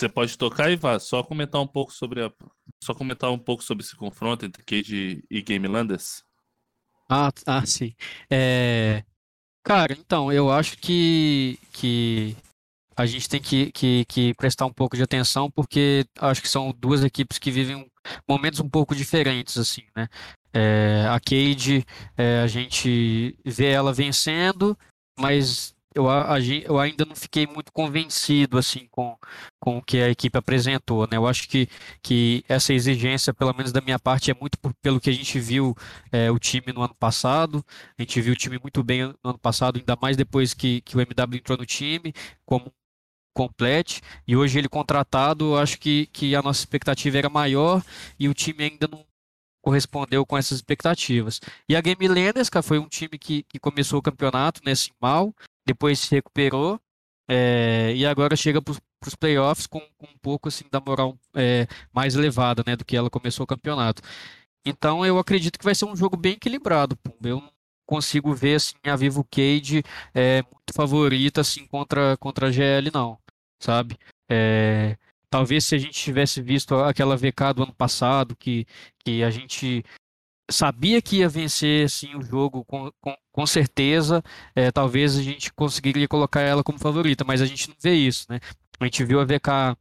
Você 0.00 0.08
pode 0.08 0.38
tocar 0.38 0.70
e 0.70 0.76
vá, 0.76 1.00
só 1.00 1.24
comentar 1.24 1.60
um 1.60 1.66
pouco 1.66 1.90
sobre 1.90 2.24
a, 2.24 2.32
só 2.80 2.94
comentar 2.94 3.32
um 3.32 3.38
pouco 3.38 3.64
sobre 3.64 3.82
esse 3.82 3.96
confronto 3.96 4.46
entre 4.46 4.62
Cage 4.62 5.24
e 5.28 5.42
Game 5.42 5.66
Landers. 5.66 6.22
Ah, 7.10 7.32
ah, 7.46 7.66
sim. 7.66 7.96
É, 8.30 9.02
Cara, 9.68 9.92
então, 9.92 10.32
eu 10.32 10.50
acho 10.50 10.78
que, 10.78 11.58
que 11.74 12.34
a 12.96 13.04
gente 13.04 13.28
tem 13.28 13.38
que, 13.38 13.70
que, 13.70 14.02
que 14.06 14.32
prestar 14.32 14.64
um 14.64 14.72
pouco 14.72 14.96
de 14.96 15.02
atenção, 15.02 15.50
porque 15.50 16.06
acho 16.18 16.40
que 16.40 16.48
são 16.48 16.72
duas 16.72 17.04
equipes 17.04 17.38
que 17.38 17.50
vivem 17.50 17.86
momentos 18.26 18.60
um 18.60 18.68
pouco 18.68 18.96
diferentes, 18.96 19.58
assim, 19.58 19.82
né? 19.94 20.08
É, 20.54 21.04
a 21.10 21.20
Cade, 21.20 21.84
é, 22.16 22.40
a 22.40 22.46
gente 22.46 23.38
vê 23.44 23.66
ela 23.66 23.92
vencendo, 23.92 24.74
mas 25.20 25.74
eu, 25.94 26.06
eu 26.64 26.78
ainda 26.78 27.04
não 27.04 27.16
fiquei 27.16 27.46
muito 27.46 27.72
convencido, 27.72 28.58
assim, 28.58 28.86
com, 28.90 29.16
com 29.58 29.78
o 29.78 29.82
que 29.82 29.98
a 29.98 30.10
equipe 30.10 30.36
apresentou, 30.38 31.02
né? 31.10 31.16
Eu 31.16 31.26
acho 31.26 31.48
que, 31.48 31.68
que 32.02 32.44
essa 32.48 32.72
exigência, 32.72 33.32
pelo 33.34 33.52
menos 33.54 33.72
da 33.72 33.80
minha 33.80 33.98
parte, 33.98 34.30
é 34.30 34.34
muito 34.34 34.58
por- 34.58 34.74
pelo 34.82 35.00
que 35.00 35.10
a 35.10 35.12
gente 35.12 35.38
viu 35.40 35.74
é, 36.12 36.30
o 36.30 36.38
time 36.38 36.72
no 36.72 36.82
ano 36.82 36.94
passado. 36.94 37.64
A 37.98 38.02
gente 38.02 38.20
viu 38.20 38.32
o 38.34 38.36
time 38.36 38.58
muito 38.60 38.82
bem 38.84 39.04
no 39.06 39.30
ano 39.30 39.38
passado, 39.38 39.78
ainda 39.78 39.96
mais 40.00 40.16
depois 40.16 40.54
que, 40.54 40.80
que 40.82 40.96
o 40.96 41.00
MW 41.00 41.38
entrou 41.38 41.58
no 41.58 41.66
time, 41.66 42.12
como 42.44 42.72
complete. 43.34 44.00
E 44.26 44.36
hoje 44.36 44.58
ele 44.58 44.68
contratado, 44.68 45.56
acho 45.56 45.78
que, 45.78 46.06
que 46.06 46.34
a 46.34 46.42
nossa 46.42 46.60
expectativa 46.60 47.18
era 47.18 47.30
maior 47.30 47.82
e 48.18 48.28
o 48.28 48.34
time 48.34 48.64
ainda 48.64 48.88
não 48.88 49.04
correspondeu 49.62 50.24
com 50.24 50.36
essas 50.36 50.58
expectativas. 50.58 51.40
E 51.68 51.76
a 51.76 51.80
Game 51.80 52.08
Landers, 52.08 52.48
cara, 52.48 52.62
foi 52.62 52.78
um 52.78 52.88
time 52.88 53.18
que, 53.18 53.42
que 53.44 53.58
começou 53.58 53.98
o 53.98 54.02
campeonato 54.02 54.60
né, 54.64 54.72
assim, 54.72 54.90
mal, 55.00 55.34
depois 55.68 55.98
se 56.00 56.14
recuperou. 56.14 56.80
é, 57.28 57.92
e 57.94 58.06
agora 58.06 58.34
chega 58.36 58.60
para 58.62 58.74
os 59.06 59.14
playoffs 59.14 59.66
com, 59.66 59.80
com 59.98 60.06
um 60.06 60.18
pouco 60.20 60.48
assim 60.48 60.64
da 60.70 60.80
moral 60.80 61.16
é, 61.34 61.66
mais 61.92 62.14
elevada 62.16 62.64
né, 62.66 62.74
do 62.74 62.84
que 62.84 62.96
ela 62.96 63.10
começou 63.10 63.44
o 63.44 63.46
campeonato. 63.46 64.02
Então 64.64 65.04
eu 65.04 65.18
acredito 65.18 65.58
que 65.58 65.64
vai 65.64 65.74
ser 65.74 65.84
um 65.84 65.96
jogo 65.96 66.16
bem 66.16 66.32
equilibrado. 66.34 66.98
Eu 67.22 67.40
não 67.40 67.52
consigo 67.86 68.34
ver 68.34 68.56
assim, 68.56 68.74
a 68.84 68.96
Vivo 68.96 69.24
Cage 69.30 69.82
é, 70.14 70.42
muito 70.42 70.72
favorita 70.74 71.40
assim, 71.42 71.66
contra, 71.66 72.16
contra 72.18 72.48
a 72.48 72.50
GL, 72.50 72.90
não. 72.92 73.18
Sabe? 73.60 73.98
É, 74.30 74.96
talvez 75.30 75.64
se 75.66 75.74
a 75.74 75.78
gente 75.78 75.92
tivesse 75.92 76.40
visto 76.42 76.74
aquela 76.76 77.16
VK 77.16 77.54
do 77.54 77.62
ano 77.64 77.74
passado, 77.74 78.36
que, 78.36 78.66
que 79.04 79.22
a 79.22 79.30
gente 79.30 79.84
sabia 80.50 81.02
que 81.02 81.18
ia 81.18 81.28
vencer 81.28 81.86
assim, 81.86 82.14
o 82.14 82.22
jogo 82.22 82.64
com, 82.64 82.90
com, 83.00 83.14
com 83.32 83.46
certeza, 83.46 84.22
é, 84.54 84.70
talvez 84.70 85.16
a 85.16 85.22
gente 85.22 85.52
conseguiria 85.52 86.08
colocar 86.08 86.40
ela 86.40 86.64
como 86.64 86.78
favorita, 86.78 87.24
mas 87.24 87.42
a 87.42 87.46
gente 87.46 87.68
não 87.68 87.76
vê 87.80 87.94
isso, 87.94 88.26
né? 88.28 88.40
A 88.80 88.84
gente 88.84 89.04
viu 89.04 89.20
a 89.20 89.24
VK 89.24 89.76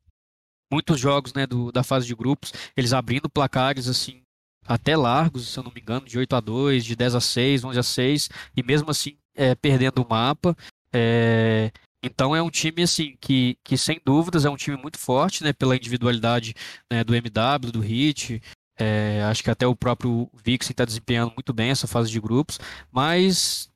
muitos 0.72 1.00
jogos 1.00 1.34
né, 1.34 1.48
do, 1.48 1.72
da 1.72 1.84
fase 1.84 2.06
de 2.06 2.16
grupos, 2.16 2.52
eles 2.76 2.94
abrindo 2.94 3.30
placares 3.30 3.88
assim 3.88 4.22
até 4.68 4.98
largos, 4.98 5.48
se 5.48 5.58
eu 5.58 5.64
não 5.64 5.72
me 5.74 5.80
engano, 5.80 6.06
de 6.06 6.18
8 6.18 6.36
a 6.36 6.40
2, 6.42 6.84
de 6.84 6.96
10 6.96 7.16
a 7.16 7.22
6, 7.22 7.64
11 7.64 7.80
a 7.80 7.84
6, 7.84 8.30
e 8.56 8.64
mesmo 8.64 8.92
assim 8.92 9.18
é, 9.34 9.56
perdendo 9.56 10.04
o 10.04 10.10
mapa. 10.10 10.56
É, 10.92 11.72
então 12.04 12.36
é 12.36 12.42
um 12.42 12.50
time 12.50 12.84
assim 12.84 13.16
que, 13.20 13.58
que 13.64 13.78
sem 13.78 14.00
dúvidas 14.06 14.46
é 14.46 14.50
um 14.50 14.58
time 14.58 14.76
muito 14.76 14.98
forte, 14.98 15.44
né, 15.44 15.54
pela 15.54 15.76
individualidade 15.76 16.54
né, 16.92 17.04
do 17.04 17.16
MW, 17.16 17.72
do 17.72 17.80
Hit. 17.80 18.42
É, 18.80 19.24
acho 19.24 19.44
que 19.44 19.50
até 19.50 19.66
o 19.68 19.76
próprio 19.76 20.30
Vixen 20.44 20.72
está 20.72 20.86
desempenhando 20.86 21.34
muito 21.34 21.54
bem 21.54 21.70
essa 21.72 21.88
fase 21.88 22.12
de 22.12 22.20
grupos, 22.20 22.60
mas 22.92 23.72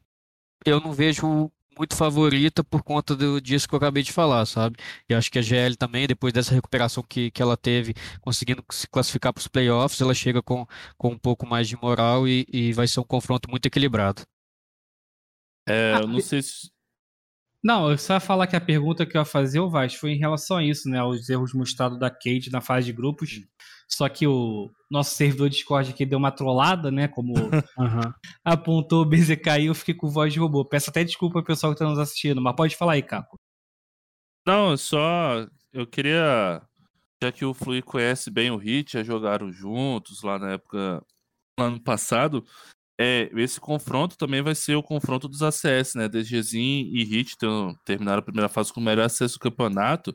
eu 0.65 0.79
não 0.81 0.93
vejo 0.93 1.51
muito 1.77 1.95
favorita 1.95 2.63
por 2.63 2.83
conta 2.83 3.15
do, 3.15 3.41
disso 3.41 3.67
que 3.67 3.73
eu 3.75 3.77
acabei 3.77 4.03
de 4.03 4.11
falar, 4.11 4.45
sabe? 4.45 4.77
E 5.09 5.13
acho 5.13 5.31
que 5.31 5.39
a 5.39 5.41
GL 5.41 5.75
também, 5.75 6.07
depois 6.07 6.33
dessa 6.33 6.53
recuperação 6.53 7.03
que, 7.03 7.31
que 7.31 7.41
ela 7.41 7.57
teve, 7.57 7.93
conseguindo 8.21 8.63
se 8.71 8.87
classificar 8.87 9.33
para 9.33 9.41
os 9.41 9.47
playoffs, 9.47 10.01
ela 10.01 10.13
chega 10.13 10.41
com, 10.43 10.65
com 10.97 11.09
um 11.09 11.17
pouco 11.17 11.47
mais 11.47 11.67
de 11.67 11.75
moral 11.81 12.27
e, 12.27 12.45
e 12.51 12.73
vai 12.73 12.87
ser 12.87 12.99
um 12.99 13.03
confronto 13.03 13.49
muito 13.49 13.65
equilibrado. 13.65 14.23
É, 15.67 15.93
Ah, 15.95 16.01
eu 16.01 16.07
não 16.07 16.19
sei 16.19 16.41
se. 16.41 16.71
Não, 17.63 17.91
eu 17.91 17.97
só 17.97 18.15
ia 18.15 18.19
falar 18.19 18.47
que 18.47 18.55
a 18.55 18.61
pergunta 18.61 19.05
que 19.05 19.15
eu 19.15 19.21
ia 19.21 19.25
fazer, 19.25 19.59
o 19.59 19.69
Vaz, 19.69 19.93
foi 19.93 20.11
em 20.13 20.17
relação 20.17 20.57
a 20.57 20.63
isso, 20.63 20.89
né? 20.89 20.99
Aos 20.99 21.29
erros 21.29 21.53
mostrados 21.53 21.99
da 21.99 22.09
Kate 22.09 22.51
na 22.51 22.59
fase 22.59 22.87
de 22.87 22.93
grupos. 22.93 23.39
Só 23.87 24.07
que 24.09 24.25
o 24.25 24.71
nosso 24.89 25.13
servidor 25.15 25.49
Discord 25.49 25.91
aqui 25.91 26.05
deu 26.05 26.17
uma 26.17 26.31
trollada, 26.31 26.89
né? 26.89 27.07
Como 27.07 27.33
Aham. 27.77 28.13
apontou 28.43 29.03
o 29.03 29.05
BZK 29.05 29.59
e 29.59 29.65
eu 29.65 29.75
fiquei 29.75 29.93
com 29.93 30.09
voz 30.09 30.33
de 30.33 30.39
robô. 30.39 30.65
Peço 30.65 30.89
até 30.89 31.03
desculpa 31.03 31.39
ao 31.39 31.45
pessoal 31.45 31.73
que 31.73 31.79
tá 31.79 31.85
nos 31.85 31.99
assistindo, 31.99 32.41
mas 32.41 32.55
pode 32.55 32.75
falar 32.75 32.93
aí, 32.93 33.03
Caco. 33.03 33.37
Não, 34.47 34.71
eu 34.71 34.77
só. 34.77 35.45
Eu 35.71 35.85
queria. 35.85 36.61
Já 37.21 37.31
que 37.31 37.45
o 37.45 37.53
Flui 37.53 37.81
conhece 37.83 38.31
bem 38.31 38.49
o 38.49 38.57
Hit, 38.57 38.93
já 38.93 39.03
jogaram 39.03 39.51
juntos 39.51 40.23
lá 40.23 40.39
na 40.39 40.53
época. 40.53 41.05
Lá 41.59 41.69
no 41.69 41.79
passado. 41.79 42.43
É, 43.03 43.31
esse 43.37 43.59
confronto 43.59 44.15
também 44.15 44.43
vai 44.43 44.53
ser 44.53 44.75
o 44.75 44.83
confronto 44.83 45.27
dos 45.27 45.41
ACS, 45.41 45.95
né? 45.95 46.07
DGZin 46.07 46.91
e 46.93 47.03
Hit 47.03 47.35
ter- 47.35 47.47
terminaram 47.83 48.19
a 48.19 48.21
primeira 48.21 48.47
fase 48.47 48.71
com 48.71 48.79
o 48.79 48.83
melhor 48.83 49.05
acesso 49.05 49.39
do 49.39 49.39
campeonato. 49.39 50.13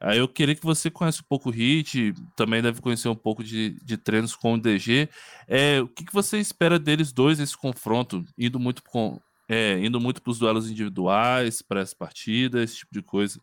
Aí 0.00 0.18
eu 0.18 0.26
queria 0.26 0.56
que 0.56 0.64
você 0.64 0.90
conhece 0.90 1.20
um 1.20 1.26
pouco 1.28 1.48
o 1.48 1.52
Hit, 1.52 2.12
também 2.36 2.60
deve 2.60 2.80
conhecer 2.80 3.08
um 3.08 3.14
pouco 3.14 3.44
de, 3.44 3.76
de 3.84 3.96
treinos 3.96 4.34
com 4.34 4.54
o 4.54 4.58
DG. 4.60 5.08
É, 5.46 5.80
o 5.80 5.86
que, 5.86 6.04
que 6.04 6.12
você 6.12 6.38
espera 6.38 6.76
deles 6.76 7.12
dois 7.12 7.38
nesse 7.38 7.56
confronto? 7.56 8.24
Indo 8.36 8.58
muito 8.58 8.82
com, 8.82 9.20
é, 9.48 9.78
indo 9.78 10.00
muito 10.00 10.20
para 10.20 10.32
os 10.32 10.38
duelos 10.40 10.68
individuais, 10.68 11.62
para 11.62 11.82
as 11.82 11.94
partidas, 11.94 12.70
esse 12.70 12.78
tipo 12.78 12.94
de 12.94 13.02
coisa. 13.02 13.40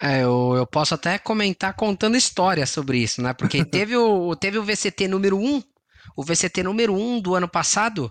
É, 0.00 0.22
eu, 0.22 0.54
eu 0.56 0.66
posso 0.66 0.94
até 0.94 1.18
comentar 1.18 1.74
contando 1.74 2.16
história 2.16 2.66
sobre 2.66 2.98
isso, 2.98 3.20
né? 3.20 3.34
Porque 3.34 3.64
teve 3.66 3.94
o, 3.96 4.34
teve 4.34 4.58
o 4.58 4.64
VCT 4.64 5.08
número 5.08 5.38
1, 5.38 5.62
o 6.16 6.24
VCT 6.24 6.62
número 6.62 6.94
1 6.94 7.20
do 7.20 7.34
ano 7.34 7.48
passado, 7.48 8.10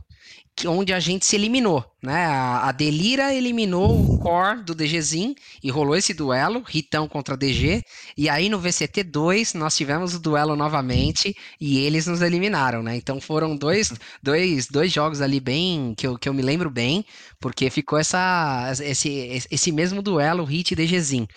que, 0.57 0.67
onde 0.67 0.91
a 0.91 0.99
gente 0.99 1.23
se 1.23 1.35
eliminou, 1.35 1.85
né? 2.01 2.25
A, 2.25 2.69
a 2.69 2.71
Delira 2.71 3.31
eliminou 3.31 4.15
o 4.15 4.17
core 4.17 4.63
do 4.63 4.73
DGZin 4.73 5.35
e 5.63 5.69
rolou 5.69 5.95
esse 5.95 6.15
duelo, 6.15 6.63
Ritão 6.65 7.07
contra 7.07 7.37
DG. 7.37 7.83
E 8.17 8.27
aí 8.27 8.49
no 8.49 8.59
VCT 8.59 9.03
2 9.03 9.53
nós 9.53 9.77
tivemos 9.77 10.15
o 10.15 10.19
duelo 10.19 10.55
novamente 10.55 11.35
e 11.61 11.77
eles 11.77 12.07
nos 12.07 12.23
eliminaram, 12.23 12.81
né? 12.81 12.95
Então 12.97 13.21
foram 13.21 13.55
dois, 13.55 13.93
dois, 14.21 14.67
dois 14.67 14.91
jogos 14.91 15.21
ali 15.21 15.39
bem 15.39 15.93
que 15.95 16.07
eu, 16.07 16.17
que 16.17 16.27
eu 16.27 16.33
me 16.33 16.41
lembro 16.41 16.71
bem, 16.71 17.05
porque 17.39 17.69
ficou 17.69 17.99
essa, 17.99 18.73
esse, 18.81 19.43
esse 19.51 19.71
mesmo 19.71 20.01
duelo, 20.01 20.43
Hit 20.43 20.71
e 20.71 20.75
DGZin. 20.75 21.27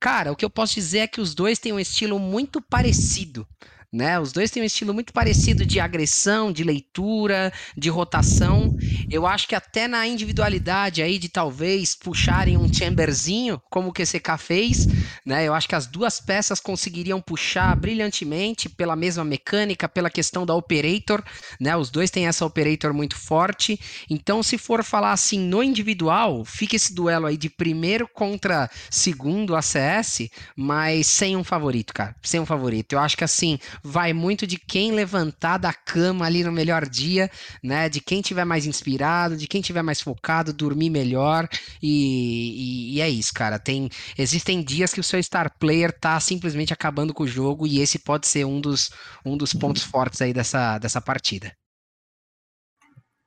Cara, 0.00 0.32
o 0.32 0.36
que 0.36 0.44
eu 0.44 0.50
posso 0.50 0.74
dizer 0.74 0.98
é 0.98 1.06
que 1.06 1.20
os 1.20 1.32
dois 1.32 1.60
têm 1.60 1.72
um 1.72 1.78
estilo 1.78 2.18
muito 2.18 2.60
parecido. 2.60 3.46
Né? 3.94 4.18
Os 4.18 4.32
dois 4.32 4.50
têm 4.50 4.60
um 4.60 4.66
estilo 4.66 4.92
muito 4.92 5.12
parecido 5.12 5.64
de 5.64 5.78
agressão, 5.78 6.50
de 6.52 6.64
leitura, 6.64 7.52
de 7.76 7.88
rotação. 7.88 8.74
Eu 9.08 9.24
acho 9.24 9.46
que 9.46 9.54
até 9.54 9.86
na 9.86 10.04
individualidade 10.04 11.00
aí 11.00 11.16
de 11.16 11.28
talvez 11.28 11.94
puxarem 11.94 12.56
um 12.56 12.66
chamberzinho, 12.70 13.62
como 13.70 13.90
o 13.90 13.92
QCK 13.92 14.36
fez, 14.36 14.88
né? 15.24 15.46
Eu 15.46 15.54
acho 15.54 15.68
que 15.68 15.76
as 15.76 15.86
duas 15.86 16.18
peças 16.18 16.58
conseguiriam 16.58 17.20
puxar 17.20 17.72
brilhantemente 17.76 18.68
pela 18.68 18.96
mesma 18.96 19.24
mecânica, 19.24 19.88
pela 19.88 20.10
questão 20.10 20.44
da 20.44 20.56
operator, 20.56 21.22
né? 21.60 21.76
Os 21.76 21.88
dois 21.88 22.10
têm 22.10 22.26
essa 22.26 22.44
operator 22.44 22.92
muito 22.92 23.14
forte. 23.16 23.78
Então, 24.10 24.42
se 24.42 24.58
for 24.58 24.82
falar 24.82 25.12
assim 25.12 25.38
no 25.38 25.62
individual, 25.62 26.44
fica 26.44 26.74
esse 26.74 26.92
duelo 26.92 27.26
aí 27.26 27.36
de 27.36 27.48
primeiro 27.48 28.08
contra 28.08 28.68
segundo 28.90 29.54
ACS, 29.54 30.28
mas 30.56 31.06
sem 31.06 31.36
um 31.36 31.44
favorito, 31.44 31.94
cara. 31.94 32.16
Sem 32.22 32.40
um 32.40 32.46
favorito. 32.46 32.94
Eu 32.94 32.98
acho 32.98 33.16
que 33.16 33.22
assim, 33.24 33.58
vai 33.84 34.14
muito 34.14 34.46
de 34.46 34.58
quem 34.58 34.92
levantar 34.92 35.58
da 35.58 35.72
cama 35.72 36.24
ali 36.24 36.42
no 36.42 36.50
melhor 36.50 36.88
dia, 36.88 37.30
né? 37.62 37.86
De 37.88 38.00
quem 38.00 38.22
tiver 38.22 38.46
mais 38.46 38.64
inspirado, 38.64 39.36
de 39.36 39.46
quem 39.46 39.60
tiver 39.60 39.82
mais 39.82 40.00
focado, 40.00 40.54
dormir 40.54 40.88
melhor. 40.88 41.46
E, 41.82 42.92
e, 42.92 42.94
e 42.94 43.00
é 43.02 43.08
isso, 43.10 43.34
cara. 43.34 43.58
Tem, 43.58 43.90
existem 44.16 44.62
dias 44.62 44.94
que 44.94 45.00
o 45.00 45.04
seu 45.04 45.22
star 45.22 45.58
player 45.58 45.92
tá 45.92 46.18
simplesmente 46.18 46.72
acabando 46.72 47.12
com 47.12 47.24
o 47.24 47.28
jogo, 47.28 47.66
e 47.66 47.80
esse 47.80 47.98
pode 47.98 48.26
ser 48.26 48.46
um 48.46 48.58
dos, 48.58 48.90
um 49.24 49.36
dos 49.36 49.52
pontos 49.52 49.82
fortes 49.82 50.22
aí 50.22 50.32
dessa, 50.32 50.78
dessa 50.78 51.00
partida. 51.00 51.54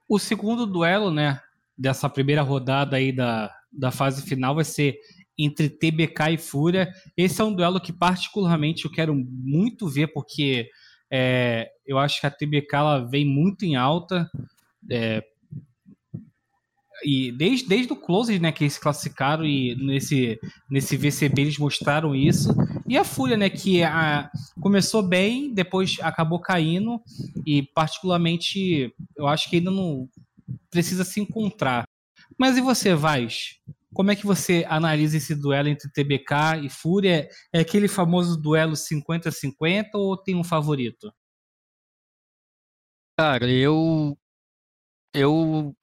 O 0.09 0.17
segundo 0.17 0.65
duelo, 0.65 1.11
né, 1.11 1.39
dessa 1.77 2.09
primeira 2.09 2.41
rodada 2.41 2.95
aí 2.95 3.11
da, 3.11 3.53
da 3.71 3.91
fase 3.91 4.23
final 4.23 4.55
vai 4.55 4.63
ser 4.63 4.95
entre 5.37 5.69
TBK 5.69 6.31
e 6.33 6.37
Fúria. 6.37 6.91
Esse 7.15 7.41
é 7.41 7.43
um 7.43 7.53
duelo 7.53 7.79
que 7.79 7.93
particularmente 7.93 8.85
eu 8.85 8.91
quero 8.91 9.13
muito 9.15 9.87
ver, 9.87 10.07
porque 10.07 10.69
é, 11.11 11.69
eu 11.85 11.97
acho 11.97 12.19
que 12.19 12.27
a 12.27 12.31
TBK 12.31 12.75
ela 12.75 12.99
vem 12.99 13.25
muito 13.25 13.63
em 13.63 13.75
alta. 13.75 14.29
É, 14.91 15.23
e 17.03 17.31
desde, 17.31 17.67
desde 17.67 17.93
o 17.93 17.95
close, 17.95 18.39
né, 18.39 18.51
que 18.51 18.63
eles 18.63 18.77
classificaram 18.77 19.45
e 19.45 19.75
nesse, 19.75 20.39
nesse 20.69 20.97
VCB 20.97 21.41
eles 21.43 21.57
mostraram 21.57 22.15
isso. 22.15 22.49
E 22.87 22.97
a 22.97 23.03
Fúria, 23.03 23.37
né, 23.37 23.49
que 23.49 23.83
a, 23.83 24.29
começou 24.59 25.03
bem, 25.03 25.53
depois 25.53 25.97
acabou 26.01 26.39
caindo 26.39 26.99
e 27.45 27.61
particularmente 27.61 28.93
eu 29.15 29.27
acho 29.27 29.49
que 29.49 29.57
ainda 29.57 29.69
não 29.69 30.09
precisa 30.71 31.03
se 31.03 31.19
encontrar. 31.19 31.85
Mas 32.37 32.57
e 32.57 32.61
você, 32.61 32.95
Vaz? 32.95 33.59
Como 33.97 34.11
é 34.11 34.15
que 34.15 34.27
você 34.27 34.63
analisa 34.69 35.17
esse 35.17 35.33
duelo 35.33 35.69
entre 35.69 35.91
TBK 35.91 36.63
e 36.63 36.69
Fúria? 36.69 37.27
É 37.51 37.61
aquele 37.61 37.87
famoso 37.87 38.39
duelo 38.39 38.73
50-50 38.73 39.95
ou 39.95 40.15
tem 40.15 40.35
um 40.35 40.43
favorito? 40.43 41.11
Cara, 43.19 43.49
eu. 43.49 44.15
Eu. 45.11 45.75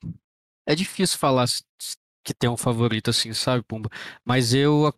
É 0.65 0.77
difícil 0.77 1.19
falar 1.19 1.45
que 2.25 2.33
tem 2.33 2.49
um 2.49 2.57
favorito 2.57 3.11
assim, 3.11 3.33
sabe, 3.33 3.65
Pumba? 3.65 3.91
Mas 4.25 4.55
eu. 4.55 4.95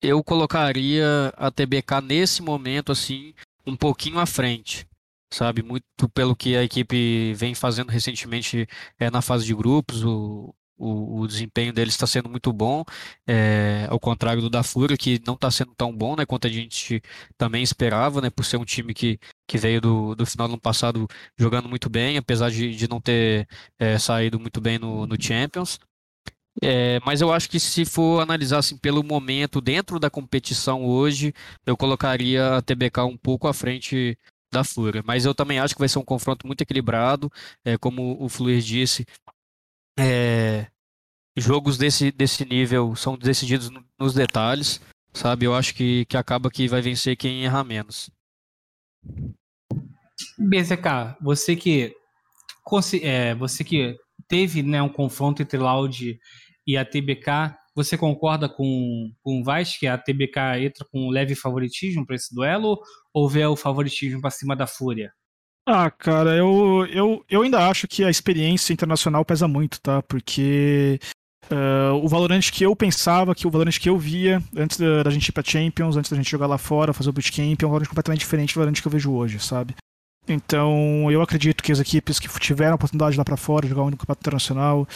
Eu 0.00 0.22
colocaria 0.22 1.32
a 1.36 1.50
TBK 1.50 2.00
nesse 2.00 2.42
momento, 2.42 2.92
assim, 2.92 3.34
um 3.66 3.76
pouquinho 3.76 4.20
à 4.20 4.26
frente 4.26 4.86
sabe? 5.32 5.62
Muito 5.62 5.84
pelo 6.12 6.36
que 6.36 6.54
a 6.54 6.62
equipe 6.62 7.32
vem 7.34 7.54
fazendo 7.54 7.88
recentemente 7.88 8.68
é, 8.98 9.10
na 9.10 9.22
fase 9.22 9.46
de 9.46 9.54
grupos, 9.54 10.04
o, 10.04 10.54
o, 10.82 11.20
o 11.20 11.26
desempenho 11.28 11.72
deles 11.72 11.94
está 11.94 12.06
sendo 12.06 12.28
muito 12.28 12.52
bom, 12.52 12.84
é, 13.26 13.86
ao 13.88 14.00
contrário 14.00 14.42
do 14.42 14.50
da 14.50 14.62
Fúria, 14.62 14.96
que 14.96 15.20
não 15.26 15.34
está 15.34 15.50
sendo 15.50 15.74
tão 15.76 15.96
bom, 15.96 16.16
né, 16.16 16.26
quanto 16.26 16.46
a 16.46 16.50
gente 16.50 17.02
também 17.38 17.62
esperava, 17.62 18.20
né, 18.20 18.30
por 18.30 18.44
ser 18.44 18.56
um 18.56 18.64
time 18.64 18.92
que, 18.94 19.18
que 19.46 19.58
veio 19.58 19.80
do, 19.80 20.14
do 20.14 20.26
final 20.26 20.48
do 20.48 20.54
ano 20.54 20.60
passado 20.60 21.06
jogando 21.38 21.68
muito 21.68 21.88
bem, 21.88 22.16
apesar 22.18 22.50
de, 22.50 22.74
de 22.74 22.88
não 22.88 23.00
ter 23.00 23.48
é, 23.78 23.98
saído 23.98 24.40
muito 24.40 24.60
bem 24.60 24.78
no, 24.78 25.06
no 25.06 25.22
Champions. 25.22 25.78
É, 26.60 27.00
mas 27.00 27.20
eu 27.20 27.32
acho 27.32 27.48
que 27.48 27.58
se 27.58 27.84
for 27.84 28.20
analisar 28.20 28.58
assim, 28.58 28.76
pelo 28.76 29.02
momento 29.02 29.60
dentro 29.60 29.98
da 29.98 30.10
competição 30.10 30.84
hoje, 30.84 31.32
eu 31.64 31.76
colocaria 31.76 32.56
a 32.58 32.62
TBK 32.62 33.00
um 33.04 33.16
pouco 33.16 33.48
à 33.48 33.54
frente 33.54 34.18
da 34.52 34.62
Fúria. 34.62 35.02
Mas 35.04 35.24
eu 35.24 35.34
também 35.34 35.58
acho 35.58 35.74
que 35.74 35.80
vai 35.80 35.88
ser 35.88 35.98
um 35.98 36.04
confronto 36.04 36.46
muito 36.46 36.60
equilibrado. 36.60 37.30
É, 37.64 37.78
como 37.78 38.22
o 38.22 38.28
Fluir 38.28 38.60
disse, 38.60 39.06
é, 39.98 40.66
jogos 41.36 41.78
desse, 41.78 42.10
desse 42.10 42.44
nível 42.44 42.94
são 42.94 43.16
decididos 43.16 43.70
nos 43.98 44.14
detalhes, 44.14 44.80
sabe? 45.12 45.46
Eu 45.46 45.54
acho 45.54 45.74
que, 45.74 46.04
que 46.06 46.16
acaba 46.16 46.50
que 46.50 46.68
vai 46.68 46.80
vencer 46.80 47.16
quem 47.16 47.44
errar 47.44 47.64
menos. 47.64 48.10
BZK, 50.38 51.16
você 51.20 51.56
que 51.56 51.94
é, 53.02 53.34
você 53.34 53.64
que 53.64 53.96
teve 54.28 54.62
né, 54.62 54.80
um 54.80 54.88
confronto 54.88 55.42
entre 55.42 55.58
Loud 55.58 56.18
e 56.66 56.76
a 56.76 56.84
TBK, 56.84 57.54
você 57.74 57.96
concorda 57.96 58.48
com, 58.48 59.10
com 59.22 59.40
o 59.40 59.44
Vaz 59.44 59.76
que 59.76 59.86
a 59.86 59.98
TBK 59.98 60.64
entra 60.64 60.86
com 60.90 61.06
um 61.06 61.10
leve 61.10 61.34
favoritismo 61.34 62.06
para 62.06 62.16
esse 62.16 62.34
duelo 62.34 62.78
ou 63.12 63.28
vê 63.28 63.44
o 63.46 63.56
favoritismo 63.56 64.20
para 64.20 64.30
cima 64.30 64.54
da 64.54 64.66
Fúria? 64.66 65.12
Ah, 65.66 65.90
cara, 65.90 66.36
eu, 66.36 66.86
eu, 66.90 67.24
eu 67.28 67.42
ainda 67.42 67.68
acho 67.68 67.86
que 67.86 68.04
a 68.04 68.10
experiência 68.10 68.72
internacional 68.72 69.24
pesa 69.24 69.46
muito, 69.46 69.80
tá? 69.80 70.02
Porque 70.02 70.98
uh, 71.50 71.94
o 72.02 72.08
Valorant 72.08 72.40
que 72.52 72.64
eu 72.64 72.74
pensava, 72.76 73.34
que 73.34 73.46
o 73.46 73.50
Valorant 73.50 73.78
que 73.78 73.88
eu 73.88 73.98
via 73.98 74.42
antes 74.56 74.78
da, 74.78 75.02
da, 75.02 75.10
gente 75.10 75.28
ir 75.28 75.32
pra 75.32 75.42
Champions, 75.44 75.96
antes 75.96 76.10
da 76.10 76.16
gente 76.16 76.30
jogar 76.30 76.46
lá 76.46 76.58
fora, 76.58 76.92
fazer 76.92 77.10
o 77.10 77.12
bootcamp, 77.12 77.62
é 77.62 77.66
um 77.66 77.70
Valorant 77.70 77.88
completamente 77.88 78.20
diferente 78.20 78.54
do 78.54 78.58
Valorant 78.58 78.80
que 78.80 78.86
eu 78.86 78.92
vejo 78.92 79.12
hoje, 79.12 79.38
sabe? 79.38 79.74
Então, 80.28 81.10
eu 81.10 81.20
acredito 81.20 81.62
que 81.62 81.72
as 81.72 81.80
equipes 81.80 82.18
que 82.18 82.28
tiveram 82.38 82.72
a 82.72 82.74
oportunidade 82.76 83.16
lá 83.16 83.24
pra 83.24 83.36
fora, 83.36 83.66
jogar 83.66 83.82
um 83.82 83.90
campeonato 83.90 84.20
internacional, 84.20 84.86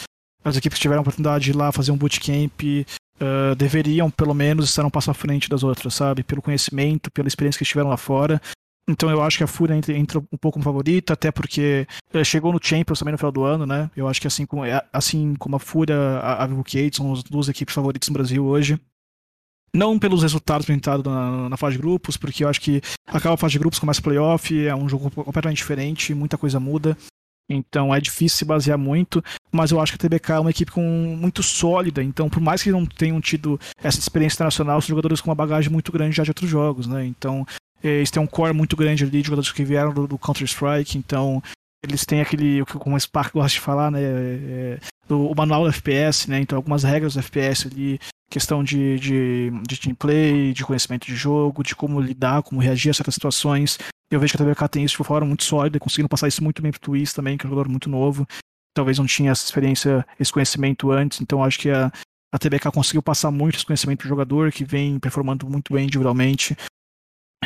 as 0.43 0.55
equipes 0.55 0.77
que 0.77 0.81
tiveram 0.81 0.99
a 0.99 1.01
oportunidade 1.01 1.43
de 1.43 1.51
ir 1.51 1.55
lá 1.55 1.71
fazer 1.71 1.91
um 1.91 1.97
bootcamp, 1.97 2.61
uh, 2.63 3.55
deveriam, 3.55 4.09
pelo 4.09 4.33
menos, 4.33 4.69
estar 4.69 4.85
um 4.85 4.89
passo 4.89 5.11
à 5.11 5.13
frente 5.13 5.49
das 5.49 5.63
outras, 5.63 5.93
sabe? 5.93 6.23
Pelo 6.23 6.41
conhecimento, 6.41 7.11
pela 7.11 7.27
experiência 7.27 7.57
que 7.57 7.63
estiveram 7.63 7.89
lá 7.89 7.97
fora. 7.97 8.41
Então 8.89 9.09
eu 9.09 9.21
acho 9.21 9.37
que 9.37 9.43
a 9.43 9.47
Fúria 9.47 9.75
entra, 9.75 9.95
entra 9.95 10.19
um 10.19 10.37
pouco 10.37 10.53
como 10.53 10.63
favorita, 10.63 11.11
até 11.13 11.29
porque 11.29 11.85
eh, 12.13 12.23
chegou 12.23 12.53
no 12.53 12.59
Champions 12.61 12.99
também 12.99 13.11
no 13.11 13.17
final 13.17 13.31
do 13.33 13.43
ano, 13.43 13.65
né? 13.65 13.91
Eu 13.95 14.07
acho 14.07 14.21
que 14.21 14.27
assim 14.27 14.45
como, 14.45 14.63
é, 14.63 14.81
assim 14.93 15.35
como 15.35 15.57
a 15.57 15.59
Fúria, 15.59 15.97
a, 15.97 16.43
a 16.43 16.47
Vivo 16.47 16.63
são 16.93 17.11
as 17.11 17.21
duas 17.21 17.49
equipes 17.49 17.75
favoritas 17.75 18.07
no 18.07 18.13
Brasil 18.13 18.45
hoje. 18.45 18.79
Não 19.73 19.99
pelos 19.99 20.23
resultados 20.23 20.63
apresentados 20.63 21.05
na, 21.05 21.49
na, 21.49 21.57
fase 21.57 21.75
de 21.75 21.81
grupos, 21.81 22.15
porque 22.15 22.45
eu 22.45 22.49
acho 22.49 22.61
que 22.61 22.81
acaba 23.05 23.35
a 23.35 23.37
fase 23.37 23.51
de 23.51 23.59
grupos, 23.59 23.77
começa 23.77 24.01
playoff, 24.01 24.65
é 24.65 24.73
um 24.73 24.87
jogo 24.87 25.11
completamente 25.11 25.57
diferente, 25.57 26.13
muita 26.13 26.37
coisa 26.37 26.57
muda. 26.57 26.97
Então 27.49 27.93
é 27.93 27.99
difícil 27.99 28.39
se 28.39 28.45
basear 28.45 28.77
muito, 28.77 29.23
mas 29.51 29.71
eu 29.71 29.79
acho 29.79 29.91
que 29.91 30.05
a 30.05 30.09
TBK 30.09 30.33
é 30.33 30.39
uma 30.39 30.49
equipe 30.49 30.71
com, 30.71 30.81
muito 31.19 31.43
sólida. 31.43 32.01
Então, 32.01 32.29
por 32.29 32.41
mais 32.41 32.63
que 32.63 32.71
não 32.71 32.85
tenham 32.85 33.19
tido 33.19 33.59
essa 33.81 33.99
experiência 33.99 34.37
internacional, 34.37 34.81
são 34.81 34.89
jogadores 34.89 35.19
com 35.21 35.29
uma 35.29 35.35
bagagem 35.35 35.71
muito 35.71 35.91
grande 35.91 36.15
já 36.15 36.23
de 36.23 36.29
outros 36.29 36.49
jogos, 36.49 36.87
né? 36.87 37.05
Então, 37.05 37.45
eles 37.83 38.11
têm 38.11 38.21
um 38.21 38.27
core 38.27 38.53
muito 38.53 38.75
grande 38.75 39.03
ali 39.03 39.21
de 39.21 39.27
jogadores 39.27 39.51
que 39.51 39.63
vieram 39.63 39.93
do, 39.93 40.07
do 40.07 40.17
Counter-Strike, 40.17 40.97
então 40.97 41.41
eles 41.83 42.05
têm 42.05 42.21
aquele, 42.21 42.65
como 42.65 42.95
o 42.95 42.99
Spark 42.99 43.33
gosta 43.33 43.53
de 43.53 43.59
falar, 43.59 43.91
né? 43.91 44.01
É, 44.01 44.79
do, 45.07 45.27
o 45.27 45.35
manual 45.35 45.63
do 45.63 45.69
FPS, 45.69 46.29
né? 46.29 46.39
Então 46.39 46.57
algumas 46.57 46.83
regras 46.83 47.13
do 47.13 47.19
FPS 47.19 47.67
ali, 47.67 47.99
questão 48.29 48.63
de, 48.63 48.99
de, 48.99 49.51
de 49.67 49.79
team 49.79 49.95
play, 49.95 50.53
de 50.53 50.65
conhecimento 50.65 51.05
de 51.05 51.15
jogo, 51.15 51.63
de 51.63 51.75
como 51.75 51.99
lidar, 51.99 52.43
como 52.43 52.61
reagir 52.61 52.89
a 52.89 52.93
certas 52.93 53.13
situações. 53.13 53.77
Eu 54.11 54.19
vejo 54.19 54.35
que 54.35 54.41
a 54.41 54.45
TBK 54.45 54.67
tem 54.69 54.83
isso 54.83 54.95
de 54.95 55.01
uma 55.01 55.05
forma 55.05 55.27
muito 55.27 55.43
sólida, 55.43 55.79
conseguindo 55.79 56.09
passar 56.09 56.27
isso 56.27 56.43
muito 56.43 56.61
bem 56.61 56.71
pro 56.71 56.79
Twist 56.79 57.15
também, 57.15 57.37
que 57.37 57.45
é 57.45 57.47
um 57.47 57.51
jogador 57.51 57.69
muito 57.69 57.89
novo. 57.89 58.27
Talvez 58.73 58.97
não 58.97 59.05
tinha 59.05 59.31
essa 59.31 59.43
experiência, 59.43 60.05
esse 60.19 60.31
conhecimento 60.31 60.91
antes, 60.91 61.19
então 61.19 61.43
acho 61.43 61.59
que 61.59 61.69
a, 61.69 61.91
a 62.33 62.39
TBK 62.39 62.71
conseguiu 62.71 63.01
passar 63.01 63.31
muito 63.31 63.55
esse 63.55 63.65
conhecimento 63.65 63.99
pro 63.99 64.07
jogador, 64.07 64.51
que 64.51 64.63
vem 64.63 64.99
performando 64.99 65.49
muito 65.49 65.73
bem 65.73 65.85
individualmente. 65.85 66.55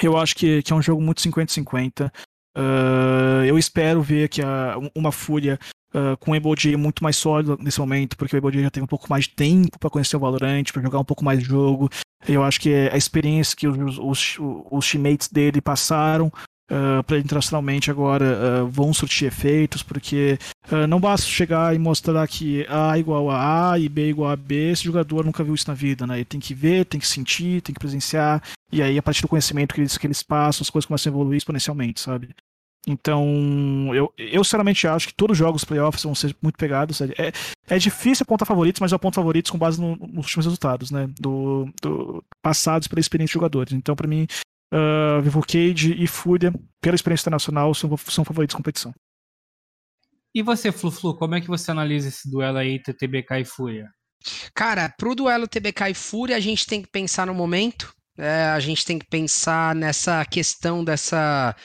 Eu 0.02 0.18
acho 0.18 0.36
que, 0.36 0.62
que 0.62 0.72
é 0.72 0.76
um 0.76 0.82
jogo 0.82 1.02
muito 1.02 1.22
50-50. 1.22 2.12
Uh, 2.58 3.46
eu 3.46 3.58
espero 3.58 4.02
ver 4.02 4.28
que 4.30 4.42
a, 4.42 4.78
uma 4.94 5.12
Fúria 5.12 5.58
uh, 5.94 6.18
com 6.18 6.32
o 6.32 6.36
Eboji 6.36 6.76
muito 6.76 7.04
mais 7.04 7.16
sólido 7.16 7.58
nesse 7.62 7.80
momento, 7.80 8.18
porque 8.18 8.36
o 8.36 8.38
Eboji 8.38 8.62
já 8.62 8.70
tem 8.70 8.84
um 8.84 8.88
pouco 8.88 9.08
mais 9.10 9.26
de 9.26 9.32
tempo 9.32 9.80
para 9.80 9.90
conhecer 9.90 10.18
o 10.18 10.20
Valorant, 10.20 10.64
para 10.72 10.82
jogar 10.82 11.00
um 11.00 11.06
pouco 11.06 11.24
mais 11.24 11.40
de 11.40 11.46
jogo. 11.46 11.90
Eu 12.28 12.44
acho 12.44 12.60
que 12.60 12.74
a 12.74 12.98
experiência 12.98 13.56
que 13.56 13.68
os, 13.68 13.98
os, 13.98 14.38
os 14.70 14.92
teammates 14.92 15.28
dele 15.28 15.62
passaram 15.62 16.32
uh, 16.72 17.04
para 17.04 17.20
internacionalmente 17.20 17.92
agora 17.92 18.26
uh, 18.64 18.68
vão 18.68 18.94
surtir 18.94 19.28
efeitos, 19.28 19.84
porque 19.84 20.40
uh, 20.72 20.88
não 20.88 21.00
basta 21.00 21.28
chegar 21.28 21.76
e 21.76 21.80
mostrar 21.80 22.26
que 22.28 22.66
A 22.70 22.98
igual 22.98 23.30
a 23.30 23.72
A 23.72 23.80
e 23.80 23.90
B 23.90 24.10
igual 24.10 24.32
a 24.32 24.36
B, 24.36 24.72
esse 24.72 24.86
jogador 24.86 25.26
nunca 25.26 25.44
viu 25.44 25.54
isso 25.54 25.68
na 25.68 25.74
vida, 25.74 26.08
né? 26.08 26.16
Ele 26.16 26.26
tem 26.26 26.40
que 26.40 26.54
ver, 26.54 26.86
tem 26.86 27.00
que 27.00 27.08
sentir, 27.08 27.62
tem 27.62 27.74
que 27.74 27.80
presenciar, 27.80 28.42
e 28.72 28.82
aí 28.82 28.98
a 28.98 29.04
partir 29.04 29.22
do 29.22 29.28
conhecimento 29.28 29.76
que 29.76 29.82
eles, 29.82 29.98
que 29.98 30.08
eles 30.08 30.24
passam, 30.24 30.64
as 30.64 30.70
coisas 30.70 30.88
começam 30.88 31.12
a 31.12 31.14
evoluir 31.14 31.38
exponencialmente, 31.38 32.00
sabe? 32.00 32.30
Então, 32.88 33.94
eu, 33.94 34.12
eu 34.18 34.44
sinceramente 34.44 34.88
acho 34.88 35.08
que 35.08 35.14
todos 35.14 35.36
os 35.36 35.38
jogos 35.38 35.64
playoffs 35.64 36.04
vão 36.04 36.16
ser 36.16 36.36
muito 36.42 36.58
pegados. 36.58 37.00
É, 37.02 37.32
é 37.70 37.78
difícil 37.78 38.24
apontar 38.24 38.48
favoritos, 38.48 38.80
mas 38.80 38.92
eu 38.92 38.96
aponto 38.96 39.16
favoritos 39.16 39.52
com 39.52 39.58
base 39.58 39.80
no, 39.80 39.96
nos 39.96 40.26
últimos 40.26 40.46
resultados, 40.46 40.90
né? 40.90 41.08
Do, 41.20 41.70
do 41.80 42.24
passados 42.42 42.88
pela 42.88 43.00
experiência 43.00 43.32
de 43.32 43.36
jogadores. 43.36 43.74
Então, 43.74 43.96
para 43.96 44.08
mim, 44.08 44.26
uh, 44.74 45.22
Vivo 45.22 45.42
Cage 45.42 45.96
e 45.98 46.08
Fúria, 46.08 46.54
pela 46.80 46.96
experiência 46.96 47.24
internacional, 47.24 47.74
são, 47.74 47.96
são 47.98 48.26
favoritos 48.26 48.54
de 48.54 48.58
competição. 48.58 48.94
E 50.34 50.42
você, 50.42 50.72
Flu-Flu, 50.72 51.18
como 51.18 51.36
é 51.36 51.42
que 51.42 51.48
você 51.48 51.72
analisa 51.72 52.08
esse 52.08 52.30
duelo 52.30 52.58
aí 52.58 52.72
entre 52.72 52.94
TBK 52.94 53.42
e 53.42 53.46
Fúria? 53.46 53.92
Cara, 54.54 54.88
pro 54.98 55.16
duelo 55.16 55.48
TBK 55.48 55.90
e 55.90 55.94
Fúria, 55.94 56.38
a 56.38 56.40
gente 56.40 56.66
tem 56.66 56.82
que 56.82 56.90
pensar 56.90 57.28
no 57.28 57.34
momento, 57.34 57.94
É, 58.18 58.48
a 58.48 58.60
gente 58.60 58.86
tem 58.86 59.00
que 59.00 59.06
pensar 59.06 59.74
nessa 59.74 60.26
questão 60.26 60.84
dessa 60.84 61.56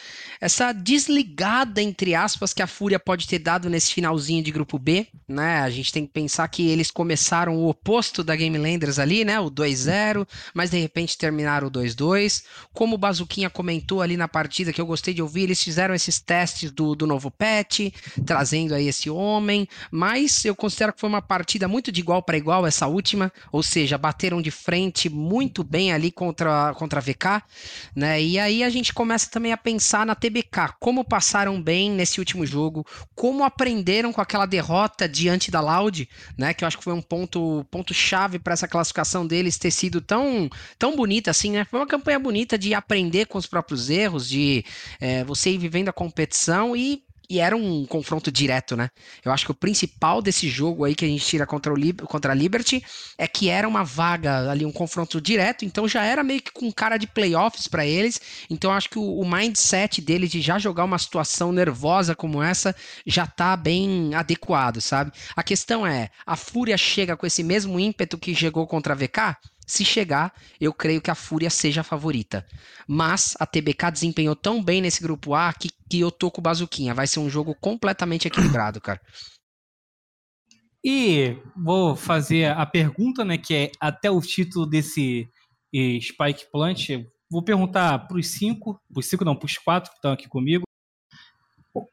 essa 0.40 0.72
desligada 0.72 1.82
entre 1.82 2.14
aspas 2.14 2.52
que 2.52 2.62
a 2.62 2.68
Fúria 2.68 3.00
pode 3.00 3.26
ter 3.26 3.40
dado 3.40 3.68
nesse 3.68 3.92
finalzinho 3.92 4.44
de 4.44 4.52
grupo 4.52 4.78
B, 4.78 5.08
né? 5.26 5.60
A 5.60 5.70
gente 5.70 5.92
tem 5.92 6.06
que 6.06 6.12
pensar 6.12 6.46
que 6.46 6.68
eles 6.68 6.88
começaram 6.88 7.56
o 7.56 7.68
oposto 7.68 8.22
da 8.22 8.36
Game 8.36 8.56
Landers 8.56 9.00
ali, 9.00 9.24
né? 9.24 9.40
O 9.40 9.50
2-0, 9.50 10.26
mas 10.54 10.70
de 10.70 10.78
repente 10.78 11.18
terminaram 11.18 11.66
o 11.66 11.70
2-2. 11.70 12.44
Como 12.72 12.94
o 12.94 12.98
Bazuquinha 12.98 13.50
comentou 13.50 14.00
ali 14.00 14.16
na 14.16 14.28
partida 14.28 14.72
que 14.72 14.80
eu 14.80 14.86
gostei 14.86 15.12
de 15.12 15.22
ouvir, 15.22 15.44
eles 15.44 15.60
fizeram 15.60 15.94
esses 15.94 16.20
testes 16.20 16.70
do, 16.70 16.94
do 16.94 17.08
novo 17.08 17.28
patch, 17.28 17.92
trazendo 18.24 18.74
aí 18.74 18.86
esse 18.86 19.10
homem, 19.10 19.66
mas 19.90 20.44
eu 20.44 20.54
considero 20.54 20.92
que 20.92 21.00
foi 21.00 21.08
uma 21.08 21.22
partida 21.22 21.66
muito 21.66 21.90
de 21.90 22.00
igual 22.00 22.22
para 22.22 22.36
igual 22.36 22.64
essa 22.64 22.86
última, 22.86 23.32
ou 23.50 23.64
seja, 23.64 23.98
bateram 23.98 24.40
de 24.40 24.52
frente 24.52 25.08
muito 25.08 25.64
bem 25.64 25.92
ali 25.92 26.12
contra 26.36 26.74
contra 26.74 27.00
a 27.00 27.02
VK, 27.02 27.42
né? 27.94 28.22
E 28.22 28.38
aí 28.38 28.62
a 28.62 28.68
gente 28.68 28.92
começa 28.92 29.30
também 29.30 29.52
a 29.52 29.56
pensar 29.56 30.04
na 30.04 30.14
TBK, 30.14 30.74
como 30.78 31.04
passaram 31.04 31.60
bem 31.60 31.90
nesse 31.90 32.20
último 32.20 32.44
jogo, 32.44 32.86
como 33.14 33.42
aprenderam 33.42 34.12
com 34.12 34.20
aquela 34.20 34.46
derrota 34.46 35.08
diante 35.08 35.50
da 35.50 35.60
Loud, 35.60 36.08
né? 36.36 36.52
Que 36.52 36.62
eu 36.62 36.68
acho 36.68 36.78
que 36.78 36.84
foi 36.84 36.92
um 36.92 37.02
ponto, 37.02 37.66
ponto 37.70 37.94
chave 37.94 38.38
para 38.38 38.52
essa 38.52 38.68
classificação 38.68 39.26
deles 39.26 39.58
ter 39.58 39.70
sido 39.70 40.00
tão, 40.00 40.48
tão 40.78 40.94
bonita 40.94 41.30
assim, 41.30 41.52
né? 41.52 41.64
Foi 41.64 41.80
uma 41.80 41.86
campanha 41.86 42.18
bonita 42.18 42.58
de 42.58 42.74
aprender 42.74 43.26
com 43.26 43.38
os 43.38 43.46
próprios 43.46 43.88
erros, 43.88 44.28
de 44.28 44.64
é, 45.00 45.24
você 45.24 45.50
ir 45.50 45.58
vivendo 45.58 45.88
a 45.88 45.92
competição 45.92 46.76
e 46.76 47.02
e 47.28 47.40
era 47.40 47.56
um 47.56 47.84
confronto 47.86 48.30
direto, 48.30 48.76
né? 48.76 48.90
Eu 49.24 49.32
acho 49.32 49.44
que 49.44 49.50
o 49.50 49.54
principal 49.54 50.22
desse 50.22 50.48
jogo 50.48 50.84
aí 50.84 50.94
que 50.94 51.04
a 51.04 51.08
gente 51.08 51.24
tira 51.24 51.46
contra, 51.46 51.72
o 51.72 51.76
Lib 51.76 52.02
contra 52.02 52.32
a 52.32 52.34
Liberty 52.34 52.84
é 53.18 53.26
que 53.26 53.48
era 53.48 53.66
uma 53.66 53.84
vaga 53.84 54.50
ali, 54.50 54.64
um 54.64 54.72
confronto 54.72 55.20
direto, 55.20 55.64
então 55.64 55.88
já 55.88 56.04
era 56.04 56.22
meio 56.22 56.40
que 56.42 56.52
com 56.52 56.70
cara 56.72 56.96
de 56.96 57.06
playoffs 57.06 57.68
para 57.68 57.86
eles. 57.86 58.20
Então 58.48 58.72
acho 58.72 58.90
que 58.90 58.98
o, 58.98 59.18
o, 59.18 59.28
mindset 59.28 60.00
deles 60.00 60.30
de 60.30 60.40
já 60.40 60.58
jogar 60.58 60.84
uma 60.84 60.98
situação 60.98 61.52
nervosa 61.52 62.14
como 62.14 62.42
essa 62.42 62.74
já 63.06 63.26
tá 63.26 63.56
bem 63.56 64.14
adequado, 64.14 64.80
sabe? 64.80 65.12
A 65.34 65.42
questão 65.42 65.86
é, 65.86 66.10
a 66.24 66.36
Fúria 66.36 66.76
chega 66.76 67.16
com 67.16 67.26
esse 67.26 67.42
mesmo 67.42 67.78
ímpeto 67.78 68.18
que 68.18 68.34
chegou 68.34 68.66
contra 68.66 68.92
a 68.92 68.96
VK? 68.96 69.36
Se 69.66 69.84
chegar, 69.84 70.32
eu 70.60 70.72
creio 70.72 71.00
que 71.00 71.10
a 71.10 71.14
Fúria 71.14 71.50
seja 71.50 71.80
a 71.80 71.84
favorita. 71.84 72.46
Mas 72.86 73.34
a 73.40 73.44
TBK 73.44 73.90
desempenhou 73.90 74.36
tão 74.36 74.62
bem 74.62 74.80
nesse 74.80 75.02
grupo 75.02 75.34
A 75.34 75.52
que, 75.52 75.70
que 75.88 76.00
eu 76.00 76.10
tô 76.10 76.30
com 76.30 76.40
o 76.40 76.42
Bazuquinha. 76.42 76.94
Vai 76.94 77.06
ser 77.06 77.20
um 77.20 77.30
jogo 77.30 77.54
completamente 77.54 78.26
equilibrado, 78.26 78.80
cara. 78.80 79.00
E 80.84 81.36
vou 81.56 81.96
fazer 81.96 82.52
a 82.52 82.64
pergunta, 82.64 83.24
né, 83.24 83.36
que 83.36 83.54
é 83.54 83.72
até 83.80 84.10
o 84.10 84.20
título 84.20 84.66
desse 84.66 85.28
Spike 86.00 86.50
Plant. 86.52 86.90
Vou 87.30 87.42
perguntar 87.42 88.06
para 88.06 88.18
os 88.18 88.28
cinco, 88.28 88.80
para 88.92 89.00
os 89.00 89.06
cinco 89.06 89.24
não, 89.24 89.34
para 89.34 89.46
os 89.46 89.58
quatro 89.58 89.90
que 89.90 89.96
estão 89.96 90.12
aqui 90.12 90.28
comigo. 90.28 90.64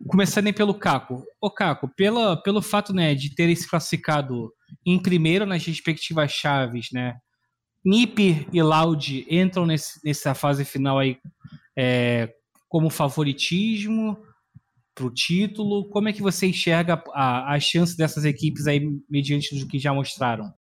Começando 0.08 0.54
pelo 0.54 0.74
Caco. 0.74 1.24
Ô 1.42 1.50
Caco, 1.50 1.90
pela, 1.96 2.42
pelo 2.42 2.62
fato 2.62 2.94
né, 2.94 3.16
de 3.16 3.34
terem 3.34 3.56
se 3.56 3.68
classificado 3.68 4.54
em 4.86 5.02
primeiro 5.02 5.46
nas 5.46 5.66
respectivas 5.66 6.32
chaves, 6.32 6.90
né, 6.92 7.16
Nip 7.84 8.48
e 8.52 8.62
Loud 8.62 9.26
entram 9.30 9.66
nesse, 9.66 10.00
nessa 10.06 10.34
fase 10.34 10.64
final 10.64 11.00
aí 11.00 11.18
é, 11.78 12.34
como 12.74 12.90
favoritismo 12.90 14.18
para 14.96 15.06
o 15.06 15.14
título. 15.14 15.88
Como 15.90 16.10
é 16.10 16.14
que 16.14 16.24
você 16.24 16.48
enxerga 16.48 17.04
a, 17.14 17.54
a 17.54 17.60
chance 17.60 17.96
dessas 17.96 18.26
equipes 18.26 18.66
aí 18.66 18.82
mediante 19.08 19.56
do 19.60 19.68
que 19.68 19.78
já 19.78 19.94
mostraram? 19.94 20.52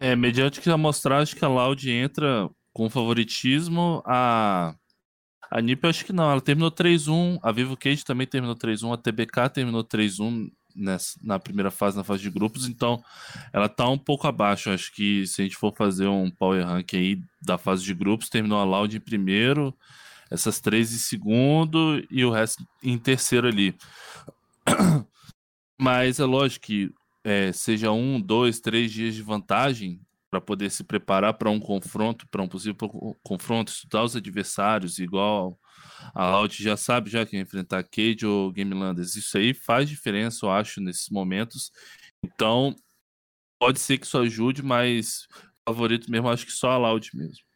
É, 0.00 0.16
mediante 0.16 0.58
o 0.58 0.62
que 0.62 0.68
já 0.68 0.76
mostraram, 0.76 1.22
acho 1.22 1.36
que 1.36 1.44
a 1.44 1.48
Loud 1.48 1.88
entra 1.88 2.50
com 2.72 2.90
favoritismo. 2.90 4.02
A, 4.04 4.74
a 5.48 5.60
NiP 5.60 5.86
acho 5.86 6.04
que 6.04 6.12
não, 6.12 6.28
ela 6.28 6.40
terminou 6.40 6.72
3-1. 6.72 7.38
A 7.40 7.52
Vivo 7.52 7.76
Cage 7.76 8.04
também 8.04 8.26
terminou 8.26 8.56
3-1. 8.56 8.92
A 8.92 8.96
TBK 8.96 9.48
terminou 9.48 9.84
3-1 9.84 10.50
nessa, 10.74 11.16
na 11.22 11.38
primeira 11.38 11.70
fase, 11.70 11.96
na 11.96 12.02
fase 12.02 12.22
de 12.22 12.30
grupos, 12.30 12.66
então 12.66 13.00
ela 13.52 13.68
tá 13.68 13.88
um 13.88 13.98
pouco 13.98 14.26
abaixo. 14.26 14.70
Acho 14.70 14.92
que 14.92 15.24
se 15.24 15.40
a 15.40 15.44
gente 15.44 15.56
for 15.56 15.72
fazer 15.72 16.08
um 16.08 16.28
power 16.32 16.66
rank 16.66 16.94
aí 16.94 17.22
da 17.40 17.56
fase 17.56 17.84
de 17.84 17.94
grupos, 17.94 18.28
terminou 18.28 18.58
a 18.58 18.64
Loud 18.64 18.96
em 18.96 19.00
primeiro, 19.00 19.72
essas 20.30 20.60
três 20.60 20.92
em 20.92 20.98
segundo 20.98 22.04
e 22.10 22.24
o 22.24 22.30
resto 22.30 22.64
em 22.82 22.98
terceiro 22.98 23.48
ali. 23.48 23.76
Mas 25.80 26.20
é 26.20 26.24
lógico 26.24 26.66
que 26.66 26.94
é, 27.24 27.52
seja 27.52 27.90
um, 27.90 28.20
dois, 28.20 28.60
três 28.60 28.92
dias 28.92 29.14
de 29.14 29.22
vantagem 29.22 30.00
para 30.30 30.40
poder 30.40 30.70
se 30.70 30.84
preparar 30.84 31.34
para 31.34 31.50
um 31.50 31.58
confronto, 31.58 32.26
para 32.28 32.42
um 32.42 32.48
possível 32.48 32.76
confronto, 33.22 33.72
estudar 33.72 34.04
os 34.04 34.14
adversários, 34.14 34.98
igual 34.98 35.58
a 36.14 36.30
Loud 36.30 36.62
já 36.62 36.76
sabe 36.76 37.10
já 37.10 37.26
que 37.26 37.36
enfrentar 37.36 37.82
Cade 37.82 38.24
ou 38.24 38.52
Game 38.52 38.72
Landers. 38.72 39.16
Isso 39.16 39.36
aí 39.36 39.52
faz 39.52 39.88
diferença, 39.88 40.46
eu 40.46 40.50
acho, 40.50 40.80
nesses 40.80 41.08
momentos. 41.08 41.72
Então, 42.22 42.74
pode 43.58 43.80
ser 43.80 43.98
que 43.98 44.06
isso 44.06 44.18
ajude, 44.18 44.62
mas 44.62 45.26
favorito 45.68 46.10
mesmo, 46.10 46.28
acho 46.28 46.46
que 46.46 46.52
só 46.52 46.70
a 46.70 46.78
Loud 46.78 47.10
mesmo. 47.14 47.49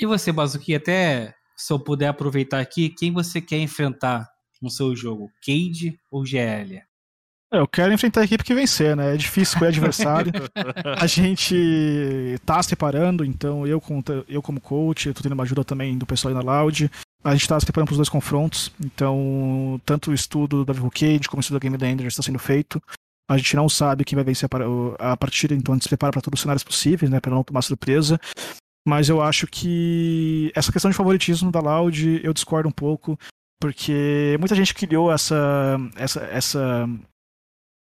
E 0.00 0.06
você, 0.06 0.32
Bazuki, 0.32 0.74
até 0.74 1.34
se 1.54 1.70
eu 1.70 1.78
puder 1.78 2.08
aproveitar 2.08 2.58
aqui, 2.58 2.88
quem 2.88 3.12
você 3.12 3.38
quer 3.38 3.58
enfrentar 3.58 4.26
no 4.62 4.70
seu 4.70 4.96
jogo? 4.96 5.30
Cade 5.44 6.00
ou 6.10 6.24
GL? 6.24 6.80
Eu 7.52 7.68
quero 7.68 7.92
enfrentar 7.92 8.22
a 8.22 8.24
equipe 8.24 8.42
que 8.42 8.54
vencer, 8.54 8.96
né? 8.96 9.12
É 9.12 9.16
difícil 9.18 9.58
com 9.58 9.66
o 9.66 9.68
adversário. 9.68 10.32
a 10.98 11.06
gente 11.06 11.54
tá 12.46 12.62
se 12.62 12.68
preparando, 12.68 13.26
então 13.26 13.66
eu, 13.66 13.82
eu 14.26 14.40
como 14.40 14.58
coach, 14.58 15.08
eu 15.08 15.12
tô 15.12 15.20
tendo 15.20 15.32
uma 15.32 15.42
ajuda 15.42 15.64
também 15.64 15.98
do 15.98 16.06
pessoal 16.06 16.34
aí 16.34 16.44
na 16.44 16.50
Loud. 16.50 16.90
A 17.22 17.34
gente 17.34 17.46
tá 17.46 17.60
se 17.60 17.66
preparando 17.66 17.88
para 17.88 17.92
os 17.92 17.98
dois 17.98 18.08
confrontos, 18.08 18.72
então 18.82 19.78
tanto 19.84 20.12
o 20.12 20.14
estudo 20.14 20.64
da 20.64 20.72
Vivo 20.72 20.90
Cage 20.90 21.28
como 21.28 21.40
o 21.40 21.42
estudo 21.42 21.60
da 21.60 21.68
Game 21.68 21.76
Enders 21.76 22.14
está 22.14 22.22
sendo 22.22 22.38
feito. 22.38 22.82
A 23.28 23.36
gente 23.36 23.54
não 23.54 23.68
sabe 23.68 24.04
quem 24.04 24.16
vai 24.16 24.24
vencer 24.24 24.48
a 24.98 25.16
partida, 25.16 25.54
então 25.54 25.74
a 25.74 25.76
gente 25.76 25.82
se 25.82 25.90
prepara 25.90 26.12
para 26.12 26.22
todos 26.22 26.38
os 26.38 26.42
cenários 26.42 26.64
possíveis, 26.64 27.10
né? 27.10 27.20
Para 27.20 27.34
não 27.34 27.44
tomar 27.44 27.60
surpresa. 27.60 28.18
Mas 28.86 29.08
eu 29.08 29.20
acho 29.20 29.46
que 29.46 30.50
essa 30.54 30.72
questão 30.72 30.90
de 30.90 30.96
favoritismo 30.96 31.50
da 31.50 31.60
Loud 31.60 32.20
eu 32.24 32.32
discordo 32.32 32.68
um 32.68 32.72
pouco, 32.72 33.18
porque 33.60 34.36
muita 34.38 34.54
gente 34.54 34.74
criou 34.74 35.12
essa, 35.12 35.78
essa, 35.96 36.20
essa 36.24 36.88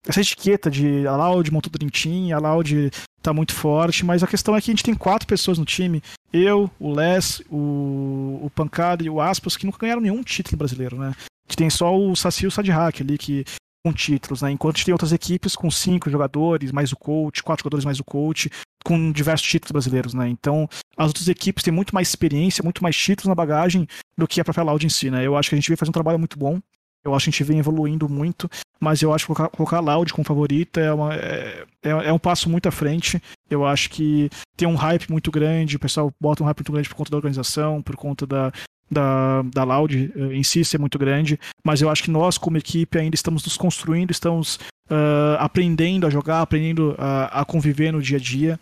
essa 0.07 0.19
etiqueta 0.19 0.69
de 0.69 1.05
a 1.07 1.15
Loud 1.15 1.51
montou 1.51 1.71
Dream 1.71 2.35
a 2.35 2.39
Loud 2.39 2.91
tá 3.21 3.31
muito 3.31 3.53
forte, 3.53 4.03
mas 4.03 4.23
a 4.23 4.27
questão 4.27 4.55
é 4.55 4.61
que 4.61 4.71
a 4.71 4.73
gente 4.73 4.83
tem 4.83 4.95
quatro 4.95 5.27
pessoas 5.27 5.59
no 5.59 5.65
time, 5.65 6.01
eu, 6.33 6.69
o 6.79 6.93
Les, 6.93 7.41
o, 7.49 8.39
o 8.41 8.51
Pancada 8.53 9.03
e 9.03 9.09
o 9.09 9.21
Aspas, 9.21 9.55
que 9.55 9.65
nunca 9.65 9.77
ganharam 9.77 10.01
nenhum 10.01 10.23
título 10.23 10.57
brasileiro, 10.57 10.97
né? 10.97 11.09
A 11.09 11.51
gente 11.51 11.57
tem 11.57 11.69
só 11.69 11.95
o 11.95 12.15
Saci 12.15 12.45
e 12.45 12.47
o 12.47 12.51
Sadhack 12.51 13.03
ali, 13.03 13.17
que 13.17 13.45
com 13.83 13.91
títulos, 13.91 14.41
né? 14.41 14.51
Enquanto 14.51 14.83
tem 14.83 14.93
outras 14.93 15.11
equipes 15.11 15.55
com 15.55 15.69
cinco 15.71 16.09
jogadores, 16.09 16.71
mais 16.71 16.91
o 16.91 16.95
coach, 16.95 17.41
quatro 17.43 17.63
jogadores 17.63 17.85
mais 17.85 17.99
o 17.99 18.03
coach, 18.03 18.49
com 18.83 19.11
diversos 19.11 19.47
títulos 19.47 19.71
brasileiros, 19.71 20.13
né? 20.13 20.27
Então, 20.29 20.69
as 20.97 21.07
outras 21.07 21.27
equipes 21.27 21.63
têm 21.63 21.73
muito 21.73 21.93
mais 21.93 22.09
experiência, 22.09 22.63
muito 22.63 22.83
mais 22.83 22.95
títulos 22.95 23.27
na 23.27 23.35
bagagem 23.35 23.87
do 24.17 24.27
que 24.27 24.39
a 24.39 24.43
própria 24.43 24.63
Loud 24.63 24.85
em 24.85 24.89
si, 24.89 25.09
né? 25.09 25.25
Eu 25.25 25.35
acho 25.35 25.49
que 25.49 25.55
a 25.55 25.57
gente 25.57 25.67
veio 25.67 25.77
fazer 25.77 25.89
um 25.89 25.93
trabalho 25.93 26.19
muito 26.19 26.37
bom. 26.37 26.59
Eu 27.03 27.15
acho 27.15 27.25
que 27.25 27.29
a 27.29 27.31
gente 27.31 27.43
vem 27.43 27.57
evoluindo 27.57 28.07
muito, 28.07 28.47
mas 28.79 29.01
eu 29.01 29.11
acho 29.11 29.25
que 29.25 29.33
colocar, 29.33 29.49
colocar 29.49 29.77
a 29.77 29.79
Loud 29.79 30.13
como 30.13 30.23
favorita 30.23 30.79
é, 30.79 30.93
uma, 30.93 31.15
é, 31.15 31.65
é, 31.81 31.89
é, 31.89 32.13
um 32.13 32.19
passo 32.19 32.47
muito 32.47 32.69
à 32.69 32.71
frente. 32.71 33.21
Eu 33.49 33.65
acho 33.65 33.89
que 33.89 34.29
tem 34.55 34.67
um 34.67 34.75
hype 34.75 35.09
muito 35.09 35.31
grande, 35.31 35.77
o 35.77 35.79
pessoal 35.79 36.13
bota 36.21 36.43
um 36.43 36.45
hype 36.45 36.59
muito 36.59 36.71
grande 36.71 36.89
por 36.89 36.95
conta 36.95 37.09
da 37.09 37.17
organização, 37.17 37.81
por 37.81 37.95
conta 37.95 38.27
da, 38.27 38.53
da, 38.91 39.41
da 39.43 39.63
Loud 39.63 40.11
eh, 40.13 40.35
em 40.35 40.43
si 40.43 40.65
ser 40.65 40.77
muito 40.77 40.99
grande, 40.99 41.39
mas 41.63 41.81
eu 41.81 41.89
acho 41.89 42.03
que 42.03 42.11
nós, 42.11 42.37
como 42.37 42.57
equipe, 42.57 42.97
ainda 42.97 43.15
estamos 43.15 43.43
nos 43.43 43.55
construindo, 43.55 44.11
estamos 44.11 44.55
uh, 44.89 45.37
aprendendo 45.39 46.05
a 46.05 46.09
jogar, 46.09 46.41
aprendendo 46.41 46.95
a, 46.97 47.41
a 47.41 47.45
conviver 47.45 47.91
no 47.91 48.01
dia 48.01 48.17
a 48.17 48.21
dia, 48.21 48.59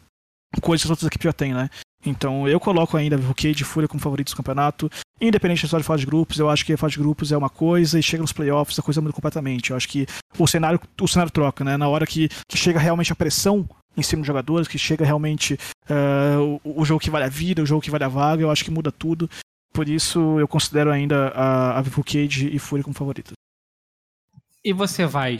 coisas 0.61 0.83
que 0.83 0.87
as 0.87 0.91
outras 0.91 1.07
equipes 1.07 1.25
já 1.25 1.33
têm, 1.33 1.53
né? 1.53 1.69
Então 2.05 2.47
eu 2.47 2.59
coloco 2.59 2.95
ainda 2.95 3.17
o 3.17 3.35
Cade 3.35 3.61
e 3.61 3.65
Fúria 3.65 3.87
como 3.87 4.01
favoritos 4.01 4.33
do 4.33 4.37
campeonato. 4.37 4.89
Independente 5.19 5.67
da 5.67 5.77
de 5.77 5.83
fase 5.83 6.01
de 6.01 6.05
grupos, 6.05 6.39
eu 6.39 6.49
acho 6.49 6.65
que 6.65 6.71
a 6.71 6.77
fase 6.77 6.93
de 6.93 6.99
grupos 6.99 7.31
é 7.31 7.37
uma 7.37 7.49
coisa 7.49 7.99
e 7.99 8.03
chega 8.03 8.21
nos 8.21 8.31
playoffs 8.31 8.79
a 8.79 8.81
coisa 8.81 9.01
muda 9.01 9.13
completamente. 9.13 9.71
Eu 9.71 9.77
acho 9.77 9.87
que 9.87 10.07
o 10.37 10.47
cenário, 10.47 10.79
o 11.01 11.07
cenário 11.07 11.31
troca, 11.31 11.63
né? 11.63 11.75
Na 11.75 11.89
hora 11.89 12.07
que, 12.07 12.29
que 12.47 12.57
chega 12.57 12.79
realmente 12.79 13.11
a 13.11 13.15
pressão 13.15 13.67
em 13.97 14.01
cima 14.01 14.21
dos 14.21 14.27
jogadores, 14.27 14.67
que 14.67 14.77
chega 14.77 15.03
realmente 15.03 15.59
uh, 15.89 16.59
o, 16.63 16.81
o, 16.81 16.85
jogo 16.85 17.01
que 17.01 17.09
vale 17.09 17.25
a 17.25 17.29
vida, 17.29 17.61
o 17.61 17.65
jogo 17.65 17.81
que 17.81 17.91
vale 17.91 18.05
a 18.05 18.07
vaga, 18.07 18.41
eu 18.41 18.51
acho 18.51 18.63
que 18.63 18.71
muda 18.71 18.91
tudo. 18.91 19.29
Por 19.73 19.87
isso 19.87 20.39
eu 20.39 20.47
considero 20.47 20.91
ainda 20.91 21.29
a, 21.29 21.77
a 21.77 21.81
Vivo 21.81 22.03
Cage 22.03 22.47
e 22.47 22.59
Fúria 22.59 22.83
como 22.83 22.95
favoritos. 22.95 23.33
E 24.63 24.73
você 24.73 25.05
vai, 25.05 25.37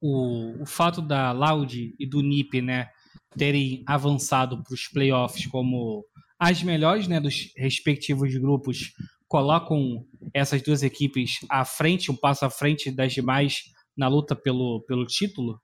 o, 0.00 0.62
o 0.62 0.66
fato 0.66 1.00
da 1.00 1.32
Loud 1.32 1.94
e 1.98 2.06
do 2.06 2.20
NiP, 2.20 2.60
né? 2.60 2.90
terem 3.36 3.82
avançado 3.86 4.62
para 4.62 4.74
os 4.74 4.88
playoffs 4.88 5.46
como 5.46 6.04
as 6.38 6.62
melhores 6.62 7.06
né, 7.06 7.20
dos 7.20 7.52
respectivos 7.56 8.34
grupos 8.36 8.92
colocam 9.28 10.04
essas 10.34 10.62
duas 10.62 10.82
equipes 10.82 11.38
à 11.48 11.64
frente, 11.64 12.10
um 12.10 12.16
passo 12.16 12.44
à 12.44 12.50
frente 12.50 12.90
das 12.90 13.12
demais 13.12 13.62
na 13.96 14.08
luta 14.08 14.34
pelo, 14.34 14.82
pelo 14.86 15.06
título? 15.06 15.60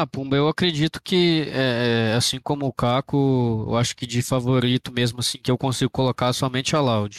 Ah, 0.00 0.06
Pumba, 0.06 0.36
eu 0.36 0.46
acredito 0.46 1.02
que, 1.02 1.42
é, 1.48 2.12
é, 2.12 2.14
assim 2.14 2.38
como 2.38 2.66
o 2.66 2.72
Caco, 2.72 3.64
eu 3.68 3.76
acho 3.76 3.96
que 3.96 4.06
de 4.06 4.22
favorito 4.22 4.92
mesmo, 4.92 5.18
assim, 5.18 5.38
que 5.38 5.50
eu 5.50 5.58
consigo 5.58 5.90
colocar 5.90 6.32
somente 6.32 6.76
a 6.76 6.80
Loud. 6.80 7.18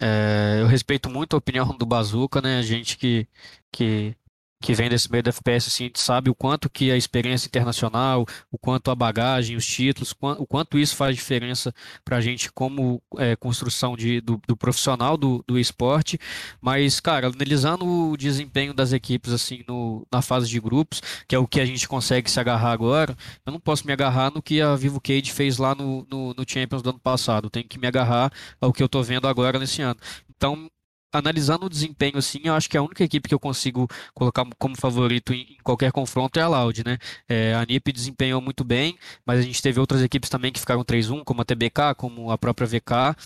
É, 0.00 0.58
eu 0.62 0.66
respeito 0.66 1.10
muito 1.10 1.34
a 1.36 1.38
opinião 1.38 1.76
do 1.76 1.84
Bazooka, 1.84 2.40
né? 2.40 2.58
A 2.58 2.62
gente 2.62 2.96
que, 2.96 3.28
que 3.70 4.16
que 4.60 4.74
vem 4.74 4.88
desse 4.88 5.10
meio 5.10 5.22
do 5.22 5.28
FPS, 5.28 5.68
assim, 5.68 5.84
a 5.84 5.86
gente 5.88 6.00
sabe 6.00 6.30
o 6.30 6.34
quanto 6.34 6.70
que 6.70 6.90
a 6.90 6.96
experiência 6.96 7.46
internacional, 7.46 8.24
o 8.50 8.58
quanto 8.58 8.90
a 8.90 8.94
bagagem, 8.94 9.56
os 9.56 9.66
títulos, 9.66 10.14
o 10.38 10.46
quanto 10.46 10.78
isso 10.78 10.96
faz 10.96 11.14
diferença 11.14 11.74
para 12.04 12.16
a 12.16 12.20
gente 12.20 12.50
como 12.52 13.02
é, 13.18 13.36
construção 13.36 13.96
de, 13.96 14.20
do, 14.20 14.40
do, 14.46 14.56
profissional 14.56 15.16
do, 15.16 15.44
do 15.46 15.58
esporte. 15.58 16.18
Mas, 16.60 17.00
cara, 17.00 17.28
analisando 17.28 17.86
o 17.86 18.16
desempenho 18.16 18.72
das 18.72 18.92
equipes, 18.92 19.32
assim, 19.32 19.62
no, 19.68 20.06
na 20.10 20.22
fase 20.22 20.48
de 20.48 20.58
grupos, 20.58 21.02
que 21.28 21.34
é 21.34 21.38
o 21.38 21.46
que 21.46 21.60
a 21.60 21.66
gente 21.66 21.86
consegue 21.86 22.30
se 22.30 22.40
agarrar 22.40 22.72
agora, 22.72 23.16
eu 23.44 23.52
não 23.52 23.60
posso 23.60 23.86
me 23.86 23.92
agarrar 23.92 24.30
no 24.32 24.42
que 24.42 24.60
a 24.60 24.74
Vivo 24.74 25.00
Cage 25.00 25.32
fez 25.32 25.58
lá 25.58 25.74
no, 25.74 26.06
no, 26.10 26.34
no 26.34 26.44
Champions 26.48 26.82
do 26.82 26.90
ano 26.90 26.98
passado. 26.98 27.46
Eu 27.46 27.50
tenho 27.50 27.68
que 27.68 27.78
me 27.78 27.86
agarrar 27.86 28.32
ao 28.60 28.72
que 28.72 28.82
eu 28.82 28.86
estou 28.86 29.02
vendo 29.02 29.28
agora 29.28 29.58
nesse 29.58 29.82
ano. 29.82 29.98
Então, 30.36 30.70
analisando 31.12 31.66
o 31.66 31.70
desempenho, 31.70 32.18
assim, 32.18 32.40
eu 32.44 32.54
acho 32.54 32.68
que 32.68 32.76
a 32.76 32.82
única 32.82 33.04
equipe 33.04 33.28
que 33.28 33.34
eu 33.34 33.40
consigo 33.40 33.88
colocar 34.14 34.44
como 34.58 34.76
favorito 34.76 35.32
em, 35.32 35.56
qualquer 35.62 35.92
confronto 35.92 36.38
é 36.38 36.42
a 36.42 36.48
Loud, 36.48 36.84
né? 36.84 36.98
É, 37.28 37.54
a 37.54 37.64
NiP 37.64 37.92
desempenhou 37.92 38.40
muito 38.40 38.64
bem, 38.64 38.98
mas 39.24 39.40
a 39.40 39.42
gente 39.42 39.62
teve 39.62 39.80
outras 39.80 40.02
equipes 40.02 40.30
também 40.30 40.52
que 40.52 40.60
ficaram 40.60 40.84
3-1, 40.84 41.24
como 41.24 41.42
a 41.42 41.44
TBK, 41.44 41.94
como 41.96 42.30
a 42.30 42.38
própria 42.38 42.66
VK. 42.66 43.16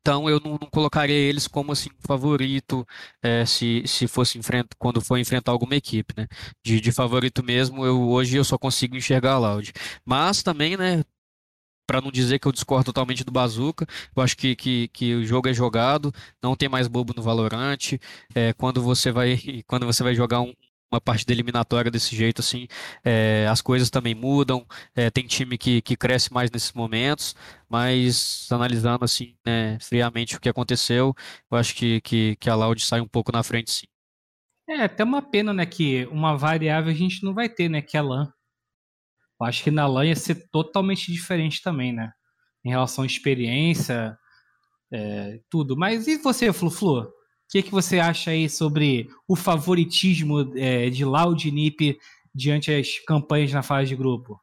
Então 0.00 0.28
eu 0.30 0.40
não, 0.40 0.52
não 0.52 0.70
colocaria 0.70 1.14
eles 1.14 1.46
como 1.46 1.72
assim 1.72 1.90
favorito 2.00 2.86
é, 3.22 3.44
se, 3.44 3.82
se 3.86 4.08
fosse 4.08 4.38
enfrenta, 4.38 4.74
quando 4.78 5.00
for 5.00 5.18
enfrentar 5.18 5.52
alguma 5.52 5.74
equipe, 5.76 6.14
né? 6.16 6.26
De, 6.64 6.80
de 6.80 6.90
favorito 6.92 7.42
mesmo, 7.42 7.84
eu 7.84 8.08
hoje 8.08 8.36
eu 8.36 8.44
só 8.44 8.56
consigo 8.58 8.96
enxergar 8.96 9.32
a 9.34 9.38
Loud. 9.38 9.72
Mas 10.04 10.42
também, 10.42 10.76
né? 10.76 11.04
Para 11.90 12.00
não 12.00 12.12
dizer 12.12 12.38
que 12.38 12.46
eu 12.46 12.52
discordo 12.52 12.84
totalmente 12.84 13.24
do 13.24 13.32
Bazooka. 13.32 13.84
Eu 14.14 14.22
acho 14.22 14.36
que, 14.36 14.54
que, 14.54 14.86
que 14.88 15.12
o 15.16 15.24
jogo 15.24 15.48
é 15.48 15.52
jogado, 15.52 16.14
não 16.40 16.54
tem 16.54 16.68
mais 16.68 16.86
bobo 16.86 17.12
no 17.16 17.20
Valorant. 17.20 17.98
É, 18.32 18.52
quando 18.52 18.80
você 18.80 19.10
vai 19.10 19.36
quando 19.66 19.86
você 19.86 20.04
vai 20.04 20.14
jogar 20.14 20.40
um, 20.40 20.54
uma 20.92 21.00
partida 21.00 21.32
eliminatória 21.32 21.90
desse 21.90 22.14
jeito, 22.14 22.40
assim, 22.40 22.68
é, 23.04 23.44
as 23.50 23.60
coisas 23.60 23.90
também 23.90 24.14
mudam. 24.14 24.64
É, 24.94 25.10
tem 25.10 25.26
time 25.26 25.58
que, 25.58 25.82
que 25.82 25.96
cresce 25.96 26.32
mais 26.32 26.48
nesses 26.48 26.72
momentos, 26.72 27.34
mas 27.68 28.46
analisando 28.52 29.04
assim 29.04 29.34
né, 29.44 29.76
friamente 29.80 30.36
o 30.36 30.40
que 30.40 30.48
aconteceu, 30.48 31.12
eu 31.50 31.58
acho 31.58 31.74
que, 31.74 32.00
que, 32.02 32.36
que 32.36 32.48
a 32.48 32.54
Loud 32.54 32.80
sai 32.84 33.00
um 33.00 33.08
pouco 33.08 33.32
na 33.32 33.42
frente, 33.42 33.72
sim. 33.72 33.86
É, 34.68 34.84
até 34.84 35.02
uma 35.02 35.22
pena, 35.22 35.52
né, 35.52 35.66
que 35.66 36.06
uma 36.12 36.36
variável 36.36 36.92
a 36.92 36.94
gente 36.94 37.24
não 37.24 37.34
vai 37.34 37.48
ter, 37.48 37.68
né, 37.68 37.82
que 37.82 37.96
é 37.96 38.00
a 38.00 38.04
LAN. 38.04 38.32
Eu 39.40 39.46
acho 39.46 39.64
que 39.64 39.70
na 39.70 39.86
LAN 39.86 40.06
ia 40.06 40.16
ser 40.16 40.48
totalmente 40.50 41.10
diferente 41.10 41.62
também, 41.62 41.92
né? 41.92 42.12
Em 42.64 42.70
relação 42.70 43.04
à 43.04 43.06
experiência, 43.06 44.16
é, 44.92 45.40
tudo. 45.48 45.76
Mas 45.76 46.06
e 46.06 46.18
você, 46.18 46.52
Flu-Flu? 46.52 47.00
O 47.00 47.12
que, 47.50 47.62
que 47.62 47.70
você 47.70 47.98
acha 47.98 48.30
aí 48.30 48.48
sobre 48.48 49.08
o 49.26 49.34
favoritismo 49.34 50.52
é, 50.56 50.90
de 50.90 51.04
Loud 51.04 51.50
Nip 51.50 51.98
diante 52.34 52.70
das 52.70 52.98
campanhas 53.00 53.52
na 53.52 53.62
fase 53.62 53.88
de 53.88 53.96
grupo? 53.96 54.38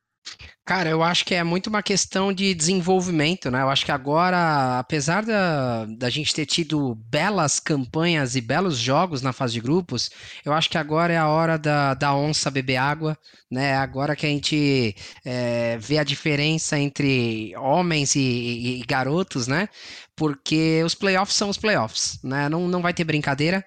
Cara, 0.66 0.90
eu 0.90 1.02
acho 1.02 1.24
que 1.24 1.34
é 1.34 1.46
muito 1.46 1.68
uma 1.68 1.82
questão 1.82 2.34
de 2.34 2.54
desenvolvimento, 2.54 3.50
né? 3.50 3.62
Eu 3.62 3.70
acho 3.70 3.86
que 3.86 3.92
agora, 3.92 4.80
apesar 4.80 5.24
da, 5.24 5.86
da 5.86 6.10
gente 6.10 6.34
ter 6.34 6.46
tido 6.46 6.94
belas 7.10 7.58
campanhas 7.58 8.36
e 8.36 8.42
belos 8.42 8.78
jogos 8.78 9.22
na 9.22 9.32
fase 9.32 9.54
de 9.54 9.62
grupos, 9.62 10.10
eu 10.44 10.52
acho 10.52 10.70
que 10.70 10.78
agora 10.78 11.14
é 11.14 11.18
a 11.18 11.30
hora 11.30 11.58
da, 11.58 11.94
da 11.94 12.14
onça 12.14 12.52
beber 12.52 12.76
água, 12.76 13.18
né? 13.50 13.78
Agora 13.78 14.14
que 14.14 14.26
a 14.26 14.30
gente 14.30 14.94
é, 15.24 15.78
vê 15.78 16.00
a 16.00 16.04
diferença 16.04 16.78
entre 16.78 17.56
homens 17.56 18.16
e, 18.16 18.20
e, 18.20 18.82
e 18.82 18.86
garotos, 18.86 19.48
né? 19.48 19.70
Porque 20.18 20.82
os 20.84 20.96
playoffs 20.96 21.38
são 21.38 21.48
os 21.48 21.58
playoffs, 21.58 22.20
né? 22.24 22.50
Não, 22.50 22.68
não 22.68 22.82
vai 22.82 22.94
ter 22.94 23.06
brincadeira. 23.06 23.64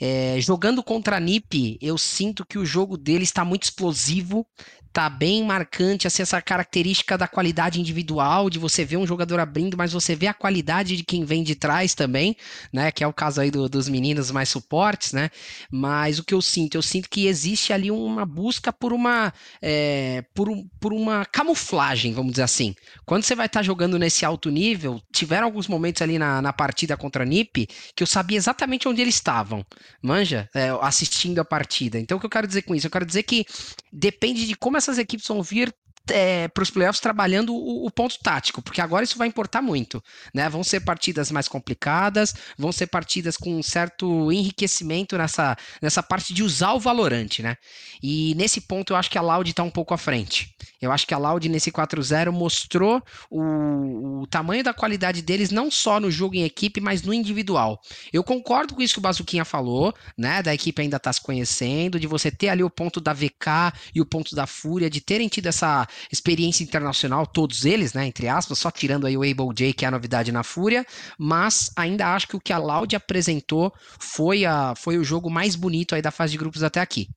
É, 0.00 0.36
jogando 0.40 0.82
contra 0.82 1.16
a 1.16 1.20
NiP, 1.20 1.76
eu 1.82 1.98
sinto 1.98 2.46
que 2.46 2.56
o 2.56 2.64
jogo 2.64 2.96
dele 2.96 3.24
está 3.24 3.44
muito 3.44 3.64
explosivo, 3.64 4.46
tá 4.92 5.08
bem 5.08 5.44
marcante 5.44 6.06
assim, 6.06 6.22
essa 6.22 6.40
característica 6.40 7.16
da 7.16 7.28
qualidade 7.28 7.80
individual, 7.80 8.50
de 8.50 8.58
você 8.58 8.84
ver 8.84 8.96
um 8.96 9.06
jogador 9.06 9.38
abrindo, 9.38 9.76
mas 9.76 9.92
você 9.92 10.14
vê 10.16 10.26
a 10.26 10.34
qualidade 10.34 10.96
de 10.96 11.04
quem 11.04 11.24
vem 11.24 11.42
de 11.42 11.54
trás 11.54 11.94
também, 11.94 12.36
né? 12.72 12.90
Que 12.90 13.04
é 13.04 13.06
o 13.06 13.12
caso 13.12 13.40
aí 13.40 13.50
do, 13.50 13.68
dos 13.68 13.88
meninos 13.88 14.30
mais 14.30 14.48
suportes, 14.48 15.12
né? 15.12 15.30
Mas 15.70 16.18
o 16.18 16.24
que 16.24 16.34
eu 16.34 16.42
sinto, 16.42 16.76
eu 16.76 16.82
sinto 16.82 17.08
que 17.08 17.26
existe 17.26 17.72
ali 17.72 17.90
uma 17.90 18.24
busca 18.24 18.72
por 18.72 18.92
uma 18.92 19.32
é, 19.62 20.24
por, 20.34 20.48
por 20.80 20.92
uma 20.92 21.24
camuflagem, 21.26 22.12
vamos 22.12 22.32
dizer 22.32 22.44
assim. 22.44 22.74
Quando 23.04 23.22
você 23.22 23.34
vai 23.34 23.46
estar 23.46 23.60
tá 23.60 23.64
jogando 23.64 23.98
nesse 23.98 24.24
alto 24.24 24.50
nível, 24.50 25.00
tiveram 25.12 25.46
alguns 25.46 25.68
momentos 25.68 26.02
ali 26.02 26.18
na, 26.18 26.40
na 26.42 26.52
partida 26.52 26.96
contra 26.96 27.22
a 27.22 27.26
NiP 27.26 27.68
que 27.94 28.02
eu 28.02 28.06
sabia 28.06 28.36
exatamente 28.36 28.88
onde 28.88 29.00
eles 29.00 29.14
estavam, 29.14 29.64
manja, 30.02 30.48
é, 30.54 30.70
assistindo 30.80 31.40
a 31.40 31.44
partida. 31.44 31.98
Então 31.98 32.16
o 32.16 32.20
que 32.20 32.26
eu 32.26 32.30
quero 32.30 32.46
dizer 32.46 32.62
com 32.62 32.74
isso? 32.74 32.86
Eu 32.86 32.90
quero 32.90 33.06
dizer 33.06 33.22
que 33.22 33.44
depende 33.92 34.46
de 34.46 34.54
como 34.54 34.76
essas 34.88 34.98
equipes 34.98 35.26
vão 35.26 35.42
vir 35.42 35.74
é, 36.10 36.48
para 36.48 36.62
os 36.62 36.70
playoffs 36.70 37.00
trabalhando 37.00 37.54
o, 37.54 37.86
o, 37.86 37.90
ponto 37.90 38.18
tático, 38.18 38.62
porque 38.62 38.80
agora 38.80 39.04
isso 39.04 39.18
vai 39.18 39.28
importar 39.28 39.62
muito. 39.62 40.02
Né? 40.34 40.48
Vão 40.48 40.64
ser 40.64 40.80
partidas 40.80 41.30
mais 41.30 41.48
complicadas, 41.48 42.34
vão 42.56 42.72
ser 42.72 42.86
partidas 42.86 43.36
com 43.36 43.58
um 43.58 43.62
certo 43.62 44.30
enriquecimento 44.32 45.16
nessa, 45.16 45.56
nessa 45.80 46.02
parte 46.02 46.32
de 46.32 46.42
usar 46.42 46.72
o 46.72 46.80
valorante. 46.80 47.42
Né? 47.42 47.56
E 48.02 48.34
nesse 48.36 48.60
ponto 48.60 48.92
eu 48.92 48.96
acho 48.96 49.10
que 49.10 49.18
a 49.18 49.22
Loud 49.22 49.48
está 49.48 49.62
um 49.62 49.70
pouco 49.70 49.94
à 49.94 49.98
frente. 49.98 50.54
Eu 50.80 50.92
acho 50.92 51.06
que 51.06 51.14
a 51.14 51.18
Loud 51.18 51.48
nesse 51.48 51.72
4-0 51.72 52.30
mostrou 52.30 53.02
o, 53.28 54.22
o, 54.22 54.26
tamanho 54.28 54.62
da 54.62 54.72
qualidade 54.72 55.22
deles, 55.22 55.50
não 55.50 55.70
só 55.70 55.98
no 55.98 56.10
jogo 56.10 56.36
em 56.36 56.44
equipe, 56.44 56.80
mas 56.80 57.02
no 57.02 57.12
individual. 57.12 57.80
Eu 58.12 58.22
concordo 58.22 58.74
com 58.74 58.82
isso 58.82 58.94
que 58.94 59.00
o 59.00 59.02
Bazuquinha 59.02 59.44
falou, 59.44 59.92
né? 60.16 60.40
Da 60.40 60.54
equipe 60.54 60.80
ainda 60.80 60.96
estar 60.96 61.08
tá 61.08 61.12
se 61.12 61.20
conhecendo, 61.20 61.98
de 61.98 62.06
você 62.06 62.30
ter 62.30 62.48
ali 62.48 62.62
o 62.62 62.70
ponto 62.70 63.00
da 63.00 63.12
VK 63.12 63.72
e 63.94 64.00
o 64.00 64.06
ponto 64.06 64.36
da 64.36 64.46
Fúria, 64.46 64.88
de 64.88 65.00
terem 65.00 65.28
tido 65.28 65.46
essa 65.46 65.86
experiência 66.10 66.62
internacional, 66.62 67.26
todos 67.26 67.64
eles, 67.64 67.92
né, 67.92 68.06
entre 68.06 68.28
aspas, 68.28 68.58
só 68.58 68.70
tirando 68.70 69.06
aí 69.06 69.16
o 69.16 69.22
Able 69.22 69.54
J, 69.54 69.72
que 69.72 69.84
é 69.84 69.88
a 69.88 69.90
novidade 69.90 70.32
na 70.32 70.42
Fúria, 70.42 70.86
mas 71.18 71.70
ainda 71.76 72.14
acho 72.14 72.28
que 72.28 72.36
o 72.36 72.40
que 72.40 72.52
a 72.52 72.58
Loud 72.58 72.94
apresentou 72.94 73.72
foi, 73.98 74.44
a, 74.44 74.74
foi 74.76 74.98
o 74.98 75.04
jogo 75.04 75.30
mais 75.30 75.54
bonito 75.54 75.94
aí 75.94 76.02
da 76.02 76.10
fase 76.10 76.32
de 76.32 76.38
grupos 76.38 76.62
até 76.62 76.80
aqui. 76.80 77.08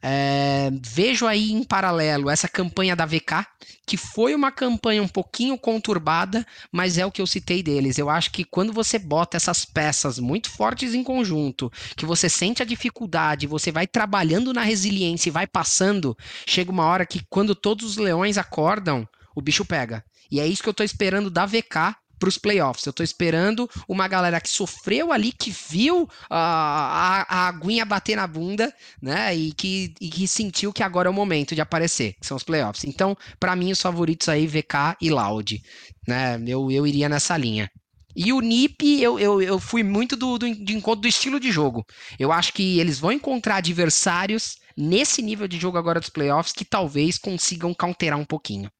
É, 0.00 0.70
vejo 0.84 1.26
aí 1.26 1.52
em 1.52 1.64
paralelo 1.64 2.30
essa 2.30 2.48
campanha 2.48 2.94
da 2.94 3.06
VK, 3.06 3.44
que 3.86 3.96
foi 3.96 4.34
uma 4.34 4.52
campanha 4.52 5.02
um 5.02 5.08
pouquinho 5.08 5.58
conturbada, 5.58 6.46
mas 6.70 6.98
é 6.98 7.06
o 7.06 7.10
que 7.10 7.20
eu 7.20 7.26
citei 7.26 7.62
deles. 7.62 7.98
Eu 7.98 8.08
acho 8.08 8.30
que 8.30 8.44
quando 8.44 8.72
você 8.72 8.98
bota 8.98 9.36
essas 9.36 9.64
peças 9.64 10.18
muito 10.18 10.50
fortes 10.50 10.94
em 10.94 11.02
conjunto, 11.02 11.72
que 11.96 12.06
você 12.06 12.28
sente 12.28 12.62
a 12.62 12.66
dificuldade, 12.66 13.46
você 13.46 13.72
vai 13.72 13.86
trabalhando 13.86 14.52
na 14.52 14.62
resiliência 14.62 15.30
e 15.30 15.32
vai 15.32 15.46
passando, 15.46 16.16
chega 16.46 16.70
uma 16.70 16.84
hora 16.84 17.06
que 17.06 17.22
quando 17.28 17.54
todos 17.54 17.84
os 17.84 17.96
leões 17.98 18.38
acordam, 18.38 19.06
o 19.34 19.42
bicho 19.42 19.64
pega. 19.64 20.04
E 20.30 20.40
é 20.40 20.46
isso 20.46 20.62
que 20.62 20.68
eu 20.68 20.74
tô 20.74 20.82
esperando 20.82 21.30
da 21.30 21.46
VK 21.46 21.96
para 22.18 22.28
os 22.28 22.36
playoffs. 22.36 22.84
Eu 22.84 22.90
estou 22.90 23.04
esperando 23.04 23.70
uma 23.88 24.08
galera 24.08 24.40
que 24.40 24.48
sofreu 24.48 25.12
ali, 25.12 25.32
que 25.32 25.50
viu 25.70 26.08
a, 26.28 27.26
a, 27.28 27.36
a 27.36 27.48
aguinha 27.48 27.84
bater 27.84 28.16
na 28.16 28.26
bunda, 28.26 28.74
né? 29.00 29.34
E 29.34 29.52
que, 29.52 29.94
e 30.00 30.08
que 30.08 30.26
sentiu 30.26 30.72
que 30.72 30.82
agora 30.82 31.08
é 31.08 31.10
o 31.10 31.14
momento 31.14 31.54
de 31.54 31.60
aparecer, 31.60 32.14
que 32.20 32.26
são 32.26 32.36
os 32.36 32.42
playoffs. 32.42 32.84
Então, 32.84 33.16
para 33.38 33.54
mim, 33.54 33.70
os 33.70 33.80
favoritos 33.80 34.28
aí, 34.28 34.46
VK 34.46 34.96
e 35.00 35.10
Loud. 35.10 35.62
Né? 36.06 36.42
Eu, 36.46 36.70
eu 36.70 36.86
iria 36.86 37.08
nessa 37.08 37.36
linha. 37.36 37.70
E 38.16 38.32
o 38.32 38.40
NIP, 38.40 39.00
eu, 39.00 39.16
eu, 39.18 39.40
eu 39.40 39.60
fui 39.60 39.84
muito 39.84 40.16
do, 40.16 40.38
do, 40.38 40.46
encontro 40.46 41.02
do 41.02 41.08
estilo 41.08 41.38
de 41.38 41.52
jogo. 41.52 41.86
Eu 42.18 42.32
acho 42.32 42.52
que 42.52 42.80
eles 42.80 42.98
vão 42.98 43.12
encontrar 43.12 43.56
adversários 43.56 44.56
nesse 44.78 45.20
nível 45.20 45.48
de 45.48 45.58
jogo 45.58 45.76
agora 45.76 45.98
dos 45.98 46.08
playoffs 46.08 46.52
que 46.52 46.64
talvez 46.64 47.18
consigam 47.18 47.74
counterar 47.74 48.18
um 48.18 48.24
pouquinho. 48.24 48.70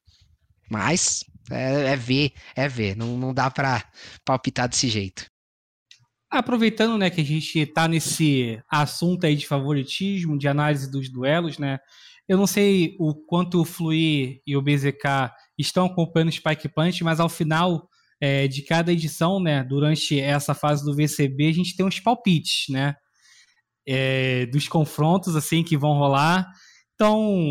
Mas 0.71 1.25
é, 1.51 1.91
é 1.91 1.95
ver, 1.95 2.31
é 2.55 2.67
ver. 2.67 2.95
Não, 2.95 3.17
não 3.17 3.33
dá 3.33 3.51
para 3.51 3.83
palpitar 4.23 4.69
desse 4.69 4.87
jeito. 4.87 5.25
Aproveitando, 6.31 6.97
né, 6.97 7.09
que 7.09 7.21
a 7.21 7.25
gente 7.25 7.59
está 7.59 7.87
nesse 7.87 8.61
assunto 8.69 9.25
aí 9.25 9.35
de 9.35 9.47
favoritismo, 9.47 10.37
de 10.37 10.47
análise 10.47 10.89
dos 10.89 11.11
duelos, 11.11 11.57
né? 11.57 11.79
Eu 12.27 12.37
não 12.37 12.45
sei 12.45 12.95
o 12.99 13.15
quanto 13.15 13.59
o 13.59 13.65
Fluir 13.65 14.39
e 14.45 14.55
o 14.55 14.61
BZK 14.61 15.31
estão 15.57 15.87
acompanhando 15.87 16.29
o 16.29 16.31
Spike 16.31 16.69
Punch, 16.69 17.03
mas 17.03 17.19
ao 17.19 17.27
final 17.27 17.89
é, 18.21 18.47
de 18.47 18.61
cada 18.61 18.91
edição, 18.93 19.41
né, 19.41 19.63
durante 19.63 20.19
essa 20.19 20.53
fase 20.53 20.85
do 20.85 20.95
VCB, 20.95 21.47
a 21.47 21.53
gente 21.53 21.75
tem 21.75 21.83
uns 21.83 21.99
palpites, 21.99 22.65
né? 22.69 22.93
É, 23.91 24.45
dos 24.45 24.67
confrontos 24.67 25.35
assim 25.35 25.63
que 25.63 25.75
vão 25.75 25.97
rolar. 25.97 26.47
Então, 26.93 27.41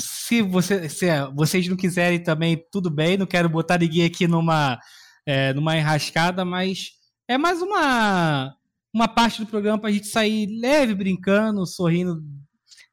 se, 0.00 0.42
você, 0.42 0.88
se 0.88 1.06
vocês 1.34 1.68
não 1.68 1.76
quiserem 1.76 2.22
também, 2.22 2.60
tudo 2.72 2.90
bem, 2.90 3.16
não 3.16 3.26
quero 3.26 3.48
botar 3.48 3.78
ninguém 3.78 4.04
aqui 4.04 4.26
numa, 4.26 4.78
é, 5.24 5.52
numa 5.52 5.76
enrascada, 5.76 6.44
mas 6.44 6.90
é 7.28 7.38
mais 7.38 7.62
uma, 7.62 8.52
uma 8.92 9.06
parte 9.06 9.40
do 9.40 9.46
programa 9.46 9.78
para 9.78 9.90
a 9.90 9.92
gente 9.92 10.08
sair 10.08 10.46
leve, 10.60 10.94
brincando, 10.94 11.64
sorrindo 11.66 12.20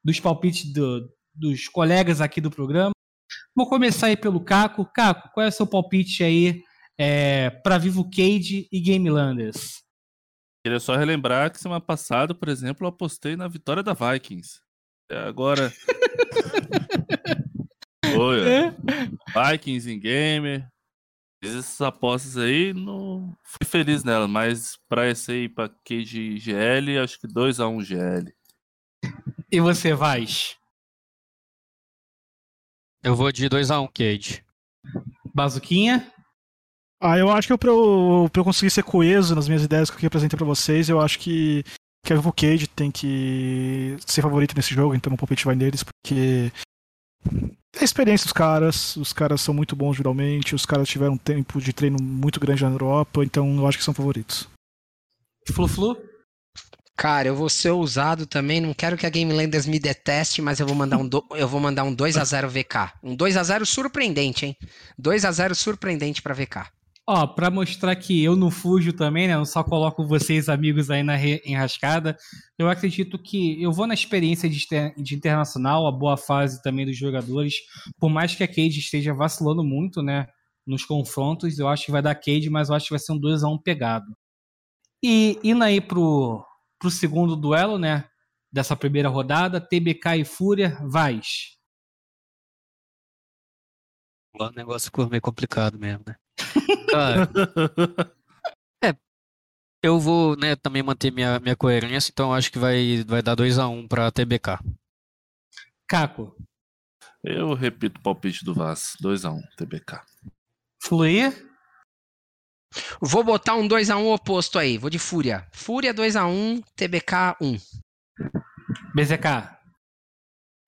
dos 0.03 0.19
palpites 0.19 0.71
do, 0.71 1.09
dos 1.33 1.67
colegas 1.67 2.21
aqui 2.21 2.39
do 2.39 2.51
programa. 2.51 2.91
Vou 3.55 3.67
começar 3.67 4.07
aí 4.07 4.17
pelo 4.17 4.43
Caco. 4.43 4.85
Caco, 4.93 5.29
qual 5.33 5.45
é 5.45 5.49
o 5.49 5.51
seu 5.51 5.65
palpite 5.65 6.23
aí 6.23 6.61
é, 6.99 7.49
para 7.49 7.77
Vivo 7.77 8.09
Cage 8.09 8.67
e 8.71 8.79
Game 8.79 9.09
Landers? 9.09 9.81
Queria 10.69 10.79
só 10.79 10.95
relembrar 10.95 11.51
que 11.51 11.59
semana 11.59 11.81
passada, 11.81 12.35
por 12.35 12.47
exemplo, 12.47 12.85
eu 12.85 12.89
apostei 12.89 13.35
na 13.35 13.47
vitória 13.47 13.81
da 13.81 13.95
Vikings. 13.95 14.61
Agora. 15.09 15.73
Foi, 18.13 18.47
é. 18.47 18.75
Vikings 19.51 19.91
em 19.91 19.99
game. 19.99 20.63
Fiz 21.43 21.55
essas 21.55 21.81
apostas 21.81 22.37
aí, 22.37 22.71
não 22.71 23.35
fui 23.43 23.65
feliz 23.65 24.03
nela, 24.03 24.27
mas 24.27 24.77
pra 24.87 25.09
esse 25.09 25.31
aí, 25.31 25.49
pra 25.49 25.69
Cage 25.83 26.37
GL, 26.37 26.99
acho 26.99 27.19
que 27.19 27.27
2x1 27.27 27.83
GL. 27.83 28.31
E 29.51 29.59
você, 29.59 29.95
Vaz? 29.95 30.55
Eu 33.01 33.15
vou 33.15 33.31
de 33.31 33.49
2x1 33.49 33.89
Cage. 33.91 34.45
Bazuquinha? 35.33 36.13
Ah, 37.01 37.17
eu 37.17 37.31
acho 37.31 37.47
que 37.47 37.53
eu, 37.53 37.57
pra, 37.57 37.69
eu, 37.69 38.29
pra 38.31 38.41
eu 38.41 38.43
conseguir 38.43 38.69
ser 38.69 38.83
coeso 38.83 39.33
nas 39.33 39.47
minhas 39.47 39.63
ideias 39.63 39.89
que 39.89 40.05
eu 40.05 40.07
apresentei 40.07 40.35
pra 40.35 40.45
vocês, 40.45 40.89
eu 40.89 40.99
acho 40.99 41.17
que, 41.19 41.63
Vivo 42.05 42.33
Cage 42.33 42.67
tem 42.67 42.91
que 42.91 43.95
ser 44.05 44.21
favorito 44.21 44.55
nesse 44.55 44.73
jogo, 44.73 44.93
então 44.93 45.13
o 45.13 45.17
palpite 45.17 45.45
vai 45.45 45.55
neles, 45.55 45.83
porque 45.83 46.51
é 47.75 47.79
a 47.79 47.83
experiência 47.83 48.25
dos 48.25 48.33
caras, 48.33 48.97
os 48.97 49.13
caras 49.13 49.39
são 49.39 49.53
muito 49.53 49.75
bons 49.75 49.95
geralmente, 49.95 50.55
os 50.55 50.65
caras 50.65 50.89
tiveram 50.89 51.13
um 51.13 51.17
tempo 51.17 51.61
de 51.61 51.71
treino 51.71 51.97
muito 52.01 52.39
grande 52.39 52.63
na 52.63 52.69
Europa, 52.69 53.23
então 53.23 53.55
eu 53.57 53.67
acho 53.67 53.77
que 53.77 53.83
são 53.83 53.93
favoritos. 53.93 54.49
Flu-Flu? 55.53 55.97
Cara, 56.97 57.29
eu 57.29 57.35
vou 57.35 57.47
ser 57.47 57.69
ousado 57.69 58.25
também, 58.25 58.59
não 58.59 58.73
quero 58.73 58.97
que 58.97 59.05
a 59.05 59.09
Game 59.09 59.31
Landers 59.31 59.65
me 59.65 59.79
deteste, 59.79 60.41
mas 60.41 60.59
eu 60.59 60.67
vou 60.67 60.75
mandar 60.75 60.97
um, 60.97 61.07
do... 61.07 61.25
eu 61.31 61.47
vou 61.47 61.61
mandar 61.61 61.85
um 61.85 61.93
2 61.93 62.17
a 62.17 62.25
0 62.25 62.49
VK. 62.49 62.91
Um 63.01 63.15
2 63.15 63.37
a 63.37 63.43
0 63.43 63.65
surpreendente, 63.65 64.45
hein? 64.45 64.57
2 64.97 65.23
a 65.23 65.31
0 65.31 65.55
surpreendente 65.55 66.21
para 66.21 66.33
VK. 66.33 66.67
Ó, 67.11 67.25
pra 67.25 67.49
mostrar 67.49 67.95
que 67.95 68.23
eu 68.23 68.35
não 68.35 68.51
fujo 68.51 68.93
também, 68.93 69.27
né? 69.27 69.33
Eu 69.33 69.43
só 69.43 69.63
coloco 69.63 70.05
vocês, 70.05 70.47
amigos, 70.47 70.91
aí 70.91 71.01
na 71.01 71.15
enrascada. 71.43 72.15
Eu 72.55 72.69
acredito 72.69 73.17
que 73.17 73.59
eu 73.59 73.71
vou 73.71 73.87
na 73.87 73.95
experiência 73.95 74.47
de, 74.47 74.67
de 74.95 75.15
internacional, 75.15 75.87
a 75.87 75.91
boa 75.91 76.15
fase 76.15 76.61
também 76.61 76.85
dos 76.85 76.95
jogadores. 76.95 77.55
Por 77.99 78.11
mais 78.11 78.35
que 78.35 78.43
a 78.43 78.47
Cade 78.47 78.77
esteja 78.77 79.11
vacilando 79.11 79.63
muito, 79.63 80.03
né? 80.03 80.27
Nos 80.67 80.85
confrontos, 80.85 81.57
eu 81.57 81.67
acho 81.67 81.87
que 81.87 81.91
vai 81.91 82.03
dar 82.03 82.13
Cade, 82.13 82.47
mas 82.47 82.69
eu 82.69 82.75
acho 82.75 82.85
que 82.85 82.91
vai 82.91 82.99
ser 82.99 83.13
um 83.13 83.19
2x1 83.19 83.55
um 83.55 83.57
pegado. 83.57 84.05
E 85.03 85.39
indo 85.43 85.63
aí 85.63 85.81
pro, 85.81 86.45
pro 86.79 86.91
segundo 86.91 87.35
duelo, 87.35 87.79
né? 87.79 88.05
Dessa 88.53 88.75
primeira 88.75 89.09
rodada, 89.09 89.59
TBK 89.59 90.17
e 90.19 90.25
Fúria, 90.25 90.77
Vaz. 90.87 91.58
O 94.33 94.49
negócio 94.51 94.85
ficou 94.85 95.09
meio 95.09 95.21
complicado 95.21 95.77
mesmo, 95.77 96.03
né? 96.05 96.15
Cara, 96.91 97.29
é, 98.83 98.95
eu 99.83 99.99
vou 99.99 100.35
né, 100.35 100.55
também 100.55 100.83
manter 100.83 101.11
minha, 101.11 101.39
minha 101.39 101.55
coerência, 101.55 102.11
então 102.11 102.33
acho 102.33 102.51
que 102.51 102.59
vai, 102.59 103.03
vai 103.05 103.21
dar 103.21 103.35
2x1 103.35 103.69
um 103.69 103.87
pra 103.87 104.11
TBK. 104.11 104.59
Caco. 105.87 106.35
Eu 107.23 107.53
repito 107.53 107.99
o 107.99 108.03
palpite 108.03 108.45
do 108.45 108.53
Vaz, 108.53 108.93
2x1, 109.03 109.33
um, 109.33 109.41
TBK. 109.57 110.01
Fluir? 110.81 111.49
Vou 113.01 113.23
botar 113.23 113.55
um 113.55 113.67
2x1 113.67 113.97
um 113.97 114.11
oposto 114.11 114.59
aí, 114.59 114.77
vou 114.77 114.89
de 114.89 114.99
Fúria. 114.99 115.47
Fúria 115.51 115.93
2x1, 115.93 116.63
TBK 116.75 117.35
1. 117.41 117.57
BZK. 118.95 119.58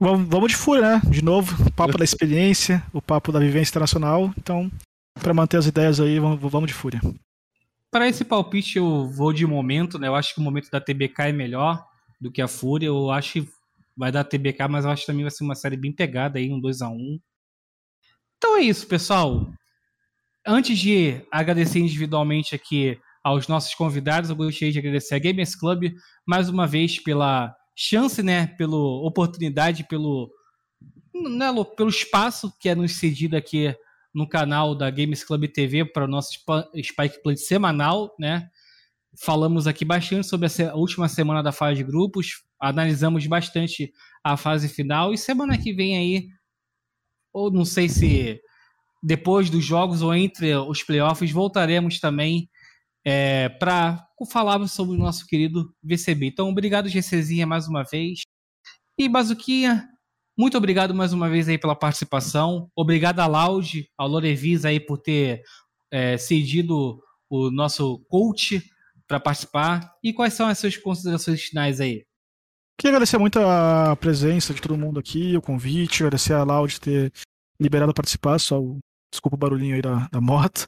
Vamos, 0.02 0.28
vamos 0.28 0.52
de 0.52 0.58
Fúria, 0.58 0.82
né? 0.82 1.02
De 1.12 1.24
novo, 1.24 1.64
o 1.64 1.72
papo 1.72 1.96
da 1.96 2.04
experiência, 2.04 2.84
o 2.92 3.00
papo 3.00 3.32
da 3.32 3.38
vivência 3.38 3.70
internacional. 3.70 4.34
Então, 4.36 4.72
para 5.14 5.32
manter 5.32 5.58
as 5.58 5.68
ideias 5.68 6.00
aí, 6.00 6.18
vamos, 6.18 6.40
vamos 6.42 6.68
de 6.68 6.74
fúria. 6.74 7.00
Para 7.92 8.10
esse 8.10 8.26
palpite 8.26 8.80
eu 8.80 9.08
vou 9.08 9.32
de 9.32 9.46
momento, 9.46 10.00
né? 10.00 10.08
Eu 10.08 10.16
acho 10.16 10.34
que 10.34 10.42
o 10.42 10.44
momento 10.44 10.72
da 10.72 10.82
TBK 10.82 11.26
é 11.26 11.32
melhor 11.32 11.86
do 12.20 12.32
que 12.32 12.42
a 12.42 12.48
Fúria. 12.48 12.88
Eu 12.88 13.12
acho 13.12 13.34
que 13.34 13.50
vai 13.96 14.12
dar 14.12 14.24
TBK, 14.24 14.68
mas 14.68 14.86
eu 14.86 14.90
acho 14.90 15.02
que 15.02 15.06
também 15.06 15.22
vai 15.22 15.30
ser 15.30 15.44
uma 15.44 15.54
série 15.54 15.78
bem 15.78 15.92
pegada 15.92 16.40
aí, 16.40 16.52
um 16.52 16.60
2 16.60 16.82
a 16.82 16.90
1 16.90 17.20
Então 18.38 18.58
é 18.58 18.62
isso, 18.62 18.88
pessoal. 18.88 19.54
Antes 20.44 20.80
de 20.80 21.22
agradecer 21.32 21.78
individualmente 21.78 22.56
aqui 22.56 23.00
aos 23.24 23.48
nossos 23.48 23.76
convidados, 23.76 24.32
eu 24.32 24.36
gostaria 24.36 24.72
de 24.72 24.80
agradecer 24.80 25.14
a 25.14 25.20
Gamers 25.20 25.56
Club 25.56 25.94
mais 26.26 26.50
uma 26.50 26.66
vez 26.66 26.98
pela 26.98 27.56
chance, 27.76 28.22
né? 28.22 28.48
Pela 28.58 28.76
oportunidade, 28.76 29.86
pelo, 29.88 30.32
né, 31.14 31.48
pelo 31.76 31.90
espaço 31.90 32.54
que 32.60 32.70
é 32.70 32.76
nos 32.76 32.94
cedido 32.94 33.36
aqui 33.36 33.76
no 34.14 34.28
canal 34.28 34.76
da 34.76 34.90
Games 34.90 35.24
Club 35.24 35.48
TV 35.48 35.86
para 35.86 36.06
o 36.06 36.08
nosso 36.08 36.32
Spike 36.32 37.22
Play 37.24 37.38
semanal, 37.38 38.14
né? 38.20 38.50
Falamos 39.20 39.68
aqui 39.68 39.84
bastante 39.84 40.28
sobre 40.28 40.48
a 40.64 40.76
última 40.76 41.08
semana 41.08 41.44
da 41.44 41.52
fase 41.52 41.78
de 41.78 41.84
grupos, 41.84 42.44
analisamos 42.60 43.26
bastante 43.28 43.92
a 44.24 44.38
fase 44.38 44.70
final 44.70 45.14
e 45.14 45.18
semana 45.18 45.58
que 45.58 45.74
vem 45.74 45.98
aí, 45.98 46.28
ou 47.34 47.52
não 47.52 47.66
sei 47.66 47.90
se 47.90 48.40
depois 49.04 49.50
dos 49.50 49.66
jogos 49.66 50.02
ou 50.02 50.14
entre 50.14 50.56
os 50.56 50.84
playoffs, 50.84 51.32
voltaremos 51.32 52.00
também 52.00 52.50
é, 53.06 53.50
para 53.50 54.06
falarmos 54.26 54.72
sobre 54.72 54.96
o 54.96 55.00
nosso 55.00 55.26
querido 55.26 55.74
VCB. 55.84 56.28
Então, 56.28 56.50
obrigado, 56.50 56.90
GCzinha, 56.90 57.46
mais 57.46 57.68
uma 57.68 57.84
vez. 57.84 58.22
E 58.98 59.08
Bazuquinha, 59.10 59.88
muito 60.38 60.58
obrigado 60.58 60.94
mais 60.94 61.14
uma 61.14 61.30
vez 61.30 61.48
aí 61.50 61.58
pela 61.58 61.76
participação. 61.76 62.70
Obrigado 62.76 63.20
a 63.20 63.28
Laude, 63.28 63.90
ao 63.98 64.08
Lorevis 64.08 64.66
aí 64.66 64.80
por 64.80 64.98
ter 64.98 65.44
é, 65.92 66.18
cedido 66.18 67.02
o 67.30 67.52
nosso 67.52 68.00
coach 68.10 68.64
para 69.08 69.20
participar. 69.20 69.94
E 70.04 70.14
quais 70.14 70.34
são 70.34 70.48
as 70.48 70.58
suas 70.58 70.78
considerações 70.78 71.42
finais 71.42 71.82
aí? 71.82 72.06
Queria 72.78 72.96
agradecer 72.96 73.18
muito 73.18 73.40
a 73.40 73.96
presença 73.96 74.54
de 74.54 74.62
todo 74.62 74.78
mundo 74.78 75.00
aqui, 75.00 75.38
o 75.38 75.42
convite, 75.42 76.04
agradecer 76.04 76.34
a 76.34 76.44
Laude 76.44 76.80
ter 76.80 77.14
liberado 77.60 77.92
a 77.92 77.94
participar, 77.94 78.40
só 78.40 78.60
o... 78.60 78.80
desculpa 79.12 79.36
o 79.36 79.40
barulhinho 79.40 79.76
aí 79.76 79.82
da, 79.82 80.08
da 80.08 80.20
moto. 80.20 80.66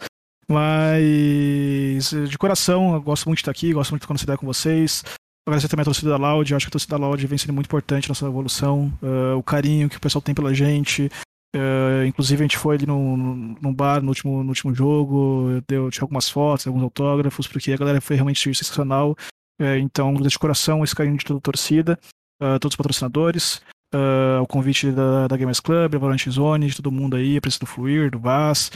Mas 0.54 2.12
de 2.30 2.38
coração, 2.38 3.01
gosto 3.01 3.26
muito 3.26 3.38
de 3.38 3.41
estar 3.41 3.51
aqui, 3.51 3.74
gosto 3.74 3.89
muito 3.89 4.08
de 4.08 4.24
ideia 4.24 4.38
com 4.38 4.45
vocês. 4.45 5.04
Agradecer 5.47 5.68
também 5.68 5.82
a 5.82 5.86
torcida 5.86 6.12
da 6.12 6.18
Loud, 6.18 6.54
acho 6.54 6.66
que 6.68 6.70
a 6.70 6.72
torcida 6.72 6.97
da 6.97 7.06
Loud 7.06 7.26
vem 7.26 7.38
sendo 7.38 7.54
muito 7.54 7.66
importante 7.66 8.08
na 8.08 8.12
nossa 8.12 8.28
evolução, 8.28 8.93
uh, 9.01 9.36
o 9.36 9.43
carinho 9.43 9.89
que 9.89 9.97
o 9.97 9.99
pessoal 9.99 10.22
tem 10.22 10.34
pela 10.34 10.54
gente. 10.54 11.10
Uh, 11.56 12.06
inclusive 12.08 12.41
a 12.41 12.45
gente 12.45 12.58
foi 12.58 12.76
ali 12.76 12.86
no, 12.86 13.18
no, 13.18 13.74
bar 13.74 14.01
no 14.01 14.10
último, 14.10 14.41
no 14.41 14.49
último 14.49 14.74
jogo, 14.74 15.62
deu, 15.68 15.89
tinha 15.89 16.04
algumas 16.04 16.30
fotos, 16.30 16.66
alguns 16.66 16.84
autógrafos, 16.84 17.47
porque 17.47 17.74
a 17.74 17.78
galera 17.78 17.99
foi 17.99 18.16
realmente 18.16 18.41
sensacional. 18.56 19.18
Uh, 19.60 19.78
então, 19.82 20.10
agradeço 20.10 20.34
de 20.34 20.39
coração 20.39 20.84
esse 20.84 20.95
carinho 20.95 21.18
de 21.18 21.26
toda 21.26 21.39
a 21.39 21.41
torcida, 21.41 21.99
todos 22.60 22.74
os 22.74 22.78
patrocinadores, 22.78 23.62
o 24.41 24.47
convite 24.47 24.91
da, 24.91 25.28
da 25.28 25.38
Gamers 25.38 25.62
Club, 25.62 25.95
a 25.95 25.97
Valorant 25.97 26.30
Zone, 26.30 26.68
de 26.68 26.76
todo 26.76 26.91
mundo 26.91 27.16
aí, 27.16 27.38
a 27.38 27.41
presença 27.41 27.62
do 27.62 27.66
Fluir, 27.66 28.12
do 28.12 28.20
Vaz, 28.20 28.70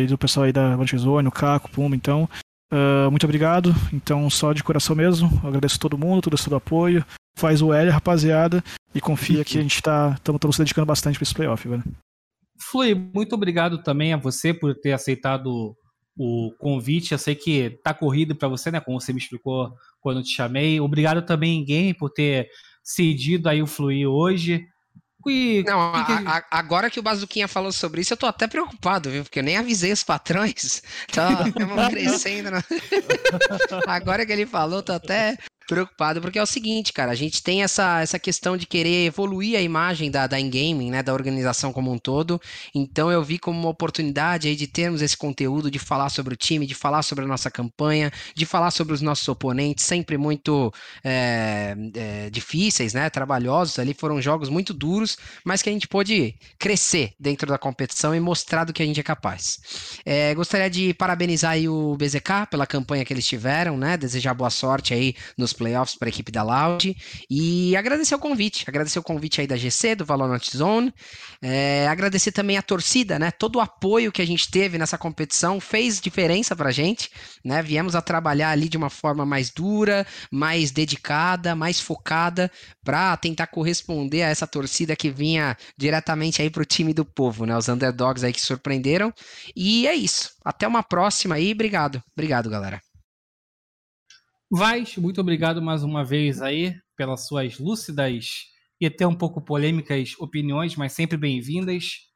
e 0.00 0.06
do 0.06 0.18
pessoal 0.18 0.44
aí 0.44 0.52
da 0.52 0.70
Valorant 0.70 0.96
Zone, 0.96 1.28
o 1.28 1.32
Caco, 1.32 1.70
Puma, 1.70 1.96
então. 1.96 2.28
Uh, 2.72 3.10
muito 3.10 3.24
obrigado. 3.24 3.74
Então, 3.92 4.28
só 4.28 4.52
de 4.52 4.62
coração 4.62 4.94
mesmo. 4.94 5.28
Agradeço 5.44 5.80
todo 5.80 5.98
mundo, 5.98 6.22
todo 6.22 6.34
esse 6.34 6.52
apoio. 6.52 7.04
Faz 7.36 7.62
o 7.62 7.72
L, 7.72 7.90
rapaziada. 7.90 8.62
E 8.94 9.00
confia 9.00 9.44
que 9.44 9.58
a 9.58 9.62
gente 9.62 9.82
tá. 9.82 10.14
Estamos 10.16 10.56
se 10.56 10.62
dedicando 10.62 10.86
bastante 10.86 11.18
para 11.18 11.24
esse 11.24 11.34
playoff, 11.34 11.66
velho. 11.66 11.84
Flui, 12.60 12.94
muito 12.94 13.34
obrigado 13.34 13.82
também 13.82 14.12
a 14.12 14.16
você 14.16 14.52
por 14.52 14.74
ter 14.74 14.92
aceitado 14.92 15.74
o 16.16 16.52
convite. 16.58 17.12
Eu 17.12 17.18
sei 17.18 17.34
que 17.34 17.78
tá 17.82 17.94
corrido 17.94 18.34
para 18.34 18.48
você, 18.48 18.70
né? 18.70 18.80
Como 18.80 19.00
você 19.00 19.12
me 19.12 19.20
explicou 19.20 19.72
quando 20.00 20.22
te 20.22 20.34
chamei. 20.34 20.80
Obrigado 20.80 21.22
também, 21.22 21.64
Game, 21.64 21.94
por 21.94 22.10
ter 22.10 22.48
cedido 22.82 23.48
aí 23.48 23.62
o 23.62 23.66
Fluir 23.66 24.08
hoje. 24.08 24.66
E, 25.30 25.62
não, 25.64 25.92
que 25.92 26.04
que... 26.04 26.12
A, 26.12 26.36
a, 26.36 26.58
agora 26.58 26.90
que 26.90 27.00
o 27.00 27.02
Bazuquinha 27.02 27.48
falou 27.48 27.72
sobre 27.72 28.00
isso, 28.00 28.12
eu 28.12 28.16
tô 28.16 28.26
até 28.26 28.46
preocupado, 28.46 29.10
viu? 29.10 29.22
Porque 29.22 29.38
eu 29.38 29.44
nem 29.44 29.56
avisei 29.56 29.92
os 29.92 30.02
patrões. 30.02 30.82
Tá 31.12 31.44
crescendo. 31.90 32.50
Né? 32.50 32.62
agora 33.86 34.24
que 34.24 34.32
ele 34.32 34.46
falou, 34.46 34.82
tô 34.82 34.92
até 34.92 35.36
preocupado, 35.68 36.20
porque 36.22 36.38
é 36.38 36.42
o 36.42 36.46
seguinte, 36.46 36.94
cara, 36.94 37.12
a 37.12 37.14
gente 37.14 37.42
tem 37.42 37.62
essa, 37.62 38.00
essa 38.00 38.18
questão 38.18 38.56
de 38.56 38.66
querer 38.66 39.04
evoluir 39.04 39.56
a 39.56 39.60
imagem 39.60 40.10
da, 40.10 40.26
da 40.26 40.40
in-gaming, 40.40 40.90
né, 40.90 41.02
da 41.02 41.12
organização 41.12 41.74
como 41.74 41.92
um 41.92 41.98
todo, 41.98 42.40
então 42.74 43.12
eu 43.12 43.22
vi 43.22 43.38
como 43.38 43.60
uma 43.60 43.68
oportunidade 43.68 44.48
aí 44.48 44.56
de 44.56 44.66
termos 44.66 45.02
esse 45.02 45.16
conteúdo, 45.16 45.70
de 45.70 45.78
falar 45.78 46.08
sobre 46.08 46.32
o 46.32 46.36
time, 46.36 46.66
de 46.66 46.74
falar 46.74 47.02
sobre 47.02 47.26
a 47.26 47.28
nossa 47.28 47.50
campanha, 47.50 48.10
de 48.34 48.46
falar 48.46 48.70
sobre 48.70 48.94
os 48.94 49.02
nossos 49.02 49.28
oponentes, 49.28 49.84
sempre 49.84 50.16
muito 50.16 50.72
é, 51.04 51.76
é, 51.94 52.30
difíceis, 52.30 52.94
né, 52.94 53.10
trabalhosos 53.10 53.78
ali, 53.78 53.92
foram 53.92 54.22
jogos 54.22 54.48
muito 54.48 54.72
duros, 54.72 55.18
mas 55.44 55.60
que 55.60 55.68
a 55.68 55.72
gente 55.72 55.86
pôde 55.86 56.34
crescer 56.58 57.12
dentro 57.20 57.46
da 57.46 57.58
competição 57.58 58.14
e 58.14 58.20
mostrar 58.20 58.64
do 58.64 58.72
que 58.72 58.82
a 58.82 58.86
gente 58.86 59.00
é 59.00 59.02
capaz. 59.02 59.60
É, 60.02 60.34
gostaria 60.34 60.70
de 60.70 60.94
parabenizar 60.94 61.50
aí 61.52 61.68
o 61.68 61.94
BZK 61.98 62.46
pela 62.50 62.66
campanha 62.66 63.04
que 63.04 63.12
eles 63.12 63.26
tiveram, 63.26 63.76
né, 63.76 63.98
desejar 63.98 64.32
boa 64.32 64.48
sorte 64.48 64.94
aí 64.94 65.14
nos 65.36 65.57
playoffs 65.58 65.96
para 65.98 66.08
a 66.08 66.10
equipe 66.10 66.32
da 66.32 66.42
Loud. 66.42 66.96
E 67.30 67.76
agradecer 67.76 68.14
o 68.14 68.18
convite, 68.18 68.64
agradecer 68.66 68.98
o 68.98 69.02
convite 69.02 69.40
aí 69.40 69.46
da 69.46 69.56
GC, 69.56 69.96
do 69.96 70.04
Valorant 70.04 70.44
Zone. 70.50 70.92
É, 71.42 71.86
agradecer 71.88 72.32
também 72.32 72.56
a 72.56 72.62
torcida, 72.62 73.18
né? 73.18 73.30
Todo 73.30 73.56
o 73.56 73.60
apoio 73.60 74.12
que 74.12 74.22
a 74.22 74.26
gente 74.26 74.50
teve 74.50 74.78
nessa 74.78 74.96
competição 74.96 75.60
fez 75.60 76.00
diferença 76.00 76.56
pra 76.56 76.70
gente, 76.70 77.10
né? 77.44 77.62
Viemos 77.62 77.94
a 77.94 78.00
trabalhar 78.00 78.50
ali 78.50 78.68
de 78.68 78.76
uma 78.76 78.90
forma 78.90 79.26
mais 79.26 79.50
dura, 79.50 80.06
mais 80.32 80.70
dedicada, 80.70 81.54
mais 81.54 81.80
focada 81.80 82.50
para 82.84 83.16
tentar 83.16 83.48
corresponder 83.48 84.22
a 84.22 84.28
essa 84.28 84.46
torcida 84.46 84.96
que 84.96 85.10
vinha 85.10 85.56
diretamente 85.76 86.40
aí 86.40 86.48
pro 86.50 86.64
time 86.64 86.94
do 86.94 87.04
povo, 87.04 87.44
né? 87.44 87.56
Os 87.56 87.68
underdogs 87.68 88.24
aí 88.24 88.32
que 88.32 88.40
surpreenderam. 88.40 89.12
E 89.56 89.86
é 89.86 89.94
isso. 89.94 90.30
Até 90.44 90.66
uma 90.66 90.82
próxima 90.82 91.34
aí. 91.34 91.52
Obrigado. 91.52 92.02
Obrigado, 92.14 92.48
galera. 92.48 92.87
Vais, 94.50 94.96
muito 94.96 95.20
obrigado 95.20 95.60
mais 95.60 95.82
uma 95.82 96.02
vez 96.02 96.40
aí 96.40 96.74
pelas 96.96 97.26
suas 97.26 97.58
lúcidas 97.58 98.46
e 98.80 98.86
até 98.86 99.06
um 99.06 99.14
pouco 99.14 99.42
polêmicas 99.42 100.14
opiniões, 100.18 100.74
mas 100.74 100.94
sempre 100.94 101.18
bem-vindas. 101.18 102.08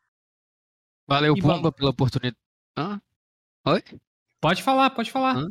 Valeu, 1.06 1.36
E 1.36 1.42
Pumba, 1.42 1.70
pela 1.70 1.90
oportunidade. 1.90 2.38
Hã? 2.74 2.98
Oi? 3.66 3.82
Pode 4.40 4.62
falar, 4.62 4.88
pode 4.90 5.10
falar. 5.10 5.36
Hã? 5.36 5.46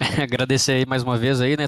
Agradecer 0.22 0.72
aí 0.72 0.86
mais 0.86 1.02
uma 1.02 1.16
vez 1.16 1.40
aí, 1.40 1.56
né? 1.56 1.66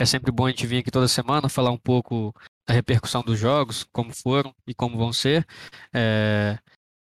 É 0.00 0.04
sempre 0.04 0.32
bom 0.32 0.46
a 0.46 0.50
gente 0.50 0.66
vir 0.66 0.78
aqui 0.78 0.90
toda 0.90 1.06
semana 1.06 1.48
falar 1.48 1.70
um 1.70 1.78
pouco 1.78 2.34
da 2.66 2.74
repercussão 2.74 3.22
dos 3.22 3.38
jogos, 3.38 3.84
como 3.92 4.12
foram 4.12 4.52
e 4.66 4.74
como 4.74 4.98
vão 4.98 5.12
ser. 5.12 5.46
É, 5.94 6.58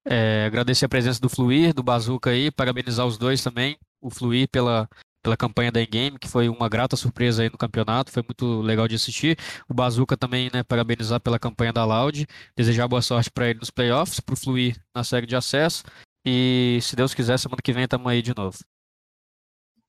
é, 0.05 0.47
agradecer 0.47 0.87
a 0.87 0.89
presença 0.89 1.21
do 1.21 1.29
Fluir, 1.29 1.73
do 1.73 1.83
Bazuca 1.85 2.31
aí, 2.31 2.51
parabenizar 2.51 3.07
os 3.07 3.17
dois 3.17 3.41
também. 3.41 3.79
O 4.01 4.11
Fluir 4.11 4.49
pela, 4.49 4.89
pela 5.23 5.37
campanha 5.37 5.71
da 5.71 5.85
Game, 5.85 6.19
que 6.19 6.29
foi 6.29 6.49
uma 6.49 6.69
grata 6.69 6.97
surpresa 6.97 7.43
aí 7.43 7.51
no 7.51 7.57
campeonato, 7.57 8.11
foi 8.11 8.23
muito 8.23 8.61
legal 8.61 8.89
de 8.89 8.97
assistir. 8.97 9.39
O 9.69 9.75
Bazuca 9.75 10.17
também, 10.17 10.51
né, 10.53 10.63
parabenizar 10.63 11.21
pela 11.21 11.39
campanha 11.39 11.73
da 11.73 11.85
Loud, 11.85 12.27
desejar 12.57 12.89
boa 12.89 13.01
sorte 13.01 13.31
para 13.31 13.49
ele 13.49 13.61
nos 13.61 13.71
playoffs, 13.71 14.21
para 14.21 14.33
o 14.33 14.37
Fluir 14.37 14.77
na 14.95 15.05
série 15.05 15.27
de 15.27 15.37
acesso. 15.37 15.85
E 16.25 16.79
se 16.83 16.97
Deus 16.97 17.15
quiser, 17.15 17.39
semana 17.39 17.63
que 17.63 17.73
vem 17.73 17.85
estamos 17.85 18.07
aí 18.07 18.21
de 18.21 18.35
novo. 18.37 18.59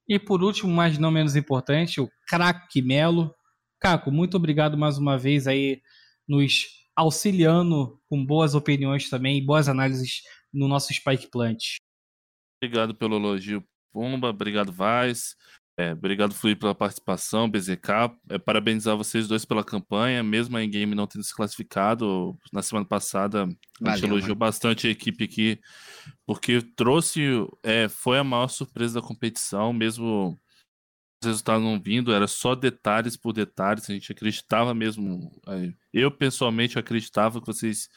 E 0.07 0.19
por 0.19 0.43
último, 0.43 0.71
mas 0.71 0.97
não 0.97 1.11
menos 1.11 1.35
importante, 1.35 2.01
o 2.01 2.09
craque 2.27 2.81
Melo. 2.81 3.33
Caco, 3.79 4.11
muito 4.11 4.37
obrigado 4.37 4.77
mais 4.77 4.97
uma 4.97 5.17
vez 5.17 5.47
aí 5.47 5.81
nos 6.27 6.65
auxiliando 6.95 7.99
com 8.07 8.23
boas 8.25 8.53
opiniões 8.53 9.09
também 9.09 9.37
e 9.37 9.45
boas 9.45 9.67
análises 9.67 10.21
no 10.53 10.67
nosso 10.67 10.93
Spike 10.93 11.29
Plant. 11.31 11.77
Obrigado 12.61 12.95
pelo 12.95 13.15
elogio, 13.15 13.63
Pumba. 13.93 14.29
Obrigado, 14.29 14.71
Vaz. 14.71 15.35
É, 15.75 15.91
obrigado, 15.91 16.35
Fluir, 16.35 16.57
pela 16.57 16.75
participação, 16.75 17.49
BZK. 17.49 18.15
É, 18.29 18.37
parabenizar 18.37 18.95
vocês 18.95 19.27
dois 19.27 19.43
pela 19.43 19.63
campanha, 19.63 20.21
mesmo 20.21 20.55
a 20.55 20.65
Game 20.65 20.93
não 20.93 21.07
tendo 21.07 21.23
se 21.23 21.35
classificado. 21.35 22.37
Na 22.51 22.61
semana 22.61 22.85
passada, 22.85 23.43
a 23.43 23.47
gente 23.47 24.01
Valeu, 24.01 24.05
elogiou 24.05 24.29
mano. 24.29 24.35
bastante 24.35 24.87
a 24.87 24.91
equipe 24.91 25.23
aqui, 25.23 25.59
porque 26.27 26.61
trouxe, 26.75 27.21
é, 27.63 27.89
foi 27.89 28.19
a 28.19 28.23
maior 28.23 28.49
surpresa 28.49 29.01
da 29.01 29.07
competição, 29.07 29.73
mesmo 29.73 30.37
resultados 31.25 31.63
não 31.63 31.79
vindo, 31.81 32.13
era 32.13 32.27
só 32.27 32.55
detalhes 32.55 33.15
por 33.17 33.33
detalhes. 33.33 33.89
A 33.89 33.93
gente 33.93 34.11
acreditava 34.11 34.73
mesmo. 34.73 35.31
é, 35.47 35.73
Eu, 35.93 36.11
pessoalmente, 36.11 36.77
acreditava 36.79 37.39
que 37.39 37.47
vocês 37.47 37.87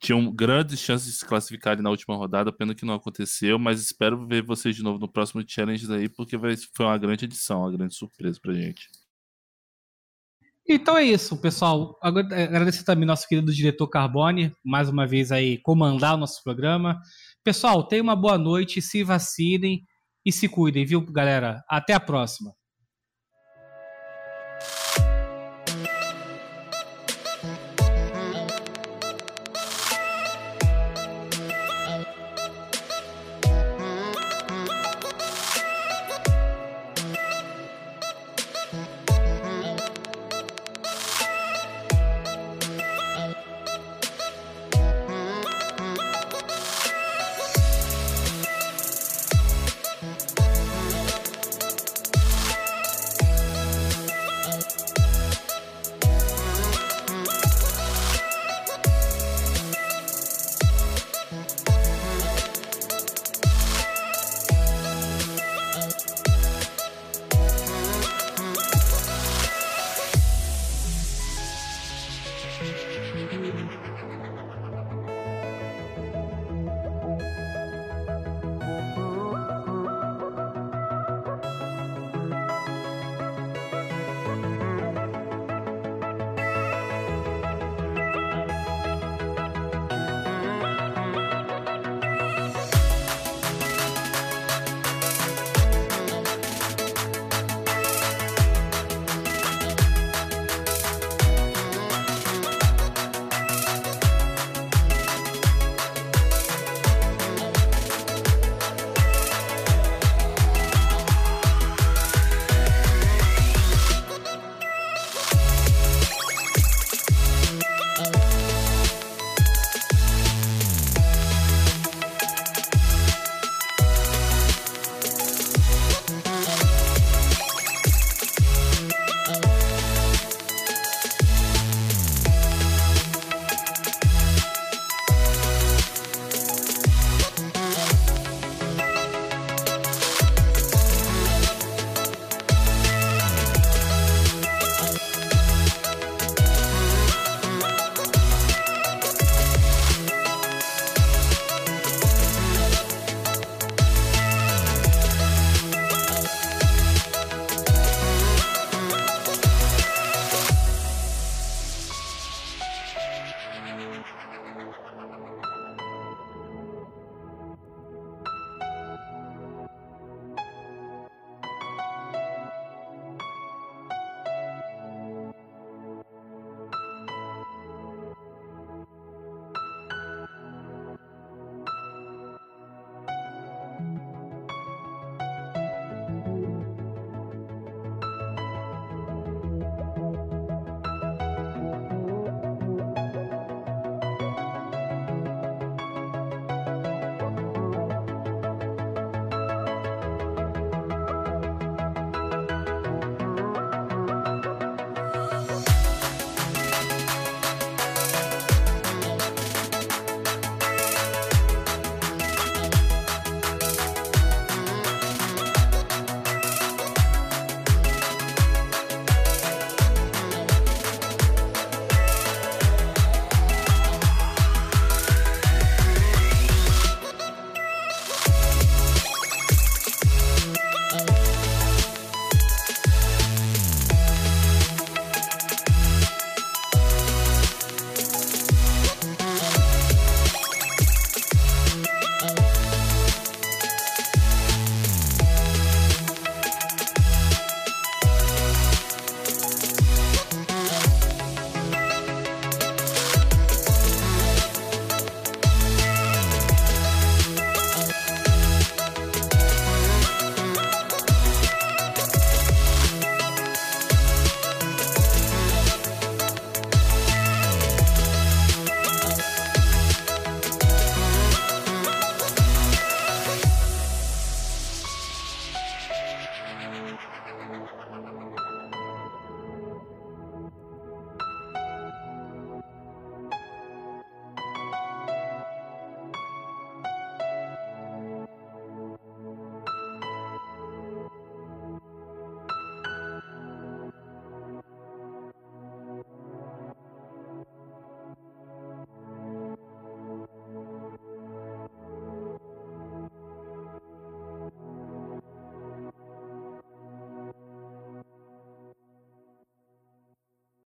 tinham 0.00 0.32
grandes 0.32 0.80
chances 0.80 1.06
de 1.12 1.18
se 1.18 1.26
classificarem 1.26 1.82
na 1.82 1.90
última 1.90 2.16
rodada, 2.16 2.52
pena 2.52 2.74
que 2.74 2.84
não 2.84 2.94
aconteceu, 2.94 3.58
mas 3.58 3.80
espero 3.80 4.26
ver 4.26 4.42
vocês 4.42 4.74
de 4.76 4.82
novo 4.82 4.98
no 4.98 5.10
próximo 5.10 5.42
challenge 5.46 5.92
aí, 5.92 6.08
porque 6.08 6.36
foi 6.74 6.86
uma 6.86 6.98
grande 6.98 7.24
edição, 7.24 7.60
uma 7.60 7.72
grande 7.72 7.94
surpresa 7.94 8.38
pra 8.40 8.52
gente. 8.54 8.88
Então 10.68 10.96
é 10.96 11.02
isso, 11.04 11.40
pessoal. 11.40 11.98
Agra- 12.02 12.22
Agradecer 12.44 12.84
também 12.84 13.06
nosso 13.06 13.26
querido 13.26 13.52
diretor 13.52 13.88
Carbone, 13.88 14.52
mais 14.64 14.88
uma 14.88 15.06
vez 15.06 15.32
aí 15.32 15.58
comandar 15.58 16.14
o 16.14 16.18
nosso 16.18 16.42
programa. 16.44 17.00
Pessoal, 17.42 17.82
tenham 17.86 18.04
uma 18.04 18.14
boa 18.14 18.38
noite, 18.38 18.80
se 18.80 19.02
vacinem 19.02 19.82
e 20.24 20.30
se 20.30 20.48
cuidem, 20.48 20.84
viu, 20.84 21.00
galera? 21.00 21.62
Até 21.68 21.92
a 21.94 21.98
próxima. 22.00 22.52
you 24.60 25.09